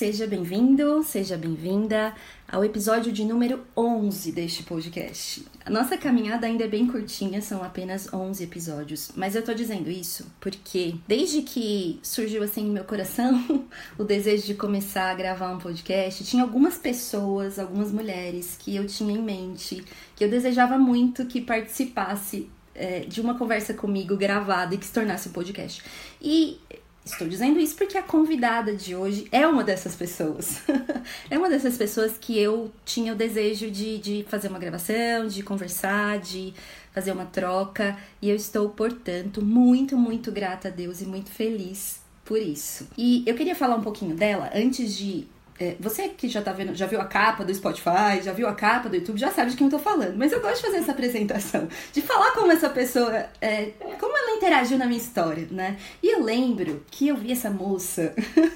Seja 0.00 0.26
bem-vindo, 0.26 1.02
seja 1.02 1.36
bem-vinda 1.36 2.14
ao 2.50 2.64
episódio 2.64 3.12
de 3.12 3.22
número 3.22 3.60
11 3.76 4.32
deste 4.32 4.62
podcast. 4.62 5.44
A 5.62 5.68
nossa 5.68 5.98
caminhada 5.98 6.46
ainda 6.46 6.64
é 6.64 6.68
bem 6.68 6.86
curtinha, 6.86 7.42
são 7.42 7.62
apenas 7.62 8.10
11 8.10 8.42
episódios, 8.42 9.12
mas 9.14 9.36
eu 9.36 9.44
tô 9.44 9.52
dizendo 9.52 9.90
isso 9.90 10.26
porque 10.40 10.94
desde 11.06 11.42
que 11.42 12.00
surgiu 12.02 12.42
assim 12.42 12.64
no 12.64 12.72
meu 12.72 12.84
coração 12.84 13.68
o 13.98 14.02
desejo 14.02 14.46
de 14.46 14.54
começar 14.54 15.10
a 15.10 15.14
gravar 15.14 15.52
um 15.52 15.58
podcast, 15.58 16.24
tinha 16.24 16.44
algumas 16.44 16.78
pessoas, 16.78 17.58
algumas 17.58 17.92
mulheres 17.92 18.56
que 18.58 18.74
eu 18.74 18.86
tinha 18.86 19.12
em 19.12 19.22
mente, 19.22 19.84
que 20.16 20.24
eu 20.24 20.30
desejava 20.30 20.78
muito 20.78 21.26
que 21.26 21.42
participasse 21.42 22.48
é, 22.74 23.00
de 23.00 23.20
uma 23.20 23.36
conversa 23.36 23.74
comigo 23.74 24.16
gravada 24.16 24.74
e 24.74 24.78
que 24.78 24.86
se 24.86 24.94
tornasse 24.94 25.28
um 25.28 25.32
podcast. 25.32 25.82
E 26.22 26.58
Estou 27.04 27.26
dizendo 27.26 27.58
isso 27.58 27.76
porque 27.76 27.96
a 27.96 28.02
convidada 28.02 28.74
de 28.76 28.94
hoje 28.94 29.26
é 29.32 29.46
uma 29.46 29.64
dessas 29.64 29.96
pessoas. 29.96 30.60
é 31.30 31.38
uma 31.38 31.48
dessas 31.48 31.76
pessoas 31.76 32.12
que 32.20 32.38
eu 32.38 32.70
tinha 32.84 33.12
o 33.12 33.16
desejo 33.16 33.70
de, 33.70 33.98
de 33.98 34.26
fazer 34.28 34.48
uma 34.48 34.58
gravação, 34.58 35.26
de 35.26 35.42
conversar, 35.42 36.18
de 36.18 36.52
fazer 36.92 37.12
uma 37.12 37.24
troca. 37.24 37.96
E 38.20 38.28
eu 38.28 38.36
estou, 38.36 38.68
portanto, 38.68 39.42
muito, 39.42 39.96
muito 39.96 40.30
grata 40.30 40.68
a 40.68 40.70
Deus 40.70 41.00
e 41.00 41.06
muito 41.06 41.30
feliz 41.30 42.00
por 42.24 42.38
isso. 42.38 42.86
E 42.96 43.24
eu 43.26 43.34
queria 43.34 43.56
falar 43.56 43.76
um 43.76 43.82
pouquinho 43.82 44.14
dela 44.14 44.50
antes 44.54 44.96
de 44.96 45.26
é, 45.60 45.76
você 45.78 46.08
que 46.08 46.26
já 46.26 46.40
tá 46.40 46.52
vendo, 46.52 46.74
já 46.74 46.86
viu 46.86 46.98
a 46.98 47.04
capa 47.04 47.44
do 47.44 47.54
Spotify, 47.54 48.22
já 48.24 48.32
viu 48.32 48.48
a 48.48 48.54
capa 48.54 48.88
do 48.88 48.96
YouTube, 48.96 49.20
já 49.20 49.30
sabe 49.30 49.50
de 49.50 49.58
quem 49.58 49.66
eu 49.66 49.70
tô 49.70 49.78
falando. 49.78 50.16
Mas 50.16 50.32
eu 50.32 50.40
gosto 50.40 50.56
de 50.56 50.62
fazer 50.62 50.78
essa 50.78 50.92
apresentação, 50.92 51.68
de 51.92 52.00
falar 52.00 52.32
como 52.32 52.50
essa 52.50 52.70
pessoa, 52.70 53.26
é, 53.42 53.66
como 54.00 54.16
ela 54.16 54.38
interagiu 54.38 54.78
na 54.78 54.86
minha 54.86 54.98
história, 54.98 55.46
né? 55.50 55.76
E 56.02 56.14
eu 56.14 56.24
lembro 56.24 56.82
que 56.90 57.08
eu 57.08 57.16
vi 57.16 57.30
essa 57.30 57.50
moça 57.50 58.14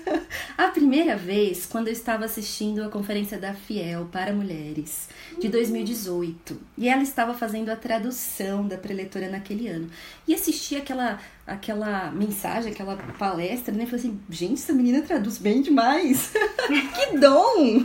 a 0.57 0.69
primeira 0.69 1.15
vez 1.15 1.67
quando 1.67 1.89
eu 1.89 1.93
estava 1.93 2.25
assistindo 2.25 2.83
a 2.83 2.89
conferência 2.89 3.37
da 3.37 3.53
Fiel 3.53 4.09
para 4.11 4.33
Mulheres 4.33 5.11
de 5.39 5.51
2018. 5.51 6.59
E 6.79 6.89
ela 6.89 7.03
estava 7.03 7.35
fazendo 7.35 7.69
a 7.69 7.77
tradução 7.77 8.67
da 8.67 8.79
preletora 8.79 9.29
naquele 9.29 9.69
ano. 9.69 9.91
E 10.27 10.35
assisti 10.35 10.77
aquela 10.77 11.21
aquela 11.47 12.11
mensagem, 12.11 12.73
aquela 12.73 12.97
palestra, 12.97 13.75
né? 13.75 13.84
Falei 13.84 14.00
assim, 14.00 14.20
gente, 14.31 14.55
essa 14.55 14.73
menina 14.73 15.03
traduz 15.03 15.39
bem 15.39 15.61
demais. 15.61 16.33
que 16.95 17.19
dom! 17.19 17.84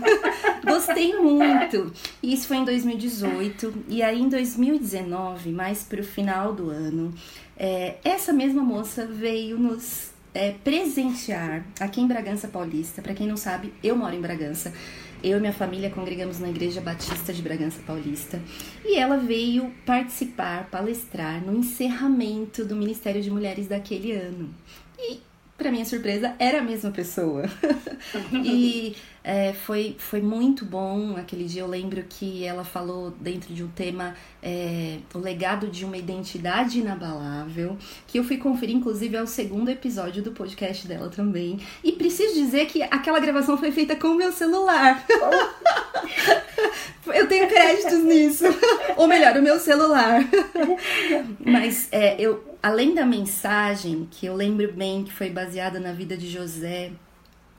Gostei 0.65 1.15
muito. 1.17 1.91
Isso 2.23 2.47
foi 2.47 2.57
em 2.57 2.65
2018. 2.65 3.85
E 3.89 4.01
aí, 4.01 4.21
em 4.21 4.29
2019, 4.29 5.51
mais 5.51 5.83
pro 5.83 6.03
final 6.03 6.53
do 6.53 6.69
ano, 6.69 7.13
é, 7.57 7.97
essa 8.03 8.31
mesma 8.31 8.63
moça 8.63 9.05
veio 9.05 9.57
nos 9.57 10.11
é, 10.33 10.51
presentear 10.63 11.65
aqui 11.79 11.99
em 11.99 12.07
Bragança 12.07 12.47
Paulista. 12.47 13.01
Para 13.01 13.13
quem 13.13 13.27
não 13.27 13.37
sabe, 13.37 13.73
eu 13.83 13.95
moro 13.95 14.15
em 14.15 14.21
Bragança. 14.21 14.73
Eu 15.23 15.37
e 15.37 15.39
minha 15.41 15.53
família 15.53 15.89
congregamos 15.89 16.39
na 16.39 16.49
Igreja 16.49 16.79
Batista 16.79 17.33
de 17.33 17.41
Bragança 17.41 17.81
Paulista 17.85 18.41
e 18.85 18.97
ela 18.97 19.17
veio 19.17 19.69
participar, 19.85 20.69
palestrar 20.69 21.43
no 21.45 21.57
encerramento 21.57 22.63
do 22.63 22.75
Ministério 22.75 23.21
de 23.21 23.29
Mulheres 23.29 23.67
daquele 23.67 24.13
ano. 24.13 24.49
E 24.97 25.19
para 25.59 25.69
minha 25.69 25.85
surpresa, 25.85 26.33
era 26.39 26.59
a 26.59 26.63
mesma 26.63 26.89
pessoa. 26.89 27.43
e 28.31 28.95
é, 29.21 29.51
foi, 29.51 29.95
foi 29.99 30.21
muito 30.21 30.63
bom 30.63 31.17
aquele 31.17 31.43
dia. 31.43 31.61
Eu 31.61 31.67
lembro 31.67 32.01
que 32.07 32.45
ela 32.45 32.63
falou 32.63 33.11
dentro 33.11 33.53
de 33.53 33.61
um 33.61 33.67
tema 33.67 34.15
é, 34.41 34.99
o 35.13 35.19
legado 35.19 35.67
de 35.67 35.83
uma 35.83 35.97
identidade 35.97 36.79
inabalável, 36.79 37.77
que 38.07 38.17
eu 38.17 38.23
fui 38.23 38.37
conferir, 38.37 38.75
inclusive, 38.75 39.17
ao 39.17 39.27
segundo 39.27 39.69
episódio 39.69 40.23
do 40.23 40.31
podcast 40.31 40.87
dela 40.87 41.09
também. 41.09 41.59
E 41.83 41.91
preciso 41.91 42.33
dizer 42.33 42.67
que 42.67 42.81
aquela 42.81 43.19
gravação 43.19 43.57
foi 43.57 43.71
feita 43.71 43.97
com 43.97 44.07
o 44.07 44.15
meu 44.15 44.31
celular. 44.31 45.05
eu 47.13 47.27
tenho 47.27 47.47
créditos 47.49 47.99
nisso. 48.03 48.45
Ou 48.95 49.07
melhor, 49.07 49.35
o 49.35 49.41
meu 49.41 49.59
celular. 49.59 50.21
Mas 51.45 51.89
é, 51.91 52.15
eu 52.17 52.48
além 52.61 52.93
da 52.93 53.05
mensagem, 53.05 54.07
que 54.09 54.25
eu 54.25 54.35
lembro 54.35 54.71
bem 54.73 55.03
que 55.03 55.11
foi 55.11 55.29
baseada 55.29 55.79
na 55.79 55.93
vida 55.93 56.17
de 56.17 56.29
José, 56.29 56.91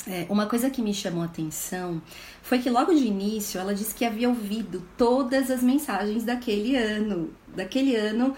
é, 0.06 0.26
uma 0.30 0.46
coisa 0.46 0.70
que 0.70 0.80
me 0.80 0.94
chamou 0.94 1.22
a 1.22 1.26
atenção 1.26 2.00
foi 2.42 2.58
que 2.58 2.70
logo 2.70 2.92
de 2.94 3.04
início 3.04 3.60
ela 3.60 3.74
disse 3.74 3.94
que 3.94 4.04
havia 4.04 4.28
ouvido 4.28 4.82
todas 4.96 5.50
as 5.50 5.62
mensagens 5.62 6.24
daquele 6.24 6.74
ano, 6.74 7.30
daquele 7.54 7.94
ano 7.96 8.34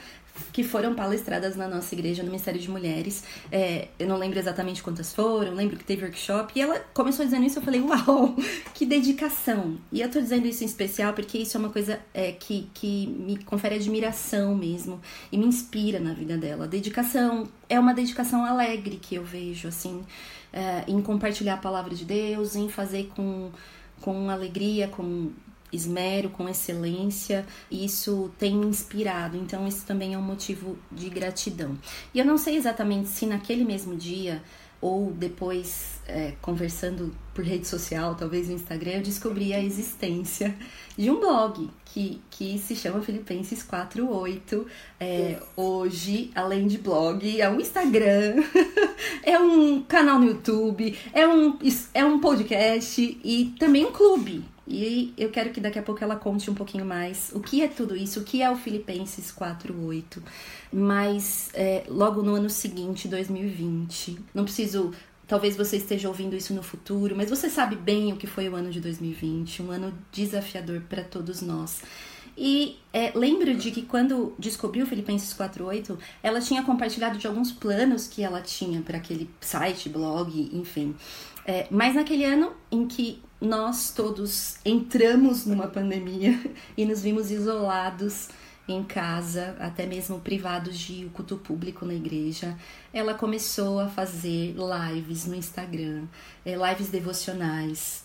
que 0.52 0.62
foram 0.62 0.94
palestradas 0.94 1.56
na 1.56 1.68
nossa 1.68 1.94
igreja 1.94 2.22
no 2.22 2.28
Ministério 2.28 2.60
de 2.60 2.70
Mulheres. 2.70 3.24
É, 3.50 3.88
eu 3.98 4.06
não 4.06 4.16
lembro 4.16 4.38
exatamente 4.38 4.82
quantas 4.82 5.12
foram, 5.12 5.54
lembro 5.54 5.76
que 5.76 5.84
teve 5.84 6.04
workshop. 6.04 6.52
E 6.54 6.62
ela 6.62 6.78
começou 6.92 7.24
dizendo 7.24 7.44
isso, 7.44 7.58
eu 7.58 7.62
falei, 7.62 7.80
uau, 7.80 8.36
que 8.74 8.84
dedicação! 8.84 9.78
E 9.90 10.00
eu 10.00 10.10
tô 10.10 10.20
dizendo 10.20 10.46
isso 10.46 10.62
em 10.62 10.66
especial 10.66 11.12
porque 11.12 11.38
isso 11.38 11.56
é 11.56 11.60
uma 11.60 11.70
coisa 11.70 12.00
é, 12.12 12.32
que, 12.32 12.68
que 12.74 13.06
me 13.06 13.36
confere 13.44 13.76
admiração 13.76 14.54
mesmo 14.54 15.00
e 15.30 15.38
me 15.38 15.46
inspira 15.46 15.98
na 15.98 16.12
vida 16.12 16.36
dela. 16.36 16.66
dedicação 16.66 17.48
é 17.68 17.78
uma 17.78 17.94
dedicação 17.94 18.44
alegre 18.44 18.98
que 19.00 19.14
eu 19.14 19.24
vejo, 19.24 19.68
assim, 19.68 20.04
é, 20.52 20.84
em 20.86 21.00
compartilhar 21.00 21.54
a 21.54 21.58
palavra 21.58 21.94
de 21.94 22.04
Deus, 22.04 22.54
em 22.54 22.68
fazer 22.68 23.10
com, 23.14 23.50
com 24.00 24.28
alegria, 24.28 24.88
com 24.88 25.30
esmero, 25.72 26.30
com 26.30 26.48
excelência, 26.48 27.46
isso 27.70 28.30
tem 28.38 28.54
me 28.56 28.66
inspirado. 28.66 29.36
Então, 29.36 29.66
isso 29.66 29.84
também 29.86 30.14
é 30.14 30.18
um 30.18 30.22
motivo 30.22 30.76
de 30.90 31.08
gratidão. 31.08 31.76
E 32.12 32.18
eu 32.18 32.24
não 32.24 32.36
sei 32.36 32.56
exatamente 32.56 33.08
se 33.08 33.26
naquele 33.26 33.64
mesmo 33.64 33.96
dia 33.96 34.42
ou 34.82 35.12
depois 35.12 36.00
é, 36.08 36.32
conversando 36.42 37.14
por 37.32 37.44
rede 37.44 37.68
social, 37.68 38.16
talvez 38.16 38.48
no 38.48 38.54
Instagram, 38.54 38.94
eu 38.94 39.02
descobri 39.02 39.54
a 39.54 39.62
existência 39.62 40.54
de 40.98 41.08
um 41.08 41.20
blog 41.20 41.70
que, 41.84 42.20
que 42.28 42.58
se 42.58 42.74
chama 42.74 43.00
Filipenses 43.00 43.62
48. 43.62 44.66
É, 44.98 45.38
hoje, 45.56 46.32
além 46.34 46.66
de 46.66 46.78
blog, 46.78 47.40
é 47.40 47.48
um 47.48 47.60
Instagram, 47.60 48.42
é 49.22 49.38
um 49.38 49.82
canal 49.82 50.18
no 50.18 50.26
YouTube, 50.26 50.98
é 51.12 51.26
um, 51.28 51.56
é 51.94 52.04
um 52.04 52.18
podcast 52.18 53.20
e 53.24 53.54
também 53.58 53.86
um 53.86 53.92
clube. 53.92 54.51
E 54.66 55.12
eu 55.18 55.30
quero 55.30 55.50
que 55.50 55.60
daqui 55.60 55.78
a 55.78 55.82
pouco 55.82 56.02
ela 56.04 56.16
conte 56.16 56.50
um 56.50 56.54
pouquinho 56.54 56.84
mais 56.84 57.32
o 57.34 57.40
que 57.40 57.62
é 57.62 57.68
tudo 57.68 57.96
isso, 57.96 58.20
o 58.20 58.24
que 58.24 58.42
é 58.42 58.50
o 58.50 58.56
Filipenses 58.56 59.32
4.8. 59.32 60.22
Mas 60.72 61.50
é, 61.52 61.84
logo 61.88 62.22
no 62.22 62.34
ano 62.34 62.48
seguinte, 62.48 63.08
2020, 63.08 64.18
não 64.34 64.44
preciso 64.44 64.92
Talvez 65.32 65.56
você 65.56 65.78
esteja 65.78 66.08
ouvindo 66.08 66.36
isso 66.36 66.52
no 66.52 66.62
futuro, 66.62 67.16
mas 67.16 67.30
você 67.30 67.48
sabe 67.48 67.74
bem 67.74 68.12
o 68.12 68.16
que 68.16 68.26
foi 68.26 68.50
o 68.50 68.54
ano 68.54 68.70
de 68.70 68.80
2020, 68.80 69.62
um 69.62 69.70
ano 69.70 69.94
desafiador 70.12 70.82
para 70.82 71.02
todos 71.02 71.40
nós. 71.40 71.80
E 72.36 72.78
é, 72.92 73.12
lembro 73.14 73.54
de 73.54 73.70
que 73.70 73.80
quando 73.80 74.34
descobriu 74.38 74.86
Filipenses 74.86 75.32
4.8, 75.32 75.96
ela 76.22 76.40
tinha 76.40 76.62
compartilhado 76.62 77.18
de 77.18 77.26
alguns 77.26 77.52
planos 77.52 78.06
que 78.06 78.22
ela 78.22 78.42
tinha 78.42 78.82
para 78.82 78.98
aquele 78.98 79.30
site, 79.40 79.88
blog, 79.88 80.50
enfim. 80.52 80.94
É, 81.46 81.66
mas 81.70 81.94
naquele 81.94 82.24
ano 82.24 82.52
em 82.70 82.86
que 82.86 83.22
nós 83.42 83.90
todos 83.90 84.56
entramos 84.64 85.44
numa 85.44 85.66
pandemia 85.66 86.40
e 86.78 86.84
nos 86.84 87.02
vimos 87.02 87.30
isolados 87.30 88.28
em 88.68 88.84
casa, 88.84 89.56
até 89.58 89.84
mesmo 89.84 90.20
privados 90.20 90.78
de 90.78 91.10
culto 91.12 91.36
público 91.36 91.84
na 91.84 91.94
igreja, 91.94 92.56
ela 92.94 93.14
começou 93.14 93.80
a 93.80 93.88
fazer 93.88 94.54
lives 94.54 95.26
no 95.26 95.34
Instagram, 95.34 96.04
é, 96.46 96.54
lives 96.54 96.88
devocionais, 96.88 98.04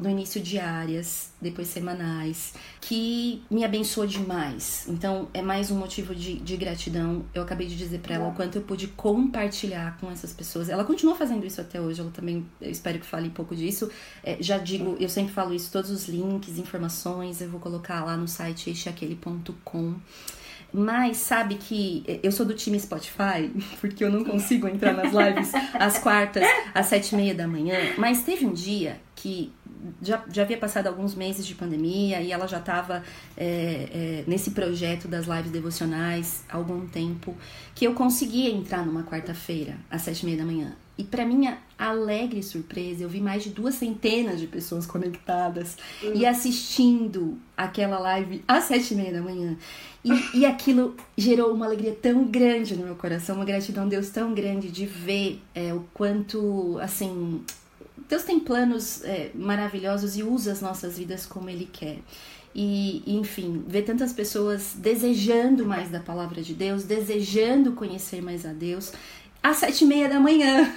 no 0.00 0.08
início 0.08 0.40
diárias, 0.40 1.30
depois 1.40 1.68
semanais, 1.68 2.54
que 2.80 3.42
me 3.50 3.64
abençoou 3.64 4.06
demais. 4.06 4.86
Então 4.88 5.28
é 5.34 5.42
mais 5.42 5.70
um 5.70 5.78
motivo 5.78 6.14
de, 6.14 6.36
de 6.36 6.56
gratidão. 6.56 7.24
Eu 7.34 7.42
acabei 7.42 7.66
de 7.66 7.76
dizer 7.76 7.98
para 7.98 8.14
ela 8.14 8.28
o 8.28 8.34
quanto 8.34 8.56
eu 8.56 8.62
pude 8.62 8.88
compartilhar 8.88 9.98
com 9.98 10.10
essas 10.10 10.32
pessoas. 10.32 10.68
Ela 10.68 10.84
continua 10.84 11.14
fazendo 11.14 11.44
isso 11.44 11.60
até 11.60 11.80
hoje. 11.80 12.00
Ela 12.00 12.10
também, 12.10 12.46
eu 12.60 12.70
espero 12.70 12.98
que 12.98 13.06
fale 13.06 13.28
um 13.28 13.32
pouco 13.32 13.54
disso. 13.54 13.90
É, 14.24 14.38
já 14.40 14.58
digo, 14.58 14.96
eu 14.98 15.08
sempre 15.08 15.32
falo 15.32 15.52
isso, 15.52 15.70
todos 15.70 15.90
os 15.90 16.08
links, 16.08 16.58
informações, 16.58 17.40
eu 17.40 17.50
vou 17.50 17.60
colocar 17.60 18.04
lá 18.04 18.16
no 18.16 18.26
site 18.26 18.70
esteaquele.com. 18.70 19.94
Mas 20.72 21.18
sabe 21.18 21.54
que 21.54 22.04
eu 22.22 22.30
sou 22.30 22.44
do 22.44 22.54
time 22.54 22.78
Spotify, 22.78 23.50
porque 23.80 24.04
eu 24.04 24.10
não 24.10 24.24
consigo 24.24 24.68
entrar 24.68 24.92
nas 24.92 25.12
lives 25.12 25.52
às 25.74 25.98
quartas, 25.98 26.44
às 26.74 26.86
sete 26.86 27.14
e 27.14 27.16
meia 27.16 27.34
da 27.34 27.46
manhã. 27.46 27.76
Mas 27.96 28.22
teve 28.22 28.44
um 28.44 28.52
dia 28.52 29.00
que 29.14 29.52
já, 30.02 30.22
já 30.30 30.42
havia 30.42 30.58
passado 30.58 30.86
alguns 30.86 31.14
meses 31.14 31.46
de 31.46 31.54
pandemia 31.54 32.20
e 32.20 32.32
ela 32.32 32.46
já 32.46 32.58
estava 32.58 33.02
é, 33.36 33.88
é, 33.92 34.24
nesse 34.26 34.50
projeto 34.50 35.08
das 35.08 35.26
lives 35.26 35.50
devocionais 35.50 36.44
há 36.48 36.56
algum 36.56 36.86
tempo, 36.86 37.36
que 37.74 37.86
eu 37.86 37.94
conseguia 37.94 38.50
entrar 38.50 38.84
numa 38.84 39.02
quarta-feira 39.02 39.76
às 39.90 40.02
sete 40.02 40.22
e 40.22 40.26
meia 40.26 40.38
da 40.38 40.44
manhã. 40.44 40.76
E 40.98 41.04
para 41.04 41.26
minha 41.26 41.58
alegre 41.78 42.42
surpresa, 42.42 43.02
eu 43.02 43.08
vi 43.08 43.20
mais 43.20 43.44
de 43.44 43.50
duas 43.50 43.74
centenas 43.74 44.40
de 44.40 44.46
pessoas 44.46 44.86
conectadas 44.86 45.76
uhum. 46.02 46.14
e 46.14 46.24
assistindo 46.24 47.38
aquela 47.54 47.98
live 47.98 48.42
às 48.48 48.64
sete 48.64 48.94
e 48.94 48.96
meia 48.96 49.12
da 49.12 49.20
manhã. 49.20 49.56
E, 50.02 50.38
e 50.38 50.46
aquilo 50.46 50.96
gerou 51.16 51.52
uma 51.52 51.66
alegria 51.66 51.92
tão 51.92 52.24
grande 52.24 52.76
no 52.76 52.84
meu 52.84 52.94
coração, 52.94 53.36
uma 53.36 53.44
gratidão 53.44 53.84
a 53.84 53.86
Deus 53.86 54.08
tão 54.08 54.32
grande 54.32 54.70
de 54.70 54.86
ver 54.86 55.42
é, 55.54 55.74
o 55.74 55.84
quanto, 55.92 56.78
assim, 56.80 57.42
Deus 58.08 58.22
tem 58.22 58.40
planos 58.40 59.04
é, 59.04 59.30
maravilhosos 59.34 60.16
e 60.16 60.22
usa 60.22 60.52
as 60.52 60.62
nossas 60.62 60.96
vidas 60.96 61.26
como 61.26 61.50
Ele 61.50 61.68
quer. 61.70 61.98
E, 62.54 63.02
enfim, 63.06 63.64
ver 63.68 63.82
tantas 63.82 64.14
pessoas 64.14 64.72
desejando 64.76 65.66
mais 65.66 65.90
da 65.90 66.00
palavra 66.00 66.40
de 66.40 66.54
Deus, 66.54 66.84
desejando 66.84 67.72
conhecer 67.72 68.22
mais 68.22 68.46
a 68.46 68.52
Deus, 68.54 68.92
às 69.50 69.58
sete 69.58 69.84
e 69.84 69.86
meia 69.86 70.08
da 70.08 70.18
manhã. 70.18 70.72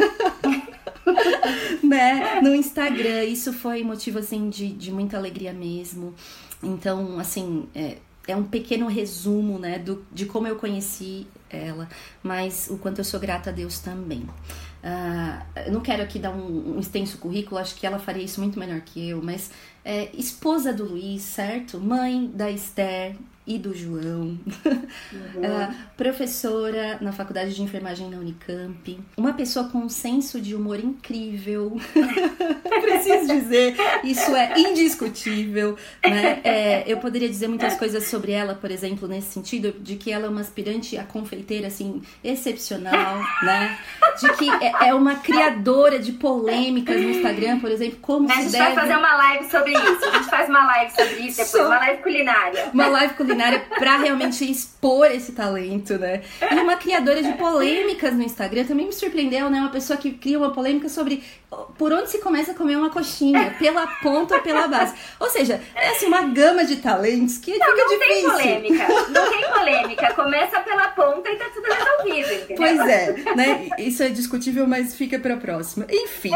né? 1.84 2.40
No 2.42 2.54
Instagram. 2.54 3.24
Isso 3.24 3.52
foi 3.52 3.84
motivo, 3.84 4.20
assim, 4.20 4.50
de, 4.50 4.72
de 4.72 4.92
muita 4.92 5.18
alegria 5.18 5.54
mesmo. 5.54 6.14
Então, 6.62 7.20
assim, 7.20 7.68
é, 7.74 7.98
é 8.28 8.36
um 8.36 8.44
pequeno 8.44 8.88
resumo, 8.88 9.58
né, 9.58 9.80
do, 9.80 10.06
de 10.12 10.26
como 10.26 10.48
eu 10.48 10.56
conheci 10.56 11.26
ela, 11.50 11.90
mas 12.22 12.68
o 12.70 12.78
quanto 12.78 13.00
eu 13.00 13.04
sou 13.04 13.20
grata 13.20 13.50
a 13.50 13.54
Deus 13.54 13.80
também. 13.80 14.22
Uh, 14.82 15.60
eu 15.66 15.74
não 15.74 15.82
quero 15.82 16.04
aqui 16.04 16.20
dar 16.20 16.32
um, 16.32 16.76
um, 16.76 16.80
extenso 16.80 17.18
currículo, 17.18 17.60
acho 17.60 17.76
que 17.76 17.86
ela 17.86 18.00
faria 18.00 18.24
isso 18.24 18.40
muito 18.40 18.58
melhor 18.58 18.80
que 18.82 19.10
eu, 19.10 19.22
mas 19.22 19.52
é, 19.84 20.10
esposa 20.14 20.72
do 20.72 20.86
Luiz, 20.86 21.22
certo? 21.22 21.80
Mãe 21.80 22.28
da 22.34 22.50
Esther, 22.52 23.16
e 23.50 23.58
do 23.58 23.76
João, 23.76 24.38
uhum. 24.64 25.42
uh, 25.42 25.74
professora 25.98 27.00
na 27.02 27.12
faculdade 27.12 27.56
de 27.56 27.64
enfermagem 27.64 28.08
na 28.08 28.18
Unicamp, 28.18 29.00
uma 29.18 29.34
pessoa 29.34 29.68
com 29.70 29.80
um 29.80 29.90
senso 29.90 30.40
de 30.40 30.54
humor 30.54 30.80
incrível, 30.80 31.76
preciso 32.80 33.26
dizer, 33.26 33.76
isso 34.04 34.36
é 34.36 34.54
indiscutível, 34.56 35.76
né? 36.08 36.42
É, 36.44 36.84
eu 36.86 36.98
poderia 36.98 37.28
dizer 37.28 37.48
muitas 37.48 37.74
coisas 37.76 38.04
sobre 38.04 38.34
ela, 38.34 38.54
por 38.54 38.70
exemplo, 38.70 39.08
nesse 39.08 39.32
sentido, 39.32 39.74
de 39.80 39.96
que 39.96 40.12
ela 40.12 40.28
é 40.28 40.30
uma 40.30 40.42
aspirante 40.42 40.96
a 40.96 41.04
confeiteira, 41.04 41.68
assim, 41.68 42.04
excepcional, 42.24 43.18
né? 43.42 43.80
De 44.22 44.32
que 44.34 44.48
é, 44.64 44.90
é 44.90 44.94
uma 44.94 45.16
criadora 45.16 45.98
de 45.98 46.12
polêmicas 46.12 47.02
no 47.02 47.10
Instagram, 47.10 47.60
por 47.60 47.72
exemplo, 47.72 47.98
como 48.00 48.32
a 48.32 48.36
se 48.36 48.52
deve... 48.52 48.58
A 48.58 48.66
gente 48.66 48.76
vai 48.76 48.76
fazer 48.76 48.96
uma 48.96 49.16
live 49.16 49.50
sobre 49.50 49.72
isso, 49.72 50.06
a 50.06 50.12
gente 50.12 50.30
faz 50.30 50.48
uma 50.48 50.66
live 50.68 50.92
sobre 50.92 51.16
isso 51.28 51.44
depois, 51.44 51.66
uma 51.66 51.80
live 51.80 52.04
culinária. 52.04 52.70
Uma 52.72 52.88
live 52.90 53.14
culinária 53.16 53.39
culinária 53.40 53.66
para 53.78 53.98
realmente 53.98 54.50
expor 54.50 55.08
esse 55.08 55.32
talento, 55.32 55.98
né? 55.98 56.22
E 56.42 56.56
uma 56.56 56.76
criadora 56.76 57.24
de 57.24 57.32
polêmicas 57.34 58.14
no 58.14 58.24
Instagram 58.24 58.66
também 58.66 58.88
me 58.88 58.94
surpreendeu, 58.94 59.50
né? 59.50 59.60
Uma 59.60 59.70
pessoa 59.70 59.98
que 59.98 60.12
cria 60.12 60.38
uma 60.38 60.52
polêmica 60.52 60.90
sobre 60.90 61.24
por 61.78 61.92
onde 61.92 62.12
se 62.12 62.20
começa 62.20 62.52
a 62.52 62.56
comer 62.56 62.76
uma 62.76 62.92
coxinha, 62.92 63.56
pela 63.58 63.88
ponta 63.88 64.36
ou 64.36 64.42
pela 64.42 64.68
base. 64.68 64.94
Ou 65.20 65.30
seja, 65.30 65.60
é 65.76 65.90
assim 65.90 66.06
uma 66.06 66.22
gama 66.22 66.64
de 66.64 66.76
talentos 66.76 67.38
que 67.40 67.58
não, 67.58 67.66
fica 67.66 67.78
não 67.78 68.00
difícil. 68.00 68.30
Não 68.30 68.38
tem 68.38 68.52
polêmica, 68.60 68.88
não 69.10 69.30
tem 69.30 69.52
polêmica. 69.52 70.14
Começa 70.14 70.60
pela 70.60 70.90
ponta 70.90 71.30
e 71.30 71.36
tá 71.38 71.46
tudo 71.54 71.66
resolvido, 71.66 72.34
entendeu? 72.34 72.56
Pois 72.58 72.80
é, 72.88 73.36
né? 73.36 73.70
Isso 73.80 74.04
é 74.04 74.10
discutível, 74.10 74.68
mas 74.68 74.96
fica 74.96 75.18
para 75.18 75.38
próxima. 75.38 75.88
Enfim, 75.90 76.32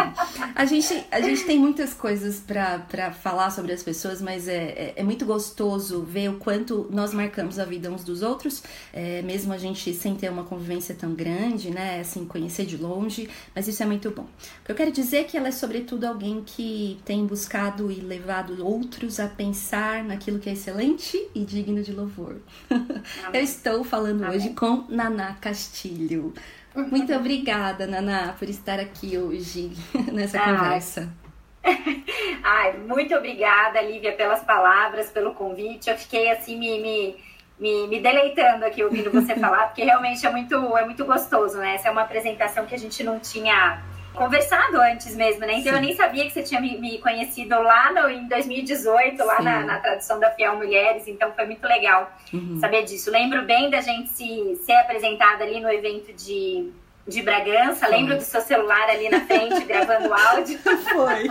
a 0.55 0.65
gente, 0.65 1.05
a 1.11 1.21
gente 1.21 1.44
tem 1.44 1.59
muitas 1.59 1.94
coisas 1.94 2.39
para 2.39 3.11
falar 3.11 3.51
sobre 3.51 3.71
as 3.71 3.83
pessoas, 3.83 4.19
mas 4.19 4.47
é, 4.47 4.55
é, 4.55 4.94
é, 4.95 5.03
muito 5.03 5.25
gostoso 5.25 6.01
ver 6.01 6.29
o 6.29 6.39
quanto 6.39 6.88
nós 6.94 7.13
marcamos 7.13 7.60
a 7.60 7.66
vida 7.66 7.90
uns 7.90 8.04
dos 8.04 8.22
outros, 8.22 8.62
é, 8.92 9.22
mesmo 9.22 9.54
a 9.54 9.57
gente 9.57 9.94
sem 9.94 10.16
ter 10.16 10.30
uma 10.30 10.44
convivência 10.44 10.94
tão 10.94 11.13
grande, 11.13 11.69
né? 11.69 12.01
Assim, 12.01 12.25
conhecer 12.25 12.66
de 12.66 12.78
longe, 12.78 13.30
mas 13.56 13.68
isso 13.68 13.81
é 13.81 13.86
muito 13.86 14.12
bom. 14.12 14.24
O 14.24 14.66
que 14.66 14.72
eu 14.72 14.75
quero 14.75 14.92
dizer 14.92 15.13
dizer 15.13 15.25
que 15.25 15.38
ela 15.38 15.50
é, 15.50 15.51
sobretudo, 15.51 16.06
alguém 16.06 16.42
que 16.44 17.00
tem 17.06 17.25
buscado 17.25 17.92
e 17.92 17.95
levado 17.95 18.66
outros 18.66 19.19
a 19.19 19.28
pensar 19.28 20.04
naquilo 20.04 20.40
que 20.40 20.50
é 20.50 20.54
excelente 20.54 21.22
e 21.36 21.45
digno 21.45 21.84
de 21.84 21.92
louvor. 21.92 22.38
Eu 23.31 23.42
estou 23.42 23.84
falando 23.84 24.24
Amém. 24.24 24.38
hoje 24.38 24.50
com 24.51 24.86
Naná 24.89 25.34
Castilho. 25.36 26.34
Muito 26.75 27.13
obrigada, 27.13 27.86
Naná, 27.86 28.34
por 28.34 28.50
estar 28.50 28.80
aqui 28.80 29.18
hoje 29.18 29.72
nessa 30.12 30.39
ah. 30.39 30.57
conversa. 30.57 31.23
Ai, 32.44 32.74
muito 32.77 33.15
obrigada, 33.15 33.81
Lívia, 33.81 34.13
pelas 34.13 34.44
palavras, 34.44 35.10
pelo 35.10 35.33
convite. 35.33 35.89
Eu 35.89 35.98
fiquei 35.98 36.30
assim, 36.30 36.57
me, 36.57 36.80
me, 36.80 37.15
me, 37.60 37.88
me, 37.88 38.00
deleitando 38.00 38.65
aqui 38.65 38.83
ouvindo 38.83 39.12
você 39.12 39.36
falar, 39.39 39.68
porque 39.68 39.83
realmente 39.83 40.25
é 40.25 40.30
muito, 40.30 40.56
é 40.77 40.86
muito 40.86 41.06
gostoso, 41.06 41.57
né? 41.57 41.75
Essa 41.75 41.88
é 41.88 41.92
uma 41.92 42.01
apresentação 42.01 42.65
que 42.65 42.75
a 42.75 42.80
gente 42.80 43.04
não 43.04 43.19
tinha 43.19 43.81
conversado 44.13 44.80
antes 44.80 45.15
mesmo, 45.15 45.42
né? 45.42 45.54
Então 45.54 45.71
Sim. 45.71 45.80
eu 45.80 45.81
nem 45.81 45.95
sabia 45.95 46.25
que 46.25 46.31
você 46.31 46.44
tinha 46.44 46.62
me, 46.62 46.77
me 46.77 47.00
conhecido 47.00 47.60
lá 47.62 47.92
no, 47.92 48.10
em 48.10 48.27
2018, 48.27 49.24
lá 49.24 49.42
na, 49.42 49.62
na, 49.62 49.80
tradução 49.80 50.19
da 50.19 50.30
Fiel 50.31 50.56
Mulheres, 50.56 51.07
então 51.07 51.33
foi 51.33 51.45
muito 51.45 51.65
legal 51.68 52.12
uhum. 52.31 52.60
saber 52.60 52.83
disso. 52.83 53.10
Lembro 53.10 53.44
bem 53.44 53.69
da 53.69 53.81
gente 53.81 54.10
se 54.10 54.56
ser 54.63 54.75
apresentada 54.75 55.44
ali 55.44 55.60
no 55.60 55.69
evento 55.69 56.13
de, 56.13 56.71
de 57.07 57.21
Bragança, 57.21 57.85
foi. 57.85 57.95
lembro 57.95 58.15
do 58.15 58.23
seu 58.23 58.41
celular 58.41 58.89
ali 58.89 59.09
na 59.09 59.21
frente 59.25 59.63
gravando 59.65 60.13
áudio. 60.13 60.57
Foi. 60.59 61.27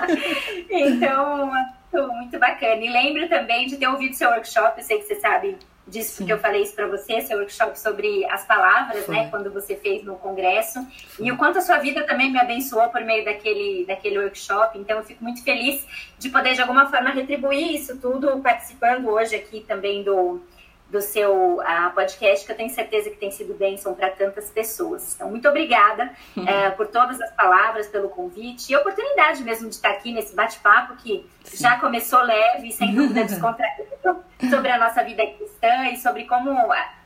então, 0.71 1.47
muito, 1.47 2.13
muito 2.13 2.39
bacana. 2.39 2.81
E 2.83 2.91
lembro 2.91 3.29
também 3.29 3.67
de 3.67 3.77
ter 3.77 3.89
ouvido 3.89 4.15
seu 4.15 4.31
workshop, 4.31 4.81
eu 4.81 4.85
sei 4.85 4.99
que 4.99 5.05
você 5.07 5.17
sabe 5.17 5.57
disso 5.87 6.19
Sim. 6.19 6.27
que 6.27 6.33
eu 6.33 6.39
falei 6.39 6.63
isso 6.63 6.75
para 6.75 6.87
você, 6.87 7.21
seu 7.23 7.39
workshop 7.39 7.79
sobre 7.79 8.25
as 8.27 8.45
palavras, 8.47 9.05
Foi. 9.05 9.17
né, 9.17 9.29
quando 9.31 9.53
você 9.53 9.77
fez 9.77 10.05
no 10.05 10.15
congresso, 10.17 10.87
Foi. 11.09 11.27
e 11.27 11.33
o 11.33 11.37
quanto 11.37 11.59
a 11.59 11.61
sua 11.61 11.79
vida 11.79 12.05
também 12.05 12.31
me 12.31 12.39
abençoou 12.39 12.89
por 12.89 13.01
meio 13.03 13.25
daquele, 13.25 13.85
daquele 13.85 14.19
workshop, 14.19 14.79
então 14.79 14.99
eu 14.99 15.05
fico 15.05 15.23
muito 15.25 15.43
feliz 15.43 15.85
de 16.19 16.31
poder 16.31 16.55
de 16.55 16.61
alguma 16.61 16.89
forma 16.89 17.11
retribuir 17.11 17.75
isso 17.75 17.99
tudo 17.99 18.39
participando 18.41 19.09
hoje 19.09 19.35
aqui 19.35 19.65
também 19.67 20.05
do 20.05 20.41
do 20.93 21.01
seu 21.01 21.57
uh, 21.57 21.91
podcast, 21.95 22.45
que 22.45 22.53
eu 22.53 22.57
tenho 22.57 22.69
certeza 22.69 23.09
que 23.09 23.17
tem 23.17 23.31
sido 23.31 23.55
bênção 23.55 23.95
para 23.95 24.11
tantas 24.11 24.51
pessoas. 24.51 25.15
Então, 25.15 25.31
muito 25.31 25.49
obrigada 25.49 26.13
uh, 26.37 26.73
por 26.77 26.87
todas 26.89 27.19
as 27.19 27.35
palavras, 27.35 27.89
pelo 27.89 28.11
convite 28.11 28.71
e 28.71 28.75
a 28.75 28.79
oportunidade 28.79 29.43
mesmo 29.43 29.71
de 29.71 29.77
estar 29.77 29.89
aqui 29.89 30.13
nesse 30.13 30.37
bate-papo 30.37 30.95
que 30.97 31.27
Sim. 31.45 31.63
já 31.63 31.81
começou 31.81 32.21
leve 32.21 32.69
e 32.69 32.73
sem 32.73 32.93
dúvida 32.95 33.25
descontraído 33.25 34.23
sobre 34.51 34.71
a 34.71 34.79
nossa 34.79 35.03
vida 35.03 35.27
cristã 35.27 35.89
e 35.91 35.97
sobre 35.97 36.25
como 36.25 36.51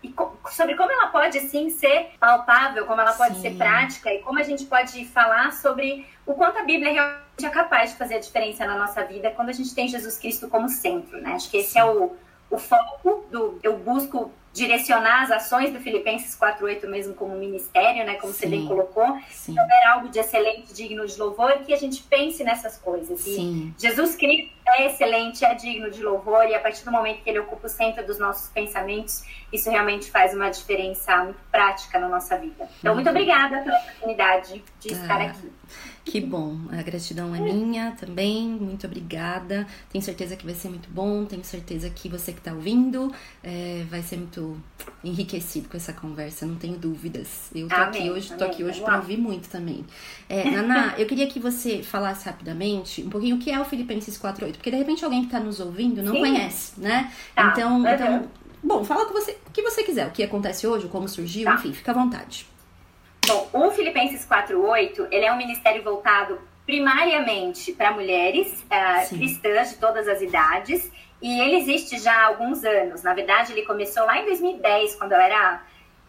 e 0.03 0.13
sobre 0.51 0.75
como 0.75 0.91
ela 0.91 1.07
pode 1.09 1.39
sim 1.41 1.71
ser 1.71 2.11
palpável, 2.19 2.87
como 2.87 3.01
ela 3.01 3.13
pode 3.13 3.37
sim. 3.37 3.43
ser 3.43 3.57
prática 3.57 4.13
e 4.13 4.19
como 4.21 4.39
a 4.39 4.43
gente 4.43 4.65
pode 4.65 5.05
falar 5.05 5.53
sobre 5.53 6.07
o 6.25 6.35
quanto 6.35 6.59
a 6.59 6.65
Bíblia 6.65 6.93
realmente 6.93 7.45
é 7.45 7.51
capaz 7.51 7.91
de 7.91 7.97
fazer 7.97 8.17
a 8.17 8.19
diferença 8.19 8.67
na 8.67 8.77
nossa 8.77 9.05
vida 9.05 9.31
quando 9.31 9.51
a 9.51 9.53
gente 9.53 9.73
tem 9.75 9.87
Jesus 9.87 10.19
Cristo 10.19 10.49
como 10.49 10.69
centro, 10.69 11.21
né? 11.21 11.35
Acho 11.35 11.51
que 11.51 11.59
esse 11.59 11.79
é 11.79 11.85
o 11.85 12.17
o 12.57 12.59
foco 12.59 13.27
do 13.31 13.59
eu 13.63 13.77
busco 13.77 14.31
direcionar 14.53 15.25
as 15.25 15.31
ações 15.31 15.71
do 15.71 15.79
Filipenses 15.79 16.35
4:8 16.35 16.89
mesmo 16.89 17.15
como 17.15 17.37
ministério, 17.37 18.07
né, 18.07 18.15
como 18.15 18.33
Sim. 18.33 18.39
você 18.39 18.47
bem 18.47 18.67
colocou, 18.67 19.07
Sim. 19.31 19.55
é 19.59 19.87
algo 19.89 20.09
de 20.09 20.19
excelente, 20.19 20.73
digno 20.73 21.07
de 21.07 21.19
louvor, 21.19 21.59
que 21.59 21.75
a 21.75 21.77
gente 21.77 22.03
pense 22.03 22.43
nessas 22.43 22.79
coisas. 22.79 23.21
Sim. 23.21 23.75
E 23.79 23.83
Jesus 23.83 24.17
Cristo 24.17 24.56
é 24.75 24.87
excelente, 24.87 25.45
é 25.45 25.55
digno 25.55 25.91
de 25.91 26.03
louvor 26.03 26.45
e 26.47 26.55
a 26.55 26.61
partir 26.61 26.85
do 26.85 26.91
momento 26.91 27.23
que 27.23 27.31
ele 27.31 27.39
ocupa 27.39 27.67
o 27.67 27.71
centro 27.71 28.05
dos 28.07 28.19
nossos 28.19 28.49
pensamentos, 28.51 29.25
isso 29.53 29.71
realmente 29.71 30.11
faz 30.11 30.35
uma 30.35 30.51
diferença 30.51 31.17
muito 31.25 31.41
prática 31.51 31.99
na 31.99 32.09
nossa 32.09 32.37
vida. 32.37 32.69
Então, 32.81 32.95
muito 32.95 33.07
uhum. 33.07 33.13
obrigada 33.13 33.63
pela 33.63 33.79
oportunidade 33.79 34.65
de 34.81 34.93
estar 34.93 35.21
ah. 35.21 35.27
aqui. 35.27 35.53
Que 36.05 36.21
bom, 36.21 36.57
a 36.71 36.81
gratidão 36.83 37.35
é 37.35 37.41
minha 37.41 37.91
também, 37.99 38.47
muito 38.47 38.87
obrigada. 38.87 39.67
Tenho 39.91 40.05
certeza 40.05 40.37
que 40.37 40.45
vai 40.45 40.55
ser 40.55 40.69
muito 40.69 40.89
bom, 40.89 41.25
tenho 41.25 41.43
certeza 41.43 41.91
que 41.91 42.09
você 42.09 42.33
que 42.33 42.39
está 42.39 42.53
ouvindo 42.53 43.13
é, 43.43 43.85
vai 43.91 44.03
ser 44.03 44.17
muito 44.17 44.57
enriquecido 45.03 45.69
com 45.69 45.77
essa 45.77 45.93
conversa, 45.93 46.47
não 46.47 46.55
tenho 46.55 46.79
dúvidas. 46.79 47.51
Eu 47.53 47.67
tô 47.69 47.75
amém, 47.75 48.03
aqui 48.03 48.11
hoje, 48.11 48.35
tô 48.35 48.45
aqui 48.45 48.63
hoje 48.63 48.81
para 48.83 48.99
ouvir 48.99 49.17
muito 49.17 49.49
também. 49.49 49.85
É, 50.29 50.49
Naná, 50.49 50.95
eu 50.97 51.07
queria 51.07 51.27
que 51.27 51.41
você 51.41 51.83
falasse 51.83 52.25
rapidamente 52.27 53.03
um 53.03 53.11
pouquinho 53.11 53.35
o 53.35 53.39
que 53.41 53.51
é 53.51 53.59
o 53.61 53.65
Filipenses 53.65 54.17
4.8, 54.17 54.56
porque 54.57 54.71
de 54.71 54.77
repente 54.77 55.05
alguém 55.05 55.21
que 55.21 55.27
está 55.27 55.41
nos 55.41 55.61
ouvindo 55.61 56.03
não 56.03 56.13
Sim. 56.13 56.21
conhece, 56.21 56.81
né? 56.81 57.13
Tá. 57.35 57.51
Então, 57.53 57.81
uhum. 57.81 57.89
então, 57.89 58.31
bom, 58.63 58.85
fala 58.85 59.05
o 59.05 59.07
que 59.07 59.13
você, 59.13 59.39
o 59.47 59.51
que 59.51 59.63
você 59.63 59.83
quiser, 59.83 60.07
o 60.07 60.11
que 60.11 60.23
acontece 60.23 60.67
hoje, 60.67 60.89
como 60.89 61.09
surgiu, 61.09 61.45
tá. 61.45 61.55
enfim, 61.55 61.73
fica 61.73 61.93
à 61.93 61.95
vontade. 61.95 62.47
Bom, 63.27 63.49
o 63.53 63.71
Filipenses 63.71 64.27
4.8, 64.27 65.09
ele 65.11 65.25
é 65.25 65.33
um 65.33 65.37
ministério 65.37 65.83
voltado 65.83 66.39
primariamente 66.65 67.73
para 67.73 67.93
mulheres 67.93 68.65
uh, 68.65 69.09
cristãs 69.17 69.71
de 69.71 69.77
todas 69.77 70.09
as 70.09 70.21
idades 70.21 70.91
E 71.23 71.41
ele 71.41 71.57
existe 71.57 71.99
já 71.99 72.13
há 72.13 72.27
alguns 72.27 72.65
anos. 72.65 73.03
Na 73.03 73.15
verdade, 73.15 73.53
ele 73.53 73.63
começou 73.63 74.05
lá 74.05 74.21
em 74.21 74.27
2010, 74.27 74.97
quando 74.97 75.13
eu 75.13 75.19
era 75.19 75.63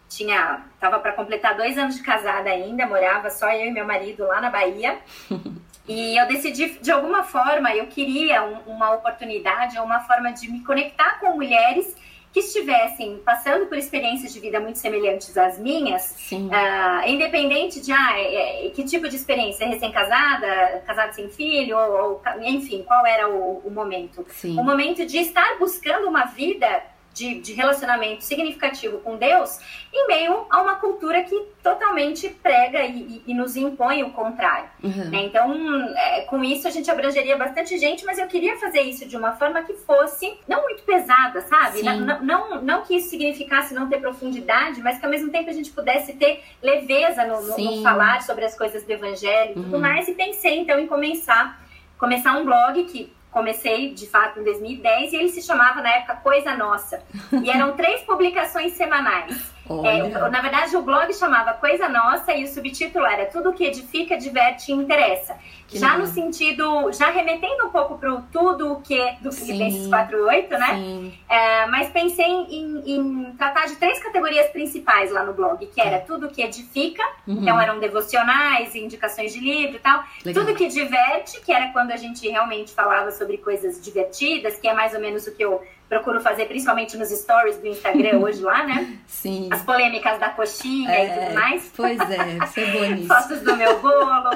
tinha 0.08 0.64
tava 0.80 0.98
para 0.98 1.12
completar 1.12 1.56
dois 1.56 1.76
anos 1.76 1.96
de 1.96 2.02
casada 2.02 2.50
ainda, 2.50 2.86
morava 2.86 3.30
só 3.30 3.50
eu 3.52 3.66
e 3.66 3.70
meu 3.70 3.86
marido 3.86 4.24
lá 4.26 4.40
na 4.40 4.50
Bahia. 4.50 4.98
E 5.88 6.20
eu 6.20 6.28
decidi, 6.28 6.78
de 6.82 6.90
alguma 6.90 7.22
forma, 7.22 7.74
eu 7.74 7.86
queria 7.86 8.44
um, 8.44 8.74
uma 8.74 8.92
oportunidade, 8.92 9.78
uma 9.78 10.00
forma 10.00 10.30
de 10.32 10.46
me 10.52 10.62
conectar 10.62 11.18
com 11.18 11.34
mulheres 11.34 11.96
que 12.30 12.40
estivessem 12.40 13.18
passando 13.24 13.66
por 13.66 13.78
experiências 13.78 14.32
de 14.34 14.38
vida 14.38 14.60
muito 14.60 14.78
semelhantes 14.78 15.36
às 15.38 15.58
minhas, 15.58 16.30
uh, 16.30 17.08
independente 17.08 17.80
de 17.80 17.90
ah, 17.90 18.12
é, 18.18 18.66
é, 18.66 18.70
que 18.70 18.84
tipo 18.84 19.08
de 19.08 19.16
experiência, 19.16 19.66
recém-casada, 19.66 20.82
casada 20.86 21.12
sem 21.14 21.30
filho, 21.30 21.78
ou, 21.78 22.02
ou, 22.02 22.22
enfim, 22.42 22.84
qual 22.86 23.06
era 23.06 23.28
o, 23.28 23.62
o 23.64 23.70
momento. 23.70 24.26
Sim. 24.28 24.60
O 24.60 24.62
momento 24.62 25.06
de 25.06 25.16
estar 25.16 25.58
buscando 25.58 26.06
uma 26.06 26.26
vida 26.26 26.82
de, 27.18 27.40
de, 27.40 27.52
relacionamento 27.52 28.22
significativo 28.22 28.98
com 28.98 29.16
Deus 29.16 29.58
em 29.92 30.06
meio 30.06 30.46
a 30.48 30.62
uma 30.62 30.76
cultura 30.76 31.24
que 31.24 31.36
totalmente 31.62 32.28
prega 32.28 32.84
e, 32.84 33.22
e, 33.26 33.34
nos 33.34 33.56
impõe 33.56 34.04
o 34.04 34.10
contrário. 34.10 34.68
Uhum. 34.82 35.10
Né? 35.10 35.24
Então, 35.24 35.52
é, 35.96 36.20
com 36.22 36.44
isso 36.44 36.68
a 36.68 36.70
gente 36.70 36.88
abrangeria 36.90 37.36
bastante 37.36 37.76
gente, 37.76 38.04
mas 38.04 38.18
eu 38.18 38.28
queria 38.28 38.56
fazer 38.58 38.82
isso 38.82 39.06
de 39.06 39.16
uma 39.16 39.32
forma 39.32 39.62
que 39.64 39.74
fosse 39.74 40.38
não 40.46 40.62
muito 40.62 40.82
pesada, 40.84 41.40
sabe? 41.42 41.82
Não, 41.82 42.22
não, 42.22 42.62
não, 42.62 42.82
que 42.82 42.96
isso 42.96 43.10
significasse 43.10 43.74
não 43.74 43.88
ter 43.88 44.00
profundidade, 44.00 44.80
mas 44.80 44.98
que 44.98 45.04
ao 45.04 45.10
mesmo 45.10 45.30
tempo 45.30 45.50
a 45.50 45.52
gente 45.52 45.70
pudesse 45.70 46.12
ter 46.12 46.44
leveza 46.62 47.24
no, 47.26 47.42
no, 47.42 47.58
no 47.58 47.82
falar 47.82 48.22
sobre 48.22 48.44
as 48.44 48.56
coisas 48.56 48.84
do 48.84 48.90
evangelho 48.92 49.52
e 49.54 49.58
uhum. 49.58 49.64
tudo 49.64 49.80
mais. 49.80 50.06
E 50.06 50.14
pensei 50.14 50.60
então 50.60 50.78
em 50.78 50.86
começar, 50.86 51.60
começar 51.98 52.36
um 52.36 52.44
blog 52.44 52.84
que 52.84 53.12
comecei 53.30 53.92
de 53.92 54.06
fato 54.06 54.40
em 54.40 54.44
2010 54.44 55.12
e 55.12 55.16
ele 55.16 55.28
se 55.28 55.42
chamava 55.42 55.80
na 55.80 55.90
época 55.90 56.16
Coisa 56.16 56.54
Nossa. 56.56 57.02
E 57.42 57.50
eram 57.50 57.72
três 57.76 58.02
publicações 58.02 58.72
semanais. 58.72 59.52
É, 59.84 60.30
na 60.30 60.40
verdade, 60.40 60.74
o 60.76 60.82
blog 60.82 61.12
chamava 61.12 61.52
Coisa 61.52 61.88
Nossa 61.88 62.32
e 62.32 62.44
o 62.44 62.48
subtítulo 62.48 63.04
era 63.04 63.26
Tudo 63.26 63.52
que 63.52 63.64
edifica, 63.64 64.16
diverte 64.16 64.72
e 64.72 64.74
interessa. 64.74 65.36
Já 65.76 65.98
no 65.98 66.06
sentido, 66.06 66.90
já 66.92 67.10
remetendo 67.10 67.66
um 67.66 67.70
pouco 67.70 67.98
para 67.98 68.14
o 68.14 68.22
tudo 68.32 68.72
o 68.72 68.80
que 68.80 69.16
do 69.20 69.30
Filipenses 69.30 69.86
48, 69.88 70.50
né? 70.58 71.12
É, 71.28 71.66
mas 71.66 71.90
pensei 71.90 72.26
em, 72.26 72.82
em, 72.86 73.32
tratar 73.36 73.66
de 73.66 73.76
três 73.76 74.02
categorias 74.02 74.50
principais 74.50 75.10
lá 75.10 75.24
no 75.24 75.34
blog, 75.34 75.64
que 75.66 75.80
era 75.80 76.00
tudo 76.00 76.28
que 76.28 76.42
edifica, 76.42 77.02
uhum. 77.26 77.42
então 77.42 77.60
eram 77.60 77.78
devocionais, 77.78 78.74
indicações 78.74 79.32
de 79.32 79.40
livro 79.40 79.76
e 79.76 79.80
tal. 79.80 80.02
Legal. 80.24 80.44
Tudo 80.44 80.56
que 80.56 80.68
diverte, 80.68 81.40
que 81.40 81.52
era 81.52 81.68
quando 81.72 81.90
a 81.90 81.96
gente 81.96 82.26
realmente 82.28 82.72
falava 82.72 83.10
sobre 83.10 83.38
coisas 83.38 83.82
divertidas, 83.82 84.58
que 84.58 84.68
é 84.68 84.72
mais 84.72 84.94
ou 84.94 85.00
menos 85.00 85.26
o 85.26 85.34
que 85.34 85.44
eu 85.44 85.62
procuro 85.88 86.20
fazer 86.20 86.44
principalmente 86.46 86.96
nos 86.96 87.08
stories 87.08 87.56
do 87.58 87.66
Instagram 87.66 88.18
hoje 88.20 88.42
lá, 88.42 88.64
né? 88.64 88.98
Sim. 89.06 89.48
As 89.50 89.62
polêmicas 89.62 90.18
da 90.20 90.28
coxinha 90.28 90.90
é, 90.90 91.06
e 91.06 91.24
tudo 91.24 91.34
mais. 91.34 91.72
Pois 91.74 91.98
é, 91.98 92.38
você 92.38 92.60
é 92.60 92.70
boa 92.72 92.86
nisso. 92.94 93.08
Fotos 93.08 93.40
do 93.40 93.56
meu 93.56 93.80
bolo. 93.80 94.30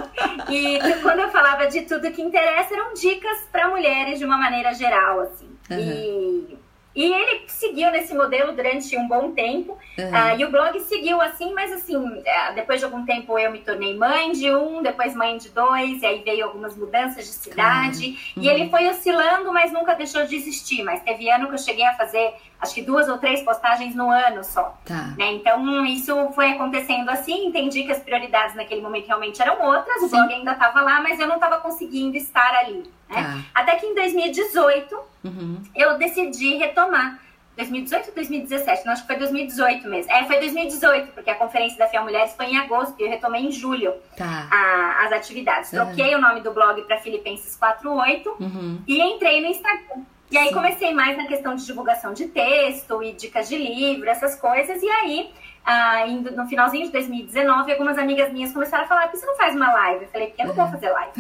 E 0.49 0.79
quando 1.03 1.21
eu 1.23 1.31
falava 1.31 1.67
de 1.67 1.83
tudo 1.83 2.11
que 2.11 2.23
interessa, 2.23 2.75
eram 2.75 2.95
dicas 2.95 3.49
para 3.51 3.69
mulheres 3.69 4.19
de 4.19 4.25
uma 4.25 4.37
maneira 4.37 4.73
geral, 4.75 5.21
assim. 5.21 5.51
Uhum. 5.71 5.79
E 5.79 6.59
e 6.95 7.05
ele 7.05 7.45
seguiu 7.47 7.91
nesse 7.91 8.15
modelo 8.15 8.53
durante 8.53 8.97
um 8.97 9.09
bom 9.09 9.33
tempo. 9.33 9.79
Uhum. 9.99 10.05
Uh, 10.09 10.39
e 10.39 10.45
o 10.45 10.51
blog 10.51 10.79
seguiu 10.81 11.21
assim, 11.21 11.53
mas 11.55 11.73
assim, 11.73 12.23
é, 12.25 12.53
depois 12.53 12.81
de 12.81 12.85
algum 12.85 13.05
tempo 13.05 13.39
eu 13.39 13.51
me 13.51 13.61
tornei 13.61 13.97
mãe 13.97 14.33
de 14.33 14.55
um, 14.55 14.83
depois 14.83 15.15
mãe 15.15 15.39
de 15.39 15.49
dois, 15.49 16.03
e 16.03 16.07
aí 16.07 16.23
veio 16.23 16.45
algumas 16.45 16.77
mudanças 16.77 17.25
de 17.25 17.33
cidade. 17.33 18.19
Uhum. 18.37 18.43
E 18.43 18.49
ele 18.49 18.69
foi 18.69 18.89
oscilando, 18.89 19.53
mas 19.53 19.73
nunca 19.73 19.95
deixou 19.95 20.27
de 20.27 20.37
existir. 20.37 20.83
Mas 20.83 21.03
teve 21.03 21.31
ano 21.31 21.49
que 21.49 21.55
eu 21.55 21.59
cheguei 21.59 21.85
a 21.85 21.95
fazer 21.95 22.35
acho 22.63 22.75
que 22.75 22.83
duas 22.83 23.09
ou 23.09 23.19
três 23.19 23.43
postagens 23.43 23.95
no 23.95 24.09
ano 24.09 24.45
só. 24.45 24.79
Tá. 24.85 25.15
Né? 25.19 25.33
Então, 25.33 25.85
isso 25.85 26.15
foi 26.33 26.53
acontecendo 26.53 27.11
assim. 27.11 27.47
Entendi 27.47 27.83
que 27.83 27.91
as 27.91 27.99
prioridades 27.99 28.55
naquele 28.55 28.81
momento 28.81 29.09
realmente 29.09 29.43
eram 29.43 29.61
outras. 29.61 29.99
Sim. 29.99 30.07
O 30.07 30.09
blog 30.09 30.33
ainda 30.33 30.53
estava 30.53 30.81
lá, 30.81 31.01
mas 31.01 31.19
eu 31.19 31.27
não 31.27 31.35
estava 31.35 31.59
conseguindo 31.59 32.17
estar 32.17 32.55
ali. 32.55 32.85
Né? 33.11 33.23
Tá. 33.23 33.39
Até 33.53 33.77
que 33.77 33.87
em 33.87 33.95
2018 33.95 34.97
uhum. 35.25 35.63
eu 35.75 35.99
decidi 35.99 36.55
retomar. 36.57 37.21
2018 37.57 38.09
ou 38.09 38.15
2017? 38.15 38.87
Não, 38.87 38.93
acho 38.93 39.03
que 39.03 39.09
foi 39.09 39.17
2018 39.17 39.87
mesmo. 39.87 40.11
É, 40.11 40.25
foi 40.25 40.39
2018, 40.39 41.13
porque 41.13 41.29
a 41.29 41.35
conferência 41.35 41.77
da 41.77 41.87
FIA 41.87 42.01
Mulheres 42.01 42.35
foi 42.35 42.47
em 42.47 42.57
agosto 42.57 42.95
e 42.99 43.03
eu 43.03 43.11
retomei 43.11 43.43
em 43.43 43.53
julho 43.53 43.93
tá. 44.17 44.49
a, 44.51 45.05
as 45.05 45.13
atividades. 45.13 45.71
Troquei 45.71 46.15
uhum. 46.15 46.19
o 46.19 46.23
nome 46.23 46.41
do 46.41 46.53
blog 46.53 46.81
para 46.83 46.99
Filipenses 46.99 47.55
48 47.57 48.37
uhum. 48.41 48.83
e 48.87 49.03
entrei 49.03 49.43
no 49.43 49.49
Instagram. 49.49 50.03
E 50.33 50.39
aí 50.39 50.51
comecei 50.51 50.95
mais 50.95 51.15
na 51.15 51.27
questão 51.27 51.55
de 51.55 51.67
divulgação 51.67 52.15
de 52.15 52.27
texto 52.27 53.03
e 53.03 53.13
dicas 53.13 53.51
de 53.51 53.59
livro, 53.59 54.09
essas 54.09 54.35
coisas. 54.35 54.83
E 54.83 54.89
aí, 54.89 55.31
ah, 55.63 56.07
no 56.07 56.47
finalzinho 56.47 56.87
de 56.87 56.93
2019, 56.93 57.71
algumas 57.71 57.99
amigas 57.99 58.33
minhas 58.33 58.51
começaram 58.51 58.85
a 58.85 58.87
falar: 58.87 59.03
por 59.03 59.11
que 59.11 59.19
você 59.19 59.27
não 59.27 59.37
faz 59.37 59.55
uma 59.55 59.71
live? 59.71 60.05
Eu 60.05 60.11
falei: 60.11 60.29
porque 60.29 60.43
eu 60.43 60.47
não 60.47 60.55
vou 60.55 60.67
fazer 60.69 60.91
live. 60.91 61.13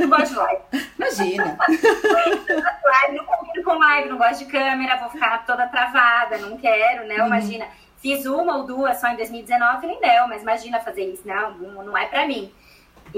Não 0.00 0.08
gosto 0.08 0.30
de 0.30 0.36
live. 0.36 0.62
Imagina. 0.98 1.58
live, 2.84 3.16
não 3.16 3.24
combino 3.24 3.64
com 3.64 3.78
live, 3.78 4.08
não 4.08 4.18
gosto 4.18 4.44
de 4.44 4.50
câmera, 4.50 4.96
vou 4.96 5.10
ficar 5.10 5.46
toda 5.46 5.68
travada, 5.68 6.38
não 6.38 6.58
quero, 6.58 7.06
né? 7.06 7.20
Uhum. 7.20 7.26
Imagina. 7.26 7.66
Fiz 7.98 8.26
uma 8.26 8.56
ou 8.56 8.64
duas 8.64 9.00
só 9.00 9.08
em 9.08 9.16
2019 9.16 9.86
nem 9.86 10.00
deu, 10.00 10.28
mas 10.28 10.42
imagina 10.42 10.80
fazer 10.80 11.04
isso, 11.04 11.22
não, 11.26 11.52
não 11.52 11.96
é 11.96 12.06
pra 12.06 12.26
mim. 12.26 12.52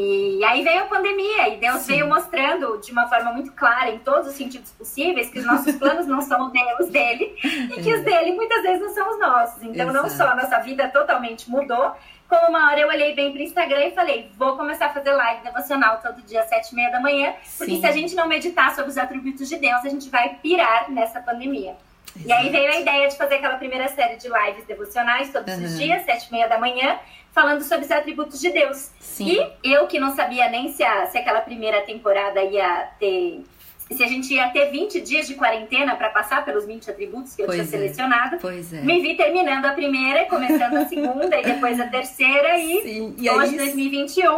E 0.01 0.45
aí 0.45 0.63
veio 0.63 0.83
a 0.83 0.87
pandemia 0.87 1.49
e 1.49 1.57
Deus 1.57 1.81
Sim. 1.81 1.95
veio 1.95 2.09
mostrando 2.09 2.79
de 2.79 2.93
uma 2.93 3.09
forma 3.09 3.33
muito 3.33 3.51
clara, 3.51 3.91
em 3.91 3.99
todos 3.99 4.29
os 4.29 4.35
sentidos 4.35 4.71
possíveis, 4.71 5.29
que 5.29 5.41
os 5.41 5.45
nossos 5.45 5.75
planos 5.77 6.07
não 6.07 6.21
são 6.21 6.53
os 6.79 6.89
dele 6.89 7.37
e 7.43 7.83
que 7.83 7.93
os 7.93 8.05
dele 8.05 8.33
muitas 8.33 8.63
vezes 8.63 8.81
não 8.81 8.95
são 8.95 9.11
os 9.11 9.19
nossos. 9.19 9.61
Então, 9.65 9.91
Exato. 9.91 9.93
não 9.93 10.09
só 10.09 10.29
a 10.29 10.37
nossa 10.37 10.61
vida 10.61 10.89
totalmente 10.89 11.51
mudou, 11.51 11.97
como 12.29 12.49
uma 12.49 12.71
hora 12.71 12.79
eu 12.79 12.89
olhei 12.89 13.13
bem 13.13 13.33
pro 13.33 13.43
Instagram 13.43 13.87
e 13.87 13.91
falei, 13.91 14.31
vou 14.37 14.57
começar 14.57 14.87
a 14.87 14.91
fazer 14.91 15.13
live 15.13 15.43
devocional 15.43 15.99
todo 16.01 16.23
dia 16.23 16.43
às 16.43 16.49
sete 16.49 16.71
e 16.71 16.77
meia 16.77 16.91
da 16.91 17.01
manhã, 17.01 17.35
porque 17.57 17.73
Sim. 17.73 17.81
se 17.81 17.87
a 17.87 17.93
gente 17.93 18.15
não 18.15 18.29
meditar 18.29 18.73
sobre 18.77 18.91
os 18.91 18.99
atributos 18.99 19.49
de 19.49 19.57
Deus, 19.57 19.85
a 19.85 19.89
gente 19.89 20.09
vai 20.11 20.37
pirar 20.41 20.89
nessa 20.93 21.21
pandemia. 21.21 21.75
Exato. 22.15 22.29
E 22.29 22.33
aí 22.33 22.51
veio 22.51 22.71
a 22.71 22.81
ideia 22.81 23.09
de 23.09 23.17
fazer 23.17 23.37
aquela 23.37 23.57
primeira 23.57 23.89
série 23.89 24.17
de 24.17 24.29
lives 24.29 24.65
devocionais 24.65 25.33
todos 25.33 25.55
uhum. 25.55 25.65
os 25.65 25.77
dias, 25.77 26.05
sete 26.05 26.29
e 26.29 26.33
meia 26.33 26.49
da 26.49 26.59
manhã, 26.59 26.99
falando 27.39 27.63
sobre 27.63 27.85
os 27.85 27.91
atributos 27.93 28.41
de 28.41 28.51
Deus. 28.51 28.91
Sim. 28.99 29.47
E 29.63 29.73
eu 29.73 29.87
que 29.87 30.01
não 30.01 30.15
sabia 30.15 30.49
nem 30.49 30.73
se, 30.73 30.83
a, 30.83 31.07
se 31.07 31.19
aquela 31.19 31.41
primeira 31.41 31.83
temporada 31.83 32.43
ia 32.43 32.89
ter. 32.99 33.45
Se 33.91 34.03
a 34.03 34.07
gente 34.07 34.35
ia 34.35 34.51
ter 34.51 34.71
20 34.71 35.01
dias 35.01 35.27
de 35.27 35.35
quarentena 35.35 35.97
para 35.97 36.11
passar 36.11 36.45
pelos 36.45 36.67
20 36.67 36.91
atributos 36.91 37.35
que 37.35 37.41
eu 37.41 37.47
pois 37.47 37.57
tinha 37.57 37.67
é. 37.67 37.71
selecionado, 37.71 38.37
é. 38.37 38.81
me 38.83 39.01
vi 39.01 39.17
terminando 39.17 39.65
a 39.65 39.73
primeira, 39.73 40.27
começando 40.27 40.77
a 40.77 40.85
segunda 40.85 41.39
e 41.39 41.43
depois 41.43 41.81
a 41.81 41.87
terceira. 41.87 42.59
E, 42.59 42.83
Sim. 42.83 43.15
e 43.17 43.31
hoje, 43.31 43.57
2021, 43.57 44.29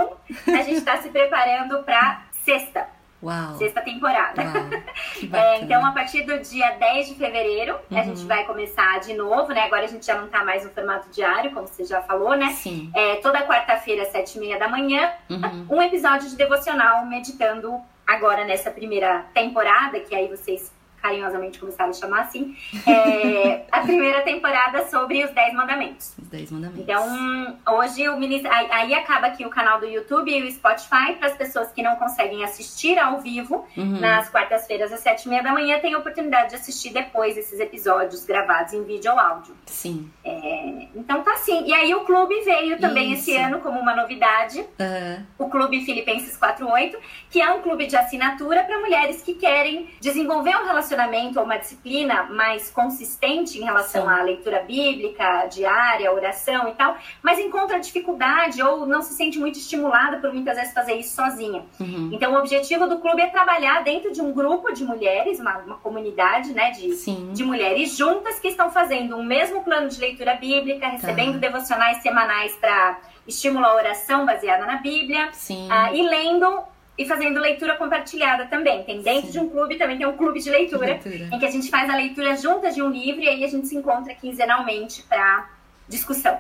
a 0.55 0.63
gente 0.63 0.75
está 0.75 0.99
se 0.99 1.09
preparando 1.09 1.83
para 1.83 2.27
sexta. 2.45 2.87
Uau. 3.23 3.59
Sexta 3.59 3.83
temporada. 3.83 4.43
é, 5.33 5.61
então, 5.61 5.85
a 5.85 5.93
partir 5.93 6.23
do 6.23 6.39
dia 6.39 6.71
10 6.71 7.09
de 7.09 7.15
fevereiro, 7.15 7.79
uhum. 7.91 7.99
a 7.99 8.03
gente 8.03 8.25
vai 8.25 8.45
começar 8.45 8.99
de 9.01 9.13
novo, 9.15 9.53
né? 9.53 9.65
Agora 9.65 9.85
a 9.85 9.89
gente 9.89 10.07
já 10.07 10.19
não 10.19 10.29
tá 10.29 10.45
mais 10.45 10.65
no 10.65 10.71
formato 10.71 11.11
diário, 11.11 11.53
como 11.53 11.67
você 11.67 11.85
já 11.85 12.01
falou, 12.03 12.35
né? 12.35 12.51
Sim. 12.51 12.91
É, 12.95 13.17
toda 13.17 13.47
quarta-feira, 13.47 14.07
sete 14.07 14.37
e 14.37 14.41
meia 14.41 14.59
da 14.59 14.69
manhã, 14.69 15.13
uhum. 15.29 15.67
um 15.69 15.83
episódio 15.83 16.29
de 16.29 16.37
devocional 16.37 17.05
meditando 17.07 17.79
agora 18.07 18.45
nessa 18.45 18.71
primeira 18.71 19.27
temporada, 19.35 20.01
que 20.01 20.15
aí 20.15 20.27
vocês 20.27 20.73
carinhosamente 21.01 21.59
começaram 21.59 21.91
a 21.91 21.95
chamar 21.95 22.23
assim, 22.23 22.57
é, 22.87 23.65
a 23.71 23.81
primeira 23.81 24.23
temporada 24.23 24.87
sobre 24.89 25.25
os 25.25 25.31
Dez 25.33 25.55
Mandamentos. 25.55 26.15
Os 26.21 26.29
Dez 26.29 26.51
Mandamentos. 26.51 26.83
Então, 26.83 27.59
hoje 27.77 28.09
o 28.09 28.19
ministro. 28.19 28.51
Aí, 28.53 28.95
acaba 28.95 29.29
aqui 29.29 29.45
o 29.45 29.51
canal 29.51 29.81
do 29.81 29.87
YouTube 29.87 30.31
e 30.31 30.43
o 30.43 30.53
Spotify 30.53 31.15
para 31.19 31.29
as 31.29 31.37
pessoas 31.37 31.73
que 31.73 31.83
não 31.83 31.97
conseguem 31.97 32.45
assistir 32.45 32.99
ao 32.99 33.21
vivo 33.21 33.67
uhum. 33.77 34.01
nas 34.01 34.29
quartas-feiras 34.29 34.93
às 34.93 35.01
sete 35.01 35.25
e 35.25 35.29
meia 35.29 35.43
da 35.43 35.53
manhã, 35.53 35.79
tem 35.81 35.95
a 35.95 35.99
oportunidade 35.99 36.51
de 36.51 36.57
assistir 36.57 36.91
depois 36.91 37.37
esses 37.37 37.59
episódios 37.59 38.25
gravados 38.25 38.73
em 38.73 38.85
vídeo 38.85 39.13
ou 39.13 39.19
áudio. 39.19 39.55
Sim. 39.67 40.11
É, 40.25 40.89
então 40.95 41.23
tá 41.23 41.33
assim. 41.33 41.65
E 41.67 41.73
aí 41.73 41.95
o 41.95 42.05
clube 42.05 42.41
veio 42.43 42.79
também 42.79 43.13
Isso. 43.13 43.31
esse 43.31 43.37
ano 43.37 43.61
como 43.61 43.81
uma 43.81 43.95
novidade. 43.95 44.61
Uhum. 44.61 45.25
O 45.39 45.49
Clube 45.49 45.85
Filipenses 45.85 46.37
48, 46.37 46.99
que 47.31 47.41
é 47.41 47.51
um 47.51 47.63
clube 47.63 47.87
de 47.87 47.97
assinatura 47.97 48.63
para 48.65 48.79
mulheres 48.81 49.23
que 49.23 49.35
querem 49.35 49.89
desenvolver 50.01 50.57
um 50.57 50.65
relacionamento 50.65 50.90
relacionamento 50.91 51.39
ou 51.39 51.45
uma 51.45 51.57
disciplina 51.57 52.25
mais 52.25 52.71
consistente 52.71 53.59
em 53.59 53.65
relação 53.65 54.03
Sim. 54.03 54.09
à 54.09 54.23
leitura 54.23 54.63
bíblica 54.63 55.47
diária, 55.47 56.13
oração 56.13 56.69
e 56.69 56.73
tal, 56.73 56.97
mas 57.23 57.39
encontra 57.39 57.79
dificuldade 57.79 58.63
ou 58.63 58.87
não 58.87 59.03
se 59.03 59.15
sente 59.15 59.39
muito 59.39 59.59
estimulada 59.59 60.19
por 60.19 60.33
muitas 60.33 60.57
vezes 60.57 60.75
fazer 60.75 60.95
isso 60.95 61.15
sozinha. 61.15 61.65
Uhum. 61.79 62.11
Então, 62.13 62.35
o 62.35 62.39
objetivo 62.39 62.87
do 62.87 62.99
clube 62.99 63.23
é 63.23 63.29
trabalhar 63.29 63.83
dentro 63.83 64.13
de 64.13 64.21
um 64.21 64.33
grupo 64.33 64.73
de 64.73 64.85
mulheres, 64.85 65.39
uma, 65.39 65.59
uma 65.59 65.77
comunidade 65.77 66.53
né, 66.53 66.71
de, 66.73 67.33
de 67.33 67.45
mulheres 67.45 67.97
juntas 67.97 68.39
que 68.39 68.49
estão 68.49 68.71
fazendo 68.71 69.17
um 69.17 69.23
mesmo 69.23 69.63
plano 69.63 69.89
de 69.89 70.01
leitura 70.01 70.35
bíblica, 70.35 70.89
recebendo 70.89 71.35
tá. 71.35 71.39
devocionais 71.39 72.03
semanais 72.03 72.53
para 72.57 72.99
estimular 73.27 73.71
a 73.71 73.75
oração 73.77 74.27
baseada 74.27 74.67
na 74.67 74.77
Bíblia 74.77 75.29
uh, 75.29 75.95
e 75.95 76.03
lendo 76.03 76.65
e 77.01 77.07
fazendo 77.07 77.41
leitura 77.41 77.77
compartilhada 77.77 78.45
também. 78.45 78.83
Tem 78.83 79.01
dentro 79.01 79.29
Sim. 79.29 79.33
de 79.33 79.39
um 79.39 79.49
clube, 79.49 79.77
também 79.77 79.97
tem 79.97 80.07
um 80.07 80.19
clube 80.19 80.39
de 80.39 80.51
leitura, 80.51 80.85
leitura, 80.85 81.29
em 81.33 81.39
que 81.39 81.47
a 81.47 81.51
gente 81.51 81.71
faz 81.71 81.89
a 81.89 81.97
leitura 81.97 82.37
juntas 82.37 82.75
de 82.75 82.83
um 82.83 82.91
livro 82.91 83.23
e 83.23 83.29
aí 83.29 83.43
a 83.43 83.49
gente 83.49 83.67
se 83.67 83.75
encontra 83.75 84.15
quinzenalmente 84.15 85.03
para 85.05 85.49
discussão. 85.89 86.39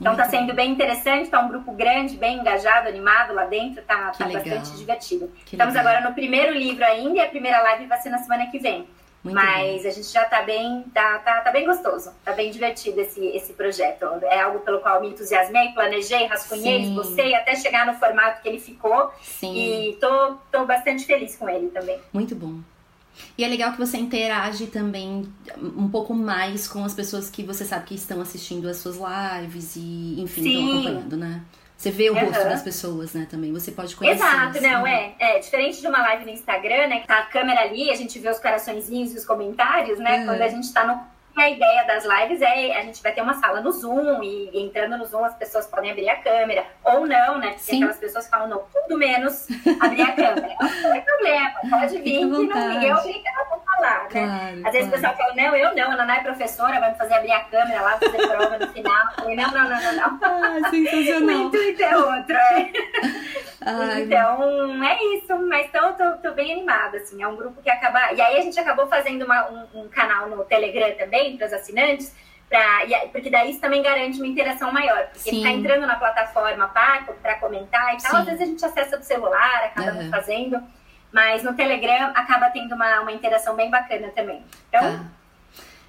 Então 0.00 0.14
está 0.14 0.24
sendo 0.24 0.52
bem 0.52 0.72
interessante, 0.72 1.26
está 1.26 1.38
um 1.38 1.48
grupo 1.48 1.70
grande, 1.70 2.16
bem 2.16 2.38
engajado, 2.40 2.88
animado 2.88 3.32
lá 3.32 3.44
dentro, 3.44 3.80
está 3.80 4.10
tá, 4.10 4.10
tá 4.10 4.28
bastante 4.28 4.76
divertido. 4.76 5.30
Que 5.46 5.54
Estamos 5.54 5.72
legal. 5.72 5.92
agora 5.92 6.08
no 6.08 6.12
primeiro 6.12 6.52
livro 6.52 6.84
ainda 6.84 7.18
e 7.18 7.20
a 7.20 7.28
primeira 7.28 7.62
live 7.62 7.86
vai 7.86 8.00
ser 8.00 8.10
na 8.10 8.18
semana 8.18 8.48
que 8.48 8.58
vem. 8.58 8.88
Muito 9.22 9.36
Mas 9.36 9.82
bom. 9.82 9.88
a 9.88 9.90
gente 9.92 10.08
já 10.08 10.22
está 10.24 10.42
bem, 10.42 10.82
tá, 10.92 11.18
tá, 11.20 11.40
tá 11.42 11.52
bem 11.52 11.64
gostoso, 11.64 12.10
tá 12.24 12.32
bem 12.32 12.50
divertido 12.50 13.00
esse, 13.00 13.24
esse 13.28 13.52
projeto. 13.52 14.04
É 14.22 14.40
algo 14.40 14.58
pelo 14.60 14.80
qual 14.80 15.00
me 15.00 15.10
entusiasmei, 15.10 15.68
planejei, 15.72 16.26
rascunhei, 16.26 16.82
esbocei 16.82 17.32
até 17.34 17.54
chegar 17.54 17.86
no 17.86 17.94
formato 17.94 18.42
que 18.42 18.48
ele 18.48 18.58
ficou. 18.58 19.12
Sim. 19.22 19.54
E 19.54 19.96
tô, 20.00 20.34
tô 20.50 20.66
bastante 20.66 21.04
feliz 21.04 21.36
com 21.36 21.48
ele 21.48 21.68
também. 21.68 22.00
Muito 22.12 22.34
bom. 22.34 22.58
E 23.38 23.44
é 23.44 23.48
legal 23.48 23.72
que 23.72 23.78
você 23.78 23.96
interage 23.96 24.66
também 24.66 25.30
um 25.58 25.88
pouco 25.88 26.14
mais 26.14 26.66
com 26.66 26.84
as 26.84 26.94
pessoas 26.94 27.30
que 27.30 27.44
você 27.44 27.64
sabe 27.64 27.86
que 27.86 27.94
estão 27.94 28.20
assistindo 28.20 28.68
as 28.68 28.78
suas 28.78 28.96
lives 28.96 29.76
e, 29.76 30.20
enfim, 30.20 30.48
estão 30.48 30.70
acompanhando, 30.70 31.16
né? 31.16 31.42
Você 31.82 31.90
vê 31.90 32.10
o 32.10 32.14
uhum. 32.14 32.26
rosto 32.26 32.44
das 32.44 32.62
pessoas, 32.62 33.12
né, 33.12 33.26
também. 33.28 33.52
Você 33.52 33.72
pode 33.72 33.96
conhecer. 33.96 34.24
Exato, 34.24 34.60
não, 34.60 34.86
é, 34.86 35.14
é. 35.18 35.40
Diferente 35.40 35.80
de 35.80 35.88
uma 35.88 35.98
live 35.98 36.24
no 36.24 36.30
Instagram, 36.30 36.86
né? 36.86 37.00
Que 37.00 37.08
tá 37.08 37.18
a 37.18 37.26
câmera 37.26 37.62
ali, 37.62 37.90
a 37.90 37.96
gente 37.96 38.20
vê 38.20 38.30
os 38.30 38.38
coraçõezinhos 38.38 39.12
e 39.12 39.16
os 39.16 39.24
comentários, 39.24 39.98
né? 39.98 40.18
Uhum. 40.18 40.26
Quando 40.26 40.42
a 40.42 40.48
gente 40.48 40.72
tá 40.72 40.86
no 40.86 41.00
a 41.40 41.50
ideia 41.50 41.84
das 41.84 42.04
lives 42.04 42.40
é 42.40 42.76
a 42.76 42.82
gente 42.82 43.02
vai 43.02 43.12
ter 43.12 43.22
uma 43.22 43.34
sala 43.34 43.60
no 43.60 43.72
Zoom 43.72 44.22
e 44.22 44.50
entrando 44.62 44.98
no 44.98 45.04
Zoom 45.04 45.24
as 45.24 45.34
pessoas 45.34 45.66
podem 45.66 45.90
abrir 45.90 46.08
a 46.08 46.16
câmera 46.16 46.64
ou 46.84 47.06
não, 47.06 47.38
né? 47.38 47.48
Porque 47.50 47.62
Sim. 47.62 47.76
aquelas 47.76 47.98
pessoas 47.98 48.28
falam, 48.28 48.48
não, 48.48 48.64
tudo 48.72 48.98
menos 48.98 49.46
abrir 49.80 50.02
a 50.02 50.12
câmera. 50.12 50.56
Não 50.60 50.92
tem 50.92 51.02
problema, 51.02 51.52
pode 51.70 51.98
vir 51.98 52.02
que 52.02 52.24
não 52.24 52.40
ninguém 52.42 52.90
é 52.90 52.96
obrigado 52.96 53.52
a 53.52 53.72
falar, 53.76 54.02
né? 54.04 54.08
Claro, 54.10 54.66
Às 54.66 54.72
vezes 54.72 54.72
claro. 54.72 54.86
o 54.88 54.90
pessoal 54.90 55.16
fala, 55.16 55.34
não, 55.34 55.56
eu 55.56 55.74
não, 55.74 55.90
a 55.92 55.96
Naná 55.96 56.16
é 56.16 56.22
professora, 56.22 56.80
vai 56.80 56.90
me 56.90 56.98
fazer 56.98 57.14
abrir 57.14 57.32
a 57.32 57.40
câmera 57.40 57.82
lá, 57.82 57.98
fazer 57.98 58.26
prova 58.26 58.58
no 58.58 58.68
final. 58.68 59.12
Falei, 59.14 59.36
não, 59.36 59.50
não, 59.50 59.68
não, 59.68 59.82
não, 59.82 59.92
não. 59.92 60.18
Ah, 60.22 60.70
sensacional. 60.70 61.36
o 61.36 61.46
intuito 61.46 61.82
é 61.82 61.96
outro, 61.96 62.36
é. 62.36 62.72
Ai, 63.64 64.02
então, 64.02 64.84
é 64.84 65.04
isso. 65.16 65.38
Mas 65.48 65.66
então, 65.66 65.94
tô, 65.94 66.12
tô 66.18 66.34
bem 66.34 66.52
animada, 66.52 66.98
assim. 66.98 67.22
É 67.22 67.28
um 67.28 67.36
grupo 67.36 67.62
que 67.62 67.70
acaba... 67.70 68.12
E 68.12 68.20
aí 68.20 68.38
a 68.38 68.42
gente 68.42 68.58
acabou 68.58 68.86
fazendo 68.88 69.24
uma, 69.24 69.48
um, 69.50 69.82
um 69.82 69.88
canal 69.88 70.28
no 70.28 70.44
Telegram 70.44 70.92
também, 70.96 71.21
também 71.22 71.36
para 71.36 71.46
os 71.46 71.52
assinantes, 71.52 72.14
pra, 72.48 72.80
porque 73.12 73.30
daí 73.30 73.50
isso 73.50 73.60
também 73.60 73.82
garante 73.82 74.18
uma 74.18 74.26
interação 74.26 74.72
maior. 74.72 75.06
Porque 75.06 75.30
Sim. 75.30 75.38
ficar 75.38 75.50
entrando 75.50 75.86
na 75.86 75.96
plataforma 75.96 76.68
para 76.68 77.34
comentar 77.36 77.94
e 77.94 78.02
tal, 78.02 78.10
Sim. 78.12 78.18
às 78.18 78.24
vezes 78.24 78.40
a 78.40 78.44
gente 78.46 78.64
acessa 78.64 78.98
do 78.98 79.04
celular, 79.04 79.64
acaba 79.64 79.92
uhum. 79.92 80.10
fazendo. 80.10 80.62
Mas 81.12 81.42
no 81.42 81.54
Telegram 81.54 82.10
acaba 82.14 82.48
tendo 82.50 82.74
uma, 82.74 83.00
uma 83.00 83.12
interação 83.12 83.54
bem 83.54 83.70
bacana 83.70 84.08
também. 84.08 84.42
Então, 84.68 84.80
tá. 84.80 85.04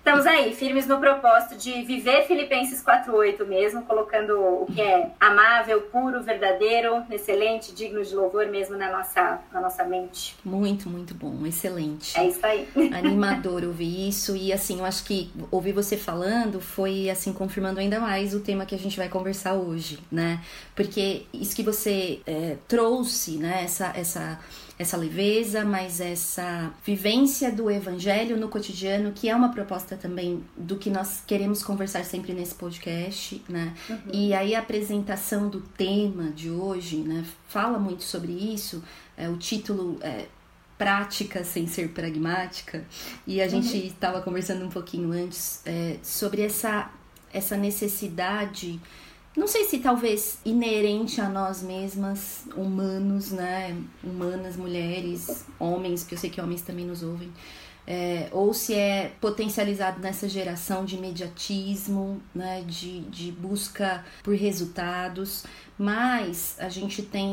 Estamos 0.05 0.27
aí, 0.27 0.53
firmes 0.53 0.85
no 0.85 0.99
propósito 0.99 1.55
de 1.55 1.81
viver 1.83 2.27
Filipenses 2.27 2.83
4.8 2.83 3.47
mesmo, 3.47 3.83
colocando 3.83 4.33
o 4.37 4.65
que 4.65 4.81
é 4.81 5.11
amável, 5.17 5.79
puro, 5.83 6.21
verdadeiro, 6.21 7.05
excelente, 7.09 7.73
digno 7.73 8.03
de 8.03 8.13
louvor 8.13 8.47
mesmo 8.47 8.75
na 8.75 8.91
nossa, 8.91 9.39
na 9.49 9.61
nossa 9.61 9.85
mente. 9.85 10.35
Muito, 10.43 10.89
muito 10.89 11.15
bom, 11.15 11.45
excelente. 11.45 12.19
É 12.19 12.27
isso 12.27 12.45
aí. 12.45 12.67
Animador 12.93 13.63
ouvir 13.63 14.09
isso 14.09 14.35
e 14.35 14.51
assim, 14.51 14.79
eu 14.79 14.85
acho 14.85 15.05
que 15.05 15.31
ouvir 15.49 15.71
você 15.71 15.95
falando 15.95 16.59
foi 16.59 17.09
assim, 17.09 17.31
confirmando 17.31 17.79
ainda 17.79 17.97
mais 17.97 18.35
o 18.35 18.41
tema 18.41 18.65
que 18.65 18.75
a 18.75 18.79
gente 18.79 18.97
vai 18.97 19.07
conversar 19.07 19.53
hoje, 19.53 19.99
né? 20.11 20.41
Porque 20.75 21.27
isso 21.33 21.55
que 21.55 21.63
você 21.63 22.19
é, 22.27 22.57
trouxe, 22.67 23.37
né, 23.37 23.61
essa, 23.63 23.93
essa 23.95 24.37
essa 24.77 24.97
leveza, 24.97 25.63
mas 25.63 26.01
essa 26.01 26.73
vivência 26.83 27.51
do 27.51 27.69
evangelho 27.69 28.37
no 28.37 28.49
cotidiano, 28.49 29.11
que 29.11 29.29
é 29.29 29.35
uma 29.35 29.49
proposta 29.49 29.95
também 29.95 30.43
do 30.57 30.77
que 30.77 30.89
nós 30.89 31.23
queremos 31.25 31.63
conversar 31.63 32.03
sempre 32.03 32.33
nesse 32.33 32.55
podcast, 32.55 33.41
né? 33.47 33.73
Uhum. 33.89 33.97
E 34.11 34.33
aí 34.33 34.55
a 34.55 34.59
apresentação 34.59 35.47
do 35.47 35.61
tema 35.61 36.31
de 36.31 36.49
hoje, 36.49 36.97
né, 36.97 37.23
fala 37.47 37.77
muito 37.77 38.03
sobre 38.03 38.31
isso. 38.31 38.83
É, 39.15 39.29
o 39.29 39.37
título 39.37 39.99
é 40.01 40.25
prática 40.77 41.43
sem 41.43 41.67
ser 41.67 41.89
pragmática. 41.89 42.83
E 43.27 43.41
a 43.41 43.47
gente 43.47 43.77
estava 43.77 44.17
uhum. 44.17 44.23
conversando 44.23 44.65
um 44.65 44.69
pouquinho 44.69 45.11
antes 45.11 45.61
é, 45.65 45.97
sobre 46.01 46.41
essa, 46.41 46.91
essa 47.31 47.55
necessidade 47.55 48.79
não 49.35 49.47
sei 49.47 49.65
se 49.65 49.79
talvez 49.79 50.37
inerente 50.45 51.19
a 51.19 51.27
nós 51.27 51.63
mesmas, 51.63 52.43
humanos, 52.55 53.31
né? 53.31 53.75
Humanas, 54.03 54.55
mulheres, 54.55 55.45
homens, 55.59 56.03
que 56.03 56.13
eu 56.13 56.19
sei 56.19 56.29
que 56.29 56.39
homens 56.39 56.61
também 56.61 56.85
nos 56.85 57.01
ouvem. 57.01 57.31
É, 57.85 58.29
ou 58.31 58.53
se 58.53 58.73
é 58.73 59.11
potencializado 59.19 59.99
nessa 59.99 60.29
geração 60.29 60.85
de 60.85 60.95
imediatismo, 60.95 62.21
né, 62.33 62.63
de, 62.65 63.01
de 63.01 63.29
busca 63.31 64.05
por 64.23 64.35
resultados, 64.35 65.43
mas 65.77 66.55
a 66.59 66.69
gente 66.69 67.01
tem, 67.01 67.27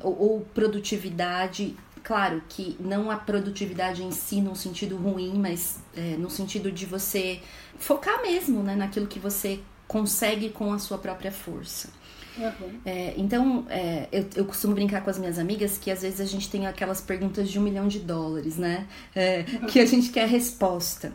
ou, 0.00 0.20
ou 0.20 0.40
produtividade, 0.52 1.76
claro 2.02 2.42
que 2.48 2.76
não 2.80 3.12
a 3.12 3.16
produtividade 3.16 4.02
em 4.02 4.10
si 4.10 4.40
no 4.40 4.56
sentido 4.56 4.96
ruim, 4.96 5.34
mas 5.38 5.78
é, 5.94 6.16
no 6.16 6.28
sentido 6.28 6.72
de 6.72 6.84
você 6.84 7.40
focar 7.78 8.20
mesmo 8.22 8.60
né, 8.60 8.74
naquilo 8.74 9.06
que 9.06 9.20
você 9.20 9.60
consegue 9.92 10.48
com 10.48 10.72
a 10.72 10.78
sua 10.78 10.96
própria 10.96 11.30
força. 11.30 11.90
Uhum. 12.38 12.80
É, 12.86 13.12
então, 13.18 13.66
é, 13.68 14.08
eu, 14.10 14.26
eu, 14.36 14.44
costumo 14.46 14.74
brincar 14.74 15.02
com 15.02 15.10
as 15.10 15.18
minhas 15.18 15.38
amigas 15.38 15.76
que 15.76 15.90
às 15.90 16.00
vezes 16.00 16.18
a 16.18 16.24
gente 16.24 16.48
tem 16.48 16.66
aquelas 16.66 17.02
perguntas 17.02 17.50
de 17.50 17.58
um 17.58 17.62
milhão 17.62 17.86
de 17.86 17.98
dólares, 17.98 18.56
né? 18.56 18.86
É, 19.14 19.44
uhum. 19.60 19.66
Que 19.66 19.78
a 19.78 19.84
gente 19.84 20.08
quer 20.10 20.26
resposta. 20.26 21.12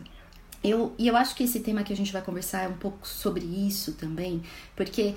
Eu, 0.62 0.94
e 0.96 1.08
eu 1.08 1.16
acho 1.16 1.34
que 1.34 1.42
esse 1.42 1.58
tema 1.58 1.82
que 1.82 1.92
a 1.92 1.96
gente 1.96 2.12
vai 2.12 2.22
conversar 2.22 2.62
é 2.62 2.68
um 2.68 2.76
pouco 2.76 3.06
sobre 3.06 3.44
isso 3.44 3.94
também, 3.94 4.42
porque 4.76 5.14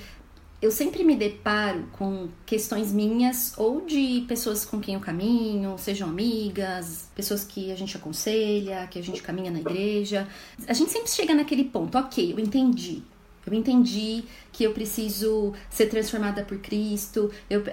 eu 0.60 0.72
sempre 0.72 1.04
me 1.04 1.16
deparo 1.16 1.88
com 1.92 2.30
questões 2.48 2.92
minhas 2.92 3.54
ou 3.58 3.82
de 3.86 4.26
pessoas 4.28 4.66
com 4.66 4.80
quem 4.80 4.96
eu 4.96 5.00
caminho, 5.00 5.76
sejam 5.78 6.10
amigas, 6.10 7.10
pessoas 7.16 7.44
que 7.44 7.72
a 7.72 7.76
gente 7.76 7.96
aconselha, 7.96 8.88
que 8.88 8.98
a 8.98 9.04
gente 9.04 9.22
caminha 9.22 9.52
na 9.52 9.60
igreja. 9.60 10.28
A 10.68 10.74
gente 10.74 10.92
sempre 10.92 11.10
chega 11.12 11.34
naquele 11.36 11.64
ponto, 11.64 11.98
ok, 11.98 12.34
eu 12.34 12.40
entendi, 12.40 13.04
eu 13.46 13.54
entendi 13.54 14.24
que 14.52 14.64
eu 14.64 14.72
preciso 14.72 15.54
ser 15.70 15.88
transformada 15.88 16.44
por 16.44 16.58
Cristo, 16.60 17.32
eu, 17.50 17.64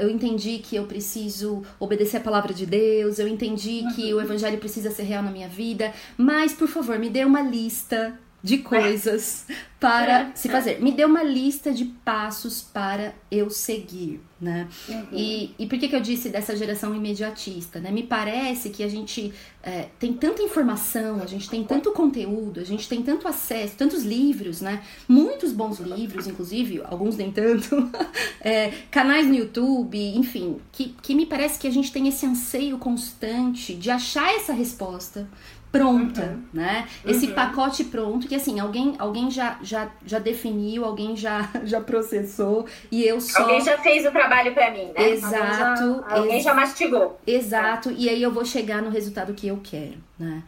eu 0.00 0.10
entendi 0.10 0.58
que 0.58 0.76
eu 0.76 0.84
preciso 0.84 1.62
obedecer 1.78 2.18
a 2.18 2.20
palavra 2.20 2.54
de 2.54 2.64
Deus, 2.64 3.18
eu 3.18 3.28
entendi 3.28 3.82
uhum. 3.84 3.94
que 3.94 4.14
o 4.14 4.20
Evangelho 4.20 4.58
precisa 4.58 4.90
ser 4.90 5.02
real 5.02 5.22
na 5.22 5.30
minha 5.30 5.48
vida, 5.48 5.92
mas 6.16 6.52
por 6.52 6.68
favor, 6.68 6.98
me 6.98 7.10
dê 7.10 7.24
uma 7.24 7.42
lista 7.42 8.18
de 8.42 8.58
coisas 8.58 9.46
para 9.80 10.32
se 10.34 10.48
fazer. 10.48 10.80
Me 10.80 10.90
dê 10.90 11.04
uma 11.04 11.22
lista 11.22 11.72
de 11.72 11.84
passos 11.84 12.62
para 12.62 13.14
eu 13.30 13.48
seguir, 13.48 14.20
né? 14.40 14.68
Uhum. 14.88 15.06
E, 15.12 15.54
e 15.56 15.66
por 15.66 15.78
que, 15.78 15.88
que 15.88 15.94
eu 15.94 16.00
disse 16.00 16.28
dessa 16.28 16.56
geração 16.56 16.94
imediatista, 16.94 17.78
né? 17.78 17.90
Me 17.90 18.02
parece 18.02 18.70
que 18.70 18.82
a 18.82 18.88
gente 18.88 19.32
é, 19.62 19.86
tem 19.98 20.12
tanta 20.12 20.42
informação, 20.42 21.20
a 21.22 21.26
gente 21.26 21.48
tem 21.48 21.62
tanto 21.62 21.92
conteúdo, 21.92 22.58
a 22.58 22.64
gente 22.64 22.88
tem 22.88 23.02
tanto 23.02 23.28
acesso, 23.28 23.76
tantos 23.76 24.02
livros, 24.02 24.60
né? 24.60 24.82
Muitos 25.06 25.52
bons 25.52 25.78
livros, 25.78 26.26
inclusive, 26.26 26.82
alguns 26.84 27.16
nem 27.16 27.30
tanto, 27.30 27.88
é, 28.40 28.72
canais 28.90 29.28
no 29.28 29.34
YouTube, 29.34 29.96
enfim, 30.16 30.58
que, 30.72 30.94
que 31.00 31.14
me 31.14 31.26
parece 31.26 31.56
que 31.56 31.68
a 31.68 31.72
gente 31.72 31.92
tem 31.92 32.08
esse 32.08 32.26
anseio 32.26 32.78
constante 32.78 33.74
de 33.74 33.90
achar 33.90 34.34
essa 34.34 34.52
resposta, 34.52 35.28
pronta, 35.70 36.22
uhum. 36.22 36.42
né? 36.52 36.88
Esse 37.04 37.26
uhum. 37.26 37.34
pacote 37.34 37.84
pronto 37.84 38.26
que 38.26 38.34
assim, 38.34 38.58
alguém 38.58 38.94
alguém 38.98 39.30
já 39.30 39.58
já, 39.62 39.90
já 40.04 40.18
definiu, 40.18 40.84
alguém 40.84 41.16
já 41.16 41.48
já 41.64 41.80
processou 41.80 42.66
e 42.90 43.04
eu 43.04 43.20
só 43.20 43.42
Alguém 43.42 43.60
já 43.60 43.78
fez 43.78 44.06
o 44.06 44.10
trabalho 44.10 44.54
para 44.54 44.70
mim, 44.70 44.90
né? 44.96 45.10
Exato. 45.10 45.36
Alguém, 45.36 46.02
já, 46.08 46.16
alguém 46.16 46.34
ex... 46.36 46.44
já 46.44 46.54
mastigou. 46.54 47.20
Exato, 47.26 47.90
e 47.96 48.08
aí 48.08 48.22
eu 48.22 48.32
vou 48.32 48.44
chegar 48.44 48.82
no 48.82 48.90
resultado 48.90 49.34
que 49.34 49.48
eu 49.48 49.60
quero, 49.62 49.98
né? 50.18 50.42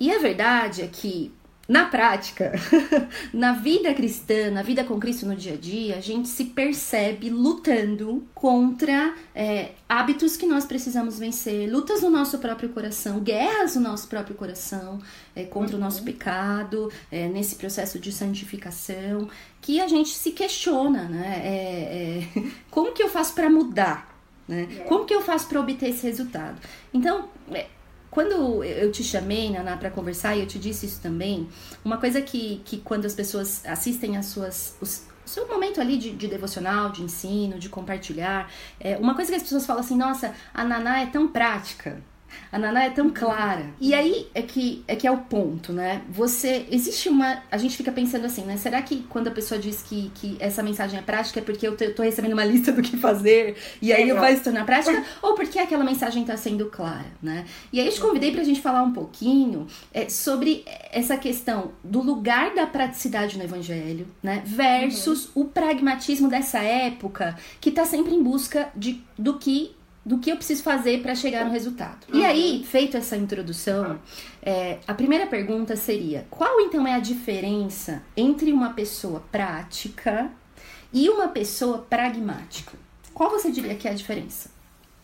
E 0.00 0.12
a 0.12 0.18
verdade 0.18 0.82
é 0.82 0.88
que 0.90 1.32
na 1.66 1.86
prática, 1.86 2.52
na 3.32 3.52
vida 3.52 3.92
cristã, 3.94 4.50
na 4.50 4.62
vida 4.62 4.84
com 4.84 5.00
Cristo 5.00 5.24
no 5.26 5.34
dia 5.34 5.54
a 5.54 5.56
dia, 5.56 5.96
a 5.96 6.00
gente 6.00 6.28
se 6.28 6.44
percebe 6.44 7.30
lutando 7.30 8.26
contra 8.34 9.14
é, 9.34 9.70
hábitos 9.88 10.36
que 10.36 10.46
nós 10.46 10.66
precisamos 10.66 11.18
vencer, 11.18 11.70
lutas 11.70 12.02
no 12.02 12.10
nosso 12.10 12.38
próprio 12.38 12.68
coração, 12.68 13.20
guerras 13.20 13.76
no 13.76 13.82
nosso 13.82 14.08
próprio 14.08 14.34
coração 14.34 14.98
é, 15.34 15.44
contra 15.44 15.76
uhum. 15.76 15.80
o 15.80 15.84
nosso 15.84 16.00
uhum. 16.00 16.04
pecado, 16.04 16.92
é, 17.10 17.28
nesse 17.28 17.56
processo 17.56 17.98
de 17.98 18.12
santificação, 18.12 19.28
que 19.60 19.80
a 19.80 19.88
gente 19.88 20.10
se 20.10 20.32
questiona, 20.32 21.04
né? 21.04 21.40
É, 21.44 22.38
é, 22.38 22.50
como 22.70 22.92
que 22.92 23.02
eu 23.02 23.08
faço 23.08 23.34
para 23.34 23.48
mudar? 23.48 24.14
Né? 24.46 24.68
É. 24.70 24.82
Como 24.84 25.06
que 25.06 25.14
eu 25.14 25.22
faço 25.22 25.48
para 25.48 25.60
obter 25.60 25.88
esse 25.88 26.06
resultado? 26.06 26.60
Então, 26.92 27.30
quando 28.14 28.62
eu 28.62 28.92
te 28.92 29.02
chamei, 29.02 29.50
Naná, 29.50 29.76
para 29.76 29.90
conversar, 29.90 30.36
e 30.36 30.40
eu 30.40 30.46
te 30.46 30.56
disse 30.56 30.86
isso 30.86 31.00
também, 31.02 31.48
uma 31.84 31.98
coisa 31.98 32.22
que, 32.22 32.62
que 32.64 32.78
quando 32.78 33.06
as 33.06 33.12
pessoas 33.12 33.66
assistem 33.66 34.16
as 34.16 34.26
suas, 34.26 34.76
os, 34.80 35.02
seu 35.26 35.48
momento 35.48 35.80
ali 35.80 35.96
de, 35.98 36.12
de, 36.12 36.28
devocional, 36.28 36.90
de 36.90 37.02
ensino, 37.02 37.58
de 37.58 37.68
compartilhar. 37.68 38.48
É, 38.78 38.96
uma 38.98 39.16
coisa 39.16 39.32
que 39.32 39.36
as 39.36 39.42
pessoas 39.42 39.66
falam 39.66 39.82
assim, 39.82 39.96
nossa, 39.96 40.32
a 40.54 40.62
Naná 40.62 41.00
é 41.00 41.06
tão 41.06 41.26
prática. 41.26 42.00
A 42.50 42.58
Naná 42.58 42.84
é 42.84 42.90
tão 42.90 43.10
clara. 43.10 43.66
E 43.80 43.94
aí 43.94 44.28
é 44.34 44.42
que 44.42 44.84
é 44.86 44.94
que 44.94 45.06
é 45.06 45.10
o 45.10 45.18
ponto, 45.18 45.72
né? 45.72 46.02
Você 46.08 46.66
existe 46.70 47.08
uma, 47.08 47.42
a 47.50 47.56
gente 47.56 47.76
fica 47.76 47.90
pensando 47.90 48.24
assim, 48.26 48.42
né? 48.42 48.56
Será 48.56 48.80
que 48.82 49.02
quando 49.08 49.28
a 49.28 49.30
pessoa 49.30 49.60
diz 49.60 49.82
que, 49.82 50.10
que 50.14 50.36
essa 50.38 50.62
mensagem 50.62 50.98
é 50.98 51.02
prática 51.02 51.40
é 51.40 51.42
porque 51.42 51.66
eu 51.66 51.76
tô 51.76 52.02
recebendo 52.02 52.32
uma 52.32 52.44
lista 52.46 52.72
do 52.72 52.82
que 52.82 52.96
fazer 52.96 53.56
e 53.82 53.92
aí 53.92 54.10
é. 54.10 54.14
vai 54.14 54.36
se 54.36 54.42
tornar 54.42 54.64
prática 54.64 55.04
ou 55.22 55.34
porque 55.34 55.58
aquela 55.58 55.84
mensagem 55.84 56.22
está 56.22 56.36
sendo 56.36 56.66
clara, 56.66 57.06
né? 57.22 57.44
E 57.72 57.80
aí 57.80 57.86
eu 57.86 57.92
te 57.92 58.00
convidei 58.00 58.32
para 58.32 58.42
a 58.42 58.44
gente 58.44 58.60
falar 58.60 58.82
um 58.82 58.92
pouquinho 58.92 59.66
é, 59.92 60.08
sobre 60.08 60.64
essa 60.92 61.16
questão 61.16 61.72
do 61.82 62.02
lugar 62.02 62.54
da 62.54 62.66
praticidade 62.66 63.36
no 63.36 63.44
evangelho, 63.44 64.06
né? 64.22 64.42
Versus 64.44 65.26
uhum. 65.34 65.42
o 65.42 65.44
pragmatismo 65.46 66.28
dessa 66.28 66.58
época 66.58 67.36
que 67.60 67.70
está 67.70 67.84
sempre 67.84 68.14
em 68.14 68.22
busca 68.22 68.68
de 68.74 69.02
do 69.18 69.38
que 69.38 69.74
do 70.04 70.18
que 70.18 70.30
eu 70.30 70.36
preciso 70.36 70.62
fazer 70.62 71.00
para 71.00 71.14
chegar 71.14 71.44
no 71.44 71.50
resultado. 71.50 72.06
Uhum. 72.12 72.20
E 72.20 72.24
aí, 72.24 72.64
feito 72.64 72.96
essa 72.96 73.16
introdução, 73.16 73.98
é, 74.42 74.78
a 74.86 74.92
primeira 74.92 75.26
pergunta 75.26 75.76
seria: 75.76 76.26
qual 76.30 76.60
então 76.60 76.86
é 76.86 76.94
a 76.94 77.00
diferença 77.00 78.02
entre 78.16 78.52
uma 78.52 78.74
pessoa 78.74 79.24
prática 79.32 80.30
e 80.92 81.08
uma 81.08 81.28
pessoa 81.28 81.78
pragmática? 81.78 82.72
Qual 83.12 83.30
você 83.30 83.50
diria 83.50 83.74
que 83.74 83.88
é 83.88 83.92
a 83.92 83.94
diferença? 83.94 84.53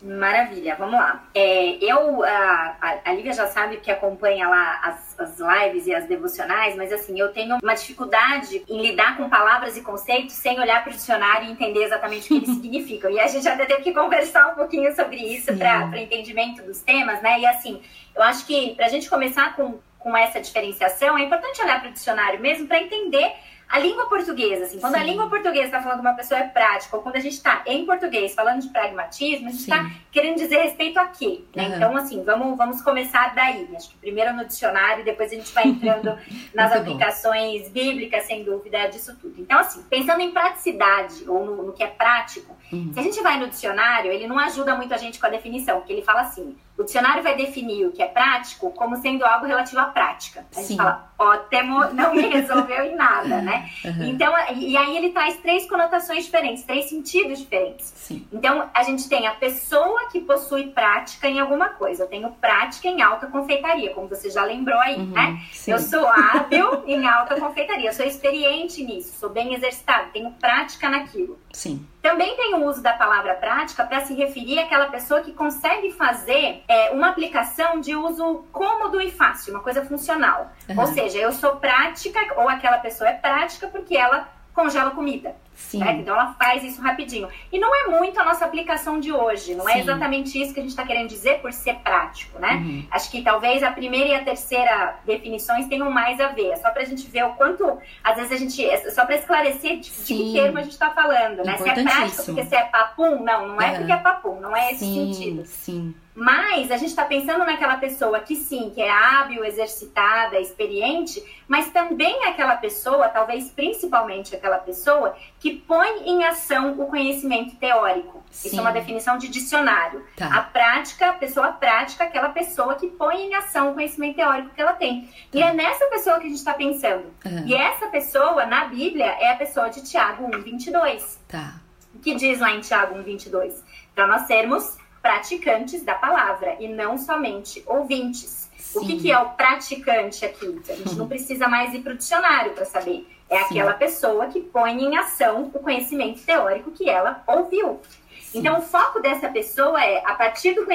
Maravilha, 0.01 0.75
vamos 0.79 0.95
lá. 0.95 1.23
É, 1.33 1.77
eu, 1.79 2.23
a, 2.23 2.99
a 3.05 3.13
Lívia 3.13 3.33
já 3.33 3.45
sabe 3.45 3.77
que 3.77 3.91
acompanha 3.91 4.49
lá 4.49 4.79
as, 4.83 5.19
as 5.19 5.39
lives 5.39 5.85
e 5.85 5.93
as 5.93 6.07
devocionais, 6.07 6.75
mas 6.75 6.91
assim, 6.91 7.19
eu 7.19 7.31
tenho 7.31 7.57
uma 7.61 7.75
dificuldade 7.75 8.63
em 8.67 8.81
lidar 8.81 9.15
com 9.15 9.29
palavras 9.29 9.77
e 9.77 9.81
conceitos 9.81 10.33
sem 10.33 10.59
olhar 10.59 10.83
para 10.83 10.91
o 10.91 10.95
dicionário 10.95 11.47
e 11.47 11.51
entender 11.51 11.83
exatamente 11.83 12.25
o 12.25 12.27
que 12.27 12.45
eles 12.45 12.49
significam. 12.61 13.11
E 13.11 13.19
a 13.19 13.27
gente 13.27 13.47
até 13.47 13.65
teve 13.65 13.83
que 13.83 13.93
conversar 13.93 14.51
um 14.51 14.55
pouquinho 14.55 14.93
sobre 14.95 15.17
isso 15.17 15.55
para 15.55 16.01
entendimento 16.01 16.63
dos 16.63 16.81
temas, 16.81 17.21
né? 17.21 17.39
E 17.39 17.45
assim, 17.45 17.79
eu 18.15 18.23
acho 18.23 18.45
que 18.47 18.73
para 18.75 18.87
a 18.87 18.89
gente 18.89 19.07
começar 19.07 19.55
com, 19.55 19.79
com 19.99 20.17
essa 20.17 20.41
diferenciação, 20.41 21.15
é 21.15 21.21
importante 21.21 21.61
olhar 21.61 21.79
para 21.79 21.89
o 21.89 21.93
dicionário 21.93 22.39
mesmo 22.39 22.67
para 22.67 22.81
entender 22.81 23.33
a 23.71 23.79
língua 23.79 24.05
portuguesa, 24.07 24.65
assim, 24.65 24.79
quando 24.81 24.95
Sim. 24.95 24.99
a 24.99 25.03
língua 25.03 25.29
portuguesa 25.29 25.65
está 25.65 25.81
falando 25.81 26.01
que 26.01 26.05
uma 26.05 26.13
pessoa 26.13 26.41
é 26.41 26.47
prática, 26.47 26.97
ou 26.97 27.01
quando 27.01 27.15
a 27.15 27.19
gente 27.21 27.35
está 27.35 27.63
em 27.65 27.85
português 27.85 28.35
falando 28.35 28.59
de 28.59 28.67
pragmatismo, 28.67 29.47
a 29.47 29.51
gente 29.51 29.61
está 29.61 29.89
querendo 30.11 30.35
dizer 30.35 30.57
respeito 30.57 30.99
a 30.99 31.07
quê? 31.07 31.41
Né? 31.55 31.69
Uhum. 31.69 31.75
Então, 31.75 31.95
assim, 31.95 32.21
vamos, 32.21 32.57
vamos 32.57 32.81
começar 32.81 33.33
daí. 33.33 33.69
Acho 33.73 33.91
que 33.91 33.97
primeiro 33.97 34.35
no 34.35 34.43
dicionário, 34.43 35.05
depois 35.05 35.31
a 35.31 35.35
gente 35.35 35.53
vai 35.53 35.67
entrando 35.67 36.17
nas 36.53 36.73
aplicações 36.73 37.63
bom. 37.63 37.69
bíblicas, 37.69 38.25
sem 38.25 38.43
dúvida, 38.43 38.87
disso 38.87 39.15
tudo. 39.21 39.39
Então, 39.39 39.59
assim, 39.59 39.81
pensando 39.83 40.19
em 40.19 40.31
praticidade, 40.31 41.23
ou 41.25 41.45
no, 41.45 41.63
no 41.63 41.71
que 41.71 41.81
é 41.81 41.87
prático, 41.87 42.57
uhum. 42.73 42.91
se 42.93 42.99
a 42.99 43.03
gente 43.03 43.21
vai 43.21 43.39
no 43.39 43.47
dicionário, 43.47 44.11
ele 44.11 44.27
não 44.27 44.37
ajuda 44.37 44.75
muito 44.75 44.93
a 44.93 44.97
gente 44.97 45.17
com 45.17 45.27
a 45.27 45.29
definição, 45.29 45.77
porque 45.77 45.93
ele 45.93 46.01
fala 46.01 46.21
assim, 46.21 46.57
o 46.81 46.83
dicionário 46.83 47.23
vai 47.23 47.35
definir 47.35 47.85
o 47.85 47.91
que 47.91 48.01
é 48.01 48.07
prático 48.07 48.71
como 48.71 48.97
sendo 48.97 49.23
algo 49.23 49.45
relativo 49.45 49.79
à 49.79 49.85
prática. 49.85 50.45
A 50.51 50.59
gente 50.59 50.67
Sim. 50.67 50.77
fala, 50.77 51.11
ótimo, 51.17 51.93
não 51.93 52.13
me 52.13 52.23
resolveu 52.23 52.83
em 52.85 52.95
nada, 52.95 53.41
né? 53.41 53.69
Uhum. 53.83 54.03
Então, 54.03 54.33
e 54.55 54.77
aí 54.77 54.95
ele 54.95 55.09
traz 55.09 55.37
três 55.37 55.67
conotações 55.67 56.25
diferentes, 56.25 56.63
três 56.63 56.87
sentidos 56.87 57.39
diferentes. 57.39 57.91
Sim. 57.95 58.27
Então, 58.31 58.69
a 58.73 58.83
gente 58.83 59.09
tem 59.09 59.25
a 59.27 59.31
pessoa 59.31 60.07
que 60.11 60.19
possui 60.19 60.67
prática 60.67 61.27
em 61.27 61.39
alguma 61.39 61.69
coisa. 61.69 62.03
Eu 62.03 62.07
tenho 62.07 62.29
prática 62.33 62.87
em 62.87 63.01
alta 63.01 63.27
confeitaria, 63.27 63.93
como 63.93 64.07
você 64.07 64.29
já 64.29 64.43
lembrou 64.43 64.79
aí, 64.79 64.97
uhum. 64.97 65.07
né? 65.07 65.41
Sim. 65.51 65.71
Eu 65.71 65.79
sou 65.79 66.05
hábil 66.07 66.83
em 66.85 67.07
alta 67.07 67.39
confeitaria, 67.39 67.89
eu 67.89 67.93
sou 67.93 68.05
experiente 68.05 68.83
nisso, 68.83 69.19
sou 69.19 69.29
bem 69.29 69.53
exercitado, 69.53 70.11
tenho 70.11 70.31
prática 70.33 70.87
naquilo. 70.87 71.39
Sim. 71.53 71.85
Também 72.01 72.35
tem 72.35 72.55
o 72.55 72.65
uso 72.65 72.81
da 72.81 72.93
palavra 72.93 73.35
prática 73.35 73.83
para 73.83 74.01
se 74.01 74.13
referir 74.13 74.59
àquela 74.59 74.87
pessoa 74.87 75.21
que 75.21 75.31
consegue 75.33 75.91
fazer 75.91 76.63
é, 76.67 76.91
uma 76.91 77.09
aplicação 77.09 77.79
de 77.79 77.95
uso 77.95 78.45
cômodo 78.51 78.99
e 78.99 79.11
fácil, 79.11 79.53
uma 79.53 79.63
coisa 79.63 79.85
funcional. 79.85 80.51
Uhum. 80.69 80.79
Ou 80.79 80.87
seja, 80.87 81.17
eu 81.17 81.31
sou 81.31 81.57
prática, 81.57 82.19
ou 82.37 82.49
aquela 82.49 82.79
pessoa 82.79 83.09
é 83.09 83.13
prática 83.13 83.67
porque 83.67 83.95
ela 83.95 84.27
congela 84.53 84.91
comida. 84.91 85.35
Né? 85.73 85.97
Então 85.99 86.15
ela 86.15 86.33
faz 86.33 86.63
isso 86.63 86.81
rapidinho. 86.81 87.27
E 87.51 87.59
não 87.59 87.73
é 87.73 87.87
muito 87.87 88.19
a 88.19 88.23
nossa 88.23 88.45
aplicação 88.45 88.99
de 88.99 89.11
hoje, 89.11 89.55
não 89.55 89.67
é 89.67 89.73
Sim. 89.73 89.79
é 89.79 89.81
exatamente 89.81 90.41
isso 90.41 90.53
que 90.53 90.59
a 90.59 90.63
gente 90.63 90.71
está 90.71 90.85
querendo 90.85 91.07
dizer 91.07 91.39
por 91.39 91.53
ser 91.53 91.75
prático, 91.75 92.39
né? 92.39 92.55
Uhum. 92.55 92.85
Acho 92.91 93.09
que 93.09 93.21
talvez 93.21 93.63
a 93.63 93.71
primeira 93.71 94.09
e 94.09 94.15
a 94.15 94.23
terceira 94.23 94.95
definições 95.05 95.67
tenham 95.67 95.89
mais 95.89 96.19
a 96.19 96.27
ver. 96.27 96.51
É 96.51 96.55
só 96.57 96.69
para 96.71 96.81
a 96.81 96.85
gente 96.85 97.07
ver 97.09 97.23
o 97.25 97.33
quanto, 97.33 97.77
às 98.03 98.15
vezes 98.15 98.31
a 98.31 98.37
gente, 98.37 98.65
é 98.65 98.89
só 98.91 99.05
para 99.05 99.15
esclarecer 99.15 99.79
de, 99.79 99.89
de, 99.89 100.03
que 100.03 100.33
termo 100.33 100.57
a 100.57 100.61
gente 100.61 100.73
está 100.73 100.91
falando, 100.91 101.43
né? 101.43 101.57
Se 101.57 101.69
é 101.69 101.83
prático 101.83 102.23
porque 102.25 102.43
você 102.43 102.55
é 102.55 102.63
papum, 102.63 103.23
não, 103.23 103.47
não 103.49 103.61
é, 103.61 103.73
é 103.73 103.77
porque 103.77 103.91
é 103.91 103.97
papum, 103.97 104.39
não 104.39 104.55
é 104.55 104.71
esse 104.71 104.79
sim, 104.85 105.13
sentido. 105.13 105.45
Sim. 105.45 105.95
Mas 106.13 106.69
a 106.71 106.77
gente 106.77 106.89
está 106.89 107.05
pensando 107.05 107.45
naquela 107.45 107.77
pessoa 107.77 108.19
que 108.19 108.35
sim, 108.35 108.69
que 108.69 108.81
é 108.81 108.89
hábil, 108.89 109.45
exercitada, 109.45 110.39
experiente, 110.39 111.23
mas 111.47 111.69
também 111.69 112.25
aquela 112.25 112.57
pessoa, 112.57 113.07
talvez 113.07 113.49
principalmente 113.49 114.35
aquela 114.35 114.57
pessoa, 114.57 115.15
que 115.39 115.50
põe 115.53 116.09
em 116.09 116.23
ação 116.23 116.79
o 116.79 116.87
conhecimento 116.87 117.55
teórico. 117.55 118.23
Sim. 118.31 118.47
Isso 118.47 118.57
é 118.57 118.61
uma 118.61 118.71
definição 118.71 119.17
de 119.17 119.27
dicionário. 119.27 120.05
Tá. 120.15 120.27
A 120.27 120.41
prática, 120.41 121.09
a 121.09 121.13
pessoa 121.13 121.51
prática, 121.51 122.03
aquela 122.03 122.29
pessoa 122.29 122.75
que 122.75 122.87
põe 122.87 123.23
em 123.23 123.35
ação 123.35 123.71
o 123.71 123.73
conhecimento 123.73 124.15
teórico 124.15 124.49
que 124.49 124.61
ela 124.61 124.73
tem. 124.73 125.01
Tá. 125.03 125.07
E 125.33 125.41
é 125.41 125.53
nessa 125.53 125.85
pessoa 125.87 126.19
que 126.19 126.25
a 126.25 126.29
gente 126.29 126.37
está 126.37 126.53
pensando. 126.53 127.05
Uhum. 127.25 127.45
E 127.45 127.53
essa 127.53 127.87
pessoa, 127.87 128.45
na 128.45 128.65
Bíblia, 128.65 129.05
é 129.05 129.31
a 129.31 129.35
pessoa 129.35 129.69
de 129.69 129.83
Tiago 129.83 130.25
1, 130.25 130.41
22. 130.41 131.19
Tá. 131.27 131.55
Que 132.01 132.15
diz 132.15 132.39
lá 132.39 132.51
em 132.51 132.61
Tiago 132.61 132.97
1, 132.97 133.03
22. 133.03 133.63
Para 133.93 134.07
nós 134.07 134.21
sermos 134.23 134.77
praticantes 135.01 135.83
da 135.83 135.95
palavra 135.95 136.55
e 136.59 136.67
não 136.67 136.97
somente 136.97 137.63
ouvintes. 137.65 138.40
Sim. 138.71 138.79
O 138.79 138.85
que, 138.85 138.99
que, 139.01 139.11
é 139.11 139.19
o 139.19 139.29
praticante 139.31 140.23
aqui? 140.23 140.61
A 140.69 140.73
gente 140.73 140.95
não 140.95 141.07
precisa 141.07 141.47
mais 141.47 141.73
ir 141.73 141.79
para 141.79 141.93
o 141.93 141.97
dicionário 141.97 142.53
para 142.53 142.63
saber. 142.63 143.05
É 143.29 143.37
Sim. 143.37 143.43
aquela 143.43 143.73
pessoa 143.73 144.27
que 144.27 144.39
põe 144.39 144.81
em 144.81 144.97
ação 144.97 145.51
o 145.53 145.59
conhecimento 145.59 146.21
teórico 146.21 146.71
que 146.71 146.89
ela 146.89 147.21
ouviu. 147.27 147.79
Sim. 148.23 148.39
Então, 148.39 148.59
o 148.59 148.61
foco 148.61 149.01
dessa 149.01 149.27
pessoa 149.27 149.83
é, 149.83 150.01
a 150.05 150.13
partir 150.13 150.53
do 150.53 150.65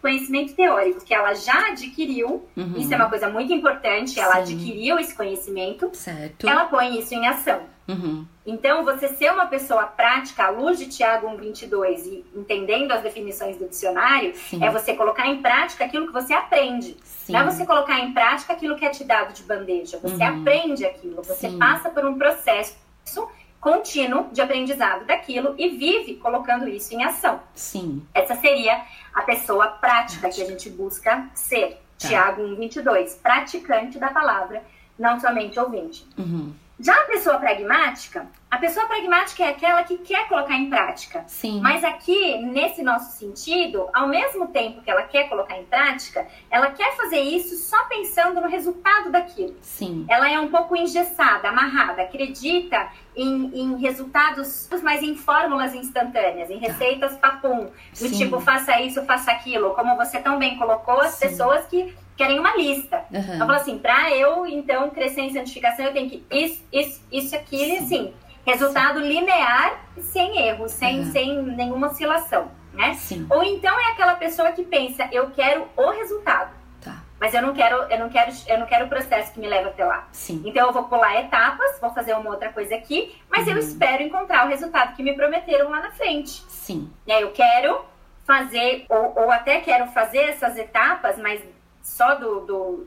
conhecimento 0.00 0.54
teórico 0.54 1.04
que 1.04 1.12
ela 1.12 1.34
já 1.34 1.68
adquiriu, 1.68 2.46
uhum. 2.56 2.74
isso 2.78 2.94
é 2.94 2.96
uma 2.96 3.10
coisa 3.10 3.28
muito 3.28 3.52
importante, 3.52 4.18
ela 4.18 4.36
adquiriu 4.36 4.98
esse 4.98 5.14
conhecimento, 5.14 5.90
certo. 5.92 6.48
ela 6.48 6.64
põe 6.64 6.98
isso 6.98 7.14
em 7.14 7.26
ação. 7.26 7.73
Uhum. 7.86 8.26
Então, 8.46 8.84
você 8.84 9.08
ser 9.08 9.30
uma 9.32 9.46
pessoa 9.46 9.84
prática, 9.84 10.44
à 10.44 10.50
luz 10.50 10.78
de 10.78 10.86
Tiago 10.86 11.28
1,22 11.28 12.06
e 12.06 12.24
entendendo 12.34 12.92
as 12.92 13.02
definições 13.02 13.56
do 13.56 13.68
dicionário, 13.68 14.34
Sim. 14.34 14.64
é 14.64 14.70
você 14.70 14.94
colocar 14.94 15.26
em 15.26 15.42
prática 15.42 15.84
aquilo 15.84 16.06
que 16.06 16.12
você 16.12 16.32
aprende. 16.32 16.96
Sim. 17.04 17.32
Não 17.32 17.40
é 17.40 17.44
você 17.44 17.66
colocar 17.66 17.98
em 18.00 18.12
prática 18.12 18.52
aquilo 18.52 18.76
que 18.76 18.84
é 18.84 18.90
te 18.90 19.04
dado 19.04 19.32
de 19.32 19.42
bandeja. 19.42 19.98
Você 19.98 20.22
uhum. 20.22 20.40
aprende 20.40 20.84
aquilo, 20.84 21.16
você 21.22 21.50
Sim. 21.50 21.58
passa 21.58 21.90
por 21.90 22.04
um 22.04 22.18
processo 22.18 22.74
contínuo 23.60 24.28
de 24.30 24.42
aprendizado 24.42 25.06
daquilo 25.06 25.54
e 25.56 25.70
vive 25.70 26.16
colocando 26.16 26.68
isso 26.68 26.94
em 26.94 27.02
ação. 27.02 27.40
Sim. 27.54 28.06
Essa 28.12 28.34
seria 28.36 28.84
a 29.14 29.22
pessoa 29.22 29.68
prática 29.68 30.28
que 30.28 30.42
a 30.42 30.44
gente 30.44 30.68
busca 30.68 31.30
ser. 31.34 31.80
Tá. 31.98 32.08
Tiago 32.08 32.42
1,22. 32.42 33.16
Praticante 33.22 33.98
da 33.98 34.08
palavra, 34.08 34.62
não 34.98 35.18
somente 35.18 35.58
ouvinte. 35.58 36.06
Uhum. 36.18 36.52
Já 36.84 36.92
a 36.92 37.06
pessoa 37.06 37.38
pragmática, 37.38 38.26
a 38.50 38.58
pessoa 38.58 38.84
pragmática 38.84 39.42
é 39.42 39.48
aquela 39.48 39.82
que 39.84 39.96
quer 39.96 40.28
colocar 40.28 40.54
em 40.54 40.68
prática. 40.68 41.24
Sim. 41.26 41.58
Mas 41.62 41.82
aqui, 41.82 42.36
nesse 42.42 42.82
nosso 42.82 43.16
sentido, 43.16 43.88
ao 43.94 44.06
mesmo 44.06 44.48
tempo 44.48 44.82
que 44.82 44.90
ela 44.90 45.02
quer 45.04 45.30
colocar 45.30 45.58
em 45.58 45.64
prática, 45.64 46.26
ela 46.50 46.72
quer 46.72 46.94
fazer 46.94 47.20
isso 47.20 47.56
só 47.56 47.84
pensando 47.86 48.38
no 48.38 48.48
resultado 48.48 49.10
daquilo. 49.10 49.56
Sim. 49.62 50.04
Ela 50.10 50.30
é 50.30 50.38
um 50.38 50.48
pouco 50.48 50.76
engessada, 50.76 51.48
amarrada, 51.48 52.02
acredita 52.02 52.92
em, 53.16 53.50
em 53.54 53.76
resultados, 53.78 54.68
mas 54.82 55.02
em 55.02 55.16
fórmulas 55.16 55.74
instantâneas, 55.74 56.50
em 56.50 56.60
tá. 56.60 56.66
receitas 56.68 57.16
papum, 57.16 57.70
do 57.92 58.08
Sim. 58.08 58.18
tipo 58.18 58.38
faça 58.40 58.78
isso, 58.82 59.02
faça 59.06 59.32
aquilo. 59.32 59.70
Como 59.70 59.96
você 59.96 60.18
tão 60.18 60.38
bem 60.38 60.58
colocou, 60.58 61.00
as 61.00 61.12
Sim. 61.14 61.28
pessoas 61.28 61.64
que 61.66 61.94
querem 62.16 62.38
uma 62.38 62.56
lista. 62.56 63.04
Uhum. 63.10 63.20
Então, 63.20 63.46
fala 63.46 63.56
assim, 63.56 63.78
para 63.78 64.10
eu, 64.12 64.46
então, 64.46 64.90
crescer 64.90 65.22
em 65.22 65.32
santificação, 65.32 65.86
eu 65.86 65.92
tenho 65.92 66.10
que 66.10 66.24
isso, 66.30 66.64
isso, 66.72 67.02
isso, 67.10 67.36
aquilo, 67.36 67.72
e 67.72 67.78
assim. 67.78 68.14
Resultado 68.46 69.00
Sim. 69.00 69.08
linear, 69.08 69.80
sem 69.98 70.46
erro, 70.46 70.68
sem, 70.68 71.00
uhum. 71.00 71.12
sem 71.12 71.42
nenhuma 71.42 71.88
oscilação, 71.88 72.50
né? 72.74 72.94
Sim. 72.94 73.26
Ou 73.30 73.42
então 73.42 73.78
é 73.78 73.92
aquela 73.92 74.16
pessoa 74.16 74.52
que 74.52 74.62
pensa, 74.62 75.08
eu 75.10 75.30
quero 75.30 75.66
o 75.74 75.90
resultado. 75.90 76.52
Tá. 76.82 77.02
Mas 77.18 77.32
eu 77.32 77.40
não 77.40 77.54
quero, 77.54 77.76
eu 77.90 77.98
não 77.98 78.10
quero, 78.10 78.30
eu 78.46 78.58
não 78.58 78.66
quero 78.66 78.84
o 78.84 78.88
processo 78.88 79.32
que 79.32 79.40
me 79.40 79.46
leva 79.46 79.70
até 79.70 79.82
lá. 79.82 80.06
Sim. 80.12 80.42
Então 80.44 80.66
eu 80.66 80.72
vou 80.74 80.84
pular 80.84 81.18
etapas, 81.20 81.80
vou 81.80 81.90
fazer 81.94 82.12
uma 82.12 82.28
outra 82.28 82.52
coisa 82.52 82.74
aqui, 82.74 83.16
mas 83.30 83.46
uhum. 83.46 83.54
eu 83.54 83.58
espero 83.58 84.02
encontrar 84.02 84.44
o 84.44 84.50
resultado 84.50 84.94
que 84.94 85.02
me 85.02 85.14
prometeram 85.14 85.70
lá 85.70 85.80
na 85.80 85.92
frente. 85.92 86.44
Sim. 86.46 86.92
Aí 87.08 87.22
eu 87.22 87.32
quero 87.32 87.82
fazer, 88.26 88.84
ou, 88.90 89.22
ou 89.22 89.30
até 89.30 89.60
quero 89.60 89.86
fazer 89.88 90.18
essas 90.18 90.56
etapas, 90.58 91.16
mas 91.18 91.40
só 91.94 92.16
do, 92.16 92.40
do 92.40 92.86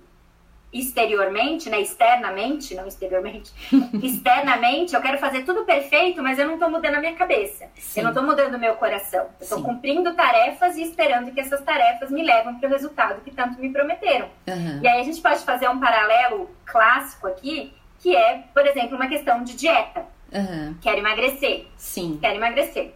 exteriormente, 0.71 1.69
né, 1.69 1.79
externamente, 1.79 2.75
não 2.75 2.85
exteriormente, 2.85 3.53
externamente, 4.03 4.93
eu 4.93 5.01
quero 5.01 5.17
fazer 5.17 5.43
tudo 5.43 5.63
perfeito, 5.63 6.21
mas 6.21 6.37
eu 6.37 6.45
não 6.45 6.55
estou 6.55 6.69
mudando 6.69 6.95
a 6.95 6.99
minha 6.99 7.15
cabeça. 7.15 7.67
Sim. 7.75 8.01
Eu 8.01 8.03
não 8.03 8.11
estou 8.11 8.23
mudando 8.25 8.55
o 8.55 8.59
meu 8.59 8.75
coração. 8.75 9.27
Eu 9.39 9.43
estou 9.43 9.63
cumprindo 9.63 10.13
tarefas 10.13 10.75
e 10.75 10.83
esperando 10.83 11.31
que 11.31 11.39
essas 11.39 11.61
tarefas 11.61 12.11
me 12.11 12.21
levem 12.21 12.55
para 12.55 12.67
o 12.67 12.71
resultado 12.71 13.21
que 13.21 13.31
tanto 13.31 13.61
me 13.61 13.71
prometeram. 13.71 14.27
Uhum. 14.45 14.81
E 14.83 14.87
aí 14.87 14.99
a 14.99 15.03
gente 15.03 15.21
pode 15.21 15.39
fazer 15.45 15.69
um 15.69 15.79
paralelo 15.79 16.49
clássico 16.65 17.27
aqui, 17.27 17.73
que 17.99 18.13
é, 18.13 18.43
por 18.53 18.67
exemplo, 18.67 18.97
uma 18.97 19.07
questão 19.07 19.41
de 19.41 19.55
dieta. 19.55 20.05
Uhum. 20.33 20.75
Quero 20.81 20.97
emagrecer. 20.97 21.65
Sim. 21.77 22.17
Quero 22.19 22.35
emagrecer. 22.35 22.93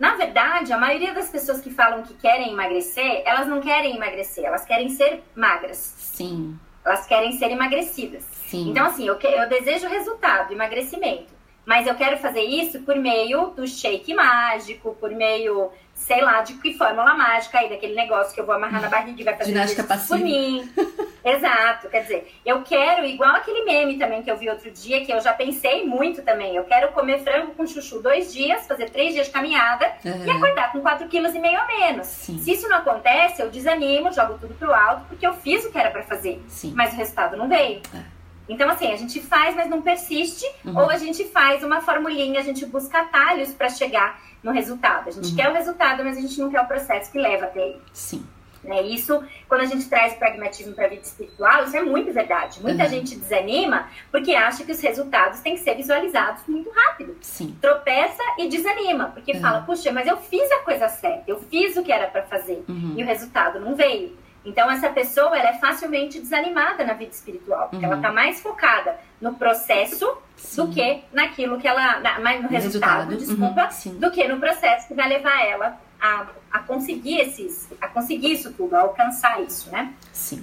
Na 0.00 0.14
verdade, 0.14 0.72
a 0.72 0.78
maioria 0.78 1.12
das 1.12 1.28
pessoas 1.28 1.60
que 1.60 1.70
falam 1.70 2.02
que 2.02 2.14
querem 2.14 2.52
emagrecer, 2.52 3.22
elas 3.26 3.46
não 3.46 3.60
querem 3.60 3.96
emagrecer, 3.96 4.44
elas 4.44 4.64
querem 4.64 4.88
ser 4.88 5.22
magras. 5.36 5.76
Sim. 5.76 6.58
Elas 6.82 7.06
querem 7.06 7.32
ser 7.32 7.50
emagrecidas. 7.50 8.24
Sim. 8.46 8.70
Então, 8.70 8.86
assim, 8.86 9.06
eu, 9.06 9.18
que, 9.18 9.26
eu 9.26 9.46
desejo 9.46 9.86
resultado, 9.88 10.52
emagrecimento. 10.54 11.39
Mas 11.70 11.86
eu 11.86 11.94
quero 11.94 12.18
fazer 12.18 12.42
isso 12.42 12.80
por 12.80 12.96
meio 12.96 13.50
do 13.50 13.64
shake 13.64 14.12
mágico, 14.12 14.96
por 14.98 15.08
meio 15.12 15.70
sei 15.94 16.20
lá, 16.20 16.40
de 16.40 16.54
que 16.54 16.74
fórmula 16.74 17.14
mágica 17.14 17.60
aí, 17.60 17.68
daquele 17.68 17.94
negócio 17.94 18.34
que 18.34 18.40
eu 18.40 18.46
vou 18.46 18.54
amarrar 18.54 18.80
na 18.82 18.88
barriga 18.88 19.20
e 19.20 19.24
vai 19.24 19.36
fazer 19.36 19.52
Ginástica 19.52 19.84
passiva. 19.84 20.16
por 20.16 20.24
mim. 20.24 20.68
Exato, 21.24 21.88
quer 21.88 22.02
dizer, 22.02 22.34
eu 22.44 22.62
quero, 22.62 23.04
igual 23.04 23.36
aquele 23.36 23.62
meme 23.64 23.98
também 23.98 24.20
que 24.20 24.28
eu 24.28 24.36
vi 24.36 24.48
outro 24.48 24.68
dia, 24.70 25.04
que 25.04 25.12
eu 25.12 25.20
já 25.20 25.32
pensei 25.32 25.86
muito 25.86 26.22
também, 26.22 26.56
eu 26.56 26.64
quero 26.64 26.90
comer 26.90 27.22
frango 27.22 27.52
com 27.52 27.64
chuchu 27.66 28.00
dois 28.00 28.32
dias, 28.32 28.66
fazer 28.66 28.90
três 28.90 29.12
dias 29.14 29.26
de 29.26 29.32
caminhada 29.32 29.92
uhum. 30.04 30.24
e 30.24 30.30
acordar 30.30 30.72
com 30.72 30.80
quatro 30.80 31.06
quilos 31.06 31.34
e 31.36 31.38
meio 31.38 31.60
a 31.60 31.66
menos. 31.66 32.08
Sim. 32.08 32.38
Se 32.38 32.50
isso 32.50 32.68
não 32.68 32.78
acontece, 32.78 33.42
eu 33.42 33.48
desanimo, 33.48 34.10
jogo 34.10 34.38
tudo 34.40 34.54
pro 34.54 34.74
alto, 34.74 35.04
porque 35.06 35.24
eu 35.24 35.34
fiz 35.34 35.64
o 35.64 35.70
que 35.70 35.78
era 35.78 35.90
para 35.90 36.02
fazer, 36.02 36.42
Sim. 36.48 36.72
mas 36.74 36.92
o 36.92 36.96
resultado 36.96 37.36
não 37.36 37.48
veio. 37.48 37.82
É. 37.94 38.09
Então, 38.50 38.68
assim, 38.68 38.92
a 38.92 38.96
gente 38.96 39.20
faz, 39.20 39.54
mas 39.54 39.70
não 39.70 39.80
persiste, 39.80 40.44
uhum. 40.64 40.76
ou 40.76 40.90
a 40.90 40.96
gente 40.96 41.24
faz 41.26 41.62
uma 41.62 41.80
formulinha, 41.80 42.40
a 42.40 42.42
gente 42.42 42.66
busca 42.66 43.00
atalhos 43.00 43.52
para 43.52 43.68
chegar 43.68 44.20
no 44.42 44.50
resultado. 44.50 45.08
A 45.08 45.12
gente 45.12 45.30
uhum. 45.30 45.36
quer 45.36 45.48
o 45.48 45.54
resultado, 45.54 46.04
mas 46.04 46.18
a 46.18 46.20
gente 46.20 46.38
não 46.40 46.50
quer 46.50 46.60
o 46.60 46.66
processo 46.66 47.12
que 47.12 47.18
leva 47.18 47.46
até 47.46 47.60
ele. 47.60 47.82
Sim. 47.92 48.26
Né? 48.62 48.82
Isso, 48.82 49.22
quando 49.48 49.62
a 49.62 49.66
gente 49.66 49.88
traz 49.88 50.14
pragmatismo 50.14 50.74
para 50.74 50.86
a 50.86 50.88
vida 50.88 51.02
espiritual, 51.02 51.64
isso 51.64 51.76
é 51.76 51.82
muito 51.82 52.12
verdade. 52.12 52.60
Muita 52.60 52.84
uhum. 52.84 52.90
gente 52.90 53.16
desanima 53.16 53.88
porque 54.10 54.34
acha 54.34 54.64
que 54.64 54.72
os 54.72 54.80
resultados 54.80 55.40
têm 55.40 55.54
que 55.54 55.62
ser 55.62 55.74
visualizados 55.76 56.42
muito 56.46 56.70
rápido. 56.70 57.16
Sim. 57.22 57.56
Tropeça 57.60 58.22
e 58.38 58.48
desanima, 58.48 59.06
porque 59.14 59.32
uhum. 59.32 59.40
fala, 59.40 59.62
puxa, 59.62 59.90
mas 59.92 60.06
eu 60.06 60.16
fiz 60.16 60.50
a 60.52 60.58
coisa 60.58 60.88
certa, 60.88 61.24
eu 61.26 61.40
fiz 61.40 61.76
o 61.76 61.82
que 61.82 61.92
era 61.92 62.06
para 62.06 62.22
fazer 62.22 62.62
uhum. 62.68 62.94
e 62.96 63.02
o 63.02 63.06
resultado 63.06 63.58
não 63.60 63.74
veio. 63.74 64.18
Então, 64.44 64.70
essa 64.70 64.88
pessoa 64.88 65.36
ela 65.36 65.50
é 65.50 65.58
facilmente 65.58 66.18
desanimada 66.18 66.84
na 66.84 66.94
vida 66.94 67.10
espiritual, 67.10 67.68
porque 67.68 67.84
ela 67.84 67.96
está 67.96 68.08
uhum. 68.08 68.14
mais 68.14 68.40
focada 68.40 68.98
no 69.20 69.34
processo 69.34 70.16
Sim. 70.36 70.64
do 70.64 70.72
que 70.72 71.02
naquilo 71.12 71.58
que 71.60 71.68
ela. 71.68 72.00
Na, 72.00 72.18
mais 72.20 72.42
no, 72.42 72.44
no 72.44 72.48
resultado, 72.48 73.10
resultado, 73.10 73.16
desculpa, 73.16 73.68
uhum, 73.86 73.98
do 73.98 74.10
que 74.10 74.26
no 74.26 74.40
processo 74.40 74.88
que 74.88 74.94
vai 74.94 75.08
levar 75.08 75.44
ela 75.44 75.78
a, 76.00 76.26
a 76.50 76.58
conseguir 76.60 77.20
esses. 77.20 77.68
a 77.80 77.88
conseguir 77.88 78.32
isso 78.32 78.52
tudo, 78.52 78.74
a 78.74 78.80
alcançar 78.80 79.42
isso, 79.42 79.70
né? 79.70 79.92
Sim, 80.12 80.42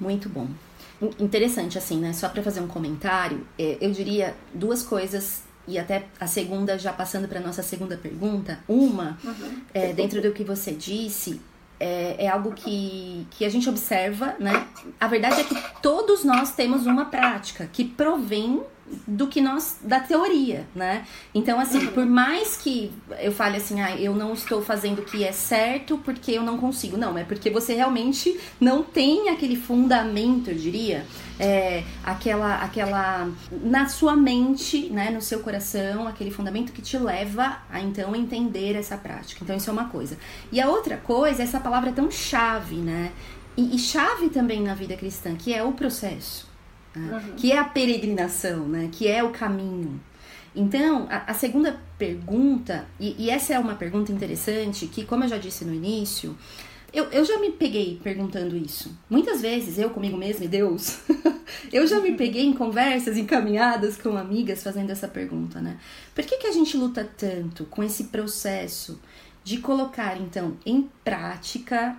muito 0.00 0.28
bom. 0.28 0.48
Interessante, 1.18 1.76
assim, 1.76 1.98
né? 1.98 2.14
Só 2.14 2.28
para 2.30 2.42
fazer 2.42 2.60
um 2.60 2.68
comentário, 2.68 3.46
é, 3.58 3.76
eu 3.80 3.90
diria 3.90 4.34
duas 4.54 4.82
coisas 4.82 5.42
e 5.66 5.78
até 5.78 6.04
a 6.20 6.26
segunda, 6.26 6.78
já 6.78 6.92
passando 6.92 7.26
para 7.26 7.40
nossa 7.40 7.62
segunda 7.62 7.96
pergunta, 7.96 8.58
uma, 8.68 9.18
uhum. 9.24 9.62
é, 9.72 9.92
dentro 9.92 10.20
do 10.20 10.32
que 10.32 10.44
você 10.44 10.72
disse, 10.72 11.40
é, 11.78 12.24
é, 12.24 12.28
algo 12.28 12.52
que, 12.52 13.26
que 13.30 13.44
a 13.44 13.48
gente 13.48 13.68
observa, 13.68 14.34
né? 14.38 14.66
A 15.00 15.06
verdade 15.06 15.40
é 15.40 15.44
que 15.44 15.56
todos 15.82 16.24
nós 16.24 16.54
temos 16.54 16.86
uma 16.86 17.06
prática 17.06 17.68
que 17.72 17.84
provém 17.84 18.62
do 19.06 19.26
que 19.26 19.40
nós 19.40 19.78
da 19.82 20.00
teoria, 20.00 20.66
né? 20.74 21.06
Então 21.34 21.58
assim, 21.58 21.78
uhum. 21.78 21.92
por 21.92 22.06
mais 22.06 22.56
que 22.56 22.92
eu 23.20 23.32
fale 23.32 23.56
assim, 23.56 23.80
ah, 23.80 23.96
eu 23.96 24.14
não 24.14 24.32
estou 24.34 24.62
fazendo 24.62 25.00
o 25.00 25.04
que 25.04 25.24
é 25.24 25.32
certo 25.32 25.98
porque 25.98 26.32
eu 26.32 26.42
não 26.42 26.58
consigo, 26.58 26.96
não, 26.96 27.16
é 27.16 27.24
porque 27.24 27.50
você 27.50 27.74
realmente 27.74 28.38
não 28.60 28.82
tem 28.82 29.30
aquele 29.30 29.56
fundamento, 29.56 30.50
eu 30.50 30.56
diria, 30.56 31.06
é, 31.38 31.82
aquela 32.04 32.56
aquela 32.56 33.28
na 33.50 33.88
sua 33.88 34.14
mente, 34.14 34.90
né, 34.90 35.10
no 35.10 35.20
seu 35.20 35.40
coração, 35.40 36.06
aquele 36.06 36.30
fundamento 36.30 36.72
que 36.72 36.82
te 36.82 36.98
leva 36.98 37.58
a 37.70 37.80
então 37.80 38.14
entender 38.14 38.76
essa 38.76 38.96
prática. 38.96 39.40
Então 39.42 39.56
isso 39.56 39.70
é 39.70 39.72
uma 39.72 39.88
coisa. 39.88 40.18
E 40.52 40.60
a 40.60 40.68
outra 40.68 40.96
coisa, 40.96 41.42
essa 41.42 41.58
palavra 41.58 41.90
tão 41.92 42.10
chave, 42.10 42.76
né? 42.76 43.12
e, 43.56 43.76
e 43.76 43.78
chave 43.78 44.28
também 44.28 44.62
na 44.62 44.74
vida 44.74 44.96
cristã, 44.96 45.34
que 45.36 45.54
é 45.54 45.62
o 45.62 45.72
processo 45.72 46.53
né? 46.94 47.22
uhum. 47.24 47.36
que 47.36 47.52
é 47.52 47.58
a 47.58 47.64
peregrinação, 47.64 48.68
né? 48.68 48.88
que 48.92 49.08
é 49.08 49.22
o 49.22 49.30
caminho. 49.30 50.00
Então, 50.54 51.06
a, 51.10 51.32
a 51.32 51.34
segunda 51.34 51.80
pergunta, 51.98 52.86
e, 53.00 53.24
e, 53.24 53.30
essa 53.30 53.54
é 53.54 53.58
uma 53.58 53.74
pergunta 53.74 54.12
interessante, 54.12 54.86
que, 54.86 55.04
como 55.04 55.24
eu 55.24 55.28
já 55.28 55.36
disse 55.36 55.64
no 55.64 55.74
início, 55.74 56.36
eu, 56.92 57.06
eu 57.06 57.24
já 57.24 57.40
me 57.40 57.50
peguei 57.50 57.98
perguntando 58.02 58.56
isso. 58.56 58.96
Muitas 59.10 59.42
vezes, 59.42 59.78
eu 59.78 59.90
comigo 59.90 60.16
mesma 60.16 60.44
e 60.44 60.48
Deus, 60.48 61.00
eu 61.72 61.84
já 61.88 61.98
me 61.98 62.12
peguei 62.12 62.46
em 62.46 62.52
conversas 62.52 63.16
encaminhadas 63.16 63.96
com 63.96 64.16
amigas 64.16 64.62
fazendo 64.62 64.90
essa 64.90 65.08
pergunta, 65.08 65.60
né? 65.60 65.76
Por 66.14 66.24
que, 66.24 66.36
que 66.36 66.46
a 66.46 66.52
gente 66.52 66.76
luta 66.76 67.08
tanto 67.16 67.64
com 67.64 67.82
esse 67.82 68.04
processo 68.04 69.00
de 69.42 69.58
colocar, 69.58 70.16
então, 70.20 70.56
em 70.64 70.88
prática 71.02 71.98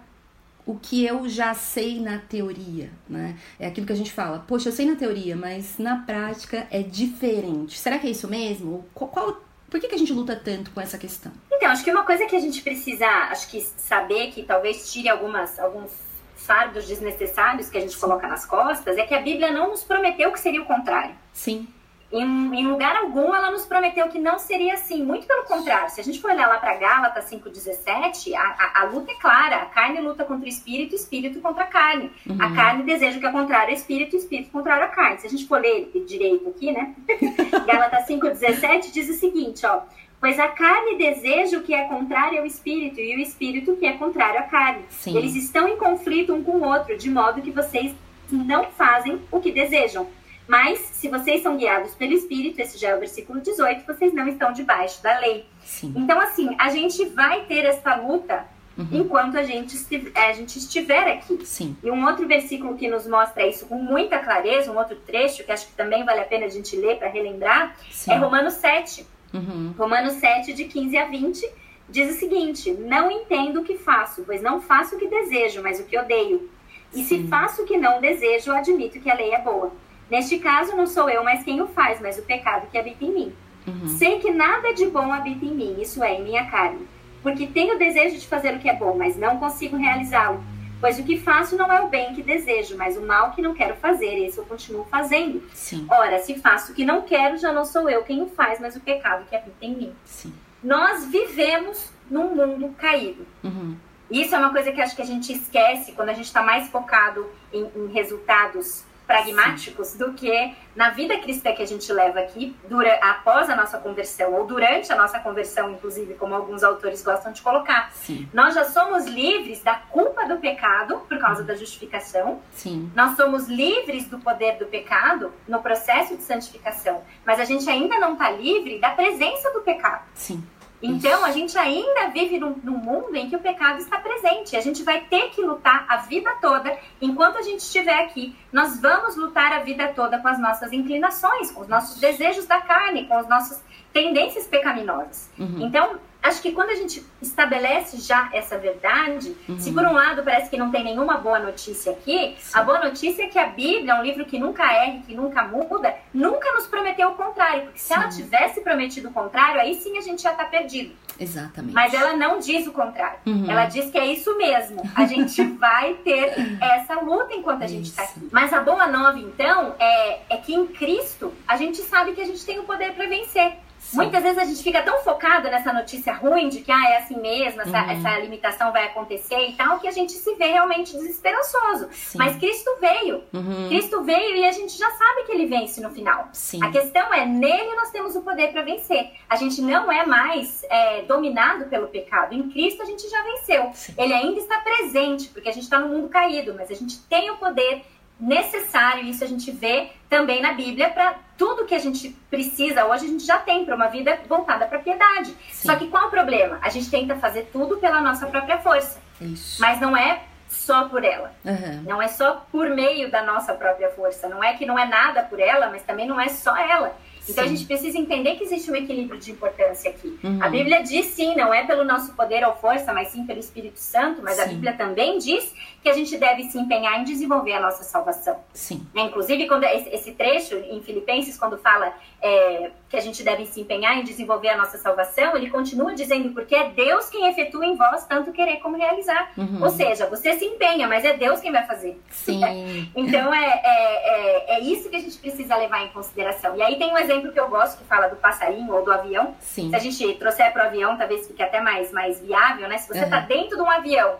o 0.65 0.75
que 0.75 1.05
eu 1.05 1.29
já 1.29 1.53
sei 1.53 1.99
na 1.99 2.17
teoria, 2.17 2.89
né? 3.07 3.37
É 3.59 3.67
aquilo 3.67 3.85
que 3.85 3.93
a 3.93 3.95
gente 3.95 4.11
fala, 4.11 4.39
poxa, 4.39 4.69
eu 4.69 4.73
sei 4.73 4.85
na 4.85 4.95
teoria, 4.95 5.35
mas 5.35 5.77
na 5.77 5.97
prática 5.97 6.67
é 6.71 6.81
diferente. 6.81 7.77
Será 7.77 7.99
que 7.99 8.07
é 8.07 8.09
isso 8.09 8.27
mesmo? 8.27 8.85
Qual, 8.93 9.09
qual 9.09 9.41
por 9.69 9.79
que, 9.79 9.87
que 9.87 9.95
a 9.95 9.97
gente 9.97 10.13
luta 10.13 10.35
tanto 10.35 10.71
com 10.71 10.81
essa 10.81 10.97
questão? 10.97 11.31
Então, 11.51 11.69
acho 11.69 11.83
que 11.83 11.91
uma 11.91 12.03
coisa 12.03 12.25
que 12.25 12.35
a 12.35 12.39
gente 12.39 12.61
precisa, 12.61 13.05
acho 13.05 13.49
que 13.49 13.61
saber 13.61 14.31
que 14.31 14.43
talvez 14.43 14.91
tire 14.91 15.09
algumas, 15.09 15.59
alguns 15.59 15.91
fardos 16.35 16.87
desnecessários 16.87 17.69
que 17.69 17.77
a 17.77 17.81
gente 17.81 17.97
coloca 17.97 18.27
nas 18.27 18.45
costas, 18.45 18.97
é 18.97 19.05
que 19.05 19.13
a 19.13 19.21
Bíblia 19.21 19.51
não 19.51 19.69
nos 19.69 19.83
prometeu 19.83 20.31
que 20.31 20.39
seria 20.39 20.61
o 20.61 20.65
contrário. 20.65 21.15
Sim. 21.33 21.67
Em, 22.11 22.21
em, 22.21 22.67
lugar 22.67 22.95
algum 22.95 23.35
ela 23.35 23.49
nos 23.51 23.65
prometeu 23.65 24.07
que 24.07 24.19
não 24.19 24.37
seria 24.37 24.73
assim. 24.75 25.03
Muito 25.03 25.25
pelo 25.25 25.43
contrário, 25.43 25.89
se 25.89 25.99
a 25.99 26.03
gente 26.03 26.21
for 26.21 26.31
olhar 26.31 26.47
lá 26.47 26.57
para 26.57 26.75
Gálatas 26.75 27.29
5,17, 27.29 28.33
a, 28.33 28.39
a, 28.39 28.81
a, 28.81 28.83
luta 28.85 29.11
é 29.11 29.15
clara. 29.15 29.57
A 29.57 29.65
carne 29.65 29.99
luta 29.99 30.23
contra 30.23 30.45
o 30.45 30.49
espírito, 30.49 30.93
o 30.93 30.95
espírito 30.95 31.41
contra 31.41 31.63
a 31.63 31.67
carne. 31.67 32.11
Uhum. 32.29 32.37
A 32.39 32.53
carne 32.53 32.83
deseja 32.83 33.17
o 33.17 33.19
que 33.19 33.27
é 33.27 33.31
contrário 33.31 33.69
ao 33.69 33.75
espírito, 33.75 34.15
o 34.15 34.19
espírito 34.19 34.51
contrário 34.51 34.83
à 34.83 34.87
carne. 34.87 35.19
Se 35.19 35.27
a 35.27 35.29
gente 35.29 35.47
for 35.47 35.59
ler 35.59 35.91
direito 36.05 36.47
aqui, 36.47 36.71
né? 36.71 36.93
Gálatas 37.65 38.07
5,17 38.07 38.91
diz 38.91 39.09
o 39.09 39.13
seguinte, 39.13 39.65
ó. 39.65 39.81
Pois 40.19 40.39
a 40.39 40.47
carne 40.47 40.97
deseja 40.97 41.57
o 41.57 41.61
que 41.61 41.73
é 41.73 41.83
contrário 41.85 42.39
ao 42.39 42.45
espírito 42.45 42.99
e 42.99 43.15
o 43.15 43.19
espírito 43.19 43.73
o 43.73 43.77
que 43.77 43.85
é 43.85 43.93
contrário 43.93 44.39
à 44.39 44.43
carne. 44.43 44.83
Sim. 44.89 45.17
Eles 45.17 45.35
estão 45.35 45.67
em 45.67 45.77
conflito 45.77 46.33
um 46.33 46.43
com 46.43 46.53
o 46.53 46.63
outro, 46.65 46.97
de 46.97 47.09
modo 47.09 47.41
que 47.41 47.51
vocês 47.51 47.93
não 48.31 48.65
fazem 48.65 49.21
o 49.31 49.39
que 49.39 49.51
desejam. 49.51 50.07
Mas, 50.47 50.79
se 50.79 51.09
vocês 51.09 51.41
são 51.41 51.57
guiados 51.57 51.95
pelo 51.95 52.13
Espírito, 52.13 52.59
esse 52.59 52.77
já 52.77 52.89
é 52.89 52.95
o 52.95 52.99
versículo 52.99 53.41
18, 53.41 53.85
vocês 53.85 54.13
não 54.13 54.27
estão 54.27 54.53
debaixo 54.53 55.01
da 55.01 55.17
lei. 55.19 55.45
Sim. 55.63 55.93
Então, 55.95 56.19
assim, 56.19 56.55
a 56.59 56.69
gente 56.69 57.05
vai 57.05 57.45
ter 57.45 57.65
essa 57.65 57.95
luta 57.95 58.45
uhum. 58.77 58.87
enquanto 58.91 59.37
a 59.37 59.43
gente, 59.43 59.75
a 60.13 60.33
gente 60.33 60.59
estiver 60.59 61.13
aqui. 61.13 61.45
Sim. 61.45 61.75
E 61.83 61.89
um 61.89 62.05
outro 62.05 62.27
versículo 62.27 62.75
que 62.75 62.87
nos 62.87 63.07
mostra 63.07 63.47
isso 63.47 63.65
com 63.65 63.75
muita 63.75 64.19
clareza, 64.19 64.71
um 64.71 64.77
outro 64.77 64.95
trecho 64.97 65.43
que 65.43 65.51
acho 65.51 65.67
que 65.67 65.73
também 65.73 66.03
vale 66.03 66.19
a 66.19 66.25
pena 66.25 66.45
a 66.45 66.49
gente 66.49 66.75
ler 66.75 66.97
para 66.97 67.07
relembrar, 67.07 67.75
Sim. 67.89 68.11
é 68.11 68.17
Romanos 68.17 68.53
7. 68.55 69.05
Uhum. 69.33 69.73
Romanos 69.77 70.13
7, 70.13 70.53
de 70.53 70.65
15 70.65 70.97
a 70.97 71.05
20, 71.07 71.49
diz 71.89 72.15
o 72.15 72.19
seguinte: 72.19 72.71
Não 72.71 73.09
entendo 73.11 73.61
o 73.61 73.63
que 73.63 73.77
faço, 73.77 74.23
pois 74.25 74.41
não 74.41 74.61
faço 74.61 74.95
o 74.95 74.99
que 74.99 75.07
desejo, 75.07 75.61
mas 75.61 75.79
o 75.79 75.83
que 75.83 75.97
odeio. 75.97 76.49
E 76.93 77.03
se 77.03 77.27
faço 77.27 77.63
o 77.63 77.65
que 77.65 77.77
não 77.77 77.99
desejo, 77.99 78.53
admito 78.53 79.01
que 79.01 79.09
a 79.09 79.15
lei 79.15 79.33
é 79.33 79.41
boa. 79.41 79.73
Neste 80.09 80.39
caso, 80.39 80.75
não 80.75 80.85
sou 80.85 81.09
eu 81.09 81.23
mais 81.23 81.43
quem 81.43 81.61
o 81.61 81.67
faz, 81.67 81.99
mas 81.99 82.17
o 82.17 82.23
pecado 82.23 82.67
que 82.71 82.77
habita 82.77 83.03
em 83.03 83.11
mim. 83.11 83.33
Uhum. 83.67 83.87
Sei 83.87 84.19
que 84.19 84.31
nada 84.31 84.73
de 84.73 84.85
bom 84.85 85.11
habita 85.11 85.43
em 85.43 85.53
mim, 85.53 85.81
isso 85.81 86.03
é, 86.03 86.13
em 86.13 86.23
minha 86.23 86.45
carne. 86.49 86.87
Porque 87.23 87.47
tenho 87.47 87.79
desejo 87.79 88.19
de 88.19 88.27
fazer 88.27 88.53
o 88.53 88.59
que 88.59 88.69
é 88.69 88.75
bom, 88.75 88.95
mas 88.95 89.17
não 89.17 89.39
consigo 89.39 89.75
realizá-lo. 89.75 90.43
Pois 90.79 90.99
o 90.99 91.03
que 91.03 91.17
faço 91.17 91.55
não 91.55 91.71
é 91.71 91.81
o 91.81 91.87
bem 91.87 92.13
que 92.13 92.21
desejo, 92.21 92.77
mas 92.77 92.95
o 92.95 93.01
mal 93.01 93.31
que 93.31 93.41
não 93.41 93.55
quero 93.55 93.75
fazer, 93.77 94.23
esse 94.23 94.37
eu 94.37 94.45
continuo 94.45 94.85
fazendo. 94.85 95.41
Sim. 95.53 95.87
Ora, 95.89 96.19
se 96.19 96.35
faço 96.35 96.71
o 96.71 96.75
que 96.75 96.85
não 96.85 97.01
quero, 97.01 97.37
já 97.37 97.51
não 97.51 97.65
sou 97.65 97.89
eu 97.89 98.03
quem 98.03 98.21
o 98.21 98.27
faz, 98.27 98.59
mas 98.59 98.75
o 98.75 98.81
pecado 98.81 99.25
que 99.27 99.35
habita 99.35 99.65
em 99.65 99.75
mim. 99.75 99.95
Sim. 100.03 100.33
Nós 100.63 101.05
vivemos 101.05 101.91
num 102.09 102.35
mundo 102.35 102.75
caído. 102.77 103.25
Uhum. 103.43 103.75
Isso 104.11 104.35
é 104.35 104.37
uma 104.37 104.51
coisa 104.51 104.71
que 104.71 104.79
acho 104.79 104.95
que 104.95 105.01
a 105.01 105.05
gente 105.05 105.33
esquece 105.33 105.93
quando 105.93 106.09
a 106.09 106.13
gente 106.13 106.25
está 106.25 106.43
mais 106.43 106.67
focado 106.67 107.25
em, 107.51 107.67
em 107.75 107.87
resultados 107.87 108.83
pragmáticos 109.05 109.93
do 109.93 110.13
que 110.13 110.55
na 110.75 110.89
vida 110.89 111.17
cristã 111.19 111.53
que 111.53 111.61
a 111.61 111.65
gente 111.65 111.91
leva 111.91 112.19
aqui, 112.19 112.55
dura, 112.67 112.99
após 113.01 113.49
a 113.49 113.55
nossa 113.55 113.77
conversão, 113.77 114.33
ou 114.33 114.45
durante 114.45 114.91
a 114.91 114.95
nossa 114.95 115.19
conversão, 115.19 115.71
inclusive, 115.71 116.15
como 116.15 116.35
alguns 116.35 116.63
autores 116.63 117.01
gostam 117.01 117.31
de 117.31 117.41
colocar. 117.41 117.91
Sim. 117.93 118.27
Nós 118.33 118.53
já 118.53 118.65
somos 118.65 119.05
livres 119.05 119.63
da 119.63 119.75
culpa 119.75 120.27
do 120.27 120.37
pecado 120.37 120.99
por 121.07 121.17
causa 121.17 121.43
da 121.43 121.55
justificação. 121.55 122.41
Sim. 122.53 122.91
Nós 122.93 123.15
somos 123.15 123.47
livres 123.47 124.07
do 124.07 124.19
poder 124.19 124.57
do 124.57 124.65
pecado 124.65 125.31
no 125.47 125.61
processo 125.61 126.17
de 126.17 126.23
santificação. 126.23 127.03
Mas 127.25 127.39
a 127.39 127.45
gente 127.45 127.69
ainda 127.69 127.97
não 127.99 128.13
está 128.13 128.31
livre 128.31 128.79
da 128.79 128.89
presença 128.89 129.51
do 129.53 129.61
pecado. 129.61 130.03
Sim. 130.13 130.43
Então, 130.81 131.23
a 131.23 131.31
gente 131.31 131.57
ainda 131.57 132.09
vive 132.09 132.37
num, 132.37 132.55
num, 132.63 132.77
mundo 132.77 133.15
em 133.15 133.29
que 133.29 133.35
o 133.35 133.39
pecado 133.39 133.79
está 133.79 133.97
presente. 133.97 134.55
A 134.55 134.61
gente 134.61 134.83
vai 134.83 135.01
ter 135.01 135.29
que 135.29 135.41
lutar 135.41 135.85
a 135.87 135.97
vida 135.97 136.29
toda, 136.41 136.77
enquanto 137.01 137.37
a 137.37 137.41
gente 137.41 137.59
estiver 137.59 138.03
aqui. 138.03 138.35
Nós 138.51 138.79
vamos 138.79 139.15
lutar 139.15 139.51
a 139.53 139.59
vida 139.59 139.87
toda 139.89 140.19
com 140.19 140.27
as 140.27 140.39
nossas 140.39 140.71
inclinações, 140.71 141.51
com 141.51 141.61
os 141.61 141.67
nossos 141.67 141.99
desejos 141.99 142.45
da 142.45 142.61
carne, 142.61 143.05
com 143.07 143.17
as 143.17 143.27
nossas 143.27 143.63
tendências 143.93 144.45
pecaminosas. 144.47 145.29
Uhum. 145.39 145.65
Então, 145.65 145.97
acho 146.25 146.41
que 146.41 146.51
quando 146.51 146.71
a 146.71 146.75
gente 146.75 147.05
estabelece 147.21 147.97
já 147.97 148.29
essa 148.33 148.57
verdade, 148.57 149.35
uhum. 149.47 149.59
se 149.59 149.71
por 149.71 149.83
um 149.83 149.93
lado 149.93 150.23
parece 150.23 150.49
que 150.49 150.57
não 150.57 150.71
tem 150.71 150.83
nenhuma 150.83 151.17
boa 151.17 151.39
notícia 151.39 151.91
aqui, 151.91 152.35
Sim. 152.39 152.51
a 152.57 152.63
boa 152.63 152.79
notícia 152.83 153.23
é 153.23 153.27
que 153.27 153.37
a 153.37 153.47
Bíblia 153.47 153.93
é 153.93 153.95
um 153.95 154.03
livro 154.03 154.25
que 154.25 154.39
nunca 154.39 154.63
erra, 154.71 155.01
que 155.05 155.13
nunca 155.15 155.43
muda, 155.43 155.95
nunca 156.13 156.51
nos 156.53 156.67
prometeu 156.67 157.09
o 157.09 157.15
contrário, 157.15 157.63
porque 157.63 157.79
se 157.79 157.87
sim. 157.87 157.93
ela 157.93 158.09
tivesse 158.09 158.61
prometido 158.61 159.09
o 159.09 159.13
contrário, 159.13 159.61
aí 159.61 159.75
sim 159.75 159.97
a 159.97 160.01
gente 160.01 160.21
já 160.21 160.31
está 160.31 160.45
perdido. 160.45 160.95
Exatamente. 161.19 161.73
Mas 161.73 161.93
ela 161.93 162.15
não 162.15 162.39
diz 162.39 162.67
o 162.67 162.71
contrário. 162.71 163.19
Uhum. 163.25 163.49
Ela 163.49 163.67
diz 163.67 163.89
que 163.89 163.97
é 163.97 164.05
isso 164.05 164.37
mesmo. 164.37 164.81
A 164.95 165.05
gente 165.05 165.41
vai 165.55 165.93
ter 165.95 166.33
essa 166.61 166.99
luta 166.99 167.33
enquanto 167.33 167.63
a 167.63 167.67
gente 167.67 167.89
está 167.89 168.03
aqui. 168.03 168.27
Mas 168.31 168.51
a 168.51 168.59
boa 168.59 168.87
nova, 168.87 169.17
então, 169.17 169.75
é, 169.79 170.19
é 170.29 170.37
que 170.37 170.53
em 170.53 170.67
Cristo 170.67 171.33
a 171.47 171.55
gente 171.55 171.77
sabe 171.81 172.13
que 172.13 172.21
a 172.21 172.25
gente 172.25 172.45
tem 172.45 172.59
o 172.59 172.63
poder 172.63 172.93
para 172.93 173.07
vencer. 173.07 173.53
Sim. 173.85 173.97
Muitas 173.97 174.23
vezes 174.23 174.37
a 174.37 174.45
gente 174.45 174.63
fica 174.63 174.81
tão 174.81 174.97
focada 175.03 175.49
nessa 175.49 175.71
notícia 175.71 176.13
ruim 176.13 176.49
de 176.49 176.61
que 176.61 176.71
ah, 176.71 176.89
é 176.89 176.97
assim 176.97 177.19
mesmo, 177.19 177.61
essa, 177.61 177.83
uhum. 177.83 177.91
essa 177.91 178.19
limitação 178.19 178.71
vai 178.71 178.85
acontecer 178.85 179.49
e 179.49 179.53
tal, 179.53 179.79
que 179.79 179.87
a 179.87 179.91
gente 179.91 180.11
se 180.11 180.33
vê 180.35 180.47
realmente 180.47 180.93
desesperançoso. 180.93 181.89
Sim. 181.91 182.17
Mas 182.17 182.35
Cristo 182.37 182.69
veio. 182.81 183.23
Uhum. 183.31 183.67
Cristo 183.69 184.03
veio 184.03 184.37
e 184.37 184.45
a 184.45 184.51
gente 184.51 184.75
já 184.77 184.89
sabe 184.89 185.23
que 185.25 185.31
ele 185.31 185.45
vence 185.45 185.79
no 185.81 185.91
final. 185.91 186.29
Sim. 186.33 186.63
A 186.63 186.71
questão 186.71 187.13
é, 187.13 187.25
nele 187.25 187.75
nós 187.75 187.91
temos 187.91 188.15
o 188.15 188.21
poder 188.21 188.51
para 188.51 188.63
vencer. 188.63 189.11
A 189.29 189.35
gente 189.35 189.61
não 189.61 189.91
é 189.91 190.05
mais 190.05 190.63
é, 190.63 191.03
dominado 191.03 191.65
pelo 191.65 191.87
pecado. 191.87 192.33
Em 192.33 192.49
Cristo 192.49 192.81
a 192.81 192.85
gente 192.85 193.07
já 193.07 193.21
venceu. 193.21 193.71
Ele 193.97 194.13
ainda 194.13 194.39
está 194.39 194.59
presente, 194.59 195.27
porque 195.29 195.49
a 195.49 195.51
gente 195.51 195.63
está 195.63 195.79
no 195.79 195.89
mundo 195.89 196.09
caído, 196.09 196.55
mas 196.55 196.71
a 196.71 196.75
gente 196.75 196.99
tem 197.03 197.29
o 197.29 197.37
poder 197.37 197.83
necessário, 198.19 199.03
isso 199.03 199.23
a 199.23 199.27
gente 199.27 199.51
vê 199.51 199.89
também 200.09 200.41
na 200.41 200.53
Bíblia, 200.53 200.89
para 200.89 201.15
tudo 201.37 201.65
que 201.65 201.75
a 201.75 201.79
gente 201.79 202.09
precisa 202.29 202.85
hoje, 202.85 203.05
a 203.05 203.09
gente 203.09 203.25
já 203.25 203.37
tem 203.37 203.65
para 203.65 203.75
uma 203.75 203.87
vida 203.87 204.17
voltada 204.27 204.65
para 204.65 204.77
a 204.77 204.81
piedade. 204.81 205.35
Sim. 205.51 205.67
Só 205.67 205.75
que 205.75 205.87
qual 205.87 206.03
é 206.03 206.07
o 206.07 206.09
problema? 206.09 206.59
A 206.61 206.69
gente 206.69 206.89
tenta 206.89 207.15
fazer 207.15 207.49
tudo 207.51 207.77
pela 207.77 208.01
nossa 208.01 208.25
própria 208.27 208.57
força. 208.59 209.01
Isso. 209.19 209.59
Mas 209.59 209.79
não 209.79 209.95
é 209.95 210.23
só 210.47 210.87
por 210.87 211.03
ela. 211.03 211.33
Uhum. 211.43 211.83
Não 211.83 212.01
é 212.01 212.07
só 212.07 212.45
por 212.51 212.69
meio 212.69 213.11
da 213.11 213.23
nossa 213.23 213.53
própria 213.53 213.89
força. 213.89 214.29
Não 214.29 214.43
é 214.43 214.53
que 214.53 214.65
não 214.65 214.79
é 214.79 214.85
nada 214.85 215.23
por 215.23 215.39
ela, 215.39 215.69
mas 215.69 215.83
também 215.83 216.07
não 216.07 216.19
é 216.19 216.29
só 216.29 216.55
ela. 216.55 216.95
Então 217.27 217.43
sim. 217.43 217.49
a 217.49 217.55
gente 217.55 217.65
precisa 217.65 217.97
entender 217.97 218.35
que 218.35 218.43
existe 218.43 218.69
um 218.69 218.75
equilíbrio 218.75 219.19
de 219.19 219.31
importância 219.31 219.89
aqui. 219.89 220.17
Uhum. 220.23 220.41
A 220.41 220.47
Bíblia 220.47 220.83
diz 220.83 221.07
sim, 221.07 221.35
não 221.35 221.53
é 221.53 221.65
pelo 221.65 221.83
nosso 221.83 222.13
poder 222.13 222.45
ou 222.45 222.55
força, 222.55 222.93
mas 222.93 223.09
sim 223.09 223.25
pelo 223.25 223.39
Espírito 223.39 223.79
Santo, 223.79 224.21
mas 224.21 224.35
sim. 224.35 224.41
a 224.41 224.45
Bíblia 224.45 224.73
também 224.73 225.17
diz 225.17 225.53
que 225.85 225.89
a 225.89 225.93
gente 225.93 226.17
deve 226.17 226.45
se 226.45 226.57
empenhar 226.57 226.99
em 226.99 227.03
desenvolver 227.03 227.53
a 227.53 227.59
nossa 227.59 227.83
salvação. 227.83 228.39
Sim. 228.51 228.87
É, 228.95 229.01
inclusive, 229.01 229.47
quando 229.47 229.65
esse 229.65 230.13
trecho 230.13 230.55
em 230.55 230.81
Filipenses, 230.81 231.37
quando 231.37 231.59
fala 231.59 231.93
é, 232.19 232.71
que 232.89 232.97
a 232.97 232.99
gente 232.99 233.21
deve 233.21 233.45
se 233.45 233.61
empenhar 233.61 233.95
em 233.95 234.03
desenvolver 234.03 234.49
a 234.49 234.57
nossa 234.57 234.79
salvação, 234.79 235.37
ele 235.37 235.47
continua 235.47 235.93
dizendo 235.93 236.33
porque 236.33 236.55
é 236.55 236.71
Deus 236.71 237.07
quem 237.07 237.27
efetua 237.27 237.67
em 237.67 237.75
vós 237.75 238.03
tanto 238.07 238.31
querer 238.31 238.57
como 238.61 238.75
realizar. 238.75 239.31
Uhum. 239.37 239.61
Ou 239.61 239.69
seja, 239.69 240.07
você 240.07 240.33
se 240.33 240.45
empenha, 240.45 240.87
mas 240.87 241.05
é 241.05 241.15
Deus 241.15 241.39
quem 241.39 241.51
vai 241.51 241.67
fazer. 241.67 242.01
Sim. 242.09 242.41
então 242.95 243.31
é, 243.31 243.45
é, 243.45 244.55
é, 244.55 244.55
é, 244.55 244.59
isso 244.61 244.89
que 244.89 244.95
a 244.95 244.99
gente 244.99 245.19
precisa 245.19 245.55
levar 245.55 245.83
em 245.83 245.89
consideração. 245.89 246.55
E 246.57 246.63
aí 246.63 246.79
tem 246.79 246.91
um 246.91 246.97
exemplo 246.97 247.31
que 247.31 247.39
eu 247.39 247.47
gosto 247.47 247.77
que 247.77 247.83
fala 247.83 248.07
do 248.07 248.15
passarinho 248.15 248.73
ou 248.73 248.83
do 248.83 248.91
avião. 248.91 249.35
Sim. 249.39 249.69
Se 249.69 249.75
a 249.75 249.79
gente 249.79 250.15
trouxer 250.15 250.51
para 250.51 250.63
o 250.63 250.67
avião, 250.67 250.97
talvez 250.97 251.27
fique 251.27 251.43
até 251.43 251.61
mais, 251.61 251.91
mais 251.91 252.19
viável, 252.19 252.67
né? 252.67 252.79
Se 252.79 252.87
você 252.87 253.03
está 253.03 253.19
uhum. 253.19 253.27
dentro 253.27 253.55
de 253.55 253.61
um 253.61 253.69
avião 253.69 254.15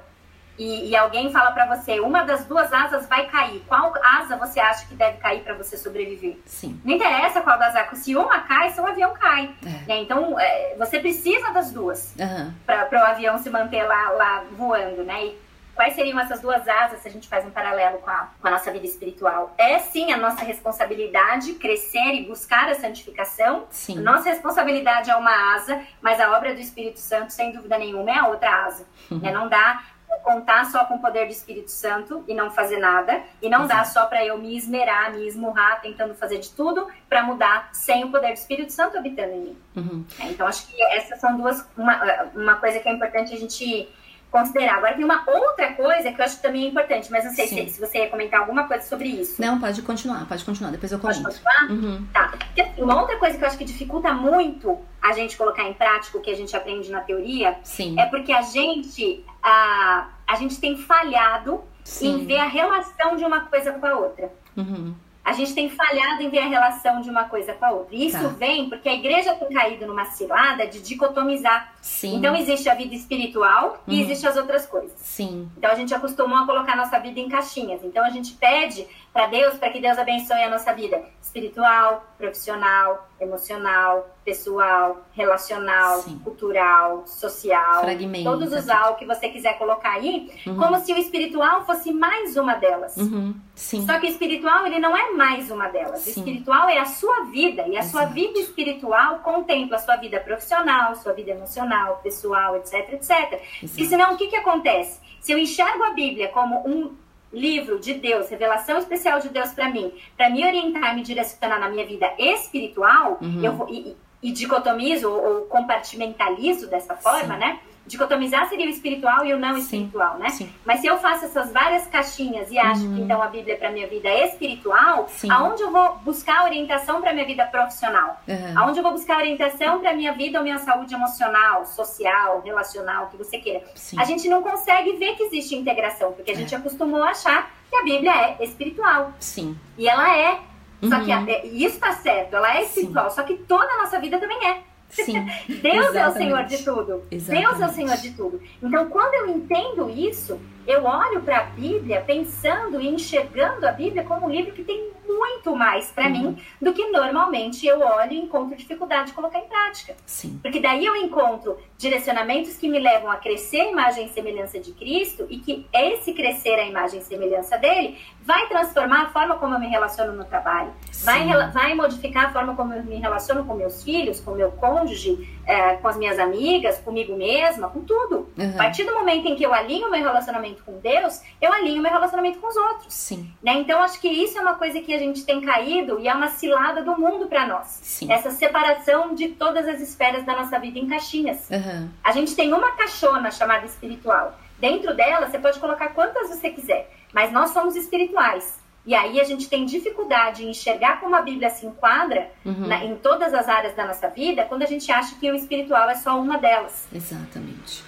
e, 0.58 0.90
e 0.90 0.96
alguém 0.96 1.32
fala 1.32 1.52
para 1.52 1.66
você, 1.76 2.00
uma 2.00 2.24
das 2.24 2.46
duas 2.46 2.72
asas 2.72 3.08
vai 3.08 3.28
cair, 3.28 3.62
qual 3.68 3.94
asa 4.04 4.38
você 4.38 4.60
acha 4.60 4.86
que 4.88 4.96
deve 4.96 5.18
cair 5.18 5.42
para 5.42 5.54
você 5.54 5.78
sobreviver? 5.78 6.38
Sim. 6.46 6.80
Não 6.84 6.94
interessa 6.94 7.42
qual 7.42 7.60
das 7.60 7.76
asas, 7.76 8.00
se 8.00 8.16
uma 8.16 8.40
cai, 8.42 8.72
seu 8.72 8.86
avião 8.86 9.14
cai. 9.14 9.54
É. 9.66 9.70
Né? 9.88 10.02
Então, 10.02 10.40
é, 10.40 10.76
você 10.78 11.00
precisa 11.00 11.52
das 11.52 11.72
duas 11.72 12.16
uhum. 12.20 12.54
para 12.66 12.90
o 12.92 13.06
avião 13.06 13.38
se 13.38 13.50
manter 13.50 13.84
lá, 13.84 14.10
lá 14.12 14.44
voando, 14.52 15.04
né? 15.04 15.26
E 15.26 15.46
quais 15.76 15.94
seriam 15.94 16.18
essas 16.20 16.40
duas 16.40 16.68
asas 16.68 17.02
se 17.02 17.08
a 17.08 17.12
gente 17.12 17.28
faz 17.28 17.46
um 17.46 17.52
paralelo 17.52 17.98
com 18.00 18.10
a, 18.10 18.30
com 18.42 18.48
a 18.48 18.52
nossa 18.52 18.72
vida 18.72 18.86
espiritual? 18.86 19.54
É 19.58 19.78
sim 19.80 20.12
a 20.12 20.18
nossa 20.18 20.44
responsabilidade 20.44 21.54
crescer 21.56 22.14
e 22.14 22.26
buscar 22.26 22.70
a 22.70 22.76
santificação. 22.76 23.66
Sim. 23.70 24.00
Nossa 24.00 24.30
responsabilidade 24.30 25.12
é 25.12 25.16
uma 25.16 25.54
asa, 25.56 25.82
mas 26.02 26.20
a 26.20 26.36
obra 26.36 26.54
do 26.54 26.62
Espírito 26.62 27.00
Santo, 27.00 27.34
sem 27.34 27.52
dúvida 27.52 27.78
nenhuma, 27.78 28.10
é 28.10 28.18
a 28.18 28.28
outra 28.28 28.66
asa. 28.66 28.86
Uhum. 29.12 29.22
É 29.26 29.32
não 29.32 29.50
dar 29.50 29.95
contar 30.26 30.66
só 30.66 30.84
com 30.86 30.96
o 30.96 31.00
poder 31.00 31.28
do 31.28 31.32
Espírito 31.32 31.70
Santo 31.70 32.24
e 32.28 32.34
não 32.34 32.50
fazer 32.50 32.80
nada. 32.80 33.22
E 33.42 33.48
não 33.48 33.66
Exato. 33.66 33.80
dá 33.80 33.86
só 33.86 34.06
para 34.08 34.26
eu 34.26 34.38
me 34.38 34.58
esmerar, 34.58 35.14
me 35.14 35.28
esmurrar, 35.28 35.80
tentando 35.80 36.16
fazer 36.16 36.40
de 36.40 36.50
tudo 36.50 36.88
para 37.08 37.22
mudar 37.22 37.70
sem 37.72 38.04
o 38.04 38.12
poder 38.12 38.30
do 38.30 38.34
Espírito 38.34 38.74
Santo 38.74 38.98
habitando 38.98 39.34
em 39.34 39.42
mim. 39.42 39.58
Uhum. 39.76 40.06
É, 40.20 40.26
então, 40.26 40.48
acho 40.48 40.68
que 40.68 40.82
essas 40.84 41.20
são 41.20 41.38
duas. 41.38 41.66
Uma, 41.78 42.30
uma 42.34 42.56
coisa 42.56 42.80
que 42.80 42.90
é 42.90 42.92
importante 42.92 43.34
a 43.34 43.38
gente 43.38 43.88
considerar. 44.36 44.80
Agora, 44.80 44.96
tem 44.96 45.06
uma 45.06 45.24
outra 45.26 45.74
coisa 45.74 46.12
que 46.12 46.20
eu 46.20 46.26
acho 46.26 46.38
que 46.38 46.42
também 46.42 46.66
é 46.66 46.68
importante, 46.68 47.10
mas 47.10 47.24
não 47.24 47.34
sei 47.34 47.48
se, 47.48 47.70
se, 47.70 47.80
você 47.80 48.00
ia 48.00 48.10
comentar 48.10 48.42
alguma 48.42 48.68
coisa 48.68 48.84
sobre 48.84 49.08
isso. 49.08 49.42
Não, 49.42 49.60
pode 49.60 49.82
continuar, 49.82 50.28
pode 50.28 50.44
continuar, 50.44 50.72
depois 50.72 50.92
eu 50.92 51.00
comento. 51.00 51.24
Pode 51.24 51.40
continuar? 51.40 51.72
Uhum. 51.72 52.06
Tá. 52.12 52.28
Porque, 52.30 52.62
assim, 52.62 52.82
uma 52.82 53.00
outra 53.00 53.18
coisa 53.18 53.38
que 53.38 53.44
eu 53.44 53.48
acho 53.48 53.58
que 53.58 53.64
dificulta 53.64 54.14
muito 54.14 54.78
a 55.02 55.14
gente 55.14 55.38
colocar 55.38 55.64
em 55.64 55.74
prática 55.74 56.18
o 56.18 56.22
que 56.22 56.32
a 56.32 56.36
gente 56.36 56.56
aprende 56.56 56.92
na 56.92 57.00
teoria 57.00 57.58
Sim. 57.64 57.98
é 57.98 58.06
porque 58.08 58.34
a 58.34 58.42
gente, 58.42 59.24
a, 59.42 60.10
a 60.28 60.36
gente 60.36 60.60
tem 60.60 60.78
falhado 60.78 61.64
Sim. 61.84 62.22
em 62.22 62.26
ver 62.26 62.38
a 62.38 62.48
relação 62.48 63.16
de 63.16 63.24
uma 63.24 63.42
coisa 63.42 63.72
com 63.74 63.86
a 63.86 63.96
outra. 63.96 64.32
Uhum 64.56 64.96
a 65.26 65.34
gente 65.34 65.56
tem 65.56 65.68
falhado 65.68 66.22
em 66.22 66.30
ver 66.30 66.38
a 66.38 66.48
relação 66.48 67.02
de 67.02 67.10
uma 67.10 67.24
coisa 67.24 67.52
com 67.54 67.66
a 67.66 67.72
outra. 67.72 67.96
E 67.96 68.06
isso 68.06 68.22
tá. 68.22 68.28
vem 68.28 68.70
porque 68.70 68.88
a 68.88 68.94
igreja 68.94 69.34
tem 69.34 69.50
caído 69.50 69.88
numa 69.88 70.06
cilada 70.06 70.68
de 70.68 70.80
dicotomizar. 70.80 71.74
Sim. 71.82 72.18
Então 72.18 72.36
existe 72.36 72.70
a 72.70 72.76
vida 72.76 72.94
espiritual 72.94 73.84
e 73.88 73.96
uhum. 73.96 74.02
existe 74.02 74.28
as 74.28 74.38
outras 74.38 74.68
coisas. 74.68 74.94
Sim. 74.98 75.50
Então 75.58 75.72
a 75.72 75.74
gente 75.74 75.96
acostumou 75.96 76.38
a 76.38 76.46
colocar 76.46 76.74
a 76.74 76.76
nossa 76.76 77.00
vida 77.00 77.20
em 77.20 77.28
caixinhas. 77.28 77.84
Então 77.84 78.06
a 78.06 78.12
gente 78.12 78.34
pede 78.34 78.86
para 79.16 79.28
Deus 79.28 79.58
para 79.58 79.70
que 79.70 79.80
Deus 79.80 79.98
abençoe 79.98 80.44
a 80.44 80.50
nossa 80.50 80.74
vida 80.74 81.02
espiritual, 81.22 82.06
profissional, 82.18 83.08
emocional, 83.18 84.14
pessoal, 84.26 85.06
relacional, 85.14 86.02
Sim. 86.02 86.20
cultural, 86.20 87.08
social, 87.08 87.80
Fragmenta. 87.80 88.30
todos 88.30 88.52
os 88.52 88.68
al 88.68 88.98
que 88.98 89.06
você 89.06 89.30
quiser 89.30 89.58
colocar 89.58 89.94
aí, 89.94 90.30
uhum. 90.46 90.58
como 90.58 90.78
se 90.82 90.92
o 90.92 90.98
espiritual 90.98 91.66
fosse 91.66 91.94
mais 91.94 92.36
uma 92.36 92.56
delas. 92.56 92.98
Uhum. 92.98 93.34
Só 93.56 93.98
que 94.00 94.08
o 94.08 94.10
espiritual 94.10 94.68
ele 94.68 94.80
não 94.80 94.98
é 94.98 95.12
mais 95.12 95.50
uma 95.50 95.70
delas. 95.70 96.02
Sim. 96.02 96.10
O 96.10 96.14
espiritual 96.20 96.68
é 96.68 96.78
a 96.78 96.86
sua 96.86 97.24
vida 97.32 97.62
e 97.70 97.78
a 97.78 97.80
Exato. 97.80 97.92
sua 97.92 98.06
vida 98.08 98.38
espiritual 98.38 99.20
contempla 99.20 99.78
a 99.78 99.80
sua 99.80 99.96
vida 99.96 100.20
profissional, 100.20 100.94
sua 100.96 101.14
vida 101.14 101.32
emocional, 101.32 102.02
pessoal, 102.04 102.58
etc, 102.58 102.74
etc. 102.92 103.42
Exato. 103.64 103.82
E 103.82 103.86
senão 103.86 104.14
o 104.14 104.18
que 104.18 104.28
que 104.28 104.36
acontece? 104.36 105.00
Se 105.22 105.32
eu 105.32 105.38
enxergo 105.38 105.84
a 105.86 105.92
Bíblia 105.92 106.28
como 106.28 106.68
um 106.68 107.05
livro 107.36 107.80
de 107.80 107.94
Deus, 107.96 108.30
revelação 108.30 108.78
especial 108.78 109.20
de 109.20 109.30
Deus 109.30 109.52
para 109.52 109.70
mim, 109.70 109.92
para 110.16 110.30
me 110.30 110.46
orientar, 110.46 110.96
me 110.96 111.04
direcionar 111.04 111.60
na 111.60 111.70
minha 111.70 111.86
vida 111.86 112.10
espiritual, 112.18 113.18
uhum. 113.22 113.44
eu 113.44 113.52
vou, 113.52 113.70
e, 113.70 113.96
e 114.24 114.32
dicotomizo 114.32 115.10
ou, 115.10 115.26
ou 115.26 115.42
compartimentalizo 115.42 116.68
dessa 116.68 116.96
forma, 116.96 117.34
Sim. 117.34 117.40
né? 117.40 117.60
Dicotomizar 117.86 118.50
seria 118.50 118.66
o 118.66 118.70
espiritual 118.70 119.26
e 119.26 119.34
o 119.34 119.40
não 119.40 119.58
espiritual, 119.58 120.16
sim, 120.16 120.20
né? 120.20 120.30
Sim. 120.30 120.50
Mas 120.66 120.80
se 120.80 120.88
eu 120.88 120.98
faço 120.98 121.26
essas 121.26 121.52
várias 121.52 121.86
caixinhas 121.88 122.50
e 122.52 122.58
acho 122.58 122.84
uhum. 122.86 122.96
que 122.96 123.02
então 123.02 123.22
a 123.22 123.28
Bíblia 123.28 123.54
é 123.54 123.58
para 123.58 123.72
minha 123.72 123.88
vida 123.88 124.10
é 124.10 124.28
espiritual, 124.28 125.08
sim. 125.10 125.30
aonde 125.32 125.62
eu 125.62 125.72
vou 125.72 125.98
buscar 126.00 126.44
orientação 126.44 127.02
para 127.02 127.14
minha 127.14 127.26
vida 127.26 127.46
profissional? 127.46 128.20
Uhum. 128.28 128.60
Aonde 128.60 128.80
eu 128.80 128.84
vou 128.84 128.92
buscar 128.92 129.18
orientação 129.18 129.80
para 129.80 129.94
minha 129.94 130.14
vida 130.14 130.40
ou 130.40 130.44
minha 130.44 130.58
saúde 130.60 130.94
emocional, 130.94 131.66
social, 131.66 132.42
relacional, 132.44 133.06
o 133.06 133.08
que 133.10 133.18
você 133.18 133.38
queira? 133.38 133.64
A 133.98 134.06
gente 134.06 134.28
não 134.28 134.42
consegue 134.42 134.94
ver 134.94 135.16
que 135.16 135.24
existe 135.24 135.56
integração, 135.56 136.14
porque 136.14 136.32
a 136.32 136.36
gente 136.36 136.54
é. 136.54 136.58
acostumou 136.58 137.04
a 137.04 137.10
achar 137.10 137.52
que 137.70 137.76
a 137.76 137.84
Bíblia 137.84 138.12
é 138.12 138.44
espiritual. 138.44 139.14
Sim. 139.20 139.58
E 139.78 139.88
ela 139.88 140.16
é. 140.18 140.40
Só 140.84 141.00
que 141.00 141.12
uhum. 141.12 141.26
a, 141.26 141.46
isso 141.46 141.76
está 141.76 141.94
certo, 141.94 142.36
ela 142.36 142.58
é 142.58 142.64
espiritual, 142.64 143.10
só 143.10 143.24
que 143.24 143.36
toda 143.36 143.66
a 143.74 143.78
nossa 143.78 144.00
vida 144.00 144.20
também 144.20 144.38
é. 144.46 144.75
Sim, 145.04 145.26
Deus 145.62 145.88
exatamente. 145.88 145.98
é 145.98 146.08
o 146.08 146.12
Senhor 146.14 146.44
de 146.46 146.58
tudo. 146.64 147.04
Exatamente. 147.12 147.48
Deus 147.48 147.62
é 147.62 147.66
o 147.66 147.74
Senhor 147.74 147.98
de 147.98 148.12
tudo. 148.12 148.42
Então, 148.62 148.90
quando 148.90 149.14
eu 149.14 149.36
entendo 149.36 149.90
isso, 149.90 150.40
eu 150.68 150.86
olho 150.86 151.22
para 151.22 151.40
a 151.40 151.44
Bíblia 151.44 152.02
pensando 152.02 152.82
e 152.82 152.88
enxergando 152.88 153.68
a 153.68 153.72
Bíblia 153.72 154.04
como 154.04 154.26
um 154.26 154.30
livro 154.30 154.52
que 154.52 154.64
tem 154.64 154.92
muito 155.08 155.56
mais 155.56 155.92
para 155.92 156.06
uhum. 156.06 156.12
mim 156.12 156.44
do 156.62 156.74
que 156.74 156.90
normalmente 156.90 157.66
eu 157.66 157.80
olho 157.80 158.12
e 158.12 158.20
encontro 158.20 158.56
dificuldade 158.56 159.08
de 159.08 159.14
colocar 159.14 159.40
em 159.40 159.48
prática. 159.48 159.96
Sim. 160.06 160.40
Porque 160.42 160.60
daí 160.60 160.86
eu 160.86 160.96
encontro 160.96 161.58
direcionamentos 161.78 162.58
que 162.58 162.68
me 162.68 162.80
levam 162.80 163.10
a 163.10 163.18
crescer 163.18 163.62
a 163.62 163.72
imagem 163.72 164.06
e 164.06 164.10
semelhança 164.10 164.60
de 164.60 164.72
Cristo 164.74 165.26
e 165.30 165.38
que 165.38 165.68
esse 165.74 166.14
crescer 166.14 166.56
a 166.56 166.66
imagem 166.66 167.00
e 167.00 167.04
semelhança 167.04 167.58
dele 167.58 167.98
vai 168.22 168.48
transformar 168.48 169.04
a 169.04 169.10
forma 169.10 169.38
como 169.38 169.54
eu 169.54 169.60
me 169.60 169.68
relaciono 169.68 170.14
no 170.14 170.26
trabalho, 170.26 170.74
vai, 171.04 171.52
vai 171.52 171.76
modificar 171.76 172.26
a 172.26 172.34
forma 172.34 172.56
como 172.56 172.74
eu 172.74 172.84
me 172.84 172.96
relaciono 172.96 173.46
com 173.46 173.54
meus 173.54 173.84
filhos, 173.84 174.20
com 174.20 174.32
meu 174.32 174.52
cônjuge, 174.54 175.30
é, 175.46 175.76
com 175.76 175.88
as 175.88 175.96
minhas 175.96 176.18
amigas, 176.18 176.80
comigo 176.80 177.16
mesma, 177.16 177.70
com 177.70 177.82
tudo. 177.82 178.28
Uhum. 178.36 178.50
A 178.56 178.58
partir 178.58 178.84
do 178.84 178.94
momento 178.96 179.28
em 179.28 179.36
que 179.36 179.44
eu 179.44 179.54
alinho 179.54 179.92
meu 179.92 180.02
relacionamento 180.02 180.55
com 180.64 180.80
Deus, 180.80 181.22
eu 181.42 181.52
alinho 181.52 181.82
meu 181.82 181.92
relacionamento 181.92 182.40
com 182.40 182.48
os 182.48 182.56
outros. 182.56 182.94
Sim. 182.94 183.32
Né? 183.42 183.54
Então, 183.54 183.82
acho 183.82 184.00
que 184.00 184.08
isso 184.08 184.38
é 184.38 184.42
uma 184.42 184.56
coisa 184.56 184.80
que 184.82 184.94
a 184.94 185.00
gente 185.00 185.24
tem 185.26 185.42
caído 185.42 186.00
e 186.00 186.08
é 186.08 186.14
uma 186.14 186.28
cilada 186.28 186.84
do 186.84 186.98
mundo 187.00 187.28
para 187.28 187.48
nós. 187.48 187.80
Sim. 187.82 188.12
Essa 188.12 188.32
separação 188.32 189.14
de 189.16 189.30
todas 189.30 189.68
as 189.68 189.82
esferas 189.82 190.24
da 190.26 190.36
nossa 190.36 190.60
vida 190.60 190.80
em 190.80 190.88
caixinhas. 190.88 191.50
Uhum. 191.50 191.90
A 192.04 192.12
gente 192.12 192.36
tem 192.36 192.54
uma 192.54 192.72
caixona 192.74 193.32
chamada 193.32 193.66
espiritual. 193.66 194.38
Dentro 194.60 194.96
dela, 194.96 195.28
você 195.28 195.38
pode 195.38 195.60
colocar 195.60 195.90
quantas 195.90 196.30
você 196.30 196.50
quiser, 196.50 196.90
mas 197.14 197.32
nós 197.32 197.50
somos 197.52 197.76
espirituais. 197.76 198.60
E 198.86 198.94
aí 198.94 199.20
a 199.20 199.24
gente 199.24 199.50
tem 199.50 199.66
dificuldade 199.66 200.46
em 200.46 200.52
enxergar 200.52 201.00
como 201.00 201.16
a 201.16 201.22
Bíblia 201.22 201.50
se 201.50 201.66
enquadra 201.66 202.30
uhum. 202.46 202.68
na, 202.68 202.86
em 202.86 202.96
todas 202.96 203.34
as 203.34 203.50
áreas 203.50 203.76
da 203.76 203.86
nossa 203.86 204.08
vida, 204.10 204.46
quando 204.46 204.62
a 204.62 204.68
gente 204.68 204.92
acha 204.92 205.16
que 205.16 205.30
o 205.30 205.36
espiritual 205.36 205.90
é 205.90 205.96
só 205.96 206.20
uma 206.20 206.38
delas. 206.38 206.88
Exatamente. 206.94 207.84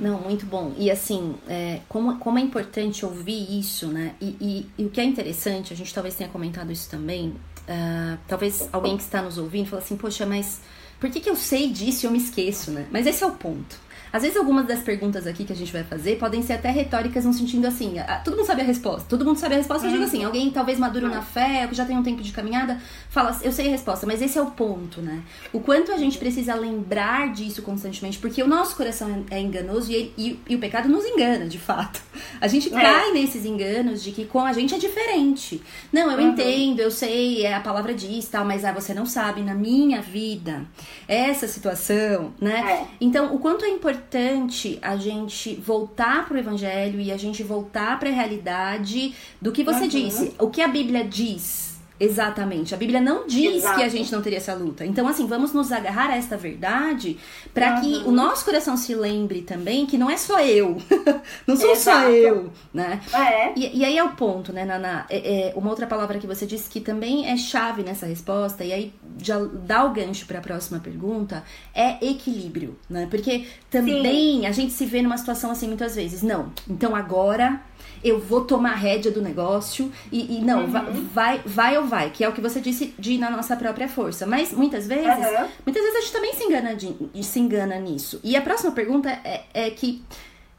Não, 0.00 0.20
muito 0.20 0.46
bom. 0.46 0.72
E 0.76 0.90
assim, 0.90 1.34
é, 1.48 1.80
como, 1.88 2.18
como 2.18 2.38
é 2.38 2.42
importante 2.42 3.04
ouvir 3.04 3.58
isso, 3.58 3.88
né? 3.88 4.14
E, 4.20 4.36
e, 4.40 4.66
e, 4.78 4.84
o 4.84 4.90
que 4.90 5.00
é 5.00 5.04
interessante, 5.04 5.72
a 5.72 5.76
gente 5.76 5.92
talvez 5.94 6.14
tenha 6.14 6.28
comentado 6.28 6.72
isso 6.72 6.88
também, 6.90 7.28
uh, 7.28 8.18
talvez 8.26 8.68
alguém 8.72 8.96
que 8.96 9.02
está 9.02 9.22
nos 9.22 9.38
ouvindo 9.38 9.68
fala 9.68 9.82
assim, 9.82 9.96
poxa, 9.96 10.26
mas 10.26 10.60
por 10.98 11.10
que, 11.10 11.20
que 11.20 11.30
eu 11.30 11.36
sei 11.36 11.70
disso 11.70 12.04
e 12.04 12.06
eu 12.06 12.10
me 12.10 12.18
esqueço, 12.18 12.70
né? 12.70 12.86
Mas 12.90 13.06
esse 13.06 13.22
é 13.22 13.26
o 13.26 13.32
ponto. 13.32 13.83
Às 14.14 14.22
vezes 14.22 14.36
algumas 14.36 14.64
das 14.64 14.78
perguntas 14.78 15.26
aqui 15.26 15.44
que 15.44 15.52
a 15.52 15.56
gente 15.56 15.72
vai 15.72 15.82
fazer 15.82 16.18
podem 16.18 16.40
ser 16.40 16.52
até 16.52 16.70
retóricas 16.70 17.24
no 17.24 17.32
sentido 17.32 17.66
assim, 17.66 17.98
a, 17.98 18.18
todo 18.18 18.36
mundo 18.36 18.46
sabe 18.46 18.60
a 18.60 18.64
resposta. 18.64 19.08
Todo 19.08 19.24
mundo 19.24 19.40
sabe 19.40 19.56
a 19.56 19.58
resposta, 19.58 19.88
eu 19.88 19.90
digo 19.90 20.04
assim, 20.04 20.22
alguém 20.22 20.52
talvez 20.52 20.78
maduro 20.78 21.08
na 21.08 21.20
fé, 21.20 21.66
que 21.66 21.74
já 21.74 21.84
tem 21.84 21.98
um 21.98 22.02
tempo 22.04 22.22
de 22.22 22.30
caminhada, 22.30 22.80
fala, 23.10 23.36
eu 23.42 23.50
sei 23.50 23.66
a 23.66 23.70
resposta, 23.72 24.06
mas 24.06 24.22
esse 24.22 24.38
é 24.38 24.40
o 24.40 24.52
ponto, 24.52 25.02
né? 25.02 25.20
O 25.52 25.58
quanto 25.58 25.90
a 25.90 25.96
gente 25.96 26.16
precisa 26.16 26.54
lembrar 26.54 27.32
disso 27.32 27.60
constantemente, 27.62 28.16
porque 28.18 28.40
o 28.40 28.46
nosso 28.46 28.76
coração 28.76 29.24
é 29.32 29.40
enganoso 29.40 29.90
e, 29.90 30.14
e, 30.16 30.40
e 30.48 30.54
o 30.54 30.60
pecado 30.60 30.88
nos 30.88 31.04
engana, 31.04 31.46
de 31.46 31.58
fato. 31.58 32.00
A 32.40 32.46
gente 32.46 32.72
é. 32.72 32.80
cai 32.80 33.10
nesses 33.10 33.44
enganos 33.44 34.00
de 34.00 34.12
que 34.12 34.26
com 34.26 34.44
a 34.44 34.52
gente 34.52 34.76
é 34.76 34.78
diferente. 34.78 35.60
Não, 35.92 36.08
eu 36.12 36.18
uhum. 36.18 36.30
entendo, 36.30 36.78
eu 36.78 36.90
sei, 36.92 37.44
é 37.44 37.52
a 37.52 37.60
palavra 37.60 37.92
diz, 37.92 38.28
tal, 38.28 38.44
mas 38.44 38.64
ah, 38.64 38.70
você 38.70 38.94
não 38.94 39.06
sabe, 39.06 39.40
na 39.40 39.54
minha 39.54 40.00
vida, 40.00 40.64
essa 41.08 41.48
situação, 41.48 42.32
né? 42.40 42.84
É. 42.84 42.86
Então, 43.00 43.34
o 43.34 43.40
quanto 43.40 43.64
é 43.64 43.68
importante 43.68 44.03
importante 44.04 44.78
a 44.82 44.96
gente 44.96 45.54
voltar 45.54 46.26
para 46.26 46.34
o 46.34 46.38
evangelho 46.38 47.00
e 47.00 47.10
a 47.10 47.16
gente 47.16 47.42
voltar 47.42 47.98
para 47.98 48.10
a 48.10 48.12
realidade 48.12 49.14
do 49.40 49.50
que 49.50 49.64
você 49.64 49.84
uhum. 49.84 49.88
disse, 49.88 50.34
o 50.38 50.50
que 50.50 50.60
a 50.60 50.68
Bíblia 50.68 51.04
diz 51.04 51.73
Exatamente. 51.98 52.74
A 52.74 52.76
Bíblia 52.76 53.00
não 53.00 53.26
diz 53.26 53.56
Exato. 53.56 53.78
que 53.78 53.84
a 53.84 53.88
gente 53.88 54.10
não 54.10 54.20
teria 54.20 54.38
essa 54.38 54.52
luta. 54.52 54.84
Então, 54.84 55.06
assim, 55.06 55.26
vamos 55.26 55.52
nos 55.52 55.70
agarrar 55.70 56.10
a 56.10 56.16
esta 56.16 56.36
verdade 56.36 57.16
para 57.52 57.76
uhum. 57.76 57.80
que 57.80 58.08
o 58.08 58.10
nosso 58.10 58.44
coração 58.44 58.76
se 58.76 58.94
lembre 58.94 59.42
também 59.42 59.86
que 59.86 59.96
não 59.96 60.10
é 60.10 60.16
só 60.16 60.40
eu. 60.40 60.76
não 61.46 61.56
sou 61.56 61.70
Exato. 61.70 62.06
só 62.06 62.10
eu, 62.10 62.52
né? 62.72 63.00
É. 63.12 63.52
E, 63.56 63.78
e, 63.78 63.84
aí 63.84 63.96
é 63.96 64.02
o 64.02 64.10
ponto, 64.10 64.52
né, 64.52 64.64
Naná? 64.64 65.06
É, 65.08 65.50
é, 65.50 65.52
uma 65.54 65.70
outra 65.70 65.86
palavra 65.86 66.18
que 66.18 66.26
você 66.26 66.44
disse 66.46 66.68
que 66.68 66.80
também 66.80 67.28
é 67.28 67.36
chave 67.36 67.82
nessa 67.82 68.06
resposta, 68.06 68.64
e 68.64 68.72
aí 68.72 68.92
já 69.18 69.38
dá 69.38 69.84
o 69.84 69.92
gancho 69.92 70.26
para 70.26 70.40
a 70.40 70.42
próxima 70.42 70.80
pergunta, 70.80 71.44
é 71.72 72.04
equilíbrio, 72.04 72.76
né? 72.90 73.06
Porque 73.08 73.46
também 73.70 74.40
Sim. 74.40 74.46
a 74.46 74.52
gente 74.52 74.72
se 74.72 74.84
vê 74.84 75.00
numa 75.00 75.16
situação 75.16 75.50
assim 75.50 75.68
muitas 75.68 75.94
vezes. 75.94 76.22
Não, 76.22 76.52
então 76.68 76.96
agora 76.96 77.60
eu 78.04 78.20
vou 78.20 78.44
tomar 78.44 78.72
a 78.72 78.76
rédea 78.76 79.10
do 79.10 79.22
negócio 79.22 79.90
e, 80.12 80.36
e 80.36 80.40
não, 80.42 80.64
uhum. 80.64 80.70
vai, 80.70 80.92
vai, 80.92 81.42
vai 81.44 81.78
ou 81.78 81.86
vai, 81.86 82.10
que 82.10 82.22
é 82.22 82.28
o 82.28 82.32
que 82.32 82.40
você 82.40 82.60
disse 82.60 82.94
de 82.98 83.14
ir 83.14 83.18
na 83.18 83.30
nossa 83.30 83.56
própria 83.56 83.88
força. 83.88 84.26
Mas 84.26 84.52
muitas 84.52 84.86
vezes, 84.86 85.06
uhum. 85.06 85.48
muitas 85.64 85.82
vezes 85.82 85.96
a 85.96 86.00
gente 86.02 86.12
também 86.12 86.34
se 86.34 86.44
engana, 86.44 86.74
de, 86.76 87.24
se 87.24 87.40
engana 87.40 87.78
nisso. 87.78 88.20
E 88.22 88.36
a 88.36 88.42
próxima 88.42 88.72
pergunta 88.72 89.08
é, 89.24 89.44
é 89.54 89.70
que 89.70 90.04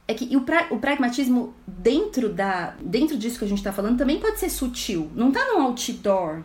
é 0.07 0.13
que 0.13 0.35
o, 0.35 0.41
pra, 0.41 0.67
o 0.69 0.77
pragmatismo 0.77 1.53
dentro 1.65 2.29
da 2.29 2.75
dentro 2.79 3.17
disso 3.17 3.39
que 3.39 3.45
a 3.45 3.47
gente 3.47 3.57
está 3.57 3.73
falando 3.73 3.97
também 3.97 4.19
pode 4.19 4.39
ser 4.39 4.49
sutil. 4.49 5.09
Não 5.15 5.31
tá 5.31 5.45
no 5.51 5.61
outdoor, 5.61 6.43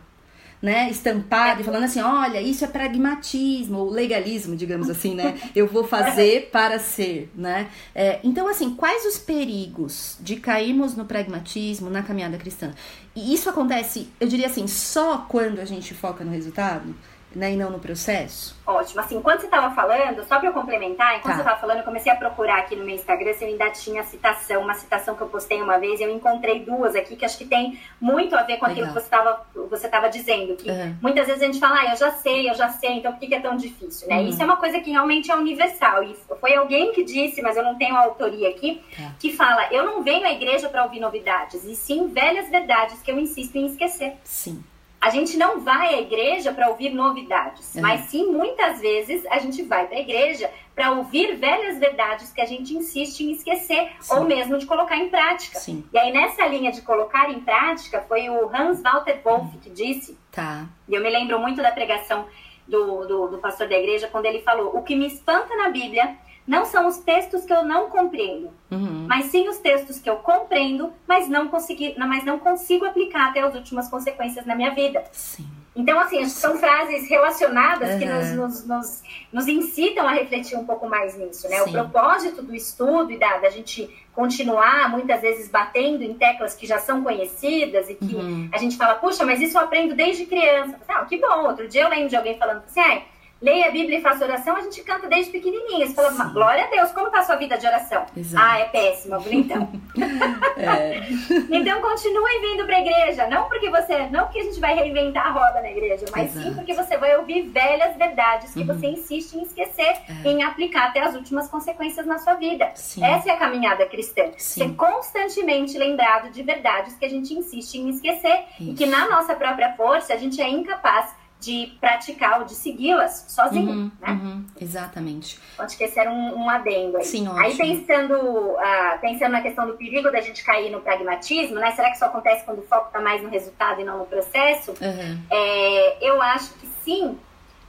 né, 0.61 0.91
estampado 0.91 1.61
e 1.61 1.65
falando 1.65 1.85
assim, 1.85 2.01
olha, 2.01 2.41
isso 2.41 2.65
é 2.65 2.69
pragmatismo, 2.69 3.79
ou 3.79 3.91
legalismo, 3.91 4.55
digamos 4.55 4.89
assim, 4.91 5.15
né? 5.15 5.39
Eu 5.55 5.67
vou 5.67 5.85
fazer 5.85 6.51
para 6.53 6.79
ser, 6.79 7.31
né? 7.35 7.69
É, 7.95 8.21
então, 8.23 8.47
assim, 8.47 8.75
quais 8.75 9.07
os 9.07 9.19
perigos 9.19 10.17
de 10.21 10.37
cairmos 10.37 10.95
no 10.95 11.05
pragmatismo 11.05 11.89
na 11.89 12.03
caminhada 12.03 12.37
cristã? 12.37 12.73
E 13.17 13.33
isso 13.33 13.49
acontece, 13.49 14.09
eu 14.21 14.29
diria 14.29 14.47
assim, 14.47 14.67
só 14.67 15.19
quando 15.29 15.61
a 15.61 15.65
gente 15.65 15.95
foca 15.95 16.25
no 16.25 16.31
resultado? 16.31 16.95
Né, 17.35 17.53
e 17.53 17.57
não 17.57 17.71
no 17.71 17.79
processo? 17.79 18.59
Ótimo. 18.67 19.01
Assim, 19.01 19.17
enquanto 19.17 19.41
você 19.41 19.47
estava 19.47 19.75
falando, 19.75 20.25
só 20.25 20.39
para 20.39 20.49
eu 20.49 20.53
complementar, 20.53 21.17
enquanto 21.17 21.25
tá. 21.25 21.35
você 21.35 21.41
estava 21.41 21.61
falando, 21.61 21.79
eu 21.79 21.85
comecei 21.85 22.11
a 22.11 22.17
procurar 22.17 22.59
aqui 22.59 22.77
no 22.77 22.85
meu 22.85 22.95
Instagram 22.95 23.33
se 23.35 23.45
eu 23.45 23.49
ainda 23.49 23.71
tinha 23.71 24.03
citação, 24.05 24.63
uma 24.63 24.75
citação 24.75 25.15
que 25.15 25.21
eu 25.21 25.29
postei 25.29 25.61
uma 25.63 25.79
vez, 25.79 26.01
eu 26.01 26.11
encontrei 26.11 26.61
duas 26.65 26.95
aqui 26.95 27.17
que 27.17 27.25
acho 27.25 27.39
que 27.39 27.45
tem 27.45 27.79
muito 28.01 28.35
a 28.37 28.43
ver 28.43 28.59
com 28.59 28.67
aquilo 28.67 28.87
Legal. 28.87 28.95
que 28.95 29.01
você 29.01 29.07
estava 29.07 29.47
você 29.69 29.89
tava 29.89 30.09
dizendo, 30.09 30.57
que 30.57 30.71
uhum. 30.71 30.97
muitas 31.01 31.27
vezes 31.27 31.43
a 31.43 31.47
gente 31.47 31.61
fala, 31.61 31.81
ah, 31.81 31.93
eu 31.93 31.97
já 31.97 32.11
sei, 32.13 32.51
eu 32.51 32.55
já 32.55 32.69
sei, 32.69 32.99
então 32.99 33.13
por 33.13 33.21
que, 33.21 33.29
que 33.29 33.35
é 33.35 33.41
tão 33.41 33.57
difícil, 33.57 34.09
né? 34.09 34.19
Uhum. 34.19 34.29
Isso 34.29 34.43
é 34.43 34.45
uma 34.45 34.57
coisa 34.57 34.81
que 34.81 34.91
realmente 34.91 35.31
é 35.31 35.37
universal, 35.37 36.03
e 36.03 36.17
foi 36.41 36.55
alguém 36.55 36.93
que 36.93 37.05
disse, 37.05 37.41
mas 37.43 37.57
eu 37.57 37.63
não 37.63 37.77
tenho 37.77 37.97
a 37.97 38.01
autoria 38.01 38.49
aqui, 38.49 38.83
tá. 38.97 39.13
que 39.19 39.33
fala, 39.33 39.69
eu 39.73 39.85
não 39.85 40.03
venho 40.03 40.27
à 40.27 40.33
igreja 40.33 40.69
para 40.69 40.83
ouvir 40.85 41.01
novidades, 41.01 41.65
e 41.65 41.75
sim 41.75 42.09
velhas 42.09 42.49
verdades 42.51 43.01
que 43.03 43.11
eu 43.11 43.19
insisto 43.19 43.57
em 43.57 43.67
esquecer. 43.67 44.15
Sim. 44.25 44.63
A 45.01 45.09
gente 45.09 45.37
não 45.39 45.61
vai 45.61 45.95
à 45.95 46.01
igreja 46.01 46.53
para 46.53 46.69
ouvir 46.69 46.91
novidades, 46.91 47.75
uhum. 47.75 47.81
mas 47.81 48.03
sim 48.03 48.27
muitas 48.27 48.81
vezes 48.81 49.25
a 49.31 49.39
gente 49.39 49.63
vai 49.63 49.87
para 49.87 49.97
a 49.97 50.01
igreja 50.01 50.51
para 50.75 50.93
ouvir 50.93 51.37
velhas 51.37 51.79
verdades 51.79 52.33
que 52.33 52.41
a 52.41 52.45
gente 52.45 52.75
insiste 52.75 53.21
em 53.21 53.33
esquecer 53.33 53.93
sim. 53.99 54.15
ou 54.15 54.25
mesmo 54.25 54.59
de 54.59 54.67
colocar 54.67 54.97
em 54.97 55.09
prática. 55.09 55.59
Sim. 55.59 55.85
E 55.91 55.99
aí 55.99 56.13
nessa 56.13 56.47
linha 56.47 56.71
de 56.71 56.83
colocar 56.83 57.31
em 57.31 57.41
prática 57.41 58.05
foi 58.07 58.29
o 58.29 58.55
Hans 58.55 58.83
Walter 58.83 59.21
Wolff 59.25 59.57
que 59.59 59.71
disse. 59.71 60.19
Tá. 60.31 60.67
E 60.87 60.95
eu 60.95 61.03
me 61.03 61.09
lembro 61.09 61.39
muito 61.39 61.63
da 61.63 61.71
pregação 61.71 62.27
do, 62.69 63.07
do, 63.07 63.29
do 63.29 63.39
pastor 63.39 63.69
da 63.69 63.79
igreja 63.79 64.07
quando 64.07 64.27
ele 64.27 64.43
falou: 64.43 64.77
o 64.77 64.83
que 64.83 64.95
me 64.95 65.07
espanta 65.07 65.57
na 65.57 65.71
Bíblia 65.71 66.17
não 66.51 66.65
são 66.65 66.89
os 66.89 66.99
textos 66.99 67.45
que 67.45 67.53
eu 67.53 67.63
não 67.63 67.89
compreendo, 67.89 68.51
uhum. 68.73 69.07
mas 69.09 69.27
sim 69.27 69.49
os 69.49 69.59
textos 69.59 70.01
que 70.01 70.11
eu 70.11 70.17
compreendo, 70.17 70.93
mas 71.07 71.29
não, 71.29 71.47
consegui, 71.47 71.95
mas 71.97 72.25
não 72.25 72.41
consigo 72.41 72.85
aplicar 72.85 73.29
até 73.29 73.41
as 73.41 73.55
últimas 73.55 73.89
consequências 73.89 74.45
na 74.45 74.57
minha 74.57 74.75
vida. 74.75 75.05
Sim. 75.13 75.47
Então, 75.77 76.01
assim, 76.01 76.25
são 76.27 76.57
frases 76.59 77.09
relacionadas 77.09 77.93
uhum. 77.93 77.99
que 78.01 78.05
nos, 78.05 78.33
nos, 78.33 78.67
nos, 78.67 79.03
nos, 79.33 79.47
incitam 79.47 80.09
a 80.09 80.11
refletir 80.11 80.59
um 80.59 80.67
pouco 80.67 80.89
mais 80.89 81.17
nisso, 81.17 81.49
né? 81.49 81.59
Sim. 81.61 81.71
O 81.71 81.73
propósito 81.73 82.43
do 82.43 82.53
estudo 82.53 83.13
e 83.13 83.17
da, 83.17 83.39
da 83.39 83.49
gente 83.49 83.89
continuar, 84.13 84.91
muitas 84.91 85.21
vezes, 85.21 85.49
batendo 85.49 86.03
em 86.03 86.15
teclas 86.15 86.57
que 86.57 86.67
já 86.67 86.81
são 86.81 87.05
conhecidas 87.05 87.89
e 87.89 87.95
que 87.95 88.17
uhum. 88.17 88.49
a 88.53 88.59
gente 88.59 88.77
fala, 88.77 88.97
puxa, 88.97 89.25
mas 89.25 89.41
isso 89.41 89.57
eu 89.57 89.63
aprendo 89.63 89.95
desde 89.95 90.27
criança. 90.27 90.77
Ah, 90.89 91.05
que 91.05 91.17
bom. 91.17 91.47
Outro 91.47 91.69
dia 91.69 91.83
eu 91.83 91.89
lembro 91.89 92.09
de 92.09 92.17
alguém 92.17 92.37
falando 92.37 92.65
assim, 92.67 92.81
ah, 92.81 93.03
leia 93.41 93.69
a 93.69 93.71
Bíblia 93.71 93.99
e 93.99 94.03
faça 94.03 94.25
oração, 94.25 94.57
a 94.57 94.61
gente 94.61 94.83
canta 94.83 95.09
desde 95.09 95.33
pequenininha. 95.33 95.87
Você 95.87 95.95
fala, 95.95 96.25
glória 96.25 96.65
a 96.65 96.69
Deus, 96.69 96.93
como 96.93 97.07
está 97.07 97.21
a 97.21 97.25
sua 97.25 97.37
vida 97.37 97.57
de 97.57 97.67
oração? 97.67 98.05
Exato. 98.17 98.45
Ah, 98.47 98.59
é 98.59 98.65
péssima, 98.67 99.19
bonitão. 99.19 99.69
é. 100.59 101.01
então 101.51 101.81
continue 101.81 102.41
vindo 102.41 102.67
para 102.67 102.77
a 102.77 102.81
igreja, 102.81 103.27
não 103.29 103.49
porque 103.49 103.71
você, 103.71 104.07
não 104.09 104.25
porque 104.25 104.41
a 104.41 104.45
gente 104.45 104.61
vai 104.61 104.75
reinventar 104.75 105.27
a 105.27 105.31
roda 105.31 105.63
na 105.63 105.71
igreja, 105.71 106.05
mas 106.15 106.37
Exato. 106.37 106.49
sim 106.49 106.55
porque 106.55 106.75
você 106.75 106.97
vai 106.99 107.17
ouvir 107.17 107.43
velhas 107.49 107.97
verdades 107.97 108.53
que 108.53 108.61
uhum. 108.61 108.67
você 108.67 108.87
insiste 108.89 109.35
em 109.35 109.43
esquecer, 109.43 109.97
é. 110.25 110.29
em 110.29 110.43
aplicar 110.43 110.89
até 110.89 111.01
as 111.01 111.15
últimas 111.15 111.49
consequências 111.49 112.07
na 112.07 112.19
sua 112.19 112.35
vida. 112.35 112.71
Sim. 112.75 113.05
Essa 113.05 113.31
é 113.31 113.33
a 113.33 113.39
caminhada 113.39 113.87
cristã. 113.87 114.25
Sim. 114.37 114.69
Ser 114.69 114.75
constantemente 114.75 115.79
lembrado 115.79 116.31
de 116.31 116.43
verdades 116.43 116.95
que 116.97 117.05
a 117.05 117.09
gente 117.09 117.33
insiste 117.33 117.77
em 117.77 117.89
esquecer 117.89 118.45
Isso. 118.59 118.71
e 118.71 118.75
que 118.75 118.87
na 118.87 119.09
nossa 119.09 119.35
própria 119.35 119.73
força 119.75 120.13
a 120.13 120.17
gente 120.17 120.41
é 120.41 120.49
incapaz 120.49 121.20
de 121.41 121.73
praticar 121.81 122.41
ou 122.41 122.45
de 122.45 122.55
segui-las 122.55 123.25
sozinho, 123.29 123.71
uhum, 123.71 123.91
né? 123.99 124.11
Uhum, 124.11 124.47
exatamente. 124.61 125.41
Acho 125.59 125.77
que 125.77 125.85
esse 125.85 125.99
era 125.99 126.11
um, 126.11 126.37
um 126.37 126.51
adendo 126.51 126.99
aí. 126.99 127.05
Sim, 127.05 127.27
ótimo. 127.27 127.41
Aí 127.41 127.57
pensando, 127.57 128.15
uh, 128.15 129.01
pensando 129.01 129.33
na 129.33 129.41
questão 129.41 129.67
do 129.67 129.73
perigo 129.73 130.13
da 130.13 130.21
gente 130.21 130.45
cair 130.45 130.71
no 130.71 130.81
pragmatismo, 130.83 131.57
né? 131.57 131.71
Será 131.73 131.89
que 131.89 131.97
isso 131.97 132.05
acontece 132.05 132.45
quando 132.45 132.59
o 132.59 132.67
foco 132.67 132.89
está 132.89 133.01
mais 133.01 133.23
no 133.23 133.31
resultado 133.31 133.81
e 133.81 133.85
não 133.85 133.99
no 133.99 134.07
processo? 134.07 134.73
Uhum. 134.73 135.23
É, 135.31 136.07
eu 136.07 136.21
acho 136.21 136.53
que 136.55 136.67
sim, 136.85 137.19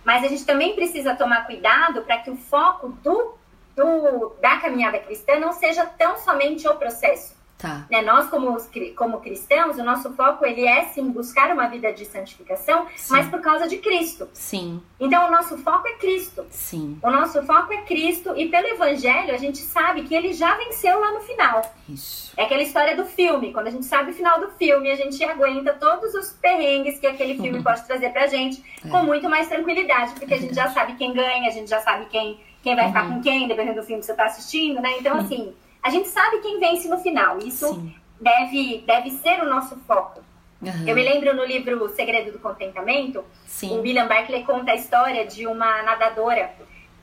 mas 0.03 0.23
a 0.23 0.27
gente 0.27 0.45
também 0.45 0.75
precisa 0.75 1.15
tomar 1.15 1.45
cuidado 1.45 2.01
para 2.01 2.17
que 2.17 2.29
o 2.29 2.35
foco 2.35 2.89
do 3.01 3.39
do, 3.73 4.35
da 4.41 4.57
caminhada 4.57 4.99
cristã 4.99 5.39
não 5.39 5.53
seja 5.53 5.85
tão 5.85 6.17
somente 6.17 6.67
o 6.67 6.75
processo. 6.75 7.35
Tá. 7.61 7.85
Né? 7.91 8.01
Nós, 8.01 8.27
como, 8.27 8.57
como 8.95 9.19
cristãos, 9.19 9.77
o 9.77 9.83
nosso 9.83 10.11
foco 10.13 10.43
ele 10.43 10.65
é 10.65 10.85
sim 10.85 11.11
buscar 11.11 11.53
uma 11.53 11.67
vida 11.67 11.93
de 11.93 12.05
santificação, 12.05 12.87
sim. 12.95 13.13
mas 13.13 13.27
por 13.27 13.39
causa 13.39 13.67
de 13.67 13.77
Cristo. 13.77 14.27
Sim. 14.33 14.81
Então, 14.99 15.27
o 15.27 15.31
nosso 15.31 15.55
foco 15.59 15.87
é 15.87 15.93
Cristo. 15.93 16.43
Sim. 16.49 16.97
O 17.03 17.11
nosso 17.11 17.43
foco 17.43 17.71
é 17.71 17.83
Cristo 17.83 18.33
e 18.35 18.49
pelo 18.49 18.67
Evangelho 18.67 19.31
a 19.31 19.37
gente 19.37 19.59
sabe 19.59 20.01
que 20.01 20.15
ele 20.15 20.33
já 20.33 20.55
venceu 20.57 20.99
lá 20.99 21.11
no 21.11 21.21
final. 21.21 21.61
Isso. 21.87 22.33
É 22.35 22.45
aquela 22.45 22.63
história 22.63 22.95
do 22.95 23.05
filme. 23.05 23.53
Quando 23.53 23.67
a 23.67 23.71
gente 23.71 23.85
sabe 23.85 24.09
o 24.09 24.13
final 24.13 24.39
do 24.39 24.49
filme, 24.51 24.89
a 24.89 24.95
gente 24.95 25.23
aguenta 25.23 25.71
todos 25.73 26.15
os 26.15 26.31
perrengues 26.31 26.99
que 26.99 27.05
aquele 27.05 27.35
filme 27.35 27.57
uhum. 27.57 27.63
pode 27.63 27.85
trazer 27.85 28.09
pra 28.09 28.25
gente 28.25 28.63
é. 28.83 28.89
com 28.89 29.03
muito 29.03 29.29
mais 29.29 29.47
tranquilidade, 29.47 30.13
porque 30.13 30.33
é 30.33 30.37
a 30.37 30.39
gente 30.39 30.55
já 30.55 30.69
sabe 30.69 30.95
quem 30.95 31.13
ganha, 31.13 31.47
a 31.47 31.51
gente 31.51 31.69
já 31.69 31.79
sabe 31.79 32.07
quem, 32.07 32.39
quem 32.63 32.75
vai 32.75 32.85
uhum. 32.85 32.91
ficar 32.91 33.07
com 33.07 33.21
quem, 33.21 33.47
dependendo 33.47 33.81
do 33.81 33.85
filme 33.85 33.99
que 33.99 34.07
você 34.07 34.15
tá 34.15 34.25
assistindo, 34.25 34.81
né? 34.81 34.97
Então, 34.97 35.13
uhum. 35.13 35.19
assim 35.19 35.53
a 35.83 35.89
gente 35.89 36.07
sabe 36.09 36.39
quem 36.39 36.59
vence 36.59 36.87
no 36.87 36.97
final. 36.99 37.39
Isso 37.39 37.91
deve, 38.19 38.83
deve 38.85 39.11
ser 39.11 39.41
o 39.41 39.49
nosso 39.49 39.75
foco. 39.87 40.21
Uhum. 40.61 40.87
Eu 40.87 40.95
me 40.95 41.03
lembro 41.03 41.35
no 41.35 41.43
livro 41.43 41.83
O 41.83 41.89
Segredo 41.89 42.31
do 42.31 42.39
Contentamento, 42.39 43.23
Sim. 43.47 43.71
o 43.71 43.81
William 43.81 44.07
Barclay 44.07 44.43
conta 44.43 44.71
a 44.71 44.75
história 44.75 45.25
de 45.25 45.47
uma 45.47 45.81
nadadora 45.81 46.51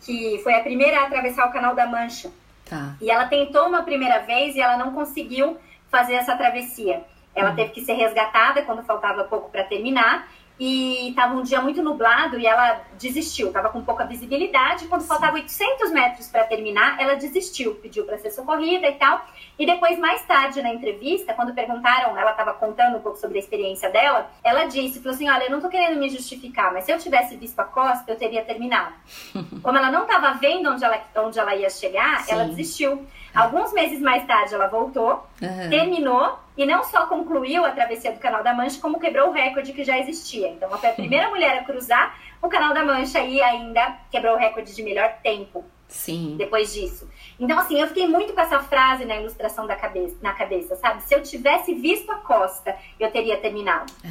que 0.00 0.40
foi 0.44 0.54
a 0.54 0.62
primeira 0.62 1.00
a 1.00 1.06
atravessar 1.06 1.48
o 1.48 1.52
Canal 1.52 1.74
da 1.74 1.86
Mancha. 1.86 2.30
Tá. 2.64 2.94
E 3.00 3.10
ela 3.10 3.26
tentou 3.26 3.66
uma 3.66 3.82
primeira 3.82 4.20
vez 4.20 4.54
e 4.54 4.60
ela 4.60 4.76
não 4.76 4.92
conseguiu 4.92 5.56
fazer 5.90 6.14
essa 6.14 6.36
travessia. 6.36 7.02
Ela 7.34 7.50
uhum. 7.50 7.56
teve 7.56 7.70
que 7.70 7.80
ser 7.80 7.94
resgatada 7.94 8.62
quando 8.62 8.84
faltava 8.84 9.24
pouco 9.24 9.50
para 9.50 9.64
terminar 9.64 10.28
e 10.58 11.10
estava 11.10 11.34
um 11.34 11.42
dia 11.42 11.60
muito 11.60 11.82
nublado 11.82 12.38
e 12.38 12.46
ela 12.46 12.80
desistiu, 12.98 13.48
estava 13.48 13.68
com 13.68 13.82
pouca 13.82 14.04
visibilidade. 14.04 14.88
Quando 14.88 15.06
faltava 15.06 15.34
800 15.34 15.92
metros 15.92 16.26
para 16.26 16.44
terminar, 16.44 17.00
ela 17.00 17.14
desistiu, 17.14 17.76
pediu 17.76 18.04
para 18.04 18.18
ser 18.18 18.30
socorrida 18.30 18.88
e 18.88 18.94
tal. 18.94 19.24
E 19.56 19.64
depois, 19.64 19.98
mais 19.98 20.22
tarde 20.22 20.60
na 20.60 20.74
entrevista, 20.74 21.32
quando 21.34 21.54
perguntaram, 21.54 22.18
ela 22.18 22.32
estava 22.32 22.54
contando 22.54 22.96
um 22.96 23.00
pouco 23.00 23.18
sobre 23.18 23.38
a 23.38 23.40
experiência 23.40 23.88
dela, 23.90 24.30
ela 24.42 24.64
disse, 24.64 25.00
falou 25.00 25.14
assim, 25.14 25.28
olha, 25.28 25.44
eu 25.44 25.50
não 25.50 25.58
estou 25.58 25.70
querendo 25.70 25.98
me 25.98 26.08
justificar, 26.08 26.72
mas 26.72 26.84
se 26.84 26.92
eu 26.92 26.98
tivesse 26.98 27.36
visto 27.36 27.58
a 27.60 27.64
costa, 27.64 28.10
eu 28.10 28.16
teria 28.16 28.44
terminado. 28.44 28.94
Como 29.62 29.78
ela 29.78 29.90
não 29.90 30.02
estava 30.02 30.32
vendo 30.34 30.70
onde 30.70 30.84
ela, 30.84 31.00
onde 31.16 31.38
ela 31.38 31.54
ia 31.54 31.70
chegar, 31.70 32.24
Sim. 32.24 32.32
ela 32.32 32.44
desistiu. 32.44 33.06
Alguns 33.34 33.72
meses 33.72 34.00
mais 34.00 34.26
tarde, 34.26 34.54
ela 34.54 34.66
voltou, 34.66 35.24
uhum. 35.40 35.70
terminou 35.70 36.38
e 36.58 36.66
não 36.66 36.82
só 36.82 37.06
concluiu 37.06 37.64
a 37.64 37.70
travessia 37.70 38.10
do 38.10 38.18
Canal 38.18 38.42
da 38.42 38.52
Mancha, 38.52 38.80
como 38.80 38.98
quebrou 38.98 39.28
o 39.28 39.32
recorde 39.32 39.72
que 39.72 39.84
já 39.84 39.96
existia. 39.96 40.48
Então, 40.48 40.68
ela 40.68 40.76
foi 40.76 40.90
a 40.90 40.92
primeira 40.92 41.30
mulher 41.30 41.56
a 41.56 41.64
cruzar 41.64 42.18
o 42.42 42.48
Canal 42.48 42.74
da 42.74 42.84
Mancha 42.84 43.20
e 43.20 43.40
ainda 43.40 43.96
quebrou 44.10 44.34
o 44.34 44.38
recorde 44.38 44.74
de 44.74 44.82
melhor 44.82 45.18
tempo. 45.22 45.64
Sim. 45.86 46.34
Depois 46.36 46.74
disso. 46.74 47.08
Então, 47.38 47.56
assim, 47.56 47.80
eu 47.80 47.86
fiquei 47.86 48.08
muito 48.08 48.32
com 48.32 48.40
essa 48.40 48.58
frase 48.58 49.04
na 49.04 49.14
ilustração 49.14 49.68
da 49.68 49.76
cabeça, 49.76 50.16
na 50.20 50.34
cabeça, 50.34 50.74
sabe? 50.74 51.00
Se 51.04 51.14
eu 51.14 51.22
tivesse 51.22 51.72
visto 51.74 52.10
a 52.10 52.16
costa, 52.16 52.76
eu 52.98 53.08
teria 53.12 53.38
terminado. 53.38 53.92
É. 54.04 54.08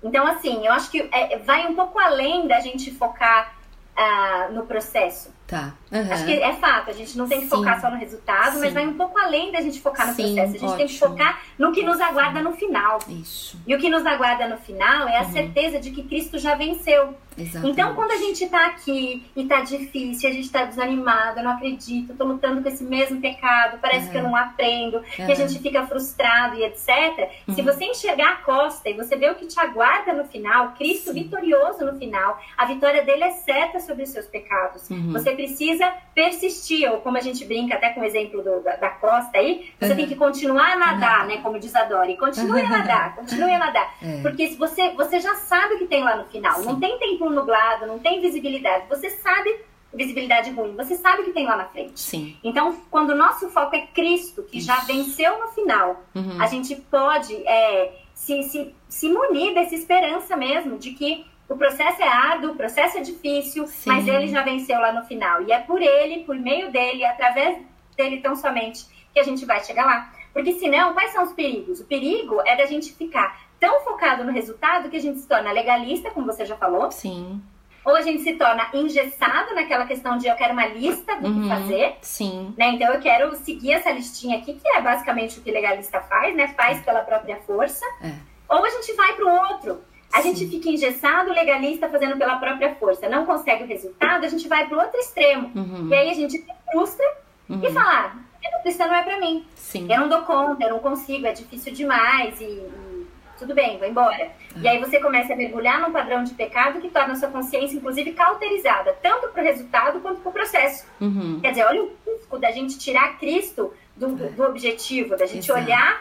Então, 0.00 0.24
assim, 0.24 0.64
eu 0.64 0.72
acho 0.72 0.92
que 0.92 1.08
é, 1.10 1.36
vai 1.38 1.66
um 1.66 1.74
pouco 1.74 1.98
além 1.98 2.46
da 2.46 2.60
gente 2.60 2.92
focar 2.92 3.56
uh, 3.98 4.52
no 4.52 4.64
processo. 4.66 5.34
Tá. 5.48 5.72
Uhum. 5.90 6.12
Acho 6.12 6.26
que 6.26 6.32
é 6.32 6.52
fato, 6.56 6.90
a 6.90 6.92
gente 6.92 7.16
não 7.16 7.26
tem 7.26 7.38
que 7.38 7.46
Sim. 7.46 7.56
focar 7.56 7.80
só 7.80 7.90
no 7.90 7.96
resultado, 7.96 8.52
Sim. 8.52 8.60
mas 8.60 8.74
vai 8.74 8.86
um 8.86 8.92
pouco 8.92 9.18
além 9.18 9.50
da 9.50 9.62
gente 9.62 9.80
focar 9.80 10.06
no 10.06 10.12
Sim, 10.12 10.34
processo. 10.34 10.48
A 10.48 10.52
gente 10.52 10.64
ótimo. 10.64 10.76
tem 10.76 10.86
que 10.86 10.98
focar 10.98 11.40
no 11.58 11.72
que 11.72 11.82
nos 11.82 11.98
aguarda 11.98 12.42
no 12.42 12.52
final. 12.52 12.98
Isso. 13.08 13.58
E 13.66 13.74
o 13.74 13.78
que 13.78 13.88
nos 13.88 14.04
aguarda 14.04 14.46
no 14.46 14.58
final 14.58 15.08
é 15.08 15.16
a 15.16 15.22
uhum. 15.22 15.32
certeza 15.32 15.80
de 15.80 15.90
que 15.90 16.02
Cristo 16.02 16.38
já 16.38 16.54
venceu. 16.54 17.14
Exatamente. 17.38 17.72
Então, 17.72 17.94
quando 17.94 18.10
a 18.10 18.16
gente 18.16 18.46
tá 18.48 18.66
aqui 18.66 19.24
e 19.34 19.46
tá 19.46 19.60
difícil, 19.60 20.28
a 20.28 20.32
gente 20.32 20.50
tá 20.50 20.64
desanimado, 20.64 21.38
eu 21.38 21.44
não 21.44 21.52
acredito, 21.52 22.14
tô 22.14 22.24
lutando 22.24 22.60
com 22.60 22.68
esse 22.68 22.84
mesmo 22.84 23.20
pecado, 23.20 23.78
parece 23.80 24.06
uhum. 24.06 24.12
que 24.12 24.18
eu 24.18 24.22
não 24.24 24.36
aprendo, 24.36 25.00
que 25.00 25.22
a 25.22 25.34
gente 25.34 25.58
fica 25.60 25.86
frustrado 25.86 26.56
e 26.56 26.64
etc. 26.64 27.30
Se 27.54 27.62
você 27.62 27.84
enxergar 27.84 28.32
a 28.32 28.36
costa 28.36 28.90
e 28.90 28.94
você 28.94 29.16
vê 29.16 29.30
o 29.30 29.36
que 29.36 29.46
te 29.46 29.58
aguarda 29.58 30.12
no 30.12 30.24
final, 30.24 30.72
Cristo 30.72 31.12
vitorioso 31.14 31.86
no 31.86 31.96
final, 31.96 32.38
a 32.56 32.66
vitória 32.66 33.02
dele 33.02 33.24
é 33.24 33.30
certa 33.30 33.80
sobre 33.80 34.02
os 34.02 34.10
seus 34.10 34.26
pecados. 34.26 34.90
Uhum. 34.90 35.12
Você 35.12 35.37
precisa 35.38 35.92
persistir, 36.12 36.90
ou 36.90 36.98
como 36.98 37.16
a 37.16 37.20
gente 37.20 37.44
brinca 37.44 37.76
até 37.76 37.90
com 37.90 38.00
o 38.00 38.04
exemplo 38.04 38.42
do, 38.42 38.60
da, 38.60 38.74
da, 38.74 38.90
costa 38.90 39.38
aí, 39.38 39.70
você 39.80 39.90
uhum. 39.90 39.96
tem 39.96 40.08
que 40.08 40.16
continuar 40.16 40.72
a 40.72 40.76
nadar, 40.76 41.26
né? 41.28 41.36
Como 41.38 41.60
diz 41.60 41.72
a 41.76 41.84
Dori. 41.84 42.16
Continue 42.16 42.62
a 42.62 42.68
nadar, 42.68 43.14
continue 43.14 43.52
a 43.52 43.58
nadar. 43.58 43.94
É. 44.02 44.20
Porque 44.20 44.48
você, 44.48 44.90
você 44.94 45.20
já 45.20 45.36
sabe 45.36 45.74
o 45.74 45.78
que 45.78 45.86
tem 45.86 46.02
lá 46.02 46.16
no 46.16 46.24
final. 46.24 46.56
Sim. 46.56 46.66
Não 46.66 46.80
tem 46.80 46.98
tempo 46.98 47.30
nublado, 47.30 47.86
não 47.86 48.00
tem 48.00 48.20
visibilidade. 48.20 48.88
Você 48.88 49.10
sabe 49.10 49.60
visibilidade 49.94 50.50
ruim. 50.50 50.74
Você 50.74 50.96
sabe 50.96 51.22
o 51.22 51.24
que 51.24 51.32
tem 51.32 51.46
lá 51.46 51.56
na 51.56 51.66
frente. 51.66 52.00
Sim. 52.00 52.36
Então, 52.42 52.76
quando 52.90 53.10
o 53.10 53.16
nosso 53.16 53.48
foco 53.50 53.76
é 53.76 53.86
Cristo, 53.86 54.42
que 54.42 54.58
Isso. 54.58 54.66
já 54.66 54.80
venceu 54.80 55.38
no 55.38 55.48
final, 55.52 56.02
uhum. 56.16 56.42
a 56.42 56.46
gente 56.46 56.74
pode 56.74 57.34
é, 57.46 57.92
se, 58.12 58.42
se, 58.42 58.74
se 58.88 59.08
munir 59.08 59.54
dessa 59.54 59.74
esperança 59.76 60.36
mesmo 60.36 60.78
de 60.78 60.90
que 60.90 61.24
o 61.48 61.56
processo 61.56 62.02
é 62.02 62.08
árduo, 62.08 62.52
o 62.52 62.56
processo 62.56 62.98
é 62.98 63.00
difícil, 63.00 63.66
Sim. 63.66 63.90
mas 63.90 64.06
ele 64.06 64.26
já 64.26 64.42
venceu 64.42 64.78
lá 64.78 64.92
no 64.92 65.04
final. 65.06 65.42
E 65.42 65.52
é 65.52 65.58
por 65.58 65.80
ele, 65.80 66.24
por 66.24 66.36
meio 66.36 66.70
dele, 66.70 67.04
através 67.04 67.58
dele 67.96 68.20
tão 68.20 68.36
somente, 68.36 68.84
que 69.12 69.18
a 69.18 69.24
gente 69.24 69.46
vai 69.46 69.64
chegar 69.64 69.86
lá. 69.86 70.12
Porque 70.32 70.52
senão, 70.54 70.92
quais 70.92 71.10
são 71.10 71.24
os 71.24 71.32
perigos? 71.32 71.80
O 71.80 71.86
perigo 71.86 72.40
é 72.46 72.54
da 72.54 72.66
gente 72.66 72.92
ficar 72.92 73.40
tão 73.58 73.80
focado 73.80 74.24
no 74.24 74.30
resultado 74.30 74.90
que 74.90 74.96
a 74.96 75.00
gente 75.00 75.20
se 75.20 75.26
torna 75.26 75.50
legalista, 75.50 76.10
como 76.10 76.26
você 76.26 76.44
já 76.44 76.54
falou. 76.54 76.90
Sim. 76.90 77.42
Ou 77.82 77.96
a 77.96 78.02
gente 78.02 78.22
se 78.22 78.34
torna 78.34 78.68
engessado 78.74 79.54
naquela 79.54 79.86
questão 79.86 80.18
de 80.18 80.26
eu 80.26 80.36
quero 80.36 80.52
uma 80.52 80.66
lista 80.66 81.16
do 81.16 81.28
uhum, 81.28 81.42
que 81.42 81.48
fazer. 81.48 81.96
Sim. 82.02 82.54
Né? 82.58 82.72
Então 82.72 82.92
eu 82.92 83.00
quero 83.00 83.34
seguir 83.36 83.72
essa 83.72 83.90
listinha 83.90 84.36
aqui, 84.38 84.52
que 84.54 84.68
é 84.68 84.82
basicamente 84.82 85.38
o 85.38 85.42
que 85.42 85.50
legalista 85.50 85.98
faz, 86.02 86.36
né? 86.36 86.48
Faz 86.48 86.82
pela 86.82 87.00
própria 87.00 87.36
força. 87.38 87.86
É. 88.02 88.12
Ou 88.50 88.62
a 88.62 88.68
gente 88.68 88.92
vai 88.92 89.14
para 89.14 89.24
o 89.24 89.52
outro 89.52 89.80
a 90.12 90.22
Sim. 90.22 90.34
gente 90.34 90.50
fica 90.50 90.70
engessado, 90.70 91.32
legalista, 91.32 91.88
fazendo 91.88 92.16
pela 92.16 92.36
própria 92.36 92.74
força, 92.76 93.08
não 93.08 93.26
consegue 93.26 93.64
o 93.64 93.66
resultado, 93.66 94.24
a 94.24 94.28
gente 94.28 94.48
vai 94.48 94.66
para 94.66 94.76
o 94.76 94.80
outro 94.80 94.98
extremo. 94.98 95.50
Uhum. 95.54 95.88
E 95.88 95.94
aí 95.94 96.10
a 96.10 96.14
gente 96.14 96.38
se 96.38 96.46
frustra 96.70 97.04
uhum. 97.48 97.60
e 97.62 97.72
fala: 97.72 97.90
ah, 97.90 98.86
não 98.86 98.94
é 98.94 99.02
para 99.02 99.20
mim. 99.20 99.46
Sim. 99.54 99.86
Eu 99.92 100.00
não 100.00 100.08
dou 100.08 100.22
conta, 100.22 100.64
eu 100.64 100.70
não 100.70 100.78
consigo, 100.78 101.26
é 101.26 101.32
difícil 101.32 101.72
demais 101.72 102.40
e, 102.40 102.44
e 102.44 103.06
tudo 103.38 103.54
bem, 103.54 103.78
vou 103.78 103.86
embora. 103.86 104.30
Uhum. 104.56 104.62
E 104.62 104.68
aí 104.68 104.78
você 104.78 104.98
começa 104.98 105.32
a 105.32 105.36
mergulhar 105.36 105.80
num 105.80 105.92
padrão 105.92 106.24
de 106.24 106.34
pecado 106.34 106.80
que 106.80 106.88
torna 106.88 107.12
a 107.12 107.16
sua 107.16 107.28
consciência, 107.28 107.76
inclusive, 107.76 108.12
cauterizada, 108.12 108.96
tanto 109.02 109.28
para 109.28 109.42
o 109.42 109.44
resultado 109.44 110.00
quanto 110.00 110.20
para 110.20 110.30
o 110.30 110.32
processo. 110.32 110.86
Uhum. 111.00 111.38
Quer 111.40 111.50
dizer, 111.50 111.64
olha 111.64 111.82
o 111.82 111.92
risco 112.06 112.38
da 112.38 112.50
gente 112.50 112.78
tirar 112.78 113.18
Cristo 113.18 113.72
do, 113.96 114.08
do 114.08 114.42
objetivo, 114.44 115.16
da 115.16 115.26
gente 115.26 115.50
Exato. 115.50 115.60
olhar 115.60 116.00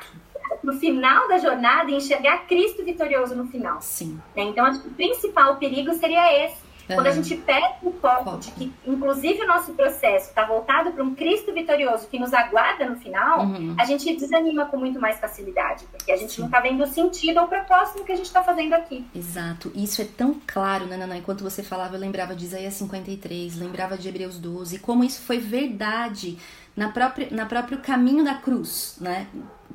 no 0.63 0.73
final 0.73 1.27
da 1.27 1.37
jornada 1.37 1.91
enxergar 1.91 2.45
Cristo 2.47 2.83
vitorioso 2.83 3.35
no 3.35 3.47
final. 3.47 3.81
Sim. 3.81 4.19
Né? 4.35 4.43
Então, 4.43 4.65
acho 4.65 4.81
que 4.81 4.87
o 4.87 4.93
principal 4.93 5.57
perigo 5.57 5.93
seria 5.93 6.45
esse. 6.45 6.67
Quando 6.95 7.07
a 7.07 7.11
gente 7.11 7.35
perde 7.35 7.75
o 7.83 7.91
foco 7.91 8.37
de 8.37 8.51
que, 8.51 8.71
inclusive, 8.85 9.41
o 9.43 9.47
nosso 9.47 9.73
processo 9.73 10.29
está 10.29 10.45
voltado 10.45 10.91
para 10.91 11.03
um 11.03 11.13
Cristo 11.13 11.53
vitorioso 11.53 12.07
que 12.07 12.17
nos 12.17 12.33
aguarda 12.33 12.89
no 12.89 12.95
final, 12.95 13.41
uhum. 13.41 13.75
a 13.77 13.83
gente 13.83 14.15
desanima 14.15 14.65
com 14.65 14.77
muito 14.77 14.99
mais 14.99 15.19
facilidade, 15.19 15.85
porque 15.91 16.11
a 16.11 16.15
gente 16.15 16.33
Sim. 16.33 16.41
não 16.41 16.47
está 16.47 16.61
vendo 16.61 16.81
o 16.83 16.87
sentido 16.87 17.41
ou 17.41 17.47
propósito 17.47 17.99
no 17.99 18.05
que 18.05 18.11
a 18.13 18.15
gente 18.15 18.27
está 18.27 18.41
fazendo 18.41 18.73
aqui. 18.73 19.05
Exato. 19.13 19.71
Isso 19.75 20.01
é 20.01 20.05
tão 20.05 20.39
claro, 20.47 20.85
né, 20.85 20.95
Naná? 20.95 21.17
Enquanto 21.17 21.43
você 21.43 21.61
falava, 21.61 21.95
eu 21.95 21.99
lembrava 21.99 22.33
de 22.33 22.45
Isaías 22.45 22.75
53, 22.75 23.57
lembrava 23.57 23.97
de 23.97 24.07
Hebreus 24.07 24.37
12, 24.37 24.79
como 24.79 25.03
isso 25.03 25.21
foi 25.21 25.39
verdade 25.39 26.37
na 26.77 26.89
própria, 26.89 27.27
na 27.31 27.47
próprio 27.47 27.79
caminho 27.79 28.23
da 28.23 28.35
cruz, 28.35 28.97
né? 29.01 29.27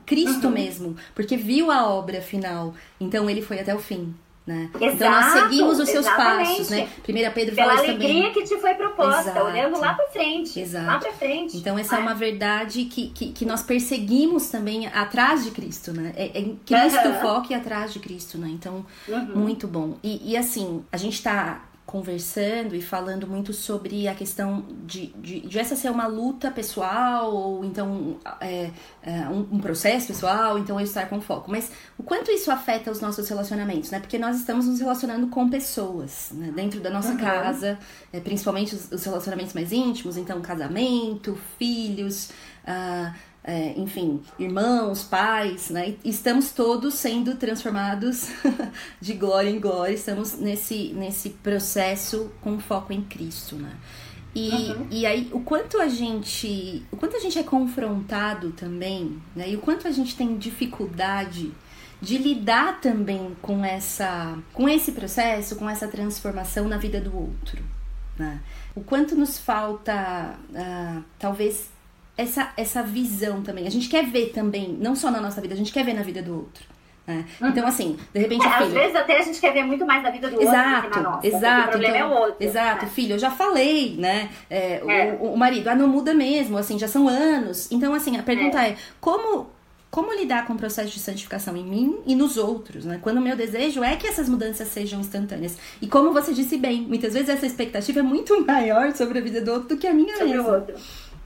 Cristo 0.07 0.47
uhum. 0.47 0.53
mesmo, 0.53 0.97
porque 1.15 1.37
viu 1.37 1.71
a 1.71 1.87
obra 1.87 2.23
final, 2.23 2.75
então 3.01 3.29
ele 3.29 3.43
foi 3.43 3.61
até 3.61 3.75
o 3.75 3.79
fim. 3.79 4.15
Né? 4.45 4.69
Exato, 4.75 4.95
então 4.95 5.11
nós 5.11 5.27
seguimos 5.27 5.79
os 5.79 5.89
seus 5.89 6.05
exatamente. 6.05 6.49
passos, 6.49 6.71
né? 6.71 6.89
1 7.09 7.33
Pedro 7.33 7.55
Pela 7.55 7.77
fala 7.77 7.79
alegria 7.79 8.09
também. 8.09 8.33
que 8.33 8.43
te 8.43 8.61
foi 8.61 8.75
proposta, 8.75 9.31
Exato. 9.31 9.47
olhando 9.47 9.79
lá 9.79 9.95
para 9.95 10.09
frente. 10.09 10.59
Exato. 10.59 10.87
Lá 10.87 10.99
para 10.99 11.13
frente. 11.13 11.57
Então 11.57 11.79
essa 11.79 11.95
é. 11.95 11.99
é 11.99 12.03
uma 12.03 12.15
verdade 12.15 12.85
que, 12.87 13.11
que, 13.11 13.31
que, 13.31 13.47
nós 13.47 13.63
perseguimos 13.63 14.49
também 14.49 14.89
atrás 14.89 15.45
de 15.45 15.53
Cristo, 15.53 15.93
né? 15.93 16.13
É, 16.17 16.41
é 16.41 16.43
Cristo 16.67 17.09
uhum. 17.09 17.21
foco 17.21 17.53
e 17.53 17.55
atrás 17.55 17.93
de 17.93 18.01
Cristo, 18.01 18.37
né? 18.37 18.49
Então, 18.51 18.85
uhum. 19.07 19.37
muito 19.37 19.69
bom. 19.69 19.97
E, 20.03 20.33
e 20.33 20.37
assim, 20.37 20.85
a 20.91 20.97
gente 20.97 21.15
está 21.15 21.63
conversando 21.93 22.75
e 22.75 22.81
falando 22.81 23.27
muito 23.27 23.53
sobre 23.53 24.09
a 24.09 24.15
questão 24.15 24.65
de, 24.87 25.09
de, 25.09 25.41
de 25.41 25.59
essa 25.59 25.77
ser 25.77 25.91
uma 25.91 26.07
luta 26.07 26.51
pessoal 26.51 27.31
ou 27.31 27.63
então 27.67 28.17
é, 28.41 28.71
é, 29.03 29.29
um, 29.29 29.47
um, 29.53 29.59
processo 29.61 30.07
pessoal, 30.07 30.59
então 30.59 30.81
eu 30.81 30.85
estar 30.85 31.07
com 31.11 31.21
foco. 31.21 31.51
Mas 31.51 31.71
o 31.99 32.03
quanto 32.03 32.31
isso 32.31 32.51
afeta 32.51 32.91
os 32.91 33.03
nossos 33.03 33.29
relacionamentos, 33.29 33.91
né? 33.91 34.01
Porque 34.01 34.19
nós 34.19 34.39
estamos 34.39 34.67
nos 34.67 34.81
relacionando 34.81 35.27
com 35.27 35.51
pessoas, 35.51 36.31
né? 36.33 36.51
Dentro 36.57 36.81
da 36.81 36.89
nossa 36.89 37.11
uhum. 37.11 37.19
casa, 37.19 37.79
é, 38.11 38.19
principalmente 38.21 38.75
os, 38.75 38.91
os, 38.91 39.05
relacionamentos 39.05 39.53
mais 39.53 39.71
íntimos, 39.71 40.17
então 40.17 40.41
casamento, 40.41 41.39
filhos, 41.59 42.31
uh, 42.65 43.15
é, 43.45 43.75
enfim, 43.77 44.23
irmãos, 44.39 45.03
pais, 45.03 45.69
né? 45.71 45.97
Estamos 46.05 46.53
todos 46.53 46.95
sendo 46.95 47.37
transformados 47.37 48.29
de 49.01 49.15
glória 49.15 49.51
em 49.51 49.59
glória, 49.59 49.95
estamos 49.95 50.39
nesse, 50.39 50.93
nesse 50.93 51.31
processo 51.31 52.31
com 52.41 52.61
foco 52.61 52.93
em 52.93 53.03
Cristo, 53.03 53.57
né? 53.57 53.77
E, 54.35 54.49
uhum. 54.49 54.87
e 54.91 55.05
aí, 55.05 55.29
o 55.33 55.41
quanto 55.41 55.79
a 55.79 55.89
gente. 55.89 56.83
O 56.91 56.97
quanto 56.97 57.17
a 57.17 57.21
gente 57.21 57.39
é 57.39 57.43
confrontado 57.43 58.51
também, 58.53 59.21
né? 59.37 59.51
E 59.51 59.57
o 59.57 59.61
quanto 59.61 59.87
a 59.87 59.91
gente 59.91 60.17
tem 60.17 60.39
dificuldade 60.39 61.53
de 62.01 62.19
lidar 62.19 62.81
também 62.81 63.37
com 63.43 63.65
essa 63.65 64.39
com 64.53 64.69
esse 64.69 64.93
processo, 64.93 65.57
com 65.57 65.69
essa 65.69 65.87
transformação 65.87 66.69
na 66.69 66.77
vida 66.77 67.01
do 67.01 67.17
outro. 67.17 67.63
Né? 68.19 68.41
O 68.75 68.83
quanto 68.83 69.15
nos 69.15 69.39
falta, 69.39 70.37
uh, 70.51 71.05
talvez, 71.19 71.71
essa, 72.23 72.53
essa 72.57 72.83
visão 72.83 73.43
também. 73.43 73.67
A 73.67 73.71
gente 73.71 73.89
quer 73.89 74.05
ver 74.05 74.31
também, 74.31 74.77
não 74.81 74.95
só 74.95 75.11
na 75.11 75.21
nossa 75.21 75.41
vida, 75.41 75.55
a 75.55 75.57
gente 75.57 75.73
quer 75.73 75.85
ver 75.85 75.95
na 75.95 76.03
vida 76.03 76.23
do 76.23 76.35
outro. 76.35 76.65
Né? 77.07 77.25
Uhum. 77.41 77.49
Então, 77.49 77.67
assim, 77.67 77.99
de 78.15 78.21
repente. 78.21 78.47
É, 78.47 78.51
filho... 78.51 78.67
Às 78.67 78.73
vezes 78.73 78.97
até 78.97 79.19
a 79.19 79.23
gente 79.23 79.41
quer 79.41 79.53
ver 79.53 79.65
muito 79.65 79.85
mais 79.85 80.03
na 80.03 80.11
vida 80.11 80.31
do 80.31 80.41
exato, 80.41 80.77
outro 80.77 80.91
que 80.91 80.97
na 80.97 81.11
nossa. 81.11 81.27
Exato, 81.27 81.67
o 81.67 81.71
problema 81.71 81.97
então, 81.97 82.09
é 82.09 82.15
o 82.15 82.19
outro. 82.21 82.37
Exato, 82.41 82.85
né? 82.85 82.91
filho, 82.95 83.15
eu 83.15 83.19
já 83.19 83.31
falei, 83.31 83.97
né? 83.99 84.31
É, 84.49 84.75
é. 84.75 85.19
O, 85.21 85.33
o, 85.33 85.37
marido, 85.37 85.69
ah, 85.69 85.75
não 85.75 85.89
muda 85.89 86.15
mesmo, 86.15 86.57
assim, 86.57 86.79
já 86.79 86.87
são 86.87 87.09
anos. 87.09 87.71
Então, 87.73 87.93
assim, 87.93 88.17
a 88.17 88.23
pergunta 88.23 88.63
é, 88.63 88.71
é 88.71 88.77
como 89.01 89.51
como 89.91 90.11
lidar 90.15 90.47
com 90.47 90.55
o 90.55 90.57
processo 90.57 90.91
de 90.91 90.99
santificação 90.99 91.55
em 91.55 91.65
mim 91.65 91.99
e 92.07 92.15
nos 92.15 92.39
outros, 92.39 92.87
né? 92.87 92.99
Quando 93.03 93.19
o 93.19 93.21
meu 93.21 93.37
desejo 93.37 93.85
é 93.85 93.95
que 93.95 94.07
essas 94.07 94.27
mudanças 94.27 94.69
sejam 94.69 94.99
instantâneas. 95.01 95.59
E 95.83 95.87
como 95.87 96.15
você 96.15 96.33
disse 96.33 96.57
bem, 96.57 96.81
muitas 96.81 97.13
vezes 97.13 97.29
essa 97.29 97.45
expectativa 97.45 97.99
é 97.99 98.03
muito 98.03 98.41
maior 98.47 98.95
sobre 98.95 99.19
a 99.19 99.21
vida 99.21 99.43
do 99.43 99.53
outro 99.53 99.69
do 99.69 99.77
que 99.77 99.87
a 99.87 99.93
minha 99.93 100.17
sobre 100.17 100.33
mesma. 100.33 100.49
o 100.49 100.55
outro. 100.55 100.77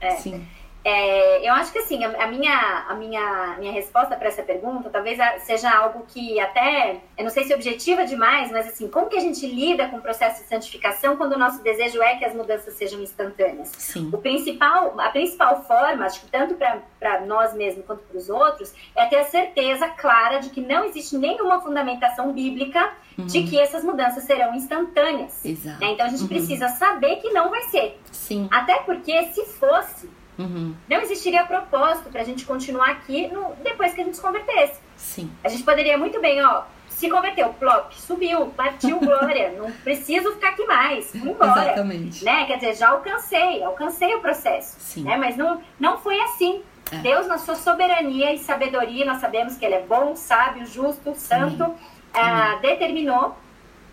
É. 0.01 0.17
Sim. 0.17 0.45
É, 0.89 1.45
eu 1.45 1.53
acho 1.53 1.73
que 1.73 1.79
assim, 1.79 2.01
a, 2.01 2.27
minha, 2.27 2.85
a 2.87 2.95
minha, 2.95 3.57
minha 3.59 3.73
resposta 3.73 4.15
para 4.15 4.29
essa 4.29 4.41
pergunta 4.41 4.89
talvez 4.89 5.19
seja 5.43 5.69
algo 5.69 6.05
que 6.07 6.39
até, 6.39 7.01
eu 7.17 7.25
não 7.25 7.29
sei 7.29 7.43
se 7.43 7.53
objetiva 7.53 8.05
demais, 8.05 8.49
mas 8.53 8.67
assim, 8.67 8.87
como 8.87 9.09
que 9.09 9.17
a 9.17 9.19
gente 9.19 9.45
lida 9.45 9.89
com 9.89 9.97
o 9.97 10.01
processo 10.01 10.43
de 10.43 10.47
santificação 10.47 11.17
quando 11.17 11.33
o 11.33 11.37
nosso 11.37 11.61
desejo 11.61 12.01
é 12.01 12.15
que 12.15 12.23
as 12.23 12.33
mudanças 12.33 12.73
sejam 12.75 13.01
instantâneas? 13.01 13.67
Sim. 13.67 14.09
O 14.13 14.17
principal, 14.19 14.97
a 14.97 15.09
principal 15.09 15.61
forma, 15.63 16.05
acho 16.05 16.21
que 16.21 16.31
tanto 16.31 16.55
para 16.55 17.25
nós 17.25 17.53
mesmos 17.53 17.85
quanto 17.85 18.03
para 18.03 18.17
os 18.17 18.29
outros, 18.29 18.73
é 18.95 19.07
ter 19.07 19.17
a 19.17 19.25
certeza 19.25 19.89
clara 19.89 20.39
de 20.39 20.51
que 20.51 20.61
não 20.61 20.85
existe 20.85 21.17
nenhuma 21.17 21.59
fundamentação 21.59 22.31
bíblica 22.31 22.93
uhum. 23.17 23.25
de 23.25 23.43
que 23.43 23.59
essas 23.59 23.83
mudanças 23.83 24.23
serão 24.23 24.55
instantâneas. 24.55 25.43
Exato. 25.43 25.81
Né? 25.81 25.91
Então 25.91 26.05
a 26.05 26.09
gente 26.09 26.21
uhum. 26.21 26.29
precisa 26.29 26.69
saber 26.69 27.17
que 27.17 27.29
não 27.31 27.49
vai 27.49 27.63
ser. 27.63 27.99
Sim. 28.09 28.47
Até 28.49 28.79
porque 28.83 29.33
se 29.33 29.43
fosse, 29.45 30.09
Uhum. 30.37 30.75
Não 30.89 31.01
existiria 31.01 31.43
propósito 31.45 32.09
para 32.09 32.21
a 32.21 32.23
gente 32.23 32.45
continuar 32.45 32.89
aqui 32.89 33.27
no, 33.27 33.53
depois 33.63 33.93
que 33.93 34.01
a 34.01 34.03
gente 34.03 34.15
se 34.15 34.21
convertesse. 34.21 34.79
Sim. 34.95 35.31
A 35.43 35.49
gente 35.49 35.63
poderia 35.63 35.97
muito 35.97 36.19
bem, 36.21 36.43
ó, 36.43 36.63
se 36.89 37.09
converteu, 37.09 37.49
plop, 37.53 37.93
subiu, 37.93 38.47
partiu 38.55 38.99
glória, 39.01 39.51
não 39.51 39.71
preciso 39.71 40.31
ficar 40.33 40.49
aqui 40.49 40.65
mais, 40.65 41.11
vou 41.13 41.33
embora. 41.33 41.61
Exatamente. 41.61 42.25
Né? 42.25 42.45
Quer 42.45 42.55
dizer, 42.55 42.75
já 42.75 42.89
alcancei, 42.89 43.63
alcancei 43.63 44.15
o 44.15 44.21
processo. 44.21 44.75
Sim. 44.79 45.03
Né? 45.03 45.17
Mas 45.17 45.37
não, 45.37 45.61
não 45.79 45.97
foi 45.97 46.19
assim. 46.21 46.61
É. 46.91 46.97
Deus, 46.97 47.27
na 47.27 47.37
sua 47.37 47.55
soberania 47.55 48.33
e 48.33 48.39
sabedoria, 48.39 49.05
nós 49.05 49.19
sabemos 49.19 49.57
que 49.57 49.65
Ele 49.65 49.75
é 49.75 49.81
bom, 49.81 50.15
sábio, 50.15 50.65
justo, 50.65 51.13
santo, 51.15 51.75
ah, 52.13 52.57
determinou, 52.61 53.35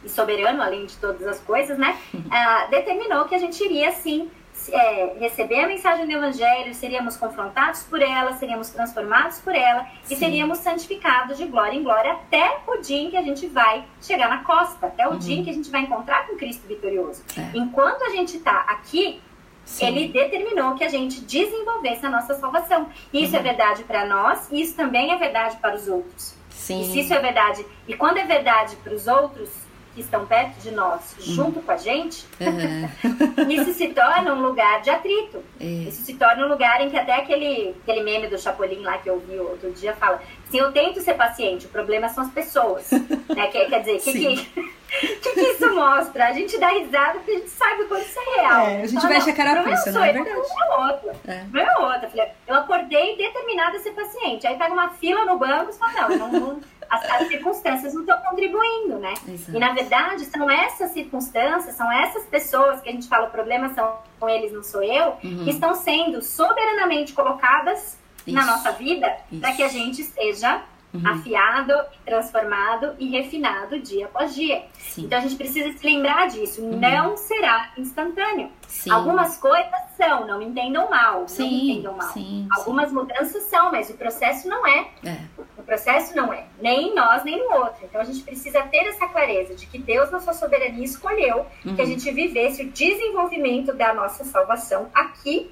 e 0.05 0.09
soberano, 0.09 0.63
além 0.63 0.87
de 0.87 0.97
todas 0.97 1.27
as 1.27 1.41
coisas, 1.41 1.77
né? 1.77 1.97
Ah, 2.31 2.67
determinou 2.71 3.25
que 3.27 3.35
a 3.35 3.39
gente 3.39 3.63
iria, 3.63 3.91
sim, 3.93 4.31
é, 4.71 5.17
receber 5.19 5.65
a 5.65 5.69
mensagem 5.69 6.07
do 6.07 6.13
Evangelho, 6.13 6.75
seríamos 6.75 7.17
confrontados 7.17 7.83
por 7.83 8.01
ela, 8.01 8.33
seríamos 8.35 8.71
transformados 8.71 9.39
por 9.39 9.55
ela 9.55 9.87
Sim. 10.05 10.15
e 10.15 10.17
seríamos 10.17 10.59
santificados 10.59 11.37
de 11.37 11.47
glória 11.47 11.77
em 11.77 11.83
glória 11.83 12.13
até 12.13 12.59
o 12.67 12.79
dia 12.79 13.03
em 13.03 13.11
que 13.11 13.17
a 13.17 13.23
gente 13.23 13.47
vai 13.47 13.85
chegar 14.01 14.29
na 14.29 14.39
costa, 14.45 14.87
até 14.87 15.07
o 15.07 15.13
uhum. 15.13 15.19
dia 15.19 15.37
em 15.37 15.45
que 15.45 15.51
a 15.51 15.55
gente 15.55 15.71
vai 15.71 15.83
encontrar 15.83 16.27
com 16.27 16.37
Cristo 16.37 16.67
vitorioso. 16.67 17.23
É. 17.37 17.57
Enquanto 17.57 18.03
a 18.03 18.11
gente 18.11 18.37
está 18.37 18.61
aqui, 18.61 19.21
Sim. 19.65 19.87
Ele 19.87 20.09
determinou 20.09 20.75
que 20.75 20.85
a 20.85 20.89
gente 20.89 21.23
desenvolvesse 21.23 22.05
a 22.05 22.11
nossa 22.11 22.35
salvação. 22.35 22.89
Isso 23.13 23.35
é 23.35 23.39
uhum. 23.39 23.47
é 23.47 23.49
verdade 23.49 23.85
para 23.85 24.05
nós 24.05 24.49
e 24.53 24.61
isso 24.61 24.77
também 24.77 25.11
é 25.11 25.17
verdade 25.17 25.57
para 25.57 25.75
os 25.75 25.89
outros. 25.89 26.35
Sim. 26.51 26.83
E 26.83 26.85
se 26.85 27.01
isso 27.01 27.13
é 27.13 27.19
verdade, 27.19 27.65
e 27.87 27.95
quando 27.95 28.19
é 28.19 28.25
verdade 28.25 28.77
para 28.77 28.95
os 28.95 29.07
outros, 29.07 29.51
que 29.95 30.01
estão 30.01 30.27
perto 30.27 30.61
de 30.61 30.71
nós, 30.73 31.15
junto 31.21 31.61
com 31.63 31.71
a 31.71 31.77
gente, 31.77 32.27
uhum. 32.41 33.47
isso 33.49 33.73
se 33.75 33.89
torna 33.89 34.35
um 34.35 34.43
lugar 34.43 34.83
de 34.83 34.91
atrito. 34.91 35.43
É. 35.61 35.65
Isso 35.65 36.03
se 36.03 36.15
torna 36.15 36.45
um 36.45 36.49
lugar 36.49 36.81
em 36.81 36.91
que 36.91 36.97
até 36.97 37.15
aquele, 37.15 37.75
aquele 37.83 38.03
meme 38.03 38.27
do 38.27 38.39
Chapolin 38.39 38.81
lá 38.81 38.99
que 38.99 39.09
eu 39.09 39.21
vi 39.21 39.39
outro 39.39 39.71
dia 39.73 39.95
fala: 39.95 40.21
se 40.51 40.59
eu 40.59 40.73
tento 40.73 41.01
ser 41.01 41.15
paciente, 41.15 41.67
o 41.67 41.69
problema 41.69 42.09
são 42.09 42.25
as 42.25 42.31
pessoas. 42.31 42.91
né? 43.35 43.47
quer, 43.47 43.69
quer 43.69 43.81
dizer, 43.81 43.97
o 43.97 44.03
que, 44.03 44.53
que, 45.01 45.17
que, 45.17 45.31
que, 45.33 45.41
isso 45.41 45.75
mostra? 45.75 46.27
A 46.27 46.33
gente 46.33 46.59
dá 46.59 46.69
risada 46.69 47.15
porque 47.15 47.31
a 47.33 47.39
gente 47.39 47.51
sabe 47.51 47.85
quando 47.85 48.03
isso 48.03 48.19
é 48.19 48.41
real. 48.41 48.67
É, 48.67 48.83
a 48.83 48.87
gente 48.87 49.07
vai 49.07 49.21
checar 49.21 49.47
a 49.47 49.55
carapuça, 49.55 49.93
não 49.93 50.05
é 50.05 50.13
verdade? 50.13 50.37
É 50.37 50.77
outro. 50.77 51.11
É. 51.27 51.45
Não 51.53 51.61
é 51.61 51.79
outra. 51.79 52.35
Eu 52.47 52.55
acordei 52.57 53.17
determinada 53.17 53.77
a 53.77 53.81
ser 53.81 53.93
paciente. 53.93 54.47
Aí 54.47 54.57
pega 54.57 54.73
uma 54.73 54.91
fila 54.91 55.25
no 55.25 55.39
banco 55.39 55.71
e 55.71 55.75
fala: 55.75 56.09
não, 56.09 56.29
não, 56.29 56.41
não 56.41 56.61
as, 56.91 57.11
as 57.11 57.29
circunstâncias 57.29 57.95
não 57.95 58.03
estão 58.03 58.19
contribuindo, 58.21 58.99
né? 58.99 59.15
Exato. 59.29 59.57
E 59.57 59.61
na 59.61 59.73
verdade 59.73 60.25
são 60.27 60.51
essas 60.51 60.91
circunstâncias, 60.93 61.75
são 61.75 61.91
essas 61.91 62.25
pessoas 62.27 62.81
que 62.81 62.89
a 62.89 62.93
gente 62.93 63.09
fala, 63.09 63.29
o 63.29 63.31
problema 63.31 63.73
são 63.75 63.99
com 64.19 64.29
eles, 64.29 64.53
não 64.53 64.63
sou 64.63 64.83
eu, 64.83 65.17
uhum. 65.23 65.45
que 65.45 65.51
estão 65.51 65.75
sendo 65.75 66.23
soberanamente 66.23 67.13
colocadas 67.13 67.99
Isso. 68.27 68.37
na 68.37 68.45
nossa 68.45 68.73
vida 68.73 69.15
para 69.41 69.53
que 69.53 69.63
a 69.63 69.69
gente 69.69 70.03
esteja 70.03 70.63
uhum. 70.95 71.07
afiado, 71.07 71.75
transformado 72.05 72.95
e 72.99 73.09
refinado 73.09 73.79
dia 73.81 74.07
após 74.07 74.35
dia. 74.35 74.65
Sim. 74.79 75.05
Então 75.05 75.19
a 75.19 75.23
gente 75.23 75.37
precisa 75.37 75.77
se 75.77 75.85
lembrar 75.85 76.29
disso. 76.29 76.63
Uhum. 76.63 76.79
Não 76.79 77.17
será 77.17 77.73
instantâneo. 77.77 78.51
Sim. 78.69 78.91
Algumas 78.91 79.37
coisas 79.37 79.73
são, 79.97 80.27
não 80.27 80.39
me 80.39 80.47
entendam 80.47 80.89
mal. 80.89 81.27
Sim. 81.27 81.43
Não 81.43 81.51
me 81.51 81.71
entendam 81.71 81.97
mal. 81.97 82.09
Sim, 82.09 82.49
Algumas 82.53 82.93
mudanças 82.93 83.43
são, 83.45 83.73
mas 83.73 83.91
o 83.91 83.95
processo 83.95 84.49
não 84.49 84.67
é. 84.67 84.89
é. 85.05 85.19
O 85.59 85.63
processo 85.63 86.15
não 86.15 86.33
é. 86.33 86.47
Nem 86.61 86.91
em 86.91 86.95
nós, 86.95 87.25
nem 87.25 87.39
no 87.39 87.57
outro. 87.57 87.85
Então 87.85 88.01
a 88.01 88.05
gente 88.05 88.23
precisa 88.23 88.63
ter 88.63 88.87
essa 88.87 89.07
clareza 89.09 89.55
de 89.55 89.67
que 89.67 89.79
Deus, 89.79 90.11
na 90.11 90.21
sua 90.21 90.33
soberania, 90.33 90.85
escolheu 90.85 91.47
uhum. 91.65 91.75
que 91.75 91.83
a 91.83 91.87
gente 91.87 92.11
vivesse 92.13 92.63
o 92.63 92.71
desenvolvimento 92.71 93.75
da 93.75 93.93
nossa 93.93 94.25
salvação 94.25 94.89
aqui 94.95 95.51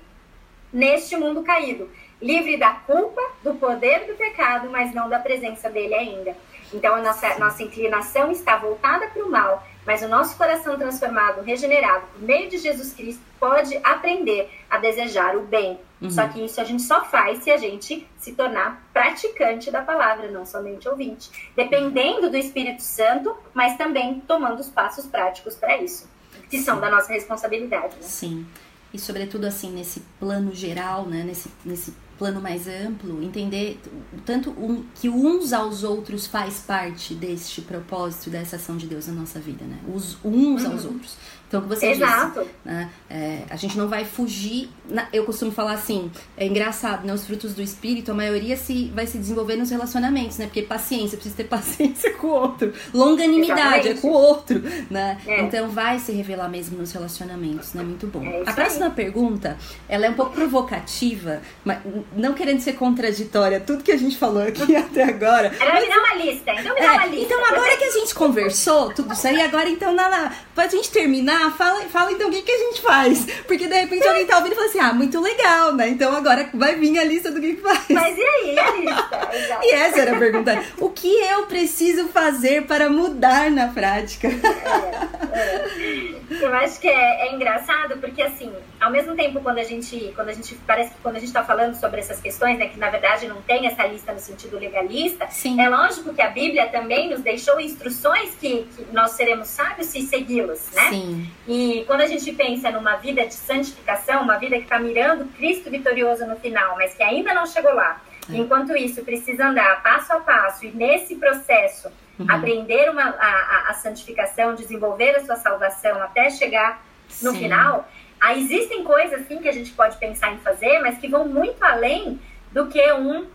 neste 0.72 1.16
mundo 1.16 1.42
caído 1.42 1.90
livre 2.22 2.56
da 2.56 2.70
culpa, 2.70 3.20
do 3.42 3.54
poder 3.54 4.06
do 4.06 4.14
pecado, 4.14 4.70
mas 4.70 4.94
não 4.94 5.08
da 5.08 5.18
presença 5.18 5.68
dele 5.68 5.94
ainda. 5.94 6.36
Então, 6.72 6.94
a 6.94 7.02
nossa, 7.02 7.38
nossa 7.38 7.62
inclinação 7.62 8.30
está 8.30 8.56
voltada 8.56 9.08
para 9.08 9.22
o 9.22 9.30
mal, 9.30 9.62
mas 9.84 10.00
o 10.02 10.08
nosso 10.08 10.36
coração 10.38 10.78
transformado, 10.78 11.42
regenerado 11.42 12.06
por 12.12 12.22
meio 12.22 12.48
de 12.48 12.56
Jesus 12.56 12.94
Cristo, 12.94 13.22
pode 13.38 13.76
aprender 13.82 14.48
a 14.70 14.78
desejar 14.78 15.36
o 15.36 15.42
bem. 15.42 15.78
Uhum. 16.00 16.10
Só 16.10 16.26
que 16.28 16.44
isso 16.44 16.60
a 16.60 16.64
gente 16.64 16.82
só 16.82 17.04
faz 17.04 17.42
se 17.42 17.50
a 17.50 17.56
gente 17.56 18.06
se 18.16 18.32
tornar 18.32 18.82
praticante 18.92 19.70
da 19.70 19.82
palavra, 19.82 20.30
não 20.30 20.46
somente 20.46 20.88
ouvinte. 20.88 21.50
Dependendo 21.54 22.30
do 22.30 22.36
Espírito 22.36 22.82
Santo, 22.82 23.36
mas 23.52 23.76
também 23.76 24.20
tomando 24.20 24.60
os 24.60 24.68
passos 24.68 25.06
práticos 25.06 25.56
para 25.56 25.76
isso, 25.76 26.08
que 26.48 26.58
são 26.58 26.80
da 26.80 26.90
nossa 26.90 27.12
responsabilidade. 27.12 27.96
Né? 27.96 28.02
Sim. 28.02 28.46
E 28.92 28.98
sobretudo 28.98 29.44
assim, 29.46 29.72
nesse 29.72 30.02
plano 30.20 30.54
geral, 30.54 31.06
né? 31.06 31.24
Nesse, 31.24 31.48
nesse 31.64 31.94
plano 32.18 32.40
mais 32.40 32.68
amplo, 32.68 33.22
entender 33.22 33.80
tanto 34.24 34.50
um, 34.50 34.84
que 34.94 35.08
uns 35.08 35.52
aos 35.52 35.82
outros 35.82 36.26
faz 36.26 36.60
parte 36.60 37.14
deste 37.14 37.60
propósito, 37.62 38.30
dessa 38.30 38.56
ação 38.56 38.76
de 38.76 38.86
Deus 38.86 39.08
na 39.08 39.14
nossa 39.14 39.40
vida, 39.40 39.64
né? 39.64 39.78
Os 39.92 40.16
uns 40.24 40.62
uhum. 40.62 40.72
aos 40.72 40.84
outros. 40.84 41.16
Então, 41.52 41.60
o 41.60 41.64
que 41.64 41.68
você 41.68 41.88
Exato. 41.88 42.40
disse, 42.40 42.50
né? 42.64 42.88
É, 43.10 43.42
a 43.50 43.56
gente 43.56 43.76
não 43.76 43.86
vai 43.86 44.06
fugir. 44.06 44.70
Na, 44.88 45.06
eu 45.12 45.22
costumo 45.24 45.52
falar 45.52 45.72
assim, 45.72 46.10
é 46.34 46.46
engraçado, 46.46 47.06
né? 47.06 47.12
Os 47.12 47.26
frutos 47.26 47.52
do 47.52 47.60
espírito, 47.60 48.10
a 48.10 48.14
maioria 48.14 48.56
se, 48.56 48.90
vai 48.94 49.06
se 49.06 49.18
desenvolver 49.18 49.56
nos 49.56 49.68
relacionamentos, 49.68 50.38
né? 50.38 50.46
Porque 50.46 50.62
paciência, 50.62 51.18
precisa 51.18 51.36
ter 51.36 51.44
paciência 51.48 52.14
com 52.14 52.28
o 52.28 52.30
outro. 52.30 52.72
Longanimidade 52.94 53.88
é 53.88 53.94
com 53.94 54.08
o 54.08 54.12
outro, 54.12 54.62
né? 54.90 55.18
É. 55.26 55.42
Então, 55.42 55.68
vai 55.68 55.98
se 55.98 56.10
revelar 56.12 56.48
mesmo 56.48 56.78
nos 56.78 56.90
relacionamentos, 56.90 57.74
né? 57.74 57.82
Muito 57.82 58.06
bom. 58.06 58.24
É 58.24 58.44
a 58.46 58.52
próxima 58.54 58.86
aí. 58.86 58.92
pergunta, 58.92 59.58
ela 59.86 60.06
é 60.06 60.08
um 60.08 60.14
pouco 60.14 60.32
provocativa, 60.32 61.42
mas 61.62 61.80
não 62.16 62.32
querendo 62.32 62.60
ser 62.60 62.72
contraditória, 62.72 63.60
tudo 63.60 63.84
que 63.84 63.92
a 63.92 63.98
gente 63.98 64.16
falou 64.16 64.42
aqui 64.42 64.72
até 64.74 65.02
agora. 65.02 65.54
Ela 65.60 65.74
mas... 65.74 65.82
me 65.82 65.90
dá 65.90 65.98
uma 65.98 66.14
lista, 66.14 66.50
então 66.52 66.74
me 66.74 66.80
dá 66.80 66.92
uma 66.92 67.04
é, 67.04 67.08
lista. 67.08 67.24
Então, 67.26 67.44
agora 67.44 67.76
que 67.76 67.84
a 67.84 67.90
gente 67.90 68.14
conversou 68.14 68.90
tudo 68.94 69.12
isso 69.12 69.26
aí, 69.26 69.38
agora 69.42 69.68
então, 69.68 69.92
na, 69.92 70.08
na, 70.08 70.32
pra 70.54 70.66
gente 70.66 70.90
terminar, 70.90 71.41
ah, 71.46 71.50
fala, 71.50 71.80
fala 71.88 72.12
então 72.12 72.28
o 72.28 72.32
que, 72.32 72.42
que 72.42 72.52
a 72.52 72.58
gente 72.58 72.80
faz. 72.80 73.26
Porque 73.46 73.66
de 73.66 73.74
repente 73.74 74.06
alguém 74.06 74.26
tá 74.26 74.36
ouvindo 74.36 74.52
e 74.52 74.56
fala 74.56 74.68
assim, 74.68 74.80
ah, 74.80 74.92
muito 74.92 75.20
legal, 75.20 75.74
né? 75.74 75.88
Então 75.88 76.14
agora 76.14 76.48
vai 76.54 76.76
vir 76.76 76.98
a 76.98 77.04
lista 77.04 77.30
do 77.30 77.40
que, 77.40 77.54
que 77.54 77.62
faz. 77.62 77.84
Mas 77.90 78.16
e 78.16 78.22
aí, 78.22 78.58
a 78.58 78.70
lista? 78.72 79.30
e 79.62 79.72
essa 79.72 80.00
era 80.00 80.16
a 80.16 80.18
pergunta. 80.18 80.62
O 80.78 80.90
que 80.90 81.12
eu 81.12 81.46
preciso 81.46 82.08
fazer 82.08 82.66
para 82.66 82.88
mudar 82.88 83.50
na 83.50 83.68
prática? 83.68 84.28
É, 84.28 85.38
é. 85.38 86.22
Eu 86.40 86.54
acho 86.54 86.80
que 86.80 86.88
é, 86.88 87.28
é, 87.28 87.34
engraçado 87.34 87.98
porque, 87.98 88.22
assim, 88.22 88.52
ao 88.80 88.90
mesmo 88.90 89.14
tempo, 89.14 89.40
quando 89.40 89.58
a 89.58 89.64
gente, 89.64 90.12
quando 90.14 90.28
a 90.28 90.32
gente, 90.32 90.54
parece 90.66 90.90
que 90.90 91.00
quando 91.02 91.16
a 91.16 91.20
gente 91.20 91.32
tá 91.32 91.44
falando 91.44 91.74
sobre 91.74 92.00
essas 92.00 92.20
questões, 92.20 92.58
né, 92.58 92.68
que 92.68 92.78
na 92.78 92.90
verdade 92.90 93.26
não 93.28 93.40
tem 93.42 93.66
essa 93.66 93.86
lista 93.86 94.12
no 94.12 94.18
sentido 94.18 94.58
legalista, 94.58 95.28
Sim. 95.30 95.60
é 95.60 95.68
lógico 95.68 96.14
que 96.14 96.22
a 96.22 96.30
Bíblia 96.30 96.66
também 96.66 97.10
nos 97.10 97.20
deixou 97.20 97.60
instruções 97.60 98.34
que, 98.34 98.66
que 98.76 98.86
nós 98.92 99.12
seremos 99.12 99.48
sábios 99.48 99.88
se 99.88 100.02
segui-las, 100.02 100.70
né? 100.72 100.88
Sim. 100.88 101.30
E 101.46 101.84
quando 101.86 102.02
a 102.02 102.06
gente 102.06 102.30
pensa 102.32 102.70
numa 102.70 102.96
vida 102.96 103.26
de 103.26 103.34
santificação, 103.34 104.22
uma 104.22 104.38
vida 104.38 104.56
que 104.56 104.62
está 104.62 104.78
mirando 104.78 105.24
Cristo 105.36 105.70
vitorioso 105.70 106.26
no 106.26 106.36
final, 106.36 106.76
mas 106.76 106.94
que 106.94 107.02
ainda 107.02 107.34
não 107.34 107.46
chegou 107.46 107.74
lá, 107.74 108.00
é. 108.30 108.36
enquanto 108.36 108.76
isso 108.76 109.02
precisa 109.02 109.48
andar 109.48 109.82
passo 109.82 110.12
a 110.12 110.20
passo 110.20 110.64
e 110.64 110.70
nesse 110.70 111.16
processo 111.16 111.90
uhum. 112.18 112.26
aprender 112.28 112.90
uma, 112.90 113.02
a, 113.02 113.70
a, 113.70 113.74
santificação, 113.74 114.54
desenvolver 114.54 115.16
a 115.16 115.24
sua 115.24 115.36
salvação 115.36 116.00
até 116.02 116.30
chegar 116.30 116.84
no 117.20 117.32
Sim. 117.32 117.38
final, 117.38 117.88
aí 118.20 118.40
existem 118.40 118.84
coisas 118.84 119.22
assim 119.22 119.38
que 119.38 119.48
a 119.48 119.52
gente 119.52 119.72
pode 119.72 119.96
pensar 119.96 120.32
em 120.32 120.38
fazer, 120.38 120.78
mas 120.78 120.98
que 120.98 121.08
vão 121.08 121.26
muito 121.26 121.62
além 121.64 122.20
do 122.52 122.68
que 122.68 122.92
um 122.92 123.26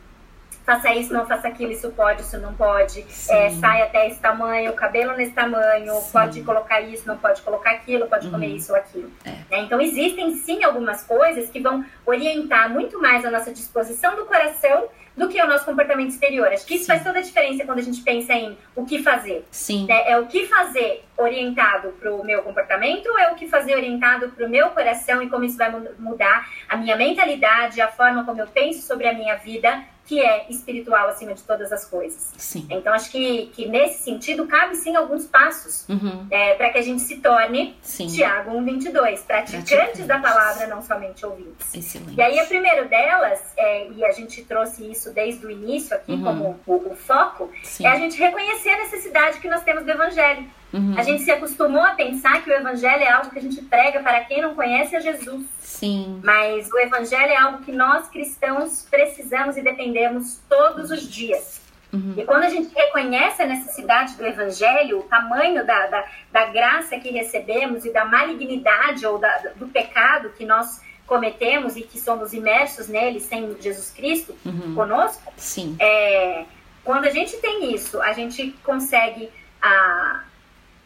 faça 0.68 0.94
isso, 0.94 1.14
não 1.14 1.26
faça 1.26 1.48
aquilo, 1.48 1.72
isso 1.72 1.90
pode, 1.92 2.24
isso 2.24 2.38
não 2.40 2.54
pode, 2.54 3.00
é, 3.30 3.50
sai 3.52 3.84
até 3.84 4.10
esse 4.10 4.20
tamanho, 4.20 4.74
cabelo 4.74 5.16
nesse 5.16 5.32
tamanho, 5.32 5.94
sim. 5.94 6.12
pode 6.12 6.42
colocar 6.42 6.82
isso, 6.82 7.08
não 7.08 7.18
pode 7.18 7.42
colocar 7.42 7.72
aquilo, 7.72 8.06
pode 8.08 8.26
uhum. 8.26 8.34
comer 8.34 8.48
isso 8.48 8.74
ou 8.74 8.78
aquilo. 8.78 9.10
É. 9.24 9.30
Né? 9.30 9.60
Então, 9.60 9.80
existem 9.80 10.36
sim 10.36 10.66
algumas 10.66 11.04
coisas 11.04 11.50
que 11.50 11.62
vão 11.62 11.86
orientar 12.06 12.70
muito 12.70 13.02
mais 13.02 13.24
a 13.24 13.32
nossa 13.32 13.54
disposição 13.54 14.18
do 14.18 14.26
coração 14.26 14.90
do 15.16 15.30
que 15.30 15.42
o 15.42 15.48
nosso 15.48 15.66
comportamento 15.66 16.10
exterior. 16.10 16.48
Acho 16.48 16.66
que 16.66 16.76
isso 16.76 16.84
Sim. 16.84 16.92
faz 16.92 17.04
toda 17.04 17.18
a 17.18 17.22
diferença 17.24 17.66
quando 17.66 17.80
a 17.80 17.82
gente 17.82 18.02
pensa 18.02 18.34
em 18.34 18.56
o 18.76 18.86
que 18.86 19.02
fazer. 19.02 19.48
Sim. 19.50 19.88
Né? 19.88 20.04
É 20.08 20.20
o 20.20 20.28
que 20.28 20.46
fazer 20.46 21.04
orientado 21.18 21.90
para 22.00 22.14
o 22.14 22.24
meu 22.24 22.44
comportamento 22.44 23.08
ou 23.08 23.18
é 23.18 23.32
o 23.32 23.36
que 23.36 23.48
fazer 23.48 23.74
orientado 23.74 24.30
para 24.30 24.46
o 24.46 24.50
meu 24.50 24.70
coração 24.70 25.20
e 25.24 25.30
como 25.30 25.44
isso 25.44 25.58
vai 25.58 25.72
mudar 25.98 26.48
a 26.70 26.78
minha 26.78 26.96
mentalidade, 26.96 27.82
a 27.82 27.88
forma 27.88 28.24
como 28.26 28.40
eu 28.40 28.48
penso 28.48 28.86
sobre 28.86 29.08
a 29.08 29.14
minha 29.14 29.36
vida 29.38 29.84
que 30.08 30.22
é 30.22 30.48
espiritual 30.50 31.10
acima 31.10 31.34
de 31.34 31.44
todas 31.44 31.72
as 31.72 31.86
coisas. 31.86 32.32
Sim. 32.38 32.66
Então, 32.70 32.94
acho 32.94 33.12
que, 33.12 33.48
que 33.48 33.68
nesse 33.68 34.04
sentido, 34.04 34.48
cabe 34.48 34.76
sim 34.78 34.96
alguns 34.96 35.26
passos 35.26 35.86
uhum. 35.90 36.26
é, 36.32 36.54
para 36.54 36.70
que 36.70 36.78
a 36.78 36.82
gente 36.82 37.02
se 37.02 37.18
torne, 37.18 37.76
sim. 37.82 38.08
Tiago 38.08 38.52
1,22, 38.52 39.26
praticantes 39.26 39.70
Praticante. 39.70 40.04
da 40.04 40.20
palavra, 40.20 40.66
não 40.68 40.82
somente 40.82 41.26
ouvintes. 41.26 41.74
Excelente. 41.74 42.16
E 42.18 42.22
aí, 42.22 42.40
a 42.40 42.46
primeira 42.46 42.86
delas, 42.86 43.40
é, 43.58 43.90
e 43.90 44.06
a 44.06 44.14
gente 44.14 44.44
trouxe 44.46 44.90
isso 44.90 45.14
desde 45.14 45.46
o 45.46 45.52
início 45.52 45.94
aqui 45.94 46.14
uhum. 46.14 46.24
como 46.24 46.60
o, 46.66 46.92
o 46.92 46.96
foco, 46.96 47.52
sim. 47.64 47.86
é 47.86 47.90
a 47.90 47.98
gente 47.98 48.18
reconhecer 48.18 48.70
a 48.70 48.78
necessidade 48.78 49.40
que 49.40 49.50
nós 49.50 49.62
temos 49.64 49.84
do 49.84 49.92
evangelho. 49.92 50.48
Uhum. 50.74 50.96
A 50.98 51.04
gente 51.04 51.24
se 51.24 51.32
acostumou 51.32 51.82
a 51.82 51.92
pensar 51.92 52.44
que 52.44 52.50
o 52.50 52.54
evangelho 52.54 53.04
é 53.04 53.10
algo 53.10 53.30
que 53.30 53.40
a 53.40 53.42
gente 53.42 53.62
prega 53.62 54.02
para 54.02 54.22
quem 54.26 54.42
não 54.42 54.54
conhece 54.54 54.96
a 54.96 55.00
Jesus. 55.00 55.46
Sim. 55.60 56.20
Mas 56.24 56.70
o 56.72 56.80
evangelho 56.80 57.32
é 57.32 57.38
algo 57.38 57.64
que 57.64 57.72
nós 57.72 58.08
cristãos 58.10 58.86
precisamos 58.90 59.56
e 59.58 59.62
dependemos 59.62 60.40
todos 60.50 60.92
os 60.92 61.10
dias. 61.10 61.62
Uhum. 61.94 62.16
E 62.18 62.26
quando 62.26 62.44
a 62.44 62.50
gente 62.50 62.74
reconhece 62.76 63.42
a 63.42 63.46
necessidade 63.46 64.16
do 64.16 64.26
evangelho, 64.26 65.00
o 65.00 65.04
tamanho 65.04 65.66
da, 65.66 65.88
da, 65.88 66.06
da 66.32 66.46
graça 66.48 67.00
que 67.00 67.10
recebemos 67.10 67.86
e 67.86 67.94
da 67.94 68.04
malignidade 68.04 69.06
ou 69.06 69.18
da, 69.18 69.38
do 69.56 69.68
pecado 69.68 70.34
que 70.38 70.46
nós 70.46 70.82
cometemos 71.06 71.78
e 71.78 71.82
que 71.82 71.98
somos 71.98 72.34
imersos 72.34 72.90
nele 72.90 73.22
sem 73.22 73.56
Jesus 73.62 73.90
Cristo 73.92 74.36
uhum. 74.46 74.76
conosco, 74.76 75.32
Sim. 75.38 75.78
É, 75.80 76.44
quando 76.84 77.06
a 77.06 77.10
gente 77.10 77.38
tem 77.38 77.74
isso, 77.74 78.02
a 78.02 78.12
gente 78.12 78.54
consegue 78.64 79.30
a, 79.62 80.24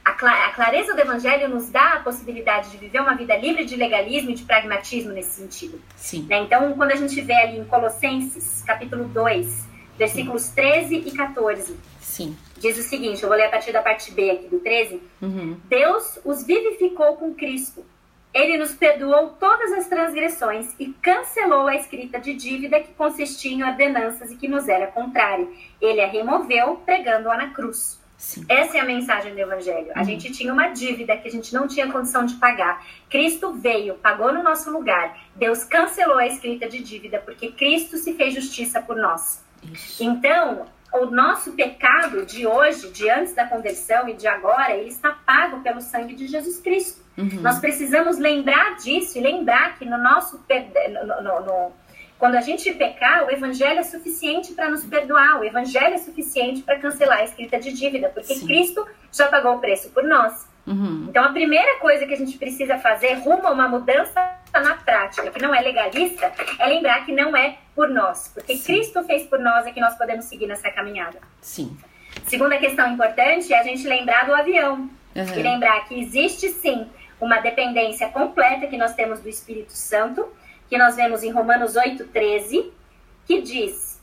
a 0.04 0.52
clareza 0.54 0.94
do 0.94 1.02
Evangelho 1.02 1.48
nos 1.48 1.70
dá 1.70 1.94
a 1.94 2.00
possibilidade 2.00 2.72
de 2.72 2.78
viver 2.78 3.00
uma 3.00 3.16
vida 3.16 3.36
livre 3.38 3.66
de 3.66 3.76
legalismo 3.76 4.32
e 4.32 4.34
de 4.34 4.44
pragmatismo 4.44 5.12
nesse 5.12 5.40
sentido. 5.42 5.82
Sim. 5.96 6.26
Né? 6.28 6.40
Então, 6.40 6.74
quando 6.74 6.92
a 6.92 6.96
gente 6.96 7.20
vê 7.22 7.34
ali 7.34 7.60
em 7.60 7.66
Colossenses, 7.66 8.64
capítulo 8.66 9.06
2, 9.06 9.68
versículos 9.98 10.44
Sim. 10.44 10.56
13 10.56 10.96
e 10.96 11.12
14, 11.12 11.78
Sim. 12.00 12.36
diz 12.58 12.78
o 12.78 12.82
seguinte: 12.82 13.22
eu 13.22 13.30
vou 13.30 13.38
ler 13.38 13.46
a 13.46 13.50
partir 13.50 13.72
da 13.72 13.82
parte 13.82 14.12
B 14.12 14.32
aqui 14.32 14.48
do 14.48 14.60
13. 14.60 15.02
Uhum. 15.22 15.58
Deus 15.66 16.20
os 16.26 16.44
vivificou 16.46 17.16
com 17.18 17.34
Cristo. 17.36 17.86
Ele 18.34 18.58
nos 18.58 18.74
perdoou 18.74 19.32
todas 19.32 19.74
as 19.74 19.88
transgressões 19.88 20.74
e 20.80 20.94
cancelou 21.02 21.68
a 21.68 21.76
escrita 21.76 22.18
de 22.18 22.34
dívida 22.34 22.80
que 22.80 22.94
consistia 22.94 23.52
em 23.52 23.62
ordenanças 23.62 24.32
e 24.32 24.38
que 24.38 24.48
nos 24.48 24.70
era 24.70 24.88
contrária. 24.88 25.48
Ele 25.82 26.00
a 26.00 26.08
removeu, 26.08 26.78
pregando-a 26.86 27.36
na 27.36 27.50
cruz. 27.50 28.01
Sim. 28.22 28.46
Essa 28.48 28.78
é 28.78 28.80
a 28.80 28.86
mensagem 28.86 29.34
do 29.34 29.40
Evangelho. 29.40 29.92
A 29.96 30.00
uhum. 30.00 30.06
gente 30.06 30.32
tinha 30.32 30.54
uma 30.54 30.68
dívida 30.68 31.18
que 31.18 31.28
a 31.28 31.32
gente 31.32 31.52
não 31.56 31.68
tinha 31.68 31.92
condição 31.92 32.24
de 32.24 32.36
pagar. 32.36 32.86
Cristo 33.10 33.52
veio, 33.54 33.96
pagou 33.96 34.32
no 34.32 34.44
nosso 34.44 34.70
lugar. 34.70 35.18
Deus 35.36 35.64
cancelou 35.64 36.20
a 36.20 36.28
escrita 36.28 36.70
de 36.70 36.84
dívida 36.84 37.20
porque 37.20 37.52
Cristo 37.52 37.98
se 37.98 38.14
fez 38.14 38.36
justiça 38.36 38.80
por 38.80 38.96
nós. 38.96 39.44
Isso. 39.64 40.04
Então, 40.04 40.68
o 40.94 41.08
nosso 41.08 41.54
pecado 41.54 42.24
de 42.24 42.46
hoje, 42.46 42.92
de 42.92 43.10
antes 43.10 43.34
da 43.34 43.48
conversão 43.48 44.08
e 44.08 44.14
de 44.14 44.28
agora, 44.28 44.76
ele 44.78 44.90
está 44.90 45.12
pago 45.26 45.62
pelo 45.62 45.82
sangue 45.82 46.14
de 46.14 46.28
Jesus 46.28 46.60
Cristo. 46.60 47.02
Uhum. 47.18 47.42
Nós 47.42 47.58
precisamos 47.58 48.20
lembrar 48.20 48.76
disso 48.76 49.18
e 49.18 49.22
lembrar 49.22 49.80
que 49.80 49.86
no 49.86 49.98
nosso 49.98 50.38
no, 50.38 51.24
no, 51.24 51.46
no 51.46 51.72
quando 52.22 52.36
a 52.36 52.42
gente 52.42 52.72
pecar, 52.74 53.26
o 53.26 53.32
evangelho 53.32 53.80
é 53.80 53.84
suficiente 53.84 54.54
para 54.54 54.70
nos 54.70 54.86
perdoar, 54.86 55.40
o 55.40 55.44
evangelho 55.44 55.96
é 55.96 55.98
suficiente 55.98 56.62
para 56.62 56.78
cancelar 56.78 57.18
a 57.18 57.24
escrita 57.24 57.60
de 57.60 57.74
dívida, 57.74 58.10
porque 58.10 58.36
Sim. 58.36 58.46
Cristo 58.46 58.88
já 59.12 59.28
pagou 59.28 59.56
o 59.56 59.60
preço 59.60 59.90
por 59.90 60.04
nós. 60.04 60.48
Uhum. 60.68 61.08
Então, 61.10 61.24
a 61.24 61.30
primeira 61.30 61.80
coisa 61.80 62.06
que 62.06 62.14
a 62.14 62.16
gente 62.16 62.38
precisa 62.38 62.78
fazer 62.78 63.14
rumo 63.16 63.48
a 63.48 63.50
uma 63.50 63.68
mudança 63.68 64.36
na 64.54 64.76
prática, 64.76 65.32
que 65.32 65.42
não 65.42 65.52
é 65.52 65.62
legalista, 65.62 66.32
é 66.60 66.68
lembrar 66.68 67.04
que 67.08 67.12
não 67.12 67.36
é 67.36 67.58
por 67.74 67.90
nós, 67.90 68.28
porque 68.32 68.56
sim. 68.56 68.66
Cristo 68.66 69.04
fez 69.04 69.24
por 69.24 69.40
nós 69.40 69.66
é 69.66 69.72
que 69.72 69.82
nós 69.82 69.98
podemos 69.98 70.26
seguir 70.26 70.46
nessa 70.46 70.70
caminhada. 70.70 71.18
Sim. 71.42 71.76
Segunda 72.28 72.56
questão 72.60 72.88
importante 72.94 73.52
é 73.52 73.60
a 73.60 73.64
gente 73.64 73.88
lembrar 73.88 74.28
do 74.28 74.36
avião 74.36 74.76
uhum. 75.16 75.40
e 75.40 75.42
lembrar 75.42 75.86
que 75.86 76.00
existe 76.00 76.50
sim 76.50 76.88
uma 77.20 77.40
dependência 77.40 78.10
completa 78.10 78.68
que 78.68 78.78
nós 78.78 78.94
temos 78.94 79.22
do 79.22 79.28
Espírito 79.28 79.74
Santo 79.74 80.32
que 80.72 80.78
nós 80.78 80.96
vemos 80.96 81.22
em 81.22 81.32
Romanos 81.32 81.74
8,13, 81.74 82.72
que 83.26 83.42
diz: 83.42 84.02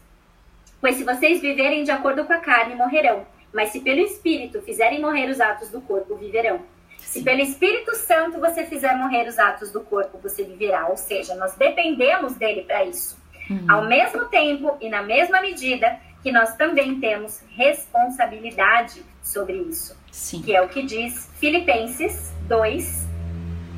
Pois 0.79 0.97
se 0.97 1.03
vocês 1.03 1.41
viverem 1.41 1.83
de 1.83 1.91
acordo 1.91 2.27
com 2.27 2.33
a 2.35 2.41
carne, 2.41 2.75
morrerão, 2.75 3.27
mas 3.55 3.71
se 3.71 3.81
pelo 3.81 4.01
Espírito 4.01 4.61
fizerem 4.61 5.01
morrer 5.01 5.31
os 5.31 5.41
atos 5.41 5.71
do 5.71 5.81
corpo, 5.81 6.15
viverão. 6.17 6.61
Se 6.99 7.23
pelo 7.23 7.41
Espírito 7.41 7.97
Santo 7.97 8.39
você 8.39 8.67
fizer 8.67 8.95
morrer 8.97 9.27
os 9.27 9.39
atos 9.39 9.73
do 9.73 9.81
corpo, 9.81 10.19
você 10.19 10.45
viverá. 10.45 10.89
Ou 10.89 10.97
seja, 10.99 11.35
nós 11.37 11.55
dependemos 11.55 12.35
dele 12.35 12.61
para 12.65 12.85
isso. 12.85 13.17
Uhum. 13.49 13.65
Ao 13.67 13.87
mesmo 13.87 14.27
tempo 14.27 14.77
e 14.79 14.91
na 14.91 15.03
mesma 15.03 15.41
medida 15.41 15.99
que 16.23 16.31
nós 16.31 16.55
também 16.55 17.01
temos 17.01 17.41
responsabilidade 17.57 19.03
sobre 19.23 19.57
isso. 19.57 19.97
Sim. 20.13 20.43
Que 20.43 20.55
é 20.55 20.61
o 20.61 20.69
que 20.69 20.83
diz 20.83 21.31
Filipenses 21.39 22.31
2, 22.47 23.07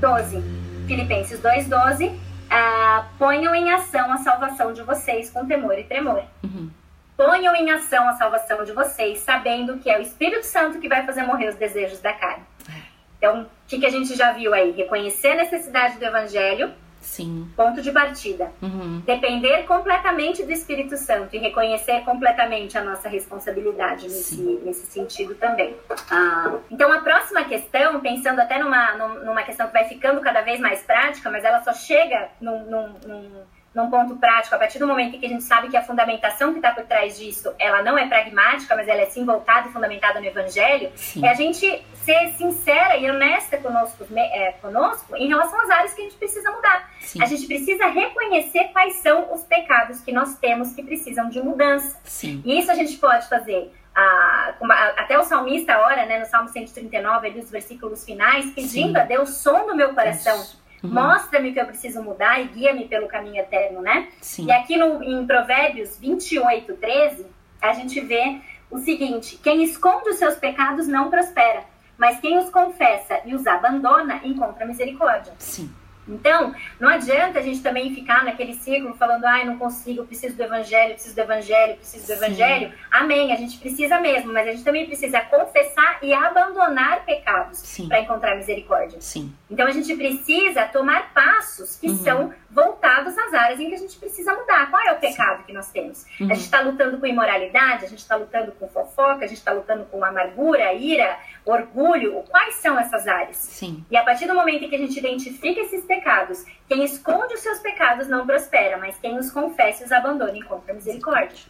12. 0.00 0.42
Filipenses 0.88 1.38
2, 1.38 1.68
12 1.68 2.29
ah, 2.50 3.06
ponham 3.16 3.54
em 3.54 3.70
ação 3.70 4.12
a 4.12 4.18
salvação 4.18 4.72
de 4.72 4.82
vocês 4.82 5.30
com 5.30 5.46
temor 5.46 5.78
e 5.78 5.84
tremor. 5.84 6.24
Uhum. 6.42 6.68
Ponham 7.16 7.54
em 7.54 7.70
ação 7.70 8.08
a 8.08 8.14
salvação 8.14 8.64
de 8.64 8.72
vocês, 8.72 9.20
sabendo 9.20 9.78
que 9.78 9.88
é 9.88 9.98
o 9.98 10.02
Espírito 10.02 10.44
Santo 10.44 10.80
que 10.80 10.88
vai 10.88 11.06
fazer 11.06 11.22
morrer 11.22 11.48
os 11.48 11.54
desejos 11.54 12.00
da 12.00 12.12
carne. 12.12 12.42
É. 12.68 12.72
Então, 13.18 13.42
o 13.42 13.46
que, 13.68 13.78
que 13.78 13.86
a 13.86 13.90
gente 13.90 14.16
já 14.16 14.32
viu 14.32 14.52
aí? 14.52 14.72
Reconhecer 14.72 15.32
a 15.32 15.36
necessidade 15.36 15.98
do 15.98 16.04
Evangelho, 16.04 16.72
Sim. 17.00 17.50
Ponto 17.56 17.80
de 17.80 17.90
partida. 17.90 18.52
Uhum. 18.60 19.02
Depender 19.06 19.64
completamente 19.64 20.42
do 20.42 20.52
Espírito 20.52 20.96
Santo 20.96 21.34
e 21.34 21.38
reconhecer 21.38 22.02
completamente 22.02 22.76
a 22.76 22.84
nossa 22.84 23.08
responsabilidade 23.08 24.04
nesse, 24.04 24.40
nesse 24.64 24.86
sentido 24.86 25.34
também. 25.34 25.76
Ah, 26.10 26.58
então, 26.70 26.92
a 26.92 27.00
próxima 27.00 27.44
questão, 27.44 28.00
pensando 28.00 28.40
até 28.40 28.58
numa, 28.58 28.92
numa 29.24 29.42
questão 29.42 29.66
que 29.66 29.72
vai 29.72 29.88
ficando 29.88 30.20
cada 30.20 30.42
vez 30.42 30.60
mais 30.60 30.82
prática, 30.82 31.30
mas 31.30 31.44
ela 31.44 31.62
só 31.62 31.72
chega 31.72 32.28
num, 32.40 32.64
num, 32.64 32.88
num 33.06 33.42
num 33.74 33.88
ponto 33.88 34.16
prático, 34.16 34.54
a 34.54 34.58
partir 34.58 34.78
do 34.78 34.86
momento 34.86 35.16
em 35.16 35.20
que 35.20 35.26
a 35.26 35.28
gente 35.28 35.44
sabe 35.44 35.68
que 35.68 35.76
a 35.76 35.82
fundamentação 35.82 36.52
que 36.52 36.58
está 36.58 36.72
por 36.72 36.84
trás 36.84 37.16
disso, 37.16 37.54
ela 37.58 37.82
não 37.82 37.96
é 37.96 38.08
pragmática, 38.08 38.74
mas 38.74 38.88
ela 38.88 39.00
é 39.00 39.06
sim 39.06 39.24
voltada 39.24 39.68
e 39.68 39.72
fundamentada 39.72 40.20
no 40.20 40.26
Evangelho, 40.26 40.90
sim. 40.96 41.24
é 41.24 41.30
a 41.30 41.34
gente 41.34 41.84
ser 42.04 42.34
sincera 42.36 42.96
e 42.96 43.08
honesta 43.08 43.58
conosco, 43.58 44.04
é, 44.16 44.52
conosco 44.60 45.16
em 45.16 45.28
relação 45.28 45.60
às 45.60 45.70
áreas 45.70 45.94
que 45.94 46.00
a 46.00 46.04
gente 46.04 46.16
precisa 46.16 46.50
mudar. 46.50 46.90
Sim. 47.00 47.22
A 47.22 47.26
gente 47.26 47.46
precisa 47.46 47.86
reconhecer 47.86 48.70
quais 48.72 48.94
são 48.96 49.32
os 49.32 49.44
pecados 49.44 50.00
que 50.00 50.10
nós 50.10 50.36
temos 50.38 50.72
que 50.72 50.82
precisam 50.82 51.28
de 51.28 51.40
mudança. 51.40 51.96
Sim. 52.04 52.42
E 52.44 52.58
isso 52.58 52.72
a 52.72 52.74
gente 52.74 52.96
pode 52.96 53.28
fazer 53.28 53.72
a, 53.94 54.54
até 54.96 55.18
o 55.18 55.22
salmista 55.22 55.78
ora, 55.78 56.06
né, 56.06 56.18
no 56.18 56.26
Salmo 56.26 56.48
139, 56.48 57.26
ali 57.26 57.40
os 57.40 57.50
versículos 57.50 58.04
finais, 58.04 58.50
pedindo 58.52 58.92
Sim. 58.92 58.96
a 58.96 59.04
Deus 59.04 59.36
som 59.36 59.66
do 59.66 59.76
meu 59.76 59.94
coração. 59.94 60.36
Isso. 60.40 60.59
Uhum. 60.82 60.90
Mostra-me 60.90 61.50
o 61.50 61.52
que 61.52 61.60
eu 61.60 61.66
preciso 61.66 62.02
mudar 62.02 62.40
e 62.40 62.48
guia-me 62.48 62.88
pelo 62.88 63.06
caminho 63.06 63.36
eterno, 63.36 63.82
né? 63.82 64.08
Sim. 64.20 64.46
E 64.46 64.52
aqui 64.52 64.76
no, 64.76 65.02
em 65.02 65.26
Provérbios 65.26 65.98
28, 65.98 66.74
13, 66.74 67.26
a 67.60 67.72
gente 67.72 68.00
vê 68.00 68.40
o 68.70 68.78
seguinte: 68.78 69.38
quem 69.42 69.62
esconde 69.62 70.10
os 70.10 70.16
seus 70.16 70.36
pecados 70.36 70.86
não 70.86 71.10
prospera, 71.10 71.64
mas 71.98 72.20
quem 72.20 72.38
os 72.38 72.48
confessa 72.50 73.20
e 73.26 73.34
os 73.34 73.46
abandona 73.46 74.20
encontra 74.24 74.64
misericórdia. 74.64 75.34
Sim. 75.38 75.70
Então, 76.08 76.54
não 76.78 76.88
adianta 76.88 77.38
a 77.38 77.42
gente 77.42 77.62
também 77.62 77.94
ficar 77.94 78.24
naquele 78.24 78.54
círculo 78.54 78.94
falando, 78.96 79.24
ai, 79.24 79.44
não 79.44 79.58
consigo, 79.58 80.04
preciso 80.04 80.36
do 80.36 80.42
evangelho, 80.42 80.94
preciso 80.94 81.14
do 81.14 81.20
evangelho, 81.20 81.76
preciso 81.76 82.06
do 82.06 82.06
Sim. 82.06 82.24
evangelho. 82.24 82.72
Amém, 82.90 83.32
a 83.32 83.36
gente 83.36 83.58
precisa 83.58 84.00
mesmo, 84.00 84.32
mas 84.32 84.48
a 84.48 84.50
gente 84.52 84.64
também 84.64 84.86
precisa 84.86 85.20
confessar 85.20 85.98
e 86.02 86.12
abandonar 86.12 87.04
pecados 87.04 87.78
para 87.86 88.00
encontrar 88.00 88.36
misericórdia. 88.36 89.00
Sim. 89.00 89.32
Então, 89.50 89.66
a 89.66 89.70
gente 89.70 89.94
precisa 89.94 90.64
tomar 90.66 91.12
passos 91.12 91.76
que 91.76 91.88
uhum. 91.88 91.96
são 91.96 92.34
voltados 92.50 93.16
às 93.16 93.32
áreas 93.32 93.60
em 93.60 93.68
que 93.68 93.74
a 93.74 93.78
gente 93.78 93.96
precisa 93.96 94.34
mudar. 94.34 94.70
Qual 94.70 94.82
é 94.82 94.92
o 94.92 94.98
pecado 94.98 95.44
que 95.44 95.52
nós 95.52 95.70
temos? 95.70 96.04
Uhum. 96.20 96.30
A 96.30 96.34
gente 96.34 96.44
está 96.44 96.60
lutando 96.60 96.98
com 96.98 97.06
imoralidade, 97.06 97.84
a 97.84 97.88
gente 97.88 98.00
está 98.00 98.16
lutando 98.16 98.52
com 98.52 98.68
fofoca, 98.68 99.24
a 99.24 99.28
gente 99.28 99.38
está 99.38 99.52
lutando 99.52 99.84
com 99.84 100.04
amargura, 100.04 100.72
ira, 100.72 101.16
orgulho. 101.50 102.22
Quais 102.28 102.54
são 102.56 102.78
essas 102.78 103.06
áreas? 103.06 103.36
Sim. 103.36 103.84
E 103.90 103.96
a 103.96 104.02
partir 104.02 104.26
do 104.26 104.34
momento 104.34 104.64
em 104.64 104.68
que 104.68 104.74
a 104.74 104.78
gente 104.78 104.98
identifica 104.98 105.60
esses 105.60 105.84
pecados, 105.84 106.44
quem 106.68 106.84
esconde 106.84 107.34
os 107.34 107.40
seus 107.40 107.58
pecados 107.58 108.08
não 108.08 108.26
prospera, 108.26 108.76
mas 108.78 108.98
quem 108.98 109.18
os 109.18 109.30
confessa 109.30 109.82
e 109.82 109.86
os 109.86 109.92
abandona 109.92 110.36
encontra 110.36 110.74
misericórdia. 110.74 111.48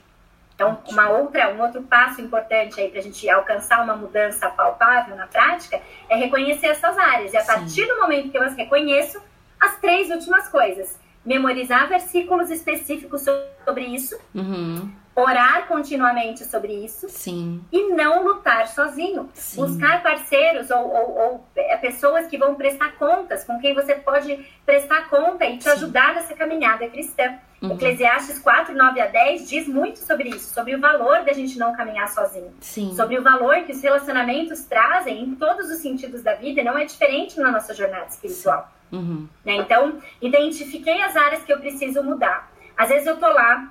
Então, 0.54 0.78
uma 0.90 1.08
outra, 1.08 1.50
um 1.54 1.62
outro 1.62 1.82
passo 1.82 2.20
importante 2.20 2.78
aí 2.78 2.90
para 2.90 3.00
a 3.00 3.02
gente 3.02 3.28
alcançar 3.30 3.82
uma 3.82 3.96
mudança 3.96 4.46
palpável 4.50 5.16
na 5.16 5.26
prática 5.26 5.80
é 6.06 6.16
reconhecer 6.16 6.66
essas 6.66 6.98
áreas. 6.98 7.32
E 7.32 7.36
a 7.38 7.40
Sim. 7.40 7.46
partir 7.46 7.86
do 7.86 7.96
momento 7.96 8.30
que 8.30 8.36
eu 8.36 8.42
as 8.42 8.54
reconheço, 8.54 9.22
as 9.58 9.78
três 9.80 10.10
últimas 10.10 10.48
coisas. 10.48 11.00
Memorizar 11.24 11.88
versículos 11.88 12.50
específicos 12.50 13.24
sobre 13.64 13.84
isso. 13.84 14.18
Uhum. 14.34 14.92
Orar 15.14 15.66
continuamente 15.66 16.44
sobre 16.44 16.72
isso. 16.72 17.08
Sim. 17.08 17.62
E 17.72 17.92
não 17.92 18.24
lutar 18.24 18.68
sozinho. 18.68 19.28
Sim. 19.34 19.60
Buscar 19.60 20.02
parceiros 20.02 20.70
ou, 20.70 20.88
ou, 20.88 21.18
ou, 21.18 21.46
é, 21.56 21.76
pessoas 21.76 22.26
que 22.28 22.38
vão 22.38 22.54
prestar 22.54 22.96
contas, 22.96 23.44
com 23.44 23.58
quem 23.58 23.74
você 23.74 23.96
pode 23.96 24.46
prestar 24.64 25.08
conta 25.10 25.44
e 25.44 25.58
te 25.58 25.64
Sim. 25.64 25.70
ajudar 25.70 26.14
nessa 26.14 26.34
caminhada 26.34 26.88
cristã. 26.88 27.38
Uhum. 27.60 27.72
Eclesiastes 27.72 28.38
4, 28.38 28.74
9 28.74 29.00
a 29.00 29.06
10 29.06 29.48
diz 29.48 29.68
muito 29.68 29.98
sobre 29.98 30.30
isso, 30.30 30.54
sobre 30.54 30.74
o 30.74 30.80
valor 30.80 31.24
da 31.24 31.32
gente 31.32 31.58
não 31.58 31.74
caminhar 31.74 32.08
sozinho. 32.08 32.54
Sim. 32.60 32.94
Sobre 32.94 33.18
o 33.18 33.22
valor 33.22 33.64
que 33.64 33.72
os 33.72 33.82
relacionamentos 33.82 34.64
trazem 34.64 35.22
em 35.22 35.34
todos 35.34 35.68
os 35.70 35.78
sentidos 35.78 36.22
da 36.22 36.34
vida, 36.34 36.62
não 36.64 36.78
é 36.78 36.84
diferente 36.84 37.38
na 37.38 37.50
nossa 37.50 37.74
jornada 37.74 38.06
espiritual. 38.06 38.72
Uhum. 38.90 39.28
Né? 39.44 39.56
Então, 39.56 39.98
identifiquei 40.22 41.02
as 41.02 41.16
áreas 41.16 41.44
que 41.44 41.52
eu 41.52 41.58
preciso 41.58 42.02
mudar. 42.02 42.50
Às 42.76 42.88
vezes 42.88 43.06
eu 43.06 43.18
tô 43.18 43.28
lá 43.28 43.70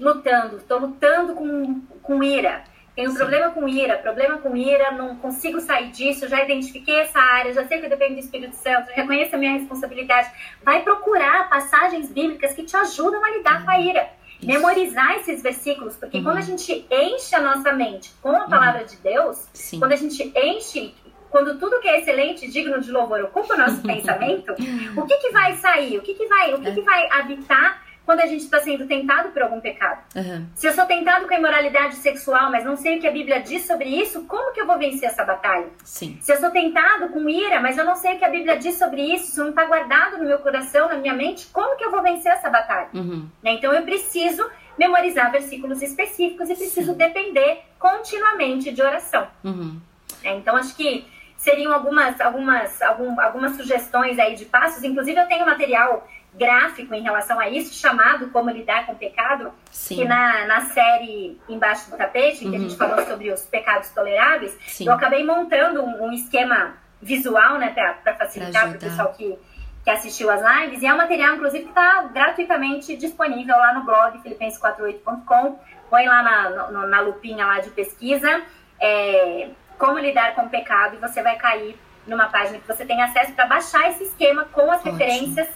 lutando, 0.00 0.60
tô 0.60 0.78
lutando 0.78 1.34
com, 1.34 1.80
com 2.02 2.22
ira. 2.22 2.64
Tenho 2.94 3.10
um 3.10 3.14
problema 3.14 3.50
com 3.50 3.68
ira, 3.68 3.98
problema 3.98 4.38
com 4.38 4.56
ira, 4.56 4.92
não 4.92 5.16
consigo 5.16 5.60
sair 5.60 5.90
disso, 5.90 6.28
já 6.28 6.44
identifiquei 6.44 7.00
essa 7.00 7.18
área, 7.18 7.52
já 7.52 7.66
sei 7.66 7.80
que 7.80 7.86
eu 7.86 7.90
dependo 7.90 8.14
do 8.14 8.20
Espírito 8.20 8.54
Santo, 8.54 8.88
reconheço 8.92 9.34
a 9.34 9.38
minha 9.38 9.52
responsabilidade. 9.52 10.30
Vai 10.62 10.82
procurar 10.82 11.48
passagens 11.48 12.08
bíblicas 12.08 12.54
que 12.54 12.62
te 12.62 12.76
ajudam 12.76 13.24
a 13.24 13.30
lidar 13.30 13.60
uhum. 13.60 13.64
com 13.64 13.70
a 13.72 13.80
ira. 13.80 14.08
Isso. 14.38 14.46
Memorizar 14.46 15.16
esses 15.16 15.42
versículos, 15.42 15.96
porque 15.96 16.18
uhum. 16.18 16.24
quando 16.24 16.38
a 16.38 16.42
gente 16.42 16.86
enche 16.88 17.34
a 17.34 17.40
nossa 17.40 17.72
mente 17.72 18.12
com 18.22 18.30
a 18.30 18.48
palavra 18.48 18.82
uhum. 18.82 18.86
de 18.86 18.96
Deus, 18.98 19.48
Sim. 19.52 19.80
quando 19.80 19.92
a 19.92 19.96
gente 19.96 20.32
enche 20.36 20.94
quando 21.30 21.58
tudo 21.58 21.80
que 21.80 21.88
é 21.88 21.98
excelente, 21.98 22.48
digno 22.48 22.80
de 22.80 22.92
louvor, 22.92 23.20
ocupa 23.22 23.54
o 23.54 23.58
nosso 23.58 23.82
pensamento, 23.82 24.52
o 24.96 25.04
que, 25.04 25.16
que 25.16 25.30
vai 25.32 25.56
sair? 25.56 25.98
O 25.98 26.02
que, 26.02 26.14
que 26.14 26.26
vai, 26.26 26.54
o 26.54 26.60
que, 26.60 26.70
que 26.70 26.80
vai 26.82 27.08
habitar 27.10 27.83
quando 28.04 28.20
a 28.20 28.26
gente 28.26 28.44
está 28.44 28.60
sendo 28.60 28.86
tentado 28.86 29.30
por 29.30 29.42
algum 29.42 29.60
pecado? 29.60 30.02
Uhum. 30.14 30.46
Se 30.54 30.66
eu 30.66 30.72
sou 30.72 30.84
tentado 30.86 31.26
com 31.26 31.34
a 31.34 31.38
imoralidade 31.38 31.96
sexual, 31.96 32.50
mas 32.50 32.64
não 32.64 32.76
sei 32.76 32.98
o 32.98 33.00
que 33.00 33.06
a 33.06 33.10
Bíblia 33.10 33.40
diz 33.40 33.66
sobre 33.66 33.88
isso, 33.88 34.24
como 34.24 34.52
que 34.52 34.60
eu 34.60 34.66
vou 34.66 34.78
vencer 34.78 35.08
essa 35.08 35.24
batalha? 35.24 35.68
Sim. 35.82 36.18
Se 36.20 36.32
eu 36.32 36.36
sou 36.36 36.50
tentado 36.50 37.08
com 37.08 37.28
ira, 37.28 37.60
mas 37.60 37.78
eu 37.78 37.84
não 37.84 37.96
sei 37.96 38.14
o 38.14 38.18
que 38.18 38.24
a 38.24 38.30
Bíblia 38.30 38.56
diz 38.56 38.76
sobre 38.76 39.00
isso, 39.00 39.30
isso 39.30 39.40
não 39.40 39.50
está 39.50 39.64
guardado 39.64 40.18
no 40.18 40.24
meu 40.24 40.38
coração, 40.38 40.88
na 40.88 40.96
minha 40.96 41.14
mente, 41.14 41.46
como 41.52 41.76
que 41.76 41.84
eu 41.84 41.90
vou 41.90 42.02
vencer 42.02 42.32
essa 42.32 42.50
batalha? 42.50 42.88
Uhum. 42.92 43.28
Né? 43.42 43.52
Então 43.52 43.72
eu 43.72 43.82
preciso 43.82 44.48
memorizar 44.78 45.30
versículos 45.30 45.80
específicos 45.82 46.50
e 46.50 46.54
preciso 46.54 46.92
Sim. 46.92 46.98
depender 46.98 47.62
continuamente 47.78 48.72
de 48.72 48.82
oração. 48.82 49.26
Uhum. 49.42 49.80
Né? 50.22 50.36
Então 50.36 50.56
acho 50.56 50.74
que 50.76 51.06
seriam 51.44 51.72
algumas, 51.72 52.18
algumas, 52.20 52.80
algum, 52.80 53.20
algumas 53.20 53.56
sugestões 53.56 54.18
aí 54.18 54.34
de 54.34 54.46
passos. 54.46 54.82
Inclusive, 54.82 55.20
eu 55.20 55.26
tenho 55.26 55.44
material 55.44 56.08
gráfico 56.36 56.94
em 56.94 57.02
relação 57.02 57.38
a 57.38 57.48
isso, 57.48 57.72
chamado 57.74 58.30
Como 58.30 58.50
Lidar 58.50 58.86
com 58.86 58.92
o 58.92 58.96
Pecado, 58.96 59.52
Sim. 59.70 59.96
que 59.96 60.04
na, 60.04 60.46
na 60.46 60.60
série 60.62 61.40
Embaixo 61.48 61.90
do 61.90 61.96
Tapete, 61.96 62.44
uhum. 62.44 62.50
que 62.50 62.56
a 62.56 62.60
gente 62.60 62.72
uhum. 62.72 62.78
falou 62.78 63.06
sobre 63.06 63.30
os 63.30 63.42
pecados 63.42 63.90
toleráveis, 63.90 64.56
Sim. 64.66 64.86
eu 64.86 64.92
acabei 64.92 65.24
montando 65.24 65.82
um, 65.82 66.06
um 66.06 66.12
esquema 66.12 66.74
visual, 67.00 67.58
né, 67.58 67.70
para 68.02 68.14
facilitar 68.14 68.68
para 68.68 68.76
o 68.76 68.80
pessoal 68.80 69.12
que, 69.12 69.38
que 69.84 69.90
assistiu 69.90 70.30
as 70.30 70.40
lives, 70.40 70.82
e 70.82 70.86
é 70.86 70.94
um 70.94 70.96
material, 70.96 71.34
inclusive, 71.34 71.64
que 71.64 71.70
está 71.70 72.02
gratuitamente 72.04 72.96
disponível 72.96 73.56
lá 73.56 73.74
no 73.74 73.84
blog 73.84 74.18
filipenses48.com, 74.18 75.58
põe 75.90 76.06
lá 76.06 76.22
na, 76.22 76.50
na, 76.70 76.86
na 76.86 77.00
lupinha 77.00 77.46
lá 77.46 77.60
de 77.60 77.70
pesquisa, 77.70 78.42
é, 78.80 79.50
como 79.78 79.98
lidar 79.98 80.34
com 80.34 80.42
o 80.42 80.48
pecado 80.48 80.96
e 80.96 80.98
você 80.98 81.22
vai 81.22 81.36
cair 81.36 81.78
numa 82.06 82.26
página 82.26 82.58
que 82.58 82.66
você 82.66 82.84
tem 82.84 83.02
acesso 83.02 83.32
para 83.32 83.46
baixar 83.46 83.88
esse 83.90 84.04
esquema 84.04 84.44
com 84.46 84.70
as 84.70 84.80
Ótimo. 84.80 84.96
referências 84.96 85.48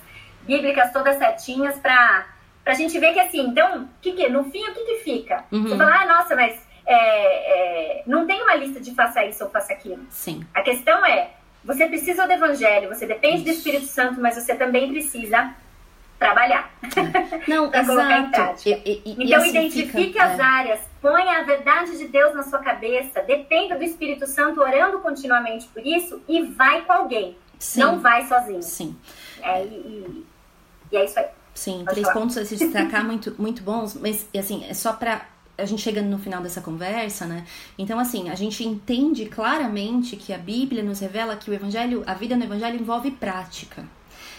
bíblicas 0.49 0.91
todas 0.93 1.19
certinhas 1.19 1.79
para 1.79 2.25
a 2.65 2.73
gente 2.73 2.99
ver 2.99 3.13
que 3.13 3.21
assim, 3.21 3.41
então, 3.41 3.87
que 4.01 4.13
que, 4.13 4.29
no 4.31 4.45
fim, 4.45 4.67
o 4.67 4.73
que, 4.73 4.85
que 4.85 4.97
fica? 5.05 5.45
Uhum. 5.53 5.65
Você 5.65 5.77
fala, 5.77 6.01
ah, 6.01 6.07
nossa, 6.07 6.35
mas 6.35 6.59
é, 6.87 6.95
é, 6.95 8.03
não 8.07 8.27
tem 8.27 8.43
uma 8.43 8.55
lista 8.55 8.81
de 8.81 8.95
faça 8.95 9.23
isso 9.27 9.45
ou 9.45 9.51
faça 9.51 9.75
aquilo. 9.75 10.05
Sim. 10.09 10.45
A 10.55 10.63
questão 10.63 11.05
é, 11.05 11.33
você 11.63 11.87
precisa 11.87 12.27
do 12.27 12.33
evangelho, 12.33 12.89
você 12.89 13.07
depende 13.07 13.37
isso. 13.37 13.45
do 13.45 13.51
Espírito 13.51 13.85
Santo, 13.85 14.21
mas 14.21 14.35
você 14.35 14.55
também 14.55 14.91
precisa 14.91 15.55
trabalhar. 16.19 16.71
Não, 17.47 17.67
exato. 17.73 18.69
E, 18.69 18.73
e, 18.73 19.03
e, 19.05 19.25
então, 19.25 19.39
assim 19.39 19.51
identifique 19.51 19.91
fica, 19.91 20.25
as 20.25 20.39
é. 20.39 20.43
áreas, 20.43 20.81
ponha 21.01 21.39
a 21.39 21.43
verdade 21.43 21.97
de 21.99 22.09
Deus 22.09 22.35
na 22.35 22.43
sua 22.43 22.59
cabeça, 22.61 23.21
dependa 23.21 23.77
do 23.77 23.85
Espírito 23.85 24.27
Santo 24.27 24.61
orando 24.61 24.99
continuamente 25.01 25.69
por 25.69 25.87
isso 25.87 26.23
e 26.27 26.43
vai 26.43 26.83
com 26.87 26.93
alguém. 26.93 27.37
Sim. 27.59 27.81
Não 27.81 27.99
vai 27.99 28.25
sozinho. 28.27 28.63
Sim. 28.63 28.97
É, 29.43 29.63
e, 29.65 30.27
e 30.91 30.97
é 30.97 31.05
isso 31.05 31.19
aí. 31.19 31.27
Sim, 31.55 31.79
Pode 31.79 31.91
três 31.91 32.07
falar. 32.07 32.21
pontos 32.21 32.39
a 32.39 32.45
se 32.45 32.57
destacar 32.57 33.05
muito, 33.05 33.35
muito 33.39 33.63
bons, 33.63 33.95
mas 33.95 34.27
assim, 34.37 34.65
é 34.69 34.75
só 34.75 34.93
para 34.93 35.27
a 35.59 35.65
gente 35.65 35.83
chegando 35.83 36.07
no 36.07 36.19
final 36.19 36.41
dessa 36.41 36.61
conversa, 36.61 37.27
né? 37.27 37.45
Então, 37.77 37.99
assim, 37.99 38.31
a 38.31 38.35
gente 38.37 38.65
entende 38.65 39.27
claramente 39.27 40.17
que 40.17 40.33
a 40.33 40.39
Bíblia 40.39 40.85
nos 40.85 41.01
revela 41.01 41.35
que 41.37 41.51
o 41.51 41.55
Evangelho, 41.55 42.05
a 42.07 42.15
vida 42.15 42.37
no 42.37 42.45
Evangelho 42.45 42.81
envolve 42.81 43.11
prática. 43.11 43.85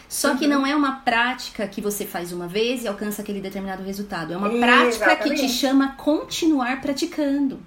Só 0.08 0.32
uhum. 0.32 0.38
que 0.38 0.47
não 0.47 0.66
é 0.66 0.76
uma 0.76 1.02
prática 1.02 1.68
que 1.68 1.82
você 1.82 2.06
faz 2.06 2.32
uma 2.32 2.47
vez 2.47 2.84
e 2.84 2.88
alcança 2.88 3.22
aquele 3.22 3.41
determinado 3.41 3.84
resultado. 3.84 4.34
É 4.34 4.38
uma 4.38 4.50
prática 4.50 5.16
que 5.18 5.36
te 5.36 5.50
chama 5.50 5.86
a 5.86 5.91
continuar 5.91 6.82
praticando. 6.82 7.60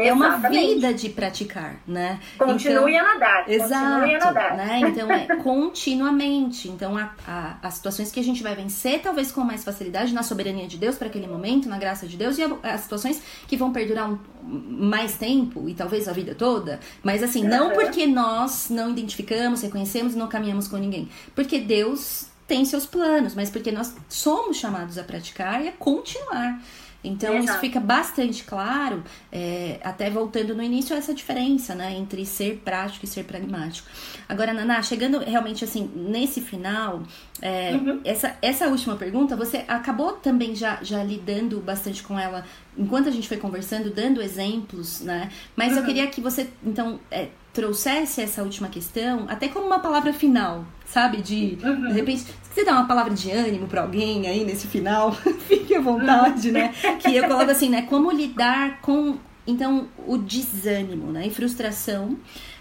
É 0.00 0.12
uma 0.12 0.36
vida 0.36 0.92
de 0.94 1.08
praticar, 1.08 1.76
né? 1.86 2.20
Continue 2.36 2.94
então, 2.94 3.06
a 3.06 3.14
nadar. 3.14 3.50
Exato, 3.50 4.00
continue 4.00 4.14
a 4.14 4.18
nadar. 4.18 4.56
né? 4.56 4.80
Então 4.80 5.10
é 5.10 5.26
continuamente. 5.42 6.68
Então 6.68 6.96
a, 6.96 7.14
a, 7.26 7.56
as 7.62 7.74
situações 7.74 8.10
que 8.10 8.20
a 8.20 8.24
gente 8.24 8.42
vai 8.42 8.54
vencer, 8.54 9.00
talvez 9.00 9.32
com 9.32 9.42
mais 9.42 9.64
facilidade, 9.64 10.12
na 10.12 10.22
soberania 10.22 10.66
de 10.66 10.76
Deus 10.76 10.96
para 10.96 11.08
aquele 11.08 11.26
momento, 11.26 11.68
na 11.68 11.78
graça 11.78 12.06
de 12.06 12.16
Deus, 12.16 12.38
e 12.38 12.42
as 12.62 12.80
situações 12.80 13.22
que 13.46 13.56
vão 13.56 13.72
perdurar 13.72 14.10
um, 14.10 14.18
mais 14.42 15.16
tempo 15.16 15.68
e 15.68 15.74
talvez 15.74 16.08
a 16.08 16.12
vida 16.12 16.34
toda. 16.34 16.80
Mas 17.02 17.22
assim, 17.22 17.42
uhum. 17.42 17.48
não 17.48 17.70
porque 17.70 18.06
nós 18.06 18.68
não 18.70 18.90
identificamos, 18.90 19.62
reconhecemos 19.62 20.14
e 20.14 20.18
não 20.18 20.28
caminhamos 20.28 20.68
com 20.68 20.76
ninguém. 20.76 21.08
Porque 21.34 21.58
Deus 21.58 22.28
tem 22.46 22.64
seus 22.64 22.86
planos, 22.86 23.34
mas 23.34 23.50
porque 23.50 23.70
nós 23.70 23.94
somos 24.08 24.56
chamados 24.56 24.96
a 24.96 25.04
praticar 25.04 25.62
e 25.62 25.68
a 25.68 25.72
continuar. 25.72 26.60
Então, 27.02 27.34
Exato. 27.34 27.50
isso 27.52 27.60
fica 27.60 27.78
bastante 27.78 28.42
claro, 28.42 29.04
é, 29.30 29.78
até 29.84 30.10
voltando 30.10 30.54
no 30.54 30.62
início, 30.62 30.96
essa 30.96 31.14
diferença, 31.14 31.74
né, 31.74 31.94
entre 31.96 32.26
ser 32.26 32.60
prático 32.64 33.04
e 33.04 33.08
ser 33.08 33.24
pragmático. 33.24 33.88
Agora, 34.28 34.52
Naná, 34.52 34.82
chegando 34.82 35.20
realmente 35.20 35.64
assim, 35.64 35.88
nesse 35.94 36.40
final, 36.40 37.02
é, 37.40 37.72
uhum. 37.72 38.00
essa, 38.04 38.36
essa 38.42 38.66
última 38.66 38.96
pergunta, 38.96 39.36
você 39.36 39.64
acabou 39.68 40.14
também 40.14 40.56
já, 40.56 40.80
já 40.82 41.02
lidando 41.04 41.60
bastante 41.60 42.02
com 42.02 42.18
ela 42.18 42.44
enquanto 42.76 43.08
a 43.08 43.12
gente 43.12 43.28
foi 43.28 43.36
conversando, 43.36 43.90
dando 43.90 44.20
exemplos, 44.20 45.00
né? 45.00 45.30
Mas 45.56 45.72
uhum. 45.72 45.78
eu 45.78 45.84
queria 45.84 46.06
que 46.08 46.20
você, 46.20 46.48
então, 46.64 46.98
é, 47.10 47.28
trouxesse 47.58 48.22
essa 48.22 48.40
última 48.44 48.68
questão 48.68 49.26
até 49.28 49.48
como 49.48 49.66
uma 49.66 49.80
palavra 49.80 50.12
final, 50.12 50.64
sabe? 50.86 51.20
De, 51.20 51.58
uhum. 51.60 51.88
de 51.88 51.92
repente, 51.92 52.20
se 52.20 52.32
você 52.54 52.64
dá 52.64 52.70
uma 52.74 52.86
palavra 52.86 53.12
de 53.12 53.32
ânimo 53.32 53.66
para 53.66 53.82
alguém 53.82 54.28
aí 54.28 54.44
nesse 54.44 54.68
final, 54.68 55.10
fique 55.48 55.74
à 55.74 55.80
vontade, 55.80 56.52
né? 56.52 56.72
Que 57.00 57.16
eu 57.16 57.26
coloco 57.26 57.50
assim, 57.50 57.68
né? 57.68 57.82
Como 57.82 58.12
lidar 58.12 58.80
com, 58.80 59.18
então, 59.44 59.88
o 60.06 60.16
desânimo, 60.16 61.10
né? 61.10 61.26
E 61.26 61.30
frustração 61.30 62.16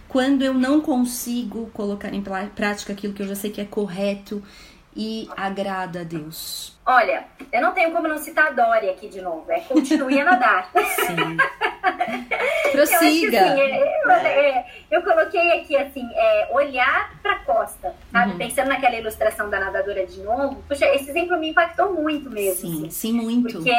quando 0.08 0.42
eu 0.42 0.54
não 0.54 0.82
consigo 0.82 1.70
colocar 1.74 2.12
em 2.12 2.24
prática 2.56 2.94
aquilo 2.94 3.14
que 3.14 3.22
eu 3.22 3.28
já 3.28 3.36
sei 3.36 3.52
que 3.52 3.62
é 3.62 3.66
correto 3.66 4.42
e 4.96 5.30
agrada 5.38 6.02
a 6.02 6.04
Deus? 6.04 6.76
Olha, 6.84 7.26
eu 7.54 7.62
não 7.62 7.72
tenho 7.72 7.92
como 7.92 8.08
não 8.08 8.18
citar 8.18 8.48
a 8.48 8.52
Dória 8.52 8.90
aqui 8.92 9.10
de 9.10 9.22
novo. 9.22 9.46
É 9.50 9.60
continue 9.60 10.20
a 10.20 10.26
nadar. 10.26 10.72
Sim. 10.74 11.38
Prossiga. 12.72 13.38
Eu, 13.38 14.12
assim, 14.12 14.28
é, 14.28 14.50
é, 14.50 14.66
eu, 14.92 15.02
coloquei 15.02 15.60
aqui 15.60 15.76
assim, 15.76 16.08
é, 16.14 16.50
olhar 16.52 17.12
para 17.22 17.34
a 17.34 17.40
costa, 17.40 17.94
sabe? 18.12 18.32
Uhum. 18.32 18.38
Pensando 18.38 18.68
naquela 18.68 18.96
ilustração 18.96 19.50
da 19.50 19.60
nadadora 19.60 20.06
de 20.06 20.20
novo. 20.22 20.64
Puxa, 20.68 20.86
esse 20.94 21.10
exemplo 21.10 21.38
me 21.38 21.50
impactou 21.50 21.94
muito 21.94 22.30
mesmo. 22.30 22.62
Sim, 22.62 22.88
assim, 22.88 22.90
sim, 22.90 23.14
muito. 23.14 23.54
Porque 23.54 23.72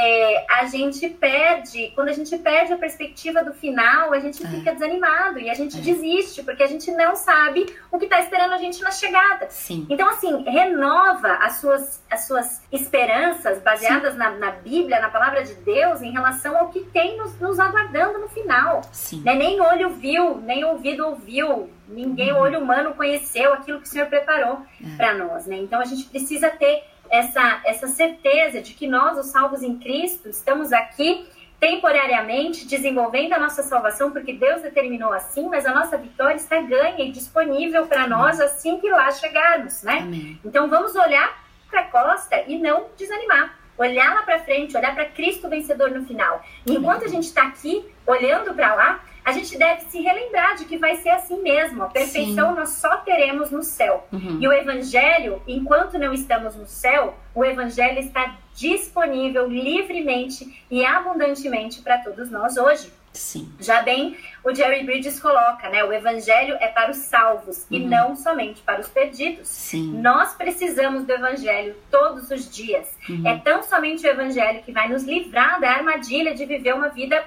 a 0.51 0.65
gente 0.67 1.09
perde, 1.09 1.93
quando 1.95 2.09
a 2.09 2.13
gente 2.13 2.37
perde 2.39 2.73
a 2.73 2.77
perspectiva 2.77 3.45
do 3.45 3.53
final, 3.53 4.13
a 4.13 4.19
gente 4.19 4.45
é. 4.45 4.49
fica 4.49 4.73
desanimado 4.73 5.39
e 5.39 5.51
a 5.51 5.55
gente 5.55 5.79
é. 5.79 5.81
desiste, 5.81 6.43
porque 6.43 6.63
a 6.63 6.67
gente 6.67 6.91
não 6.93 7.15
sabe 7.15 7.67
o 7.91 7.99
que 7.99 8.05
está 8.05 8.21
esperando 8.21 8.53
a 8.53 8.59
gente 8.59 8.83
na 8.83 8.91
chegada. 8.91 9.49
Sim. 9.51 9.87
Então, 9.89 10.09
assim, 10.09 10.45
renova 10.45 11.35
as 11.35 11.61
suas, 11.61 12.03
as 12.11 12.27
suas 12.27 12.63
esperanças 12.73 13.61
baseadas 13.63 14.17
na, 14.17 14.31
na, 14.31 14.51
Bíblia, 14.51 15.01
na 15.01 15.09
palavra 15.09 15.43
de 15.45 15.55
Deus, 15.55 16.03
em 16.03 16.11
relação 16.11 16.57
ao 16.57 16.69
que 16.69 16.81
tem 16.81 17.17
nos, 17.17 17.39
nos 17.39 17.59
aguardando 17.59 17.98
no 18.19 18.29
final. 18.29 18.83
Né? 19.25 19.35
Nem 19.35 19.61
olho 19.61 19.91
viu, 19.91 20.37
nem 20.39 20.65
ouvido 20.65 21.07
ouviu, 21.07 21.71
ninguém, 21.89 22.33
uhum. 22.33 22.39
olho 22.39 22.61
humano 22.61 22.95
conheceu 22.95 23.53
aquilo 23.53 23.81
que 23.81 23.87
o 23.87 23.91
Senhor 23.91 24.07
preparou 24.09 24.63
é. 24.83 24.97
para 24.97 25.15
nós. 25.15 25.47
Né? 25.47 25.57
Então, 25.57 25.81
a 25.81 25.85
gente 25.85 26.05
precisa 26.05 26.51
ter 26.51 26.85
essa, 27.11 27.61
essa 27.65 27.89
certeza 27.89 28.61
de 28.61 28.75
que 28.75 28.87
nós, 28.87 29.19
os 29.19 29.27
salvos 29.27 29.63
em 29.63 29.79
Cristo, 29.79 30.29
estamos 30.29 30.73
aqui 30.73 31.27
temporariamente 31.61 32.67
desenvolvendo 32.67 33.33
a 33.33 33.39
nossa 33.39 33.63
salvação, 33.63 34.13
porque 34.13 34.33
Deus 34.33 34.63
determinou 34.63 35.13
assim, 35.13 35.49
mas 35.49 35.67
a 35.67 35.75
nossa 35.75 35.97
vitória 35.97 36.37
está 36.37 36.61
ganha 36.61 37.05
e 37.05 37.11
disponível 37.11 37.87
para 37.87 38.07
nós 38.07 38.41
assim 38.41 38.79
que 38.79 38.89
lá 38.89 39.11
chegarmos, 39.11 39.83
né? 39.83 39.99
Amém. 40.03 40.41
Então 40.45 40.69
vamos 40.69 40.95
olhar 40.95 41.37
para 41.69 41.81
a 41.81 41.85
costa 41.85 42.45
e 42.47 42.59
não 42.59 42.87
desanimar. 42.97 43.58
Olhar 43.79 44.15
lá 44.15 44.23
para 44.23 44.41
frente, 44.41 44.77
olhar 44.77 44.95
para 44.95 45.07
Cristo 45.07 45.49
vencedor 45.49 45.91
no 45.91 46.05
final. 46.05 46.43
E 46.67 46.75
enquanto 46.75 47.05
a 47.05 47.09
gente 47.09 47.25
está 47.25 47.45
aqui 47.45 47.85
olhando 48.07 48.53
para 48.55 48.75
lá, 48.75 49.05
a 49.25 49.33
gente 49.33 49.59
deve 49.59 49.83
se 49.83 50.01
relembrar 50.01 50.57
de 50.57 50.65
que 50.65 50.79
vai 50.79 50.97
ser 50.97 51.11
assim 51.11 51.43
mesmo. 51.43 51.83
A 51.83 51.89
perfeição 51.89 52.51
Sim. 52.51 52.57
nós 52.57 52.71
só 52.71 52.97
teremos 52.99 53.51
no 53.51 53.63
céu. 53.63 54.07
Uhum. 54.11 54.39
E 54.41 54.49
o 54.49 54.53
Evangelho, 54.53 55.43
enquanto 55.47 55.99
não 55.99 56.15
estamos 56.15 56.57
no 56.57 56.67
céu, 56.67 57.15
o 57.35 57.45
Evangelho 57.45 57.99
está 57.99 58.39
disponível 58.55 59.47
livremente 59.47 60.65
e 60.71 60.85
abundantemente 60.85 61.83
para 61.83 61.99
todos 61.99 62.31
nós 62.31 62.57
hoje. 62.57 62.91
Sim. 63.13 63.53
Já 63.59 63.83
bem, 63.83 64.17
o 64.45 64.55
Jerry 64.55 64.85
Bridges 64.85 65.21
coloca, 65.21 65.69
né? 65.69 65.83
O 65.85 65.93
evangelho 65.93 66.57
é 66.61 66.69
para 66.69 66.91
os 66.91 66.99
salvos 66.99 67.67
uhum. 67.71 67.77
e 67.77 67.81
não 67.81 68.17
somente 68.17 68.63
para 68.63 68.81
os 68.81 68.89
perdidos. 68.89 69.49
Sim. 69.49 70.01
Nós 70.01 70.35
precisamos 70.35 71.05
do 71.05 71.13
evangelho 71.13 71.75
todos 71.91 72.31
os 72.31 72.51
dias. 72.51 72.87
Uhum. 73.09 73.27
É 73.27 73.37
tão 73.39 73.63
somente 73.63 74.07
o 74.07 74.11
evangelho 74.11 74.63
que 74.63 74.73
vai 74.73 74.89
nos 74.89 75.05
livrar 75.05 75.61
da 75.61 75.71
armadilha 75.71 76.35
de 76.35 76.45
viver 76.45 76.75
uma 76.75 76.89
vida 76.89 77.25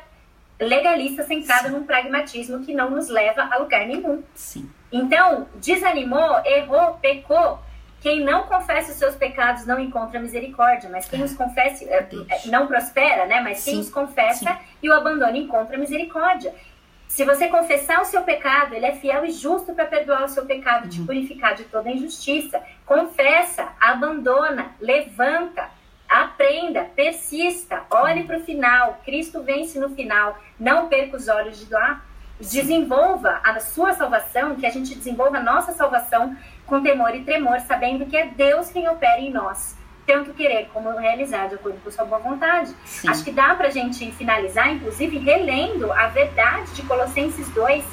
legalista 0.59 1.23
centrada 1.23 1.69
Sim. 1.69 1.75
num 1.75 1.83
pragmatismo 1.83 2.63
que 2.63 2.73
não 2.73 2.91
nos 2.91 3.09
leva 3.09 3.49
a 3.51 3.57
lugar 3.57 3.85
nenhum. 3.87 4.23
Sim. 4.35 4.69
Então, 4.91 5.47
desanimou, 5.55 6.41
errou, 6.45 6.93
pecou. 7.01 7.59
Quem 8.01 8.19
não 8.21 8.43
confessa 8.43 8.91
os 8.91 8.97
seus 8.97 9.15
pecados 9.15 9.65
não 9.65 9.79
encontra 9.79 10.19
misericórdia, 10.19 10.89
mas 10.89 11.07
quem 11.07 11.23
os 11.23 11.33
confessa 11.33 11.85
eh, 11.85 12.07
eh, 12.29 12.47
não 12.47 12.67
prospera, 12.67 13.25
né? 13.25 13.39
Mas 13.39 13.63
quem 13.63 13.75
Sim. 13.75 13.79
os 13.79 13.89
confessa 13.89 14.53
Sim. 14.53 14.59
e 14.83 14.89
o 14.89 14.93
abandona 14.93 15.37
encontra 15.37 15.77
misericórdia. 15.77 16.53
Se 17.07 17.23
você 17.23 17.47
confessar 17.47 18.01
o 18.01 18.05
seu 18.05 18.23
pecado, 18.23 18.73
ele 18.73 18.85
é 18.85 18.93
fiel 18.93 19.23
e 19.23 19.31
justo 19.31 19.73
para 19.73 19.85
perdoar 19.85 20.23
o 20.23 20.29
seu 20.29 20.45
pecado, 20.45 20.85
uhum. 20.85 20.89
te 20.89 21.01
purificar 21.03 21.55
de 21.55 21.65
toda 21.65 21.89
injustiça. 21.89 22.61
Confessa, 22.85 23.67
abandona, 23.79 24.71
levanta, 24.79 25.69
Aprenda, 26.11 26.83
persista, 26.93 27.83
olhe 27.89 28.25
para 28.25 28.37
o 28.37 28.43
final. 28.43 28.99
Cristo 29.05 29.41
vence 29.41 29.79
no 29.79 29.95
final. 29.95 30.37
Não 30.59 30.89
perca 30.89 31.15
os 31.15 31.29
olhos 31.29 31.65
de 31.65 31.71
lá. 31.71 32.03
Desenvolva 32.37 33.39
a 33.41 33.57
sua 33.61 33.93
salvação, 33.93 34.57
que 34.57 34.65
a 34.65 34.69
gente 34.69 34.93
desenvolva 34.93 35.37
a 35.37 35.43
nossa 35.43 35.71
salvação 35.71 36.35
com 36.71 36.81
temor 36.81 37.13
e 37.13 37.21
tremor, 37.25 37.59
sabendo 37.59 38.05
que 38.05 38.15
é 38.15 38.27
Deus 38.27 38.69
quem 38.69 38.87
opera 38.87 39.19
em 39.19 39.29
nós. 39.29 39.75
Tanto 40.07 40.33
querer 40.33 40.69
como 40.73 40.89
realizar, 40.97 41.49
de 41.49 41.55
acordo 41.55 41.77
com 41.83 41.91
sua 41.91 42.05
boa 42.05 42.21
vontade. 42.21 42.73
Sim. 42.85 43.09
Acho 43.09 43.25
que 43.25 43.31
dá 43.31 43.53
para 43.55 43.67
a 43.67 43.71
gente 43.71 44.09
finalizar, 44.13 44.71
inclusive, 44.71 45.17
relendo 45.17 45.91
a 45.91 46.07
verdade 46.07 46.71
de 46.71 46.83
Colossenses 46.83 47.49
2, 47.49 47.83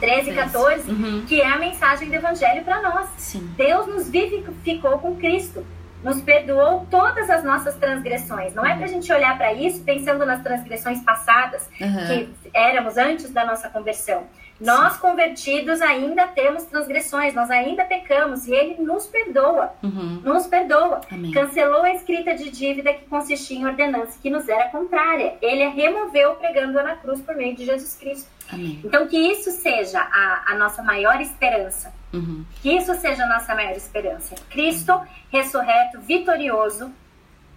13 0.00 0.30
e 0.30 0.34
14, 0.34 0.90
uhum. 0.90 1.26
que 1.26 1.42
é 1.42 1.46
a 1.46 1.58
mensagem 1.58 2.08
do 2.08 2.14
Evangelho 2.14 2.64
para 2.64 2.80
nós. 2.80 3.06
Sim. 3.18 3.52
Deus 3.54 3.86
nos 3.86 4.08
vivificou 4.08 4.98
com 4.98 5.16
Cristo 5.16 5.62
nos 6.02 6.18
perdoou 6.22 6.86
todas 6.90 7.28
as 7.28 7.44
nossas 7.44 7.74
transgressões. 7.74 8.54
Não 8.54 8.64
é 8.64 8.74
para 8.74 8.86
a 8.86 8.88
gente 8.88 9.12
olhar 9.12 9.36
para 9.36 9.52
isso 9.52 9.82
pensando 9.84 10.24
nas 10.24 10.42
transgressões 10.42 11.02
passadas 11.02 11.68
uhum. 11.78 12.06
que 12.06 12.34
éramos 12.54 12.96
antes 12.96 13.30
da 13.30 13.44
nossa 13.44 13.68
conversão. 13.68 14.26
Nós 14.60 14.98
convertidos 14.98 15.80
ainda 15.80 16.26
temos 16.26 16.64
transgressões, 16.64 17.32
nós 17.32 17.50
ainda 17.50 17.84
pecamos 17.84 18.46
e 18.46 18.52
Ele 18.52 18.82
nos 18.82 19.06
perdoa, 19.06 19.72
uhum. 19.82 20.20
nos 20.22 20.46
perdoa. 20.46 21.00
Amém. 21.10 21.32
Cancelou 21.32 21.82
a 21.82 21.94
escrita 21.94 22.34
de 22.34 22.50
dívida 22.50 22.92
que 22.92 23.06
consistia 23.06 23.58
em 23.58 23.66
ordenança 23.66 24.18
que 24.20 24.28
nos 24.28 24.46
era 24.48 24.68
contrária. 24.68 25.38
Ele 25.40 25.64
a 25.64 25.70
removeu 25.70 26.34
pregando-a 26.34 26.82
na 26.82 26.96
cruz 26.96 27.22
por 27.22 27.34
meio 27.34 27.56
de 27.56 27.64
Jesus 27.64 27.96
Cristo. 27.96 28.28
Amém. 28.52 28.80
Então 28.84 29.08
que 29.08 29.16
isso 29.16 29.50
seja 29.50 30.00
a, 30.00 30.52
a 30.52 30.54
nossa 30.56 30.82
maior 30.82 31.20
esperança. 31.20 31.92
Uhum. 32.12 32.44
Que 32.60 32.76
isso 32.76 32.94
seja 32.96 33.24
a 33.24 33.28
nossa 33.28 33.54
maior 33.54 33.76
esperança. 33.76 34.34
Cristo 34.50 35.00
ressurreto, 35.32 36.00
vitorioso, 36.00 36.92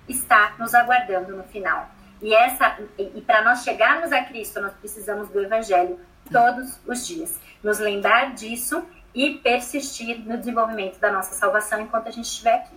está 0.08 0.54
nos 0.58 0.74
aguardando 0.74 1.36
no 1.36 1.44
final. 1.44 1.90
E 2.22 2.34
essa 2.34 2.78
e, 2.98 3.12
e 3.16 3.22
para 3.22 3.42
nós 3.42 3.64
chegarmos 3.64 4.12
a 4.14 4.24
Cristo, 4.24 4.62
nós 4.62 4.74
precisamos 4.74 5.28
do 5.30 5.42
evangelho 5.42 6.00
todos 6.34 6.80
os 6.86 7.08
dias. 7.08 7.40
Nos 7.64 7.80
lembrar 7.80 8.34
disso 8.34 8.84
e 9.16 9.36
persistir 9.36 10.20
no 10.20 10.38
desenvolvimento 10.38 11.00
da 11.00 11.12
nossa 11.12 11.36
salvação 11.36 11.80
enquanto 11.82 12.08
a 12.08 12.12
gente 12.12 12.26
estiver 12.26 12.56
aqui. 12.56 12.76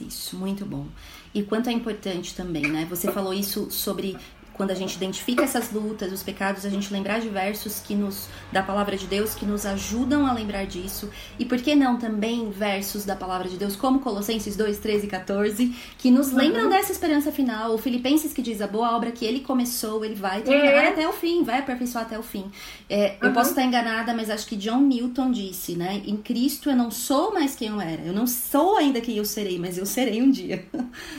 Isso, 0.00 0.36
muito 0.36 0.64
bom. 0.64 0.86
E 1.34 1.42
quanto 1.42 1.68
é 1.68 1.72
importante 1.72 2.34
também, 2.34 2.66
né? 2.66 2.86
Você 2.88 3.10
falou 3.10 3.34
isso 3.34 3.70
sobre 3.70 4.16
quando 4.58 4.72
a 4.72 4.74
gente 4.74 4.96
identifica 4.96 5.44
essas 5.44 5.70
lutas, 5.70 6.12
os 6.12 6.22
pecados, 6.22 6.66
a 6.66 6.68
gente 6.68 6.92
lembrar 6.92 7.20
de 7.20 7.28
versos 7.28 7.80
que 7.80 7.94
nos 7.94 8.28
da 8.52 8.62
palavra 8.62 8.96
de 8.96 9.06
Deus 9.06 9.34
que 9.34 9.46
nos 9.46 9.64
ajudam 9.64 10.26
a 10.26 10.32
lembrar 10.32 10.66
disso. 10.66 11.08
E 11.38 11.44
por 11.44 11.58
que 11.58 11.74
não 11.74 11.96
também 11.96 12.50
versos 12.50 13.04
da 13.04 13.14
palavra 13.14 13.48
de 13.48 13.56
Deus, 13.56 13.76
como 13.76 14.00
Colossenses 14.00 14.56
2, 14.56 14.78
13 14.78 15.06
e 15.06 15.08
14, 15.08 15.76
que 15.96 16.10
nos 16.10 16.32
lembram 16.32 16.64
uhum. 16.64 16.70
dessa 16.70 16.90
esperança 16.90 17.30
final. 17.30 17.72
O 17.72 17.78
Filipenses 17.78 18.32
que 18.32 18.42
diz 18.42 18.60
a 18.60 18.66
boa 18.66 18.96
obra 18.96 19.12
que 19.12 19.24
ele 19.24 19.40
começou, 19.40 20.04
ele 20.04 20.16
vai 20.16 20.42
terminar 20.42 20.84
é. 20.84 20.88
até 20.88 21.08
o 21.08 21.12
fim, 21.12 21.44
vai 21.44 21.60
aperfeiçoar 21.60 22.04
até 22.04 22.18
o 22.18 22.22
fim. 22.22 22.50
É, 22.90 23.16
uhum. 23.22 23.28
Eu 23.28 23.32
posso 23.32 23.50
estar 23.50 23.62
enganada, 23.62 24.12
mas 24.12 24.28
acho 24.28 24.46
que 24.46 24.56
John 24.56 24.80
Newton 24.80 25.30
disse, 25.30 25.76
né? 25.76 26.02
Em 26.04 26.16
Cristo 26.16 26.68
eu 26.68 26.76
não 26.76 26.90
sou 26.90 27.32
mais 27.32 27.54
quem 27.54 27.68
eu 27.68 27.80
era. 27.80 28.02
Eu 28.02 28.12
não 28.12 28.26
sou 28.26 28.76
ainda 28.76 29.00
quem 29.00 29.16
eu 29.16 29.24
serei, 29.24 29.58
mas 29.58 29.78
eu 29.78 29.86
serei 29.86 30.20
um 30.20 30.30
dia. 30.30 30.66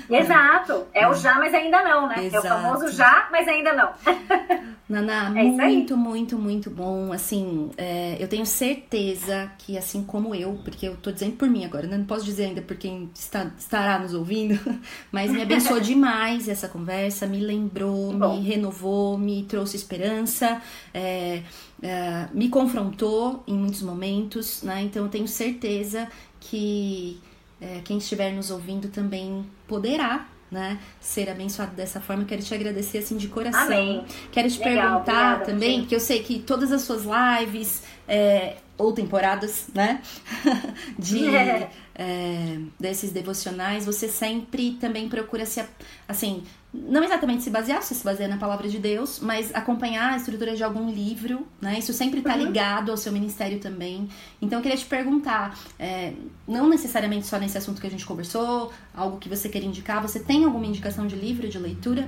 Exato. 0.09 0.87
É, 0.93 1.03
é 1.03 1.07
o 1.07 1.13
já, 1.13 1.35
mas 1.35 1.53
ainda 1.53 1.81
não, 1.83 2.07
né? 2.07 2.25
Exato. 2.25 2.47
É 2.47 2.49
o 2.49 2.53
famoso 2.53 2.91
já, 2.91 3.28
mas 3.31 3.47
ainda 3.47 3.73
não. 3.73 3.93
Naná, 4.89 5.31
é 5.39 5.43
muito, 5.43 5.95
muito, 5.95 6.37
muito 6.37 6.69
bom. 6.71 7.13
Assim, 7.13 7.69
é, 7.77 8.17
eu 8.19 8.27
tenho 8.27 8.45
certeza 8.45 9.51
que, 9.59 9.77
assim 9.77 10.03
como 10.03 10.33
eu, 10.33 10.59
porque 10.63 10.87
eu 10.87 10.97
tô 10.97 11.11
dizendo 11.11 11.35
por 11.35 11.47
mim 11.47 11.63
agora, 11.63 11.85
né? 11.85 11.95
não 11.95 12.05
posso 12.05 12.25
dizer 12.25 12.45
ainda 12.45 12.61
por 12.63 12.75
quem 12.75 13.07
está, 13.13 13.51
estará 13.55 13.99
nos 13.99 14.15
ouvindo, 14.15 14.59
mas 15.11 15.29
me 15.31 15.43
abençoou 15.43 15.79
demais 15.79 16.49
essa 16.49 16.67
conversa, 16.67 17.27
me 17.27 17.39
lembrou, 17.39 18.11
me 18.13 18.41
renovou, 18.41 19.15
me 19.15 19.43
trouxe 19.43 19.77
esperança. 19.77 20.59
É, 20.91 21.43
é, 21.81 22.27
me 22.33 22.49
confrontou 22.49 23.43
em 23.47 23.53
muitos 23.53 23.81
momentos, 23.81 24.63
né? 24.63 24.81
Então 24.81 25.03
eu 25.03 25.09
tenho 25.09 25.27
certeza 25.27 26.09
que 26.39 27.19
é, 27.61 27.81
quem 27.83 27.97
estiver 27.97 28.31
nos 28.31 28.51
ouvindo 28.51 28.89
também 28.89 29.45
poderá 29.67 30.27
né, 30.51 30.79
ser 30.99 31.29
abençoado 31.29 31.75
dessa 31.75 31.99
forma. 31.99 32.25
Quero 32.25 32.41
te 32.41 32.53
agradecer 32.53 32.99
assim 32.99 33.17
de 33.17 33.27
coração. 33.27 33.61
Amém. 33.63 34.05
Quero 34.31 34.49
te 34.49 34.59
Legal, 34.59 34.73
perguntar 34.73 35.33
obrigada, 35.35 35.45
também, 35.45 35.85
que 35.85 35.95
eu 35.95 35.99
sei 35.99 36.23
que 36.23 36.39
todas 36.39 36.71
as 36.71 36.81
suas 36.81 37.03
lives 37.03 37.83
é, 38.07 38.57
ou 38.77 38.93
temporadas, 38.93 39.67
né, 39.73 40.01
de 40.97 41.27
é, 41.95 42.59
desses 42.79 43.11
devocionais, 43.11 43.85
você 43.85 44.07
sempre 44.07 44.77
também 44.79 45.09
procura 45.09 45.45
se, 45.45 45.61
assim, 46.07 46.43
não 46.71 47.03
exatamente 47.03 47.43
se 47.43 47.49
basear, 47.49 47.81
você 47.81 47.95
se 47.95 48.03
baseia 48.03 48.29
na 48.29 48.37
palavra 48.37 48.67
de 48.67 48.77
Deus, 48.77 49.19
mas 49.19 49.53
acompanhar 49.55 50.13
a 50.13 50.17
estrutura 50.17 50.55
de 50.55 50.63
algum 50.63 50.91
livro, 50.91 51.47
né? 51.59 51.79
Isso 51.79 51.91
sempre 51.93 52.19
está 52.19 52.35
uhum. 52.35 52.45
ligado 52.45 52.91
ao 52.91 52.97
seu 52.97 53.11
ministério 53.11 53.59
também. 53.59 54.07
Então 54.39 54.59
eu 54.59 54.63
queria 54.63 54.77
te 54.77 54.85
perguntar, 54.85 55.57
é, 55.79 56.13
não 56.47 56.69
necessariamente 56.69 57.25
só 57.25 57.39
nesse 57.39 57.57
assunto 57.57 57.81
que 57.81 57.87
a 57.87 57.89
gente 57.89 58.05
conversou, 58.05 58.71
algo 58.93 59.17
que 59.17 59.27
você 59.27 59.49
quer 59.49 59.63
indicar, 59.63 59.99
você 59.99 60.19
tem 60.19 60.43
alguma 60.43 60.65
indicação 60.65 61.07
de 61.07 61.15
livro 61.15 61.49
de 61.49 61.57
leitura? 61.57 62.07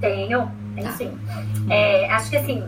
Tenho, 0.00 0.50
tenho 0.74 0.86
tá. 0.86 0.92
sim. 0.96 1.18
É, 1.68 2.10
acho 2.10 2.30
que 2.30 2.36
assim, 2.38 2.62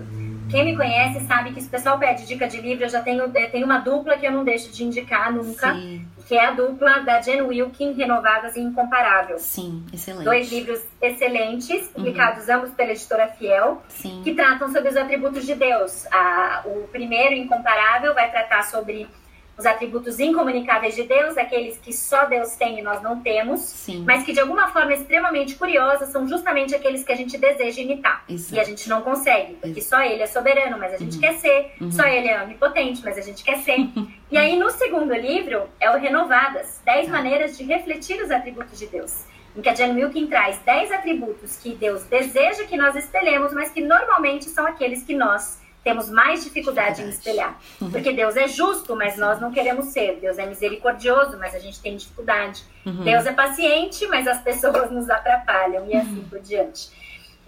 Quem 0.51 0.65
me 0.65 0.77
conhece 0.77 1.25
sabe 1.27 1.53
que 1.53 1.61
se 1.61 1.69
o 1.69 1.71
pessoal 1.71 1.99
pede 1.99 2.27
dica 2.27 2.49
de 2.49 2.61
livro, 2.61 2.85
eu 2.85 2.89
já 2.89 3.03
tenho, 3.03 3.23
eu 3.23 3.51
tenho 3.51 3.65
uma 3.65 3.79
dupla 3.79 4.17
que 4.17 4.27
eu 4.27 4.33
não 4.33 4.45
deixo 4.45 4.71
de 4.73 4.85
indicar 4.85 5.33
nunca. 5.33 5.75
Sim. 5.75 6.07
Que 6.27 6.35
é 6.35 6.47
a 6.47 6.51
dupla 6.51 7.01
da 7.01 7.23
Jen 7.23 7.43
Wilkin, 7.43 7.93
Renovadas 7.93 8.55
e 8.57 8.61
Incomparável. 8.61 9.39
Sim, 9.39 9.83
excelente. 9.93 10.25
Dois 10.25 10.53
livros 10.53 10.81
excelentes, 11.01 11.89
publicados 11.89 12.49
uhum. 12.49 12.57
ambos 12.57 12.71
pela 12.73 12.93
editora 12.93 13.29
Fiel, 13.29 13.83
Sim. 13.89 14.21
que 14.23 14.35
tratam 14.35 14.71
sobre 14.71 14.91
os 14.91 14.97
atributos 14.97 15.47
de 15.47 15.55
Deus. 15.55 16.07
A, 16.13 16.63
o 16.67 16.87
primeiro, 16.89 17.35
Incomparável, 17.35 18.15
vai 18.15 18.31
tratar 18.31 18.63
sobre 18.63 19.09
os 19.59 19.67
atributos 19.67 20.21
incomunicáveis 20.21 20.95
de 20.95 21.03
Deus, 21.03 21.37
aqueles 21.37 21.77
que 21.79 21.93
só 21.93 22.27
Deus 22.27 22.55
tem 22.55 22.79
e 22.79 22.83
nós 22.83 23.03
não 23.03 23.21
temos, 23.21 23.61
Sim. 23.61 24.05
mas 24.07 24.23
que 24.23 24.33
de 24.33 24.39
alguma 24.39 24.69
forma 24.69 24.95
extremamente 24.95 25.57
curiosa 25.57 26.07
são 26.07 26.29
justamente 26.29 26.75
aqueles 26.75 27.03
que 27.03 27.11
a 27.11 27.17
gente 27.17 27.37
deseja 27.37 27.83
imitar 27.83 28.25
Exato. 28.29 28.55
e 28.55 28.61
a 28.61 28.65
gente 28.65 28.89
não 28.89 29.03
consegue, 29.03 29.55
porque 29.55 29.83
só 29.83 30.01
Ele 30.01 30.23
é 30.23 30.27
soberano, 30.27 30.79
mas 30.79 30.95
a 30.95 30.97
gente 30.97 31.17
uhum. 31.17 31.21
quer 31.21 31.35
ser, 31.35 31.73
uhum. 31.81 31.91
só 31.91 32.05
Ele 32.07 32.29
é 32.29 32.41
onipotente, 32.41 33.03
mas 33.05 33.19
a 33.19 33.23
gente 33.23 33.43
quer 33.43 33.59
ser. 33.59 33.79
e 34.31 34.37
aí 34.39 34.57
no 34.57 34.71
segundo 34.71 35.13
livro 35.13 35.69
é 35.81 35.91
o 35.91 35.99
Renovadas, 35.99 36.81
10 36.85 37.07
tá. 37.07 37.13
maneiras 37.13 37.59
de 37.59 37.65
refletir 37.65 38.23
os 38.23 38.31
atributos 38.31 38.79
de 38.79 38.87
Deus 38.87 39.25
em 39.57 39.63
que 39.63 39.69
a 39.69 39.75
Jen 39.75 39.93
Wilkin 39.93 40.29
traz 40.29 40.59
10 40.61 40.93
atributos 40.93 41.57
que 41.57 41.75
Deus 41.75 42.05
deseja 42.05 42.65
que 42.65 42.77
nós 42.77 42.95
espelhemos, 42.95 43.53
mas 43.53 43.71
que 43.71 43.81
normalmente 43.81 44.45
são 44.45 44.65
aqueles 44.65 45.03
que 45.03 45.15
nós 45.15 45.59
temos 45.89 46.11
mais 46.11 46.45
dificuldade 46.45 47.01
em 47.01 47.09
espelhar. 47.09 47.59
Uhum. 47.81 47.91
Porque 47.91 48.13
Deus 48.13 48.37
é 48.37 48.47
justo, 48.47 48.95
mas 48.95 49.17
nós 49.17 49.41
não 49.41 49.51
queremos 49.51 49.87
ser. 49.87 50.19
Deus 50.21 50.37
é 50.37 50.45
misericordioso, 50.45 51.39
mas 51.39 51.55
a 51.55 51.59
gente 51.59 51.81
tem 51.81 51.97
dificuldade. 51.97 52.63
Uhum. 52.85 53.05
Deus 53.05 53.25
é 53.25 53.33
paciente, 53.33 54.07
mas 54.07 54.27
as 54.29 54.43
pessoas 54.43 54.91
nos 54.91 55.09
atrapalham 55.09 55.87
e 55.89 55.97
assim 55.97 56.27
por 56.29 56.41
diante. 56.41 56.91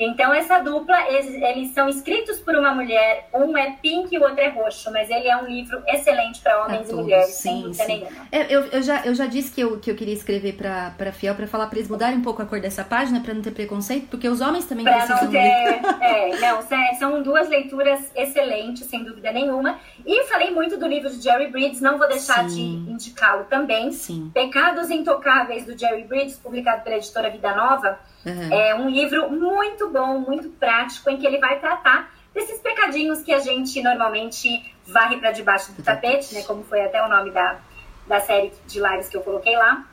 Então, 0.02 0.32
essa 0.32 0.58
dupla, 0.60 0.98
eles, 1.08 1.26
eles, 1.34 1.74
são 1.74 1.86
escritos 1.86 2.40
por 2.40 2.56
uma 2.56 2.74
mulher, 2.74 3.28
um 3.34 3.54
é 3.54 3.76
pink 3.82 4.14
e 4.14 4.18
o 4.18 4.22
outro 4.22 4.40
é 4.40 4.48
roxo, 4.48 4.90
mas 4.90 5.10
ele 5.10 5.28
é 5.28 5.36
um 5.36 5.44
livro 5.44 5.82
excelente 5.86 6.40
para 6.40 6.64
homens 6.64 6.88
e 6.88 6.94
mulheres, 6.94 7.34
sim, 7.34 7.42
sem 7.42 7.62
dúvida 7.62 7.84
sim. 7.84 7.92
nenhuma. 7.92 8.26
É, 8.32 8.54
eu, 8.54 8.64
eu, 8.64 8.82
já, 8.82 9.04
eu 9.04 9.14
já 9.14 9.26
disse 9.26 9.52
que 9.52 9.60
eu, 9.60 9.78
que 9.78 9.90
eu 9.90 9.94
queria 9.94 10.14
escrever 10.14 10.54
para 10.54 11.12
Fiel, 11.12 11.34
para 11.34 11.46
falar 11.46 11.66
para 11.66 11.78
eles 11.78 11.90
mudarem 11.90 12.16
um 12.16 12.22
pouco 12.22 12.40
a 12.40 12.46
cor 12.46 12.58
dessa 12.60 12.82
página, 12.82 13.20
para 13.20 13.34
não 13.34 13.42
ter 13.42 13.50
preconceito, 13.50 14.08
porque 14.08 14.26
os 14.26 14.40
homens 14.40 14.64
também 14.64 14.84
pra 14.84 14.94
precisam 14.94 15.24
não 15.24 15.30
ter, 15.30 15.38
é, 15.38 16.40
não, 16.40 16.98
são 16.98 17.22
duas 17.22 17.50
leituras 17.50 18.10
excelentes, 18.16 18.86
sem 18.86 19.04
dúvida 19.04 19.30
nenhuma. 19.30 19.78
E 20.06 20.24
falei 20.24 20.50
muito 20.50 20.78
do 20.78 20.86
livro 20.86 21.10
de 21.10 21.22
Jerry 21.22 21.48
Bridges, 21.48 21.82
não 21.82 21.98
vou 21.98 22.08
deixar 22.08 22.48
sim. 22.48 22.84
de 22.86 22.90
indicá-lo 22.90 23.44
também. 23.44 23.92
Sim. 23.92 24.30
Pecados 24.32 24.88
Intocáveis, 24.88 25.66
do 25.66 25.78
Jerry 25.78 26.04
Bridges, 26.04 26.38
publicado 26.38 26.82
pela 26.82 26.96
editora 26.96 27.28
Vida 27.28 27.54
Nova 27.54 27.98
Uhum. 28.24 28.52
É 28.52 28.74
um 28.74 28.88
livro 28.88 29.30
muito 29.30 29.88
bom, 29.88 30.18
muito 30.18 30.48
prático, 30.50 31.08
em 31.10 31.16
que 31.16 31.26
ele 31.26 31.38
vai 31.38 31.58
tratar 31.58 32.12
desses 32.34 32.60
pecadinhos 32.60 33.22
que 33.22 33.32
a 33.32 33.38
gente 33.38 33.82
normalmente 33.82 34.74
varre 34.86 35.16
para 35.18 35.32
debaixo 35.32 35.72
do 35.72 35.82
tapete, 35.82 36.34
né? 36.34 36.42
Como 36.42 36.62
foi 36.64 36.82
até 36.82 37.02
o 37.04 37.08
nome 37.08 37.30
da, 37.30 37.58
da 38.06 38.20
série 38.20 38.52
de 38.66 38.80
lives 38.80 39.08
que 39.08 39.16
eu 39.16 39.22
coloquei 39.22 39.56
lá 39.56 39.84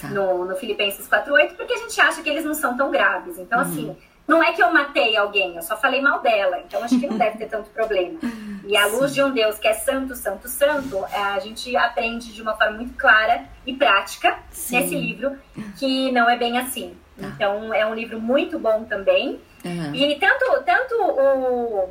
tá. 0.00 0.08
no, 0.08 0.44
no 0.44 0.56
Filipenses 0.56 1.08
4.8, 1.08 1.54
porque 1.54 1.72
a 1.72 1.78
gente 1.78 2.00
acha 2.00 2.22
que 2.22 2.28
eles 2.28 2.44
não 2.44 2.54
são 2.54 2.76
tão 2.76 2.90
graves. 2.90 3.38
Então, 3.38 3.58
uhum. 3.58 3.64
assim, 3.64 3.96
não 4.26 4.42
é 4.42 4.52
que 4.52 4.62
eu 4.62 4.70
matei 4.72 5.16
alguém, 5.16 5.56
eu 5.56 5.62
só 5.62 5.76
falei 5.76 6.02
mal 6.02 6.20
dela. 6.20 6.60
Então, 6.60 6.82
acho 6.82 6.98
que 6.98 7.06
não 7.06 7.16
deve 7.16 7.38
ter 7.38 7.46
tanto 7.46 7.70
problema. 7.70 8.18
E 8.68 8.76
à 8.76 8.84
luz 8.84 9.12
Sim. 9.12 9.14
de 9.14 9.22
um 9.22 9.30
Deus 9.30 9.58
que 9.58 9.66
é 9.66 9.72
santo, 9.72 10.14
santo, 10.14 10.46
santo, 10.46 11.02
é, 11.10 11.16
a 11.16 11.38
gente 11.38 11.74
aprende 11.74 12.34
de 12.34 12.42
uma 12.42 12.54
forma 12.54 12.76
muito 12.76 12.92
clara 12.98 13.46
e 13.64 13.74
prática 13.74 14.38
Sim. 14.50 14.78
nesse 14.78 14.94
livro 14.94 15.38
que 15.78 16.12
não 16.12 16.28
é 16.28 16.36
bem 16.36 16.58
assim. 16.58 16.94
Tá. 17.18 17.26
Então 17.26 17.74
é 17.74 17.84
um 17.86 17.94
livro 17.94 18.20
muito 18.20 18.58
bom 18.58 18.84
também. 18.84 19.40
Uhum. 19.64 19.94
E 19.94 20.18
tanto, 20.18 20.62
tanto 20.64 20.94
o 20.94 21.90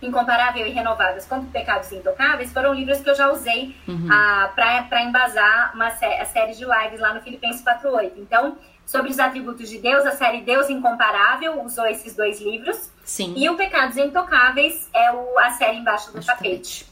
Incomparável 0.00 0.66
e 0.66 0.70
Renováveis 0.70 1.26
quanto 1.26 1.46
Pecados 1.46 1.90
Intocáveis 1.92 2.52
foram 2.52 2.72
livros 2.72 3.00
que 3.00 3.10
eu 3.10 3.14
já 3.14 3.30
usei 3.30 3.74
uhum. 3.86 4.08
Ah, 4.10 4.50
para 4.54 5.02
embasar 5.02 5.72
uma 5.74 5.90
sé 5.90 6.20
a 6.20 6.24
série 6.24 6.54
de 6.54 6.64
lives 6.64 7.00
lá 7.00 7.14
no 7.14 7.20
Filipenses 7.20 7.62
4.8. 7.64 8.12
Então, 8.16 8.56
sobre 8.86 9.10
os 9.10 9.18
atributos 9.18 9.68
de 9.68 9.78
Deus, 9.78 10.06
a 10.06 10.12
série 10.12 10.40
Deus 10.40 10.70
Incomparável 10.70 11.62
usou 11.62 11.86
esses 11.86 12.14
dois 12.14 12.40
livros. 12.40 12.90
Sim. 13.04 13.34
E 13.36 13.48
o 13.48 13.56
Pecados 13.56 13.96
Intocáveis 13.96 14.88
é 14.94 15.12
o, 15.12 15.38
a 15.38 15.50
série 15.50 15.78
Embaixo 15.78 16.12
do 16.12 16.24
Tapete. 16.24 16.87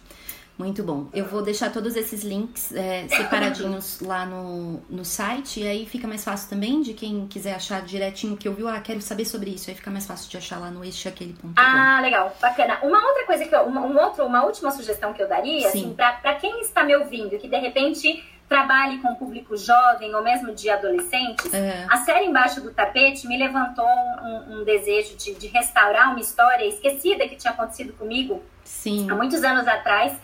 Muito 0.59 0.82
bom. 0.82 1.07
Eu 1.12 1.26
vou 1.26 1.42
deixar 1.42 1.70
todos 1.70 1.96
esses 1.96 2.24
links 2.24 2.74
é, 2.74 3.07
separadinhos 3.09 4.00
lá 4.00 4.24
no, 4.24 4.80
no 4.88 5.04
site. 5.04 5.61
E 5.61 5.68
aí 5.68 5.86
fica 5.86 6.09
mais 6.09 6.24
fácil 6.24 6.48
também 6.48 6.80
de 6.80 6.94
quem 6.94 7.26
quiser 7.26 7.54
achar 7.54 7.82
direitinho 7.82 8.36
que 8.36 8.48
ouviu. 8.48 8.66
Ah, 8.66 8.80
quero 8.80 9.02
saber 9.02 9.26
sobre 9.26 9.50
isso. 9.50 9.68
Aí 9.68 9.76
fica 9.76 9.90
mais 9.90 10.07
fácil 10.07 10.30
de 10.30 10.36
achar 10.38 10.59
lá 10.59 10.70
no 10.70 10.82
eixeaquele.com. 10.82 11.52
Ah, 11.57 12.00
legal. 12.00 12.34
Bacana. 12.40 12.78
Uma 12.82 13.07
outra 13.07 13.26
coisa 13.26 13.44
que 13.44 13.54
eu, 13.54 13.62
uma, 13.64 13.82
um 13.82 13.98
outro, 13.98 14.24
uma 14.24 14.44
última 14.44 14.70
sugestão 14.70 15.12
que 15.12 15.22
eu 15.22 15.28
daria, 15.28 15.68
Sim. 15.70 15.78
assim, 15.78 15.94
para 15.94 16.34
quem 16.36 16.61
está 16.62 16.82
me 16.84 16.96
ouvindo, 16.96 17.38
que 17.38 17.48
de 17.48 17.59
repente 17.59 18.24
trabalhe 18.48 18.98
com 18.98 19.14
público 19.16 19.57
jovem 19.57 20.14
ou 20.14 20.22
mesmo 20.22 20.54
de 20.54 20.70
adolescentes, 20.70 21.46
uhum. 21.46 21.86
a 21.90 21.96
série 21.98 22.26
Embaixo 22.26 22.61
do 22.61 22.72
Tapete 22.72 23.26
me 23.26 23.36
levantou 23.36 23.84
um, 23.84 24.61
um 24.61 24.64
desejo 24.64 25.16
de, 25.16 25.34
de, 25.34 25.48
restaurar 25.48 26.11
uma 26.11 26.20
história 26.20 26.64
esquecida 26.64 27.26
que 27.28 27.34
tinha 27.34 27.52
acontecido 27.52 27.92
comigo 27.94 28.40
Sim. 28.62 29.11
há 29.11 29.16
muitos 29.16 29.42
anos 29.42 29.66
atrás 29.66 30.16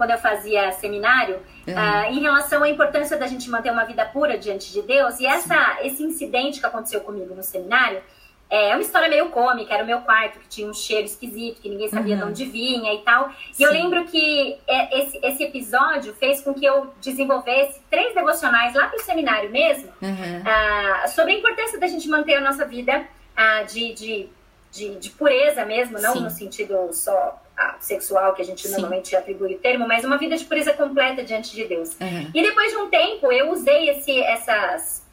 quando 0.00 0.12
eu 0.12 0.18
fazia 0.18 0.72
seminário, 0.72 1.42
uhum. 1.68 1.74
uh, 1.74 2.10
em 2.10 2.20
relação 2.20 2.62
à 2.62 2.70
importância 2.70 3.18
da 3.18 3.26
gente 3.26 3.50
manter 3.50 3.70
uma 3.70 3.84
vida 3.84 4.02
pura 4.06 4.38
diante 4.38 4.72
de 4.72 4.80
Deus. 4.80 5.20
E 5.20 5.26
essa, 5.26 5.76
esse 5.82 6.02
incidente 6.02 6.58
que 6.58 6.64
aconteceu 6.64 7.02
comigo 7.02 7.34
no 7.34 7.42
seminário 7.42 8.00
é 8.48 8.72
uma 8.72 8.80
história 8.80 9.10
meio 9.10 9.28
cômica. 9.28 9.74
Era 9.74 9.84
o 9.84 9.86
meu 9.86 10.00
quarto 10.00 10.38
que 10.38 10.48
tinha 10.48 10.66
um 10.66 10.72
cheiro 10.72 11.04
esquisito, 11.04 11.60
que 11.60 11.68
ninguém 11.68 11.90
sabia 11.90 12.14
uhum. 12.14 12.22
de 12.22 12.28
onde 12.28 12.44
vinha 12.46 12.94
e 12.94 13.02
tal. 13.02 13.30
E 13.50 13.56
Sim. 13.56 13.64
eu 13.64 13.72
lembro 13.72 14.06
que 14.06 14.58
é, 14.66 15.00
esse, 15.00 15.20
esse 15.22 15.44
episódio 15.44 16.14
fez 16.14 16.40
com 16.40 16.54
que 16.54 16.64
eu 16.64 16.94
desenvolvesse 17.02 17.78
três 17.90 18.14
devocionais 18.14 18.74
lá 18.74 18.86
para 18.86 18.96
o 18.96 19.02
seminário 19.02 19.50
mesmo, 19.50 19.92
uhum. 20.00 20.08
uh, 20.08 21.08
sobre 21.10 21.34
a 21.34 21.36
importância 21.36 21.78
da 21.78 21.86
gente 21.86 22.08
manter 22.08 22.36
a 22.36 22.40
nossa 22.40 22.64
vida 22.64 23.04
uh, 23.36 23.66
de, 23.66 23.92
de, 23.92 24.28
de, 24.72 24.94
de, 24.94 25.10
pureza 25.10 25.66
mesmo, 25.66 25.98
não 26.00 26.14
Sim. 26.14 26.22
no 26.22 26.30
sentido 26.30 26.88
só 26.94 27.38
sexual, 27.78 28.34
que 28.34 28.42
a 28.42 28.44
gente 28.44 28.66
Sim. 28.66 28.72
normalmente 28.72 29.14
atribui 29.14 29.54
o 29.54 29.58
termo, 29.58 29.86
mas 29.86 30.04
uma 30.04 30.18
vida 30.18 30.36
de 30.36 30.44
pureza 30.44 30.72
completa 30.72 31.22
diante 31.22 31.54
de 31.54 31.64
Deus. 31.64 31.96
Uhum. 32.00 32.30
E 32.34 32.42
depois 32.42 32.70
de 32.70 32.76
um 32.78 32.88
tempo, 32.88 33.32
eu 33.32 33.50
usei 33.50 33.90
esse, 33.90 34.20
essas 34.22 35.04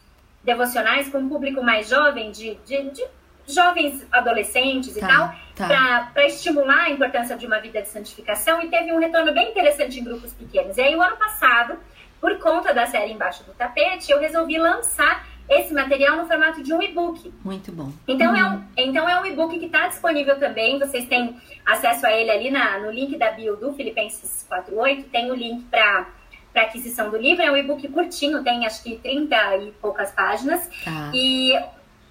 devocionais 0.43 1.10
com 1.10 1.20
um 1.20 1.30
público 1.30 1.64
mais 1.64 1.89
jovem, 1.89 2.32
de, 2.32 2.56
de, 2.66 2.89
de 2.91 3.04
jovens 3.48 4.06
adolescentes 4.12 4.93
tá, 4.95 5.00
e 5.00 5.08
tal, 5.08 5.36
tá. 5.56 6.12
para 6.14 6.26
estimular 6.26 6.84
a 6.84 6.89
importância 6.89 7.36
de 7.38 7.45
uma 7.45 7.60
vida 7.60 7.82
de 7.82 7.89
santificação 7.89 8.62
e 8.62 8.68
teve 8.68 8.91
um 8.91 9.00
retorno 9.00 9.34
bem 9.34 9.52
interessante 9.52 10.00
em 10.00 10.04
grupos 10.04 10.34
pequenos. 10.34 10.78
E 10.78 10.82
aí, 10.82 10.95
o 10.95 11.02
ano 11.02 11.18
passado, 11.18 11.80
por 12.20 12.38
conta 12.39 12.74
da 12.74 12.86
série 12.86 13.14
Embaixo 13.14 13.43
do 13.43 13.54
Tapete, 13.54 14.12
eu 14.12 14.20
resolvi 14.20 14.58
lançar 14.58 15.26
esse 15.50 15.74
material 15.74 16.18
no 16.18 16.28
formato 16.28 16.62
de 16.62 16.74
um 16.74 16.82
e-book. 16.82 17.34
Muito 17.43 17.72
bom. 17.72 17.91
Então, 18.08 18.36
é, 18.36 18.43
um, 18.43 18.64
então 18.76 19.10
é 19.10 19.20
um 19.22 19.26
e-book 19.26 19.58
que 19.58 19.66
está 19.66 19.88
disponível 19.88 20.38
também. 20.38 20.78
Vocês 20.78 21.06
têm 21.08 21.36
acesso 21.66 22.06
a 22.06 22.12
ele 22.12 22.30
ali 22.30 22.52
na, 22.52 22.80
no 22.80 22.91
link 22.91 23.18
da 23.18 23.32
bio 23.32 23.56
do 23.56 23.74
Filipenses 23.74 24.45
48. 24.48 25.10
Tem 25.10 25.32
o 25.32 25.36
link 25.36 25.64
para 25.66 26.08
para 26.58 26.64
aquisição 26.64 27.12
do 27.12 27.18
livro. 27.18 27.43
É 27.43 27.52
um 27.52 27.58
e-book 27.58 27.88
curtinho, 27.89 28.43
tem 28.43 28.66
acho 28.66 28.82
que 28.82 28.98
30 28.98 29.58
e 29.58 29.72
poucas 29.74 30.12
páginas. 30.12 30.68
Tá. 30.84 31.12
E 31.14 31.54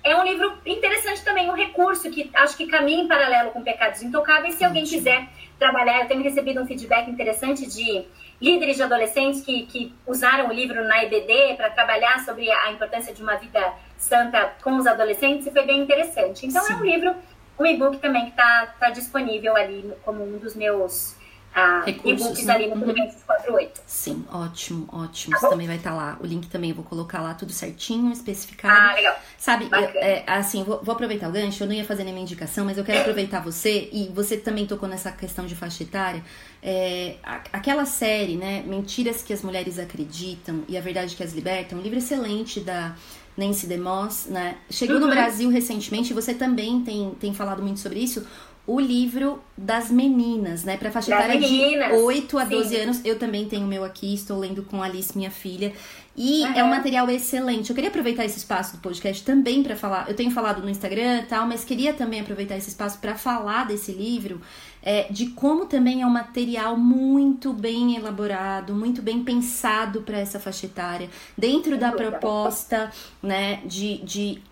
é 0.04 0.16
um 0.16 0.22
livro 0.22 0.56
interessante 0.64 1.24
também, 1.24 1.50
um 1.50 1.54
recurso 1.54 2.08
que 2.10 2.30
acho 2.32 2.56
que 2.56 2.66
caminha 2.66 3.02
em 3.02 3.08
paralelo 3.08 3.50
com 3.50 3.62
Pecados 3.62 4.02
Intocáveis. 4.02 4.54
Se 4.54 4.64
alguém 4.64 4.84
quiser 4.84 5.28
trabalhar, 5.58 6.02
eu 6.02 6.06
tenho 6.06 6.22
recebido 6.22 6.62
um 6.62 6.66
feedback 6.66 7.10
interessante 7.10 7.66
de 7.66 8.04
líderes 8.40 8.76
de 8.76 8.82
adolescentes 8.82 9.40
que, 9.42 9.66
que 9.66 9.94
usaram 10.06 10.48
o 10.48 10.52
livro 10.52 10.84
na 10.84 11.02
EBD 11.04 11.54
para 11.56 11.70
trabalhar 11.70 12.24
sobre 12.24 12.50
a 12.50 12.70
importância 12.70 13.12
de 13.12 13.22
uma 13.22 13.36
vida 13.36 13.72
santa 13.96 14.52
com 14.62 14.76
os 14.76 14.86
adolescentes 14.86 15.46
e 15.46 15.50
foi 15.50 15.64
bem 15.64 15.80
interessante. 15.80 16.46
Então 16.46 16.62
Sim. 16.62 16.74
é 16.74 16.76
um 16.76 16.84
livro, 16.84 17.14
um 17.58 17.66
e-book 17.66 17.98
também 17.98 18.24
que 18.24 18.30
está 18.30 18.74
tá 18.78 18.90
disponível 18.90 19.56
ali 19.56 19.92
como 20.04 20.22
um 20.22 20.38
dos 20.38 20.54
meus 20.54 21.15
ah, 21.58 21.82
e-books 21.86 22.44
né? 22.44 22.54
ali 22.54 22.66
no 22.66 22.78
Filipenses 22.78 23.14
uhum. 23.14 23.26
48. 23.26 23.80
Sim, 23.86 24.24
ótimo, 24.30 24.86
ótimo. 24.92 25.40
Tá 25.40 25.48
também 25.48 25.66
vai 25.66 25.76
estar 25.76 25.92
tá 25.92 25.96
lá. 25.96 26.18
O 26.20 26.26
link 26.26 26.48
também 26.48 26.68
eu 26.68 26.76
vou 26.76 26.84
colocar 26.84 27.22
lá 27.22 27.32
tudo 27.32 27.50
certinho, 27.50 28.12
especificado. 28.12 28.78
Ah, 28.78 28.92
legal. 28.92 29.16
Sabe, 29.38 29.66
eu, 29.72 29.78
é, 29.78 30.22
assim, 30.26 30.62
vou, 30.62 30.82
vou, 30.82 30.92
aproveitar 30.92 31.30
o 31.30 31.32
gancho, 31.32 31.62
eu 31.62 31.66
não 31.66 31.74
ia 31.74 31.84
fazer 31.86 32.04
nenhuma 32.04 32.20
indicação, 32.20 32.66
mas 32.66 32.76
eu 32.76 32.84
quero 32.84 33.00
aproveitar 33.00 33.40
você, 33.40 33.88
e 33.90 34.12
você 34.14 34.36
também 34.36 34.66
tocou 34.66 34.86
nessa 34.86 35.10
questão 35.10 35.46
de 35.46 35.56
faixa 35.56 35.82
etária. 35.82 36.22
É, 36.62 37.16
aquela 37.50 37.86
série, 37.86 38.36
né, 38.36 38.62
Mentiras 38.66 39.22
que 39.22 39.32
as 39.32 39.40
Mulheres 39.40 39.78
Acreditam 39.78 40.62
e 40.68 40.76
a 40.76 40.80
Verdade 40.82 41.16
que 41.16 41.22
as 41.22 41.32
Libertam, 41.32 41.78
um 41.78 41.82
livro 41.82 41.98
excelente 41.98 42.60
da 42.60 42.94
Nancy 43.34 43.66
DeMoss, 43.66 44.26
né? 44.26 44.58
Chegou 44.68 44.96
uhum. 44.96 45.02
no 45.02 45.08
Brasil 45.08 45.48
recentemente, 45.48 46.10
e 46.10 46.14
você 46.14 46.34
também 46.34 46.82
tem, 46.82 47.16
tem 47.18 47.32
falado 47.32 47.62
muito 47.62 47.80
sobre 47.80 47.98
isso 47.98 48.26
o 48.66 48.80
livro 48.80 49.40
das 49.56 49.90
meninas, 49.90 50.64
né? 50.64 50.76
Para 50.76 50.90
faixa 50.90 51.14
etária 51.14 51.38
de 51.38 51.94
8 51.94 52.38
a 52.38 52.44
12 52.44 52.68
Sim. 52.68 52.76
anos. 52.82 53.00
Eu 53.04 53.16
também 53.18 53.46
tenho 53.46 53.64
o 53.64 53.68
meu 53.68 53.84
aqui, 53.84 54.12
estou 54.12 54.38
lendo 54.38 54.64
com 54.64 54.82
Alice, 54.82 55.16
minha 55.16 55.30
filha. 55.30 55.72
E 56.16 56.42
uhum. 56.42 56.52
é 56.54 56.64
um 56.64 56.70
material 56.70 57.08
excelente. 57.08 57.70
Eu 57.70 57.74
queria 57.74 57.90
aproveitar 57.90 58.24
esse 58.24 58.38
espaço 58.38 58.76
do 58.76 58.82
podcast 58.82 59.22
também 59.22 59.62
para 59.62 59.76
falar. 59.76 60.08
Eu 60.08 60.16
tenho 60.16 60.30
falado 60.30 60.62
no 60.62 60.68
Instagram 60.68 61.20
e 61.20 61.26
tal, 61.26 61.46
mas 61.46 61.64
queria 61.64 61.92
também 61.92 62.20
aproveitar 62.20 62.56
esse 62.56 62.70
espaço 62.70 62.98
para 62.98 63.14
falar 63.14 63.66
desse 63.66 63.92
livro, 63.92 64.40
é, 64.82 65.06
de 65.10 65.26
como 65.26 65.66
também 65.66 66.02
é 66.02 66.06
um 66.06 66.10
material 66.10 66.76
muito 66.76 67.52
bem 67.52 67.96
elaborado, 67.96 68.74
muito 68.74 69.00
bem 69.00 69.22
pensado 69.22 70.02
para 70.02 70.18
essa 70.18 70.40
faixa 70.40 70.66
etária, 70.66 71.08
dentro 71.36 71.76
da 71.76 71.92
proposta, 71.92 72.90
né, 73.22 73.60
de, 73.66 73.98
de 73.98 74.42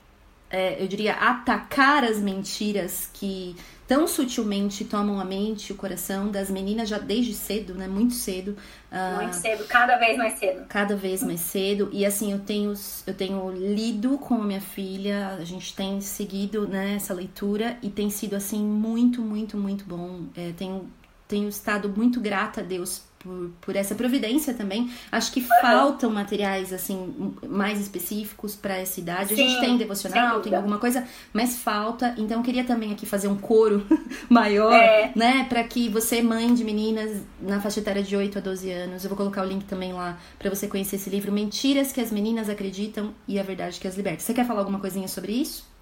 é, 0.55 0.81
eu 0.81 0.87
diria, 0.87 1.15
atacar 1.15 2.05
as 2.05 2.19
mentiras 2.19 3.11
que 3.13 3.57
tão 3.87 4.07
sutilmente 4.07 4.85
tomam 4.85 5.21
a 5.21 5.25
mente, 5.25 5.73
o 5.73 5.77
coração 5.77 6.31
das 6.31 6.51
meninas 6.51 6.89
já 6.89 6.99
desde 6.99 7.35
cedo, 7.35 7.75
né? 7.75 7.87
Muito 7.87 8.15
cedo. 8.15 8.57
Uh, 8.91 9.23
Muito 9.23 9.37
cedo, 9.37 9.65
cada 9.67 9.97
vez 9.97 10.17
mais 10.17 10.39
cedo. 10.39 10.65
Cada 10.69 10.97
vez 10.97 11.23
mais 11.23 11.41
cedo. 11.41 11.89
E 11.93 12.07
assim, 12.07 12.33
eu 12.33 12.39
tenho, 12.39 12.73
eu 13.07 13.15
tenho 13.15 13.51
lido 13.51 14.19
com 14.19 14.35
a 14.35 14.45
minha 14.45 14.61
filha, 14.61 15.37
a 15.39 15.45
gente 15.45 15.75
tem 15.75 16.01
seguido 16.01 16.67
né, 16.67 16.95
essa 16.95 17.13
leitura 17.13 17.77
e 17.83 17.91
tem 17.91 18.09
sido 18.11 18.35
assim 18.35 18.63
muito, 18.65 19.21
muito, 19.21 19.57
muito 19.57 19.85
bom. 19.85 20.27
É, 20.37 20.53
tenho, 20.57 20.91
tenho 21.29 21.49
estado 21.49 21.89
muito 21.89 22.21
grata 22.21 22.61
a 22.61 22.65
Deus 22.65 23.03
por, 23.25 23.51
por 23.61 23.77
essa 23.77 23.95
providência 23.95 24.53
também. 24.53 24.91
Acho 25.11 25.33
que 25.33 25.41
uhum. 25.41 25.49
faltam 25.63 26.11
materiais 26.11 26.73
assim 26.73 27.35
mais 27.49 27.81
específicos 27.81 28.55
para 28.55 28.77
essa 28.77 29.01
idade. 29.01 29.35
Sim, 29.35 29.47
a 29.47 29.49
gente 29.49 29.61
tem 29.61 29.77
devocional, 29.79 30.41
tem 30.41 30.55
alguma 30.55 30.79
coisa, 30.79 31.05
mas 31.33 31.57
falta. 31.57 32.15
Então 32.19 32.39
eu 32.39 32.45
queria 32.45 32.65
também 32.65 32.93
aqui 32.93 33.07
fazer 33.07 33.29
um 33.29 33.37
coro 33.37 33.85
maior, 34.29 34.73
é. 34.73 35.11
né, 35.17 35.47
para 35.49 35.65
que 35.65 35.89
você 35.89 36.23
mãe 36.23 36.53
de 36.55 36.63
meninas 36.63 37.23
na 37.41 37.61
faixa 37.61 37.81
etária 37.81 38.03
de 38.03 38.15
8 38.15 38.39
a 38.39 38.41
12 38.41 38.71
anos, 38.71 39.03
eu 39.03 39.09
vou 39.09 39.17
colocar 39.17 39.43
o 39.43 39.47
link 39.47 39.65
também 39.65 39.93
lá 39.93 40.19
para 40.39 40.51
você 40.51 40.69
conhecer 40.69 40.97
esse 40.97 41.09
livro 41.09 41.33
Mentiras 41.33 41.93
que 41.93 42.01
as 42.01 42.13
meninas 42.13 42.49
acreditam 42.49 43.15
e 43.27 43.41
a 43.41 43.43
verdade 43.43 43.81
que 43.81 43.89
as 43.89 43.97
liberta. 43.97 44.21
Você 44.21 44.35
quer 44.35 44.47
falar 44.47 44.61
alguma 44.61 44.79
coisinha 44.79 45.09
sobre 45.09 45.33
isso? 45.33 45.74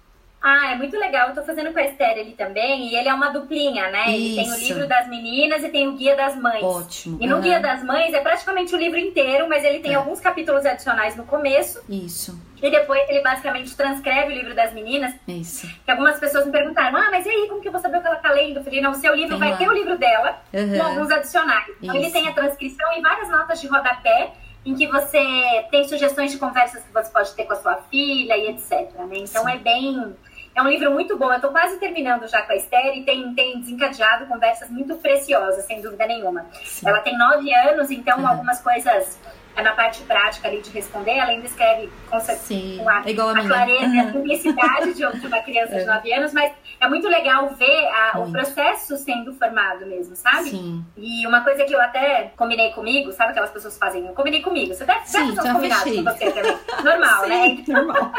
Ah, 0.43 0.73
é 0.73 0.75
muito 0.75 0.99
legal. 0.99 1.29
Eu 1.29 1.35
tô 1.35 1.41
fazendo 1.41 1.71
com 1.71 1.79
a 1.79 1.83
Esther 1.85 2.19
ali 2.19 2.33
também, 2.33 2.89
e 2.89 2.95
ele 2.97 3.07
é 3.07 3.13
uma 3.13 3.29
duplinha, 3.29 3.89
né? 3.89 4.09
Isso. 4.09 4.41
Ele 4.41 4.43
tem 4.43 4.51
o 4.51 4.57
livro 4.57 4.87
das 4.89 5.07
meninas 5.07 5.63
e 5.63 5.69
tem 5.69 5.87
o 5.87 5.93
guia 5.93 6.17
das 6.17 6.35
mães. 6.35 6.61
Ótimo. 6.61 7.17
E 7.21 7.25
no 7.25 7.37
uhum. 7.37 7.41
guia 7.41 7.61
das 7.61 7.81
mães 7.81 8.13
é 8.13 8.19
praticamente 8.19 8.75
o 8.75 8.77
livro 8.77 8.99
inteiro, 8.99 9.47
mas 9.47 9.63
ele 9.63 9.79
tem 9.79 9.93
é. 9.93 9.95
alguns 9.95 10.19
capítulos 10.19 10.65
adicionais 10.65 11.15
no 11.15 11.23
começo. 11.23 11.81
Isso. 11.87 12.37
E 12.61 12.69
depois 12.69 13.07
ele 13.07 13.21
basicamente 13.21 13.73
transcreve 13.73 14.33
o 14.33 14.35
livro 14.35 14.53
das 14.53 14.73
meninas. 14.73 15.13
Isso. 15.25 15.65
Que 15.85 15.91
algumas 15.91 16.19
pessoas 16.19 16.45
me 16.45 16.51
perguntaram: 16.51 16.97
ah, 16.97 17.07
mas 17.09 17.25
e 17.25 17.29
aí, 17.29 17.47
como 17.47 17.61
que 17.61 17.69
eu 17.69 17.71
vou 17.71 17.79
saber 17.79 17.99
o 17.99 18.01
que 18.01 18.07
ela 18.07 18.17
tá 18.17 18.31
lendo? 18.33 18.57
Eu 18.57 18.63
falei: 18.65 18.81
não, 18.81 18.91
o 18.91 18.95
seu 18.95 19.15
livro 19.15 19.29
tem 19.29 19.39
vai 19.39 19.51
lá. 19.51 19.57
ter 19.57 19.69
o 19.69 19.73
livro 19.73 19.97
dela, 19.97 20.41
uhum. 20.53 20.77
com 20.77 20.83
alguns 20.83 21.09
adicionais. 21.09 21.71
Então 21.81 21.95
ele 21.95 22.11
tem 22.11 22.27
a 22.27 22.33
transcrição 22.33 22.91
e 22.97 23.01
várias 23.01 23.29
notas 23.29 23.61
de 23.61 23.67
rodapé 23.67 24.33
em 24.65 24.75
que 24.75 24.87
você 24.87 25.65
tem 25.71 25.87
sugestões 25.87 26.31
de 26.31 26.37
conversas 26.37 26.83
que 26.83 26.93
você 26.93 27.09
pode 27.11 27.33
ter 27.33 27.45
com 27.45 27.53
a 27.53 27.55
sua 27.57 27.75
filha 27.89 28.37
e 28.37 28.49
etc. 28.49 28.93
Né? 29.07 29.17
Então 29.19 29.43
Sim. 29.43 29.51
é 29.51 29.57
bem 29.57 30.15
é 30.55 30.61
um 30.61 30.67
livro 30.69 30.91
muito 30.91 31.17
bom. 31.17 31.29
Eu 31.29 31.35
estou 31.35 31.51
quase 31.51 31.77
terminando 31.77 32.27
já 32.27 32.41
com 32.41 32.53
a 32.53 32.55
Esther 32.55 32.97
e 32.97 33.03
tem, 33.03 33.33
tem 33.33 33.59
desencadeado 33.59 34.25
conversas 34.27 34.69
muito 34.69 34.95
preciosas, 34.95 35.65
sem 35.65 35.81
dúvida 35.81 36.05
nenhuma. 36.05 36.45
Sim. 36.63 36.87
Ela 36.87 36.99
tem 36.99 37.17
nove 37.17 37.53
anos, 37.53 37.89
então 37.89 38.19
uhum. 38.19 38.27
algumas 38.27 38.61
coisas 38.61 39.19
é 39.55 39.61
na 39.61 39.73
parte 39.73 40.01
prática 40.03 40.47
ali 40.47 40.61
de 40.61 40.71
responder, 40.71 41.11
ela 41.11 41.29
ainda 41.29 41.45
escreve 41.45 41.89
com, 42.09 42.19
Sim, 42.19 42.79
com 42.79 42.89
a, 42.89 42.99
a, 42.99 43.47
clareza 43.47 43.95
e 43.95 43.99
a 43.99 44.11
simplicidade 44.11 44.93
de 44.95 45.05
uma 45.05 45.39
criança 45.41 45.75
é. 45.75 45.79
de 45.79 45.85
9 45.85 46.13
anos, 46.13 46.33
mas 46.33 46.51
é 46.79 46.89
muito 46.89 47.07
legal 47.07 47.49
ver 47.49 47.87
a, 47.87 48.19
o 48.19 48.31
processo 48.31 48.97
sendo 48.97 49.31
formado 49.33 49.85
mesmo, 49.85 50.15
sabe? 50.15 50.49
Sim. 50.49 50.83
E 50.97 51.25
uma 51.27 51.41
coisa 51.41 51.65
que 51.65 51.73
eu 51.73 51.79
até 51.79 52.31
combinei 52.35 52.71
comigo, 52.71 53.11
sabe 53.11 53.31
aquelas 53.31 53.51
pessoas 53.51 53.77
fazem? 53.77 54.07
Eu 54.07 54.13
combinei 54.13 54.41
comigo, 54.41 54.73
você 54.73 54.85
deve, 54.85 55.07
Sim, 55.07 55.35
deve 55.35 55.69
fazer 55.69 55.97
com 55.97 56.03
você 56.03 56.31
também. 56.31 56.57
Normal? 56.83 57.23
Sim, 57.25 57.29
né? 57.29 57.63
Normal. 57.67 58.11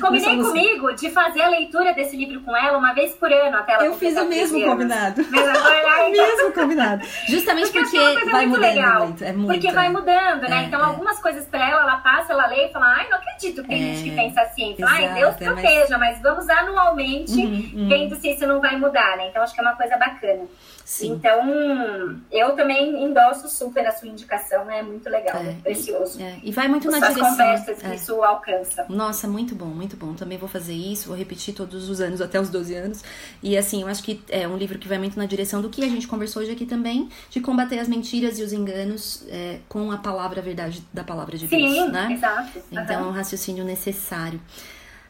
Combinei 0.00 0.36
comigo 0.36 0.92
de 0.94 1.10
fazer 1.10 1.42
a 1.42 1.48
leitura 1.48 1.92
desse 1.92 2.16
livro 2.16 2.40
com 2.42 2.56
ela 2.56 2.78
uma 2.78 2.92
vez 2.92 3.12
por 3.14 3.32
ano 3.32 3.56
até 3.56 3.72
ela 3.72 3.84
Eu 3.84 3.94
fiz 3.94 4.16
o 4.16 4.24
mesmo 4.26 4.62
combinado. 4.64 5.24
Mas 5.28 5.48
agora, 5.48 6.06
o 6.06 6.10
mesmo 6.10 6.52
combinado. 6.52 7.04
Justamente 7.28 7.70
porque, 7.72 7.98
porque 7.98 8.30
vai 8.30 8.46
mudando 8.46 8.62
legal, 8.62 9.06
muito. 9.06 9.24
É 9.24 9.32
muito. 9.32 9.52
Porque 9.52 9.72
vai 9.72 9.88
mudando, 9.88 10.42
né? 10.42 10.62
É, 10.62 10.64
então, 10.66 10.80
é. 10.80 10.84
algumas 10.84 11.18
coisas 11.18 11.46
pra 11.46 11.68
ela, 11.68 11.82
ela 11.82 11.96
passa, 11.96 12.32
ela 12.32 12.46
lê 12.46 12.66
e 12.66 12.72
fala: 12.72 12.86
ai, 12.96 13.08
não 13.08 13.18
acredito 13.18 13.62
que 13.62 13.68
tem 13.68 13.82
é, 13.82 13.94
gente 13.94 14.10
que 14.10 14.16
pensa 14.16 14.42
assim. 14.42 14.76
Fala, 14.78 14.92
ai, 14.92 15.14
Deus 15.14 15.36
proteja, 15.36 15.98
mas... 15.98 16.14
mas... 16.14 16.22
vamos 16.22 16.48
anualmente 16.48 17.32
uhum, 17.32 17.72
uhum. 17.74 17.88
vendo 17.88 18.16
se 18.16 18.30
isso 18.30 18.46
não 18.46 18.60
vai 18.60 18.76
mudar, 18.76 19.16
né? 19.16 19.28
Então, 19.28 19.42
acho 19.42 19.54
que 19.54 19.60
é 19.60 19.62
uma 19.62 19.76
coisa 19.76 19.96
bacana. 19.96 20.42
Sim. 20.84 21.12
Então, 21.12 22.20
eu 22.30 22.54
também 22.54 23.04
endosso 23.04 23.48
super 23.48 23.86
a 23.86 23.92
sua 23.92 24.08
indicação, 24.08 24.64
né? 24.64 24.80
É 24.80 24.82
muito 24.82 25.08
legal, 25.08 25.36
é, 25.36 25.54
precioso. 25.62 26.20
É. 26.20 26.38
E 26.42 26.50
vai 26.50 26.68
muito 26.68 26.88
As 26.88 27.00
na 27.00 27.08
direção. 27.08 27.30
conversas 27.30 27.78
que 27.78 27.86
é. 27.86 27.94
isso 27.94 28.22
alcança. 28.22 28.86
Nossa, 28.88 29.28
muito 29.28 29.54
bom, 29.54 29.66
muito 29.66 29.96
bom. 29.96 30.14
Também 30.14 30.38
vou 30.38 30.48
fazer 30.48 30.74
isso, 30.74 31.08
vou 31.08 31.16
repetir 31.16 31.54
todos 31.54 31.88
os 31.88 32.00
anos, 32.00 32.20
até 32.20 32.40
os 32.40 32.50
12 32.50 32.74
anos. 32.74 33.04
E 33.42 33.56
assim, 33.56 33.82
eu 33.82 33.88
acho 33.88 34.02
que 34.02 34.22
é 34.28 34.46
um 34.46 34.56
livro 34.56 34.78
que 34.78 34.88
vai 34.88 34.98
muito 34.98 35.18
na 35.18 35.26
direção 35.26 35.62
do 35.62 35.70
que 35.70 35.82
a 35.84 35.88
gente 35.88 36.06
conversou 36.06 36.42
hoje 36.42 36.52
aqui 36.52 36.66
também, 36.66 37.08
de 37.30 37.40
combater 37.40 37.78
as 37.78 37.88
mentiras 37.88 38.38
e 38.38 38.42
os 38.42 38.52
enganos 38.52 39.24
é, 39.28 39.58
com 39.68 39.90
a 39.90 39.98
palavra 39.98 40.40
a 40.40 40.42
verdade 40.42 40.82
da 40.92 41.04
palavra 41.04 41.36
de 41.36 41.46
Deus, 41.46 41.62
Sim, 41.62 41.88
né? 41.90 42.12
Exato. 42.12 42.62
Então, 42.70 43.00
é 43.00 43.02
um 43.02 43.12
raciocínio 43.12 43.64
necessário. 43.64 44.40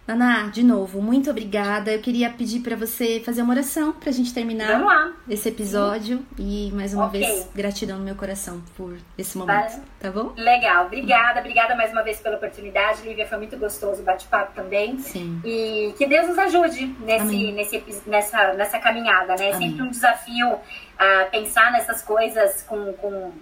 Ana, 0.06 0.48
de 0.48 0.64
novo, 0.64 1.00
muito 1.00 1.30
obrigada. 1.30 1.92
Eu 1.92 2.00
queria 2.00 2.28
pedir 2.28 2.60
para 2.60 2.74
você 2.74 3.22
fazer 3.24 3.40
uma 3.42 3.54
oração 3.54 3.92
para 3.92 4.10
a 4.10 4.12
gente 4.12 4.34
terminar 4.34 5.14
esse 5.28 5.48
episódio. 5.48 6.18
Sim. 6.36 6.68
E 6.68 6.72
mais 6.72 6.92
uma 6.92 7.06
okay. 7.06 7.20
vez, 7.20 7.48
gratidão 7.54 7.98
no 7.98 8.04
meu 8.04 8.16
coração 8.16 8.60
por 8.76 8.96
esse 9.16 9.38
momento. 9.38 9.80
Tá 10.00 10.10
bom? 10.10 10.32
Legal, 10.36 10.86
obrigada. 10.86 11.38
Obrigada 11.38 11.76
mais 11.76 11.92
uma 11.92 12.02
vez 12.02 12.18
pela 12.20 12.36
oportunidade, 12.36 13.02
Lívia. 13.02 13.26
Foi 13.28 13.38
muito 13.38 13.56
gostoso 13.56 14.02
o 14.02 14.04
bate-papo 14.04 14.52
também. 14.54 14.98
Sim. 14.98 15.40
E 15.44 15.94
que 15.96 16.06
Deus 16.06 16.26
nos 16.26 16.38
ajude 16.38 16.96
nesse, 17.00 17.52
nesse, 17.52 18.02
nessa, 18.06 18.54
nessa 18.54 18.78
caminhada, 18.80 19.36
né? 19.36 19.50
É 19.50 19.52
sempre 19.52 19.82
um 19.82 19.88
desafio 19.88 20.58
a 20.98 21.26
pensar 21.26 21.70
nessas 21.70 22.02
coisas 22.02 22.62
com, 22.62 22.92
com 22.94 23.32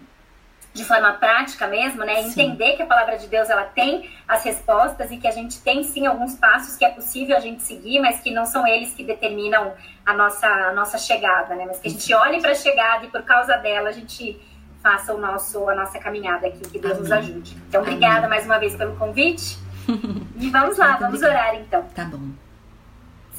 de 0.73 0.85
forma 0.85 1.13
prática 1.15 1.67
mesmo, 1.67 2.05
né? 2.05 2.23
Sim. 2.23 2.29
Entender 2.29 2.77
que 2.77 2.83
a 2.83 2.87
palavra 2.87 3.19
de 3.19 3.27
Deus 3.27 3.51
ela 3.51 3.65
tem 3.65 4.09
as 4.29 4.45
respostas 4.45 5.11
e 5.11 5.17
que 5.17 5.27
a 5.27 5.31
gente 5.31 5.61
tem 5.61 5.83
sim 5.83 6.07
alguns 6.07 6.35
passos 6.37 6.77
que 6.77 6.85
é 6.85 6.91
possível 6.91 7.37
a 7.37 7.41
gente 7.41 7.63
seguir, 7.63 8.01
mas 8.01 8.21
que 8.21 8.31
não 8.31 8.45
são 8.45 8.67
eles 8.67 8.95
que 8.95 9.05
determinam 9.05 9.73
a 10.07 10.15
nossa, 10.15 10.47
a 10.47 10.73
nossa 10.73 10.97
chegada, 10.97 11.55
né? 11.55 11.65
Mas 11.67 11.81
que 11.81 11.89
a 11.89 11.91
gente 11.91 12.15
olhe 12.15 12.41
para 12.41 12.53
a 12.53 12.55
chegada 12.55 13.05
e 13.05 13.09
por 13.09 13.23
causa 13.23 13.57
dela 13.57 13.89
a 13.89 13.93
gente 13.93 14.41
faça 14.83 15.13
o 15.13 15.19
nosso, 15.19 15.69
a 15.69 15.75
nossa 15.75 15.99
caminhada 15.99 16.47
aqui, 16.47 16.61
que 16.61 16.79
Deus 16.79 16.93
Amém. 16.93 17.03
nos 17.03 17.13
ajude. 17.13 17.57
Então, 17.69 17.83
obrigada 17.83 18.19
Amém. 18.19 18.31
mais 18.31 18.47
uma 18.47 18.59
vez 18.59 18.75
pelo 18.77 18.97
convite. 18.97 19.59
e 20.39 20.51
vamos 20.51 20.79
lá, 20.79 20.97
vamos 20.97 21.21
orar 21.21 21.55
então. 21.57 21.83
Tá 21.95 22.05
bom. 22.05 22.31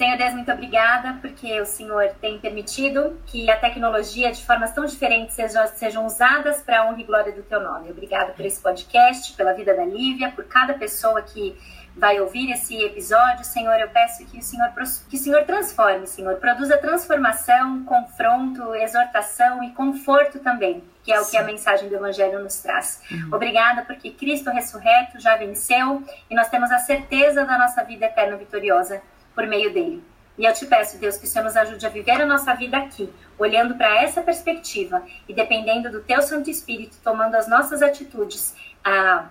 Senhor 0.01 0.17
Deus, 0.17 0.33
muito 0.33 0.51
obrigada, 0.51 1.19
porque 1.21 1.61
o 1.61 1.65
Senhor 1.67 2.09
tem 2.19 2.39
permitido 2.39 3.21
que 3.27 3.47
a 3.51 3.55
tecnologia, 3.55 4.31
de 4.31 4.43
formas 4.43 4.73
tão 4.73 4.83
diferentes, 4.83 5.35
sejam, 5.35 5.67
sejam 5.67 6.07
usadas 6.07 6.59
para 6.63 6.79
a 6.79 6.87
honra 6.87 7.01
e 7.01 7.03
glória 7.03 7.31
do 7.31 7.43
teu 7.43 7.59
nome. 7.59 7.91
Obrigada 7.91 8.33
por 8.33 8.43
esse 8.43 8.59
podcast, 8.59 9.33
pela 9.33 9.53
vida 9.53 9.75
da 9.75 9.85
Lívia, 9.85 10.31
por 10.31 10.45
cada 10.45 10.73
pessoa 10.73 11.21
que 11.21 11.55
vai 11.95 12.19
ouvir 12.19 12.51
esse 12.51 12.75
episódio. 12.83 13.45
Senhor, 13.45 13.79
eu 13.79 13.89
peço 13.89 14.25
que 14.25 14.39
o 14.39 14.41
Senhor, 14.41 14.71
que 15.07 15.17
o 15.17 15.19
Senhor 15.19 15.43
transforme, 15.43 16.07
Senhor, 16.07 16.35
produza 16.37 16.79
transformação, 16.79 17.83
confronto, 17.83 18.73
exortação 18.73 19.63
e 19.63 19.69
conforto 19.69 20.39
também, 20.39 20.83
que 21.03 21.13
é 21.13 21.19
o 21.19 21.23
Sim. 21.23 21.29
que 21.29 21.37
a 21.37 21.43
mensagem 21.43 21.87
do 21.87 21.95
Evangelho 21.95 22.41
nos 22.41 22.57
traz. 22.57 23.03
Uhum. 23.11 23.35
Obrigada, 23.35 23.83
porque 23.83 24.09
Cristo 24.09 24.49
ressurreto 24.49 25.19
já 25.19 25.37
venceu 25.37 26.03
e 26.27 26.33
nós 26.33 26.49
temos 26.49 26.71
a 26.71 26.79
certeza 26.79 27.45
da 27.45 27.55
nossa 27.55 27.83
vida 27.83 28.07
eterna 28.07 28.35
vitoriosa 28.35 28.99
por 29.35 29.47
meio 29.47 29.73
dele. 29.73 30.03
E 30.37 30.45
eu 30.45 30.53
te 30.53 30.65
peço, 30.65 30.97
Deus, 30.97 31.17
que 31.17 31.25
o 31.25 31.27
Senhor 31.27 31.45
nos 31.45 31.55
ajude 31.55 31.85
a 31.85 31.89
viver 31.89 32.21
a 32.21 32.25
nossa 32.25 32.53
vida 32.55 32.77
aqui, 32.77 33.11
olhando 33.37 33.75
para 33.75 34.01
essa 34.01 34.21
perspectiva 34.21 35.03
e 35.27 35.33
dependendo 35.33 35.91
do 35.91 36.01
Teu 36.01 36.21
Santo 36.21 36.49
Espírito, 36.49 36.97
tomando 37.03 37.35
as 37.35 37.47
nossas 37.47 37.81
atitudes 37.81 38.55
ah, 38.83 39.29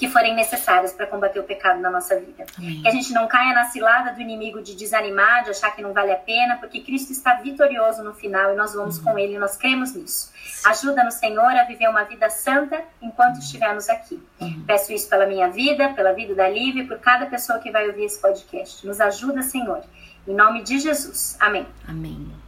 que 0.00 0.08
forem 0.08 0.34
necessárias 0.34 0.94
para 0.94 1.06
combater 1.06 1.38
o 1.40 1.42
pecado 1.42 1.78
na 1.78 1.90
nossa 1.90 2.18
vida. 2.18 2.46
Amém. 2.56 2.80
Que 2.80 2.88
a 2.88 2.90
gente 2.90 3.12
não 3.12 3.28
caia 3.28 3.52
na 3.52 3.64
cilada 3.64 4.14
do 4.14 4.20
inimigo 4.22 4.62
de 4.62 4.74
desanimar, 4.74 5.44
de 5.44 5.50
achar 5.50 5.76
que 5.76 5.82
não 5.82 5.92
vale 5.92 6.10
a 6.10 6.16
pena, 6.16 6.56
porque 6.56 6.80
Cristo 6.80 7.12
está 7.12 7.34
vitorioso 7.34 8.02
no 8.02 8.14
final 8.14 8.54
e 8.54 8.56
nós 8.56 8.72
vamos 8.72 8.96
uhum. 8.96 9.04
com 9.04 9.18
Ele, 9.18 9.38
nós 9.38 9.58
cremos 9.58 9.94
nisso. 9.94 10.32
Ajuda-nos, 10.64 11.16
Senhor, 11.16 11.52
a 11.52 11.64
viver 11.64 11.86
uma 11.90 12.02
vida 12.04 12.30
santa 12.30 12.82
enquanto 13.02 13.34
uhum. 13.34 13.40
estivermos 13.40 13.90
aqui. 13.90 14.18
Uhum. 14.40 14.64
Peço 14.66 14.90
isso 14.90 15.06
pela 15.06 15.26
minha 15.26 15.50
vida, 15.50 15.90
pela 15.90 16.14
vida 16.14 16.34
da 16.34 16.48
Lívia 16.48 16.82
e 16.82 16.86
por 16.86 16.98
cada 16.98 17.26
pessoa 17.26 17.58
que 17.58 17.70
vai 17.70 17.86
ouvir 17.86 18.04
esse 18.04 18.18
podcast. 18.18 18.86
Nos 18.86 19.02
ajuda, 19.02 19.42
Senhor. 19.42 19.82
Em 20.26 20.34
nome 20.34 20.62
de 20.62 20.78
Jesus. 20.78 21.36
Amém. 21.38 21.66
Amém. 21.86 22.39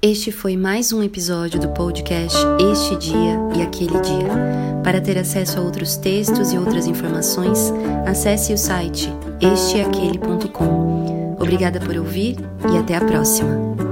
Este 0.00 0.30
foi 0.30 0.56
mais 0.56 0.92
um 0.92 1.02
episódio 1.02 1.58
do 1.58 1.70
podcast 1.70 2.38
Este 2.72 2.96
Dia 2.98 3.34
e 3.56 3.62
Aquele 3.62 4.00
Dia. 4.00 4.28
Para 4.84 5.00
ter 5.00 5.18
acesso 5.18 5.58
a 5.58 5.62
outros 5.62 5.96
textos 5.96 6.52
e 6.52 6.56
outras 6.56 6.86
informações, 6.86 7.72
acesse 8.06 8.52
o 8.52 8.56
site 8.56 9.12
esteaquele.com. 9.40 11.34
Obrigada 11.36 11.80
por 11.80 11.96
ouvir 11.96 12.36
e 12.72 12.78
até 12.78 12.94
a 12.94 13.00
próxima. 13.00 13.87